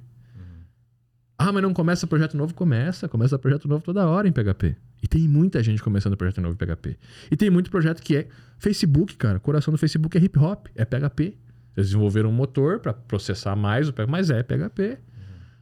Ah, 1.38 1.50
mas 1.50 1.62
não 1.62 1.72
começa 1.72 2.06
projeto 2.06 2.36
novo? 2.36 2.54
Começa. 2.54 3.08
Começa 3.08 3.36
projeto 3.38 3.66
novo 3.66 3.82
toda 3.82 4.06
hora 4.06 4.28
em 4.28 4.32
PHP. 4.32 4.76
E 5.02 5.08
tem 5.08 5.26
muita 5.26 5.60
gente 5.62 5.82
começando 5.82 6.16
projeto 6.16 6.40
novo 6.40 6.54
em 6.54 6.56
PHP. 6.56 6.96
E 7.30 7.36
tem 7.36 7.50
muito 7.50 7.68
projeto 7.70 8.00
que 8.00 8.14
é 8.16 8.28
Facebook, 8.58 9.16
cara. 9.16 9.38
O 9.38 9.40
coração 9.40 9.72
do 9.72 9.78
Facebook 9.78 10.16
é 10.16 10.20
hip 10.20 10.38
hop, 10.38 10.66
é 10.76 10.84
PHP. 10.84 11.36
Eles 11.76 11.88
desenvolveram 11.88 12.28
um 12.30 12.32
motor 12.32 12.78
para 12.78 12.92
processar 12.92 13.56
mais 13.56 13.88
o 13.88 13.92
PHP, 13.92 14.06
mas 14.10 14.30
é 14.30 14.42
PHP. 14.42 14.98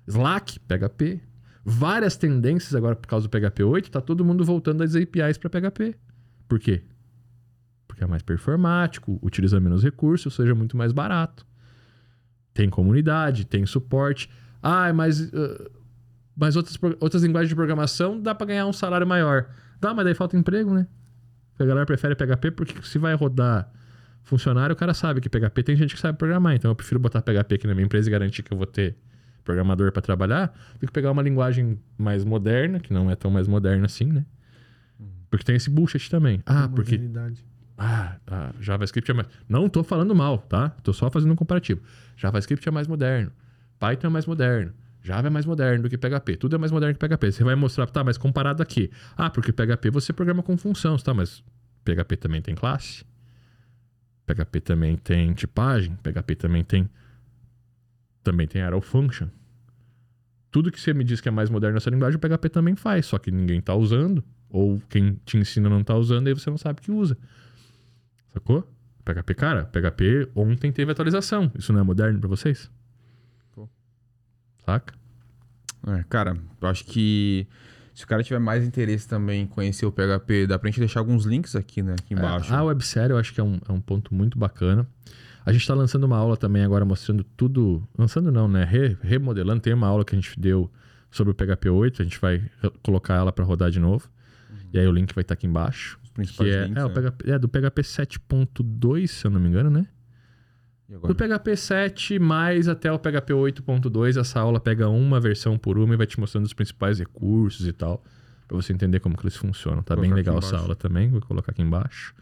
Slack, 0.07 0.59
PHP. 0.61 1.21
Várias 1.65 2.17
tendências 2.17 2.75
agora 2.75 2.97
por 2.97 3.07
causa 3.07 3.29
do 3.29 3.31
PHP 3.31 3.63
8, 3.63 3.91
tá 3.91 4.01
todo 4.01 4.25
mundo 4.25 4.45
voltando 4.45 4.79
das 4.79 4.95
APIs 4.97 5.37
para 5.37 5.51
PHP. 5.51 5.95
Por 6.49 6.59
quê? 6.59 6.83
Porque 7.87 8.03
é 8.03 8.07
mais 8.07 8.23
performático, 8.23 9.19
utiliza 9.23 9.61
menos 9.61 9.83
recursos, 9.83 10.35
seja 10.35 10.55
muito 10.55 10.77
mais 10.77 10.93
barato. 10.93 11.47
Tem 12.55 12.69
comunidade, 12.71 13.45
tem 13.45 13.67
suporte. 13.67 14.31
Ah, 14.63 14.93
mas, 14.93 15.33
ah, 15.35 15.71
mas 16.35 16.57
outras, 16.57 16.79
outras 16.99 17.23
linguagens 17.23 17.51
de 17.51 17.55
programação 17.55 18.21
dá 18.21 18.35
para 18.35 18.47
ganhar 18.47 18.67
um 18.67 18.73
salário 18.73 19.07
maior. 19.07 19.49
Dá, 19.81 19.93
mas 19.95 20.05
daí 20.05 20.15
falta 20.15 20.37
emprego, 20.37 20.73
né? 20.73 20.87
A 21.59 21.65
galera 21.65 21.85
prefere 21.85 22.15
PHP 22.15 22.53
porque 22.53 22.83
se 22.83 22.99
vai 22.99 23.15
rodar 23.15 23.71
funcionário, 24.23 24.73
o 24.73 24.77
cara 24.77 24.95
sabe 24.95 25.21
que 25.21 25.29
PHP 25.29 25.63
tem 25.63 25.77
gente 25.77 25.95
que 25.95 26.01
sabe 26.01 26.17
programar. 26.17 26.55
Então 26.55 26.71
eu 26.71 26.75
prefiro 26.75 26.99
botar 26.99 27.21
PHP 27.21 27.55
aqui 27.55 27.67
na 27.67 27.75
minha 27.75 27.85
empresa 27.85 28.09
e 28.09 28.11
garantir 28.11 28.43
que 28.43 28.53
eu 28.53 28.57
vou 28.57 28.67
ter 28.67 28.97
programador 29.51 29.93
para 29.93 30.03
trabalhar 30.03 30.55
do 30.79 30.87
que 30.87 30.93
pegar 30.93 31.11
uma 31.11 31.23
linguagem 31.23 31.79
mais 31.99 32.25
moderna, 32.25 32.79
que 32.79 32.93
não 32.93 33.11
é 33.11 33.17
tão 33.17 33.31
mais 33.31 33.49
moderna 33.49 33.87
assim, 33.87 34.07
né? 34.07 34.25
Porque 35.29 35.45
tem 35.45 35.57
esse 35.57 35.71
bullshit 35.71 36.11
também. 36.11 36.43
Ah, 36.47 36.69
porque 36.69 37.01
ah, 37.79 38.17
ah, 38.27 38.53
JavaScript 38.61 39.11
é 39.11 39.15
mais. 39.15 39.29
Não 39.49 39.69
tô 39.69 39.83
falando 39.83 40.15
mal, 40.15 40.39
tá? 40.39 40.69
Tô 40.83 40.93
só 40.93 41.11
fazendo 41.11 41.33
um 41.33 41.37
comparativo. 41.37 41.81
JavaScript 42.17 42.69
é 42.69 42.71
mais 42.71 42.87
moderno. 42.87 43.33
Python 43.79 44.09
é 44.09 44.11
mais 44.11 44.27
moderno. 44.27 44.73
Java 45.03 45.29
é 45.29 45.31
mais 45.31 45.47
moderno 45.47 45.85
do 45.85 45.89
que 45.89 45.97
PHP. 45.97 46.37
Tudo 46.37 46.57
é 46.57 46.59
mais 46.59 46.71
moderno 46.71 46.95
que 46.95 47.09
PHP. 47.09 47.33
Você 47.33 47.43
vai 47.43 47.55
mostrar, 47.55 47.87
tá, 47.87 48.05
mas 48.05 48.19
comparado 48.19 48.63
aqui. 48.63 48.91
Ah, 49.17 49.31
porque 49.31 49.51
PHP 49.51 49.91
você 49.91 50.13
programa 50.13 50.43
com 50.43 50.57
função, 50.59 50.97
tá? 50.99 51.15
Mas 51.15 51.43
PHP 51.85 52.17
também 52.17 52.43
tem 52.43 52.55
classe. 52.55 53.03
PHP 54.27 54.61
também 54.61 54.97
tem 54.97 55.33
tipagem. 55.33 55.97
PHP 56.03 56.35
também 56.35 56.63
tem. 56.63 56.89
Também 58.23 58.47
tem 58.47 58.61
arrow 58.61 58.83
function. 58.83 59.29
Tudo 60.51 60.71
que 60.71 60.81
você 60.81 60.93
me 60.93 61.05
diz 61.05 61.21
que 61.21 61.29
é 61.29 61.31
mais 61.31 61.49
moderno 61.49 61.75
nessa 61.75 61.91
linguagem, 61.91 62.17
o 62.17 62.21
PHP 62.21 62.49
também 62.49 62.75
faz, 62.75 63.07
só 63.07 63.19
que 63.19 63.31
ninguém 63.31 63.61
tá 63.61 63.75
usando. 63.75 64.25
Ou 64.49 64.83
quem 64.89 65.15
te 65.25 65.37
ensina 65.37 65.69
não 65.69 65.85
tá 65.85 65.95
usando, 65.95 66.27
aí 66.27 66.35
você 66.35 66.51
não 66.51 66.59
sabe 66.59 66.81
que 66.81 66.91
usa. 66.91 67.17
Sacou? 68.33 68.67
PHP, 69.05 69.35
cara, 69.35 69.65
PHP 69.65 70.29
ontem 70.35 70.73
teve 70.73 70.91
atualização. 70.91 71.51
Isso 71.57 71.73
não 71.73 71.81
é 71.81 71.83
moderno 71.83 72.19
pra 72.19 72.29
vocês? 72.29 72.71
Pô. 73.53 73.69
Saca? 74.65 74.95
É, 75.87 76.05
cara, 76.09 76.37
eu 76.61 76.69
acho 76.69 76.85
que 76.85 77.47
se 77.95 78.05
o 78.05 78.07
cara 78.07 78.23
tiver 78.23 78.39
mais 78.39 78.65
interesse 78.65 79.07
também 79.07 79.43
em 79.43 79.47
conhecer 79.47 79.87
o 79.87 79.93
PHP, 79.93 80.47
dá 80.47 80.59
pra 80.59 80.69
gente 80.71 80.81
deixar 80.81 81.01
alguns 81.01 81.25
links 81.25 81.55
aqui, 81.57 81.83
né? 81.83 81.95
Aqui 81.99 82.15
embaixo. 82.15 82.53
É, 82.53 82.57
a 82.57 82.63
websérie 82.63 83.13
eu 83.13 83.19
acho 83.19 83.33
que 83.33 83.41
é 83.41 83.45
um, 83.45 83.59
é 83.69 83.73
um 83.73 83.81
ponto 83.81 84.15
muito 84.15 84.39
bacana. 84.39 84.87
A 85.45 85.53
gente 85.53 85.67
tá 85.67 85.75
lançando 85.75 86.05
uma 86.05 86.17
aula 86.17 86.37
também 86.37 86.63
agora 86.65 86.85
mostrando 86.85 87.25
tudo. 87.25 87.83
Lançando 87.97 88.31
não, 88.31 88.47
né? 88.47 88.65
Re- 88.65 88.97
remodelando. 89.03 89.61
Tem 89.61 89.73
uma 89.73 89.87
aula 89.87 90.05
que 90.05 90.15
a 90.15 90.19
gente 90.21 90.39
deu 90.39 90.71
sobre 91.11 91.33
o 91.33 91.35
PHP 91.35 91.69
8. 91.71 92.03
A 92.03 92.05
gente 92.05 92.21
vai 92.21 92.43
colocar 92.83 93.15
ela 93.15 93.33
pra 93.33 93.45
rodar 93.45 93.71
de 93.71 93.81
novo. 93.81 94.09
E 94.73 94.79
aí 94.79 94.87
o 94.87 94.93
link 94.93 95.15
vai 95.15 95.23
estar 95.23 95.35
aqui 95.35 95.47
embaixo. 95.47 95.99
Os 96.03 96.11
principais 96.11 96.51
é, 96.51 96.65
links, 96.65 96.83
é, 96.83 96.85
o 96.85 96.89
né? 96.89 96.95
PHP, 96.95 97.31
é 97.31 97.39
do 97.39 97.49
PHP 97.49 97.83
7.2, 97.83 99.07
se 99.09 99.27
eu 99.27 99.31
não 99.31 99.41
me 99.41 99.49
engano, 99.49 99.71
né? 99.71 99.87
Do 100.89 101.15
PHP 101.15 101.57
7 101.57 102.19
mais 102.19 102.69
até 102.69 102.91
o 102.91 102.99
PHP 102.99 103.33
8.2, 103.33 104.21
essa 104.21 104.41
aula 104.41 104.59
pega 104.59 104.89
uma 104.89 105.21
versão 105.21 105.57
por 105.57 105.79
uma 105.79 105.95
e 105.95 105.97
vai 105.97 106.07
te 106.07 106.19
mostrando 106.19 106.47
os 106.47 106.53
principais 106.53 106.99
recursos 106.99 107.67
e 107.67 107.73
tal, 107.73 108.03
Pra 108.49 108.57
você 108.57 108.73
entender 108.73 108.99
como 108.99 109.17
que 109.17 109.23
eles 109.23 109.37
funcionam. 109.37 109.81
Tá 109.81 109.95
Vou 109.95 110.03
bem 110.03 110.13
legal 110.13 110.39
essa 110.39 110.57
aula 110.57 110.75
também, 110.75 111.09
vou 111.09 111.21
colocar 111.21 111.53
aqui 111.53 111.63
embaixo. 111.63 112.13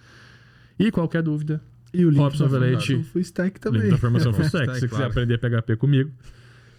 E 0.78 0.90
qualquer 0.90 1.22
dúvida, 1.22 1.62
E 1.92 2.04
o 2.04 2.10
link 2.10 2.18
Robson 2.18 2.48
formação 2.48 3.02
Full 3.04 3.20
Stack 3.22 3.60
também. 3.60 3.82
link 3.82 3.90
da 3.92 3.98
formação 3.98 4.32
Full 4.32 4.44
Stack. 4.46 4.66
Se 4.74 4.80
você 4.80 4.88
quiser 4.88 5.10
claro. 5.10 5.10
aprender 5.10 5.38
PHP 5.38 5.76
comigo, 5.76 6.10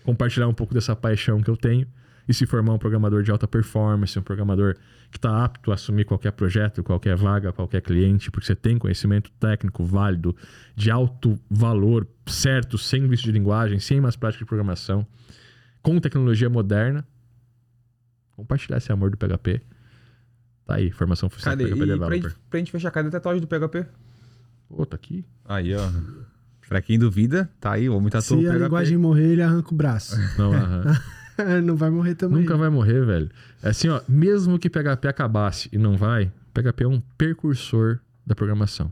compartilhar 0.04 0.48
um 0.48 0.54
pouco 0.54 0.74
dessa 0.74 0.96
paixão 0.96 1.42
que 1.42 1.50
eu 1.50 1.58
tenho 1.58 1.88
e 2.28 2.34
se 2.34 2.46
formar 2.46 2.74
um 2.74 2.78
programador 2.78 3.24
de 3.24 3.32
alta 3.32 3.48
performance, 3.48 4.18
um 4.20 4.22
programador 4.22 4.76
que 5.10 5.18
está 5.18 5.44
apto 5.44 5.72
a 5.72 5.74
assumir 5.74 6.06
qualquer 6.06 6.32
projeto, 6.32 6.84
qualquer 6.84 7.16
vaga, 7.16 7.52
qualquer 7.52 7.82
cliente, 7.82 8.30
porque 8.30 8.46
você 8.46 8.56
tem 8.56 8.78
conhecimento 8.78 9.32
técnico 9.40 9.84
válido, 9.84 10.36
de 10.76 10.92
alto 10.92 11.40
valor, 11.50 12.08
certo, 12.28 12.78
sem 12.78 13.08
vício 13.08 13.26
de 13.26 13.32
linguagem, 13.32 13.80
sem 13.80 14.00
mais 14.00 14.16
prática 14.16 14.44
de 14.44 14.48
programação, 14.48 15.08
com 15.82 16.00
tecnologia 16.00 16.50
moderna. 16.52 17.04
Compartilhar 18.36 18.78
esse 18.78 18.92
amor 18.92 19.10
do 19.10 19.18
PHP. 19.18 19.62
Tá 20.68 20.76
aí, 20.76 20.92
formação 20.92 21.30
stack 21.30 21.44
Cadê? 21.44 21.64
PHP 21.66 21.74
E 21.74 21.78
pra 21.78 21.86
Developer. 21.88 22.22
gente, 22.30 22.40
pra 22.48 22.60
gente 22.60 22.72
fechar, 22.72 22.92
cadê 22.92 23.08
a 23.08 23.12
tatuagem 23.12 23.42
do 23.42 23.48
PHP? 23.48 23.88
Pô, 24.70 24.86
tá 24.86 24.96
aqui. 24.96 25.26
Aí, 25.46 25.76
ó. 25.76 25.90
pra 26.68 26.82
quem 26.82 27.00
duvida, 27.00 27.50
tá 27.60 27.74
aí, 27.74 27.90
o 27.90 27.98
homem 27.98 28.10
tatuou 28.10 28.40
o 28.40 28.44
Se 28.44 28.50
a 28.50 28.54
linguagem 28.54 28.98
morrer, 28.98 29.32
ele 29.32 29.42
arranca 29.42 29.74
o 29.74 29.76
braço. 29.76 30.16
Não, 30.38 30.54
aham. 30.54 30.84
não 31.64 31.76
vai 31.76 31.90
morrer 31.90 32.16
também. 32.16 32.42
Nunca 32.42 32.56
vai 32.56 32.70
morrer, 32.70 33.04
velho. 33.06 33.30
É 33.64 33.70
assim, 33.70 33.90
ó, 33.90 34.02
mesmo 34.08 34.60
que 34.60 34.70
PHP 34.70 35.08
acabasse 35.08 35.70
e 35.72 35.78
não 35.78 35.98
vai, 35.98 36.32
PHP 36.54 36.84
é 36.84 36.88
um 36.88 37.02
precursor 37.18 38.00
da 38.26 38.36
programação. 38.36 38.92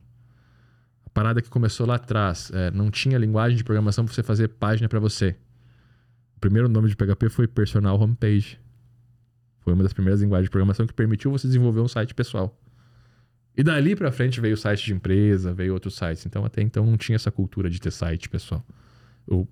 A 1.05 1.09
parada 1.09 1.41
que 1.41 1.49
começou 1.49 1.85
lá 1.85 1.95
atrás, 1.95 2.51
é, 2.53 2.71
não 2.71 2.89
tinha 2.89 3.17
linguagem 3.17 3.57
de 3.57 3.63
programação 3.63 4.05
pra 4.05 4.13
você 4.13 4.23
fazer 4.23 4.47
página 4.49 4.89
pra 4.89 4.99
você. 4.99 5.35
O 6.35 6.39
primeiro 6.39 6.67
nome 6.67 6.89
de 6.89 6.95
PHP 6.95 7.29
foi 7.29 7.47
Personal 7.47 7.99
Homepage. 7.99 8.59
Foi 9.61 9.73
uma 9.73 9.83
das 9.83 9.93
primeiras 9.93 10.21
linguagens 10.21 10.45
de 10.45 10.51
programação 10.51 10.87
que 10.87 10.93
permitiu 10.93 11.31
você 11.31 11.47
desenvolver 11.47 11.81
um 11.81 11.87
site 11.87 12.13
pessoal. 12.13 12.57
E 13.57 13.63
dali 13.63 13.95
pra 13.95 14.11
frente 14.11 14.39
veio 14.39 14.53
o 14.53 14.57
site 14.57 14.85
de 14.85 14.93
empresa, 14.93 15.51
veio 15.51 15.73
outros 15.73 15.95
sites. 15.95 16.25
Então 16.25 16.45
até 16.45 16.61
então 16.61 16.85
não 16.85 16.95
tinha 16.95 17.15
essa 17.15 17.31
cultura 17.31 17.69
de 17.69 17.81
ter 17.81 17.91
site 17.91 18.29
pessoal. 18.29 18.63
O, 19.25 19.47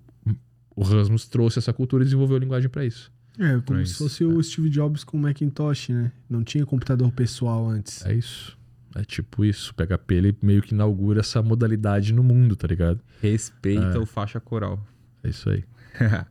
o 0.76 0.82
Rasmus 0.84 1.26
trouxe 1.26 1.58
essa 1.58 1.72
cultura 1.72 2.02
e 2.02 2.06
desenvolveu 2.06 2.36
a 2.36 2.40
linguagem 2.40 2.68
pra 2.70 2.84
isso. 2.84 3.10
É, 3.38 3.60
como 3.66 3.84
se 3.84 3.94
fosse 3.94 4.24
o 4.24 4.42
Steve 4.42 4.70
Jobs 4.70 5.04
com 5.04 5.16
o 5.18 5.20
Macintosh, 5.20 5.90
né? 5.90 6.12
Não 6.30 6.42
tinha 6.42 6.64
computador 6.64 7.10
pessoal 7.12 7.68
antes. 7.68 8.06
É 8.06 8.14
isso. 8.14 8.56
É 8.94 9.04
tipo 9.04 9.44
isso. 9.44 9.72
O 9.72 9.74
PHP 9.74 10.14
ele 10.14 10.36
meio 10.40 10.62
que 10.62 10.72
inaugura 10.72 11.20
essa 11.20 11.42
modalidade 11.42 12.14
no 12.14 12.22
mundo, 12.22 12.56
tá 12.56 12.66
ligado? 12.66 13.00
Respeita 13.20 13.82
É. 13.96 13.98
o 13.98 14.06
faixa 14.06 14.40
coral. 14.40 14.82
É 15.22 15.28
isso 15.28 15.50
aí. 15.50 15.64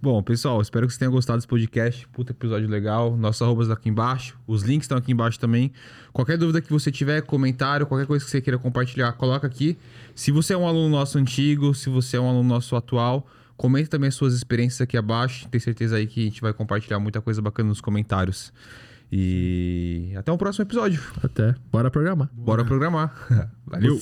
Bom, 0.00 0.22
pessoal, 0.22 0.60
espero 0.60 0.86
que 0.86 0.92
vocês 0.92 0.98
tenham 0.98 1.12
gostado 1.12 1.38
desse 1.38 1.48
podcast. 1.48 2.06
Puta 2.08 2.32
episódio 2.32 2.68
legal. 2.68 3.16
Nossos 3.16 3.42
arrobas 3.42 3.70
aqui 3.70 3.88
embaixo. 3.88 4.38
Os 4.46 4.62
links 4.62 4.84
estão 4.84 4.98
aqui 4.98 5.12
embaixo 5.12 5.38
também. 5.38 5.72
Qualquer 6.12 6.36
dúvida 6.36 6.60
que 6.60 6.70
você 6.70 6.90
tiver, 6.90 7.22
comentário, 7.22 7.86
qualquer 7.86 8.06
coisa 8.06 8.24
que 8.24 8.30
você 8.30 8.40
queira 8.40 8.58
compartilhar, 8.58 9.12
coloca 9.12 9.46
aqui. 9.46 9.78
Se 10.14 10.30
você 10.30 10.52
é 10.52 10.56
um 10.56 10.66
aluno 10.66 10.88
nosso 10.88 11.18
antigo, 11.18 11.74
se 11.74 11.88
você 11.88 12.16
é 12.16 12.20
um 12.20 12.28
aluno 12.28 12.48
nosso 12.48 12.76
atual, 12.76 13.26
comenta 13.56 13.90
também 13.90 14.08
as 14.08 14.14
suas 14.14 14.34
experiências 14.34 14.80
aqui 14.82 14.96
abaixo. 14.96 15.48
Tenho 15.48 15.62
certeza 15.62 15.96
aí 15.96 16.06
que 16.06 16.20
a 16.20 16.24
gente 16.24 16.40
vai 16.40 16.52
compartilhar 16.52 16.98
muita 16.98 17.20
coisa 17.20 17.40
bacana 17.40 17.70
nos 17.70 17.80
comentários. 17.80 18.52
E 19.10 20.12
até 20.16 20.30
o 20.32 20.36
próximo 20.36 20.64
episódio. 20.64 21.02
Até. 21.22 21.54
Bora 21.70 21.90
programar. 21.90 22.28
Bora 22.32 22.64
programar. 22.64 23.14
Valeu! 23.66 24.00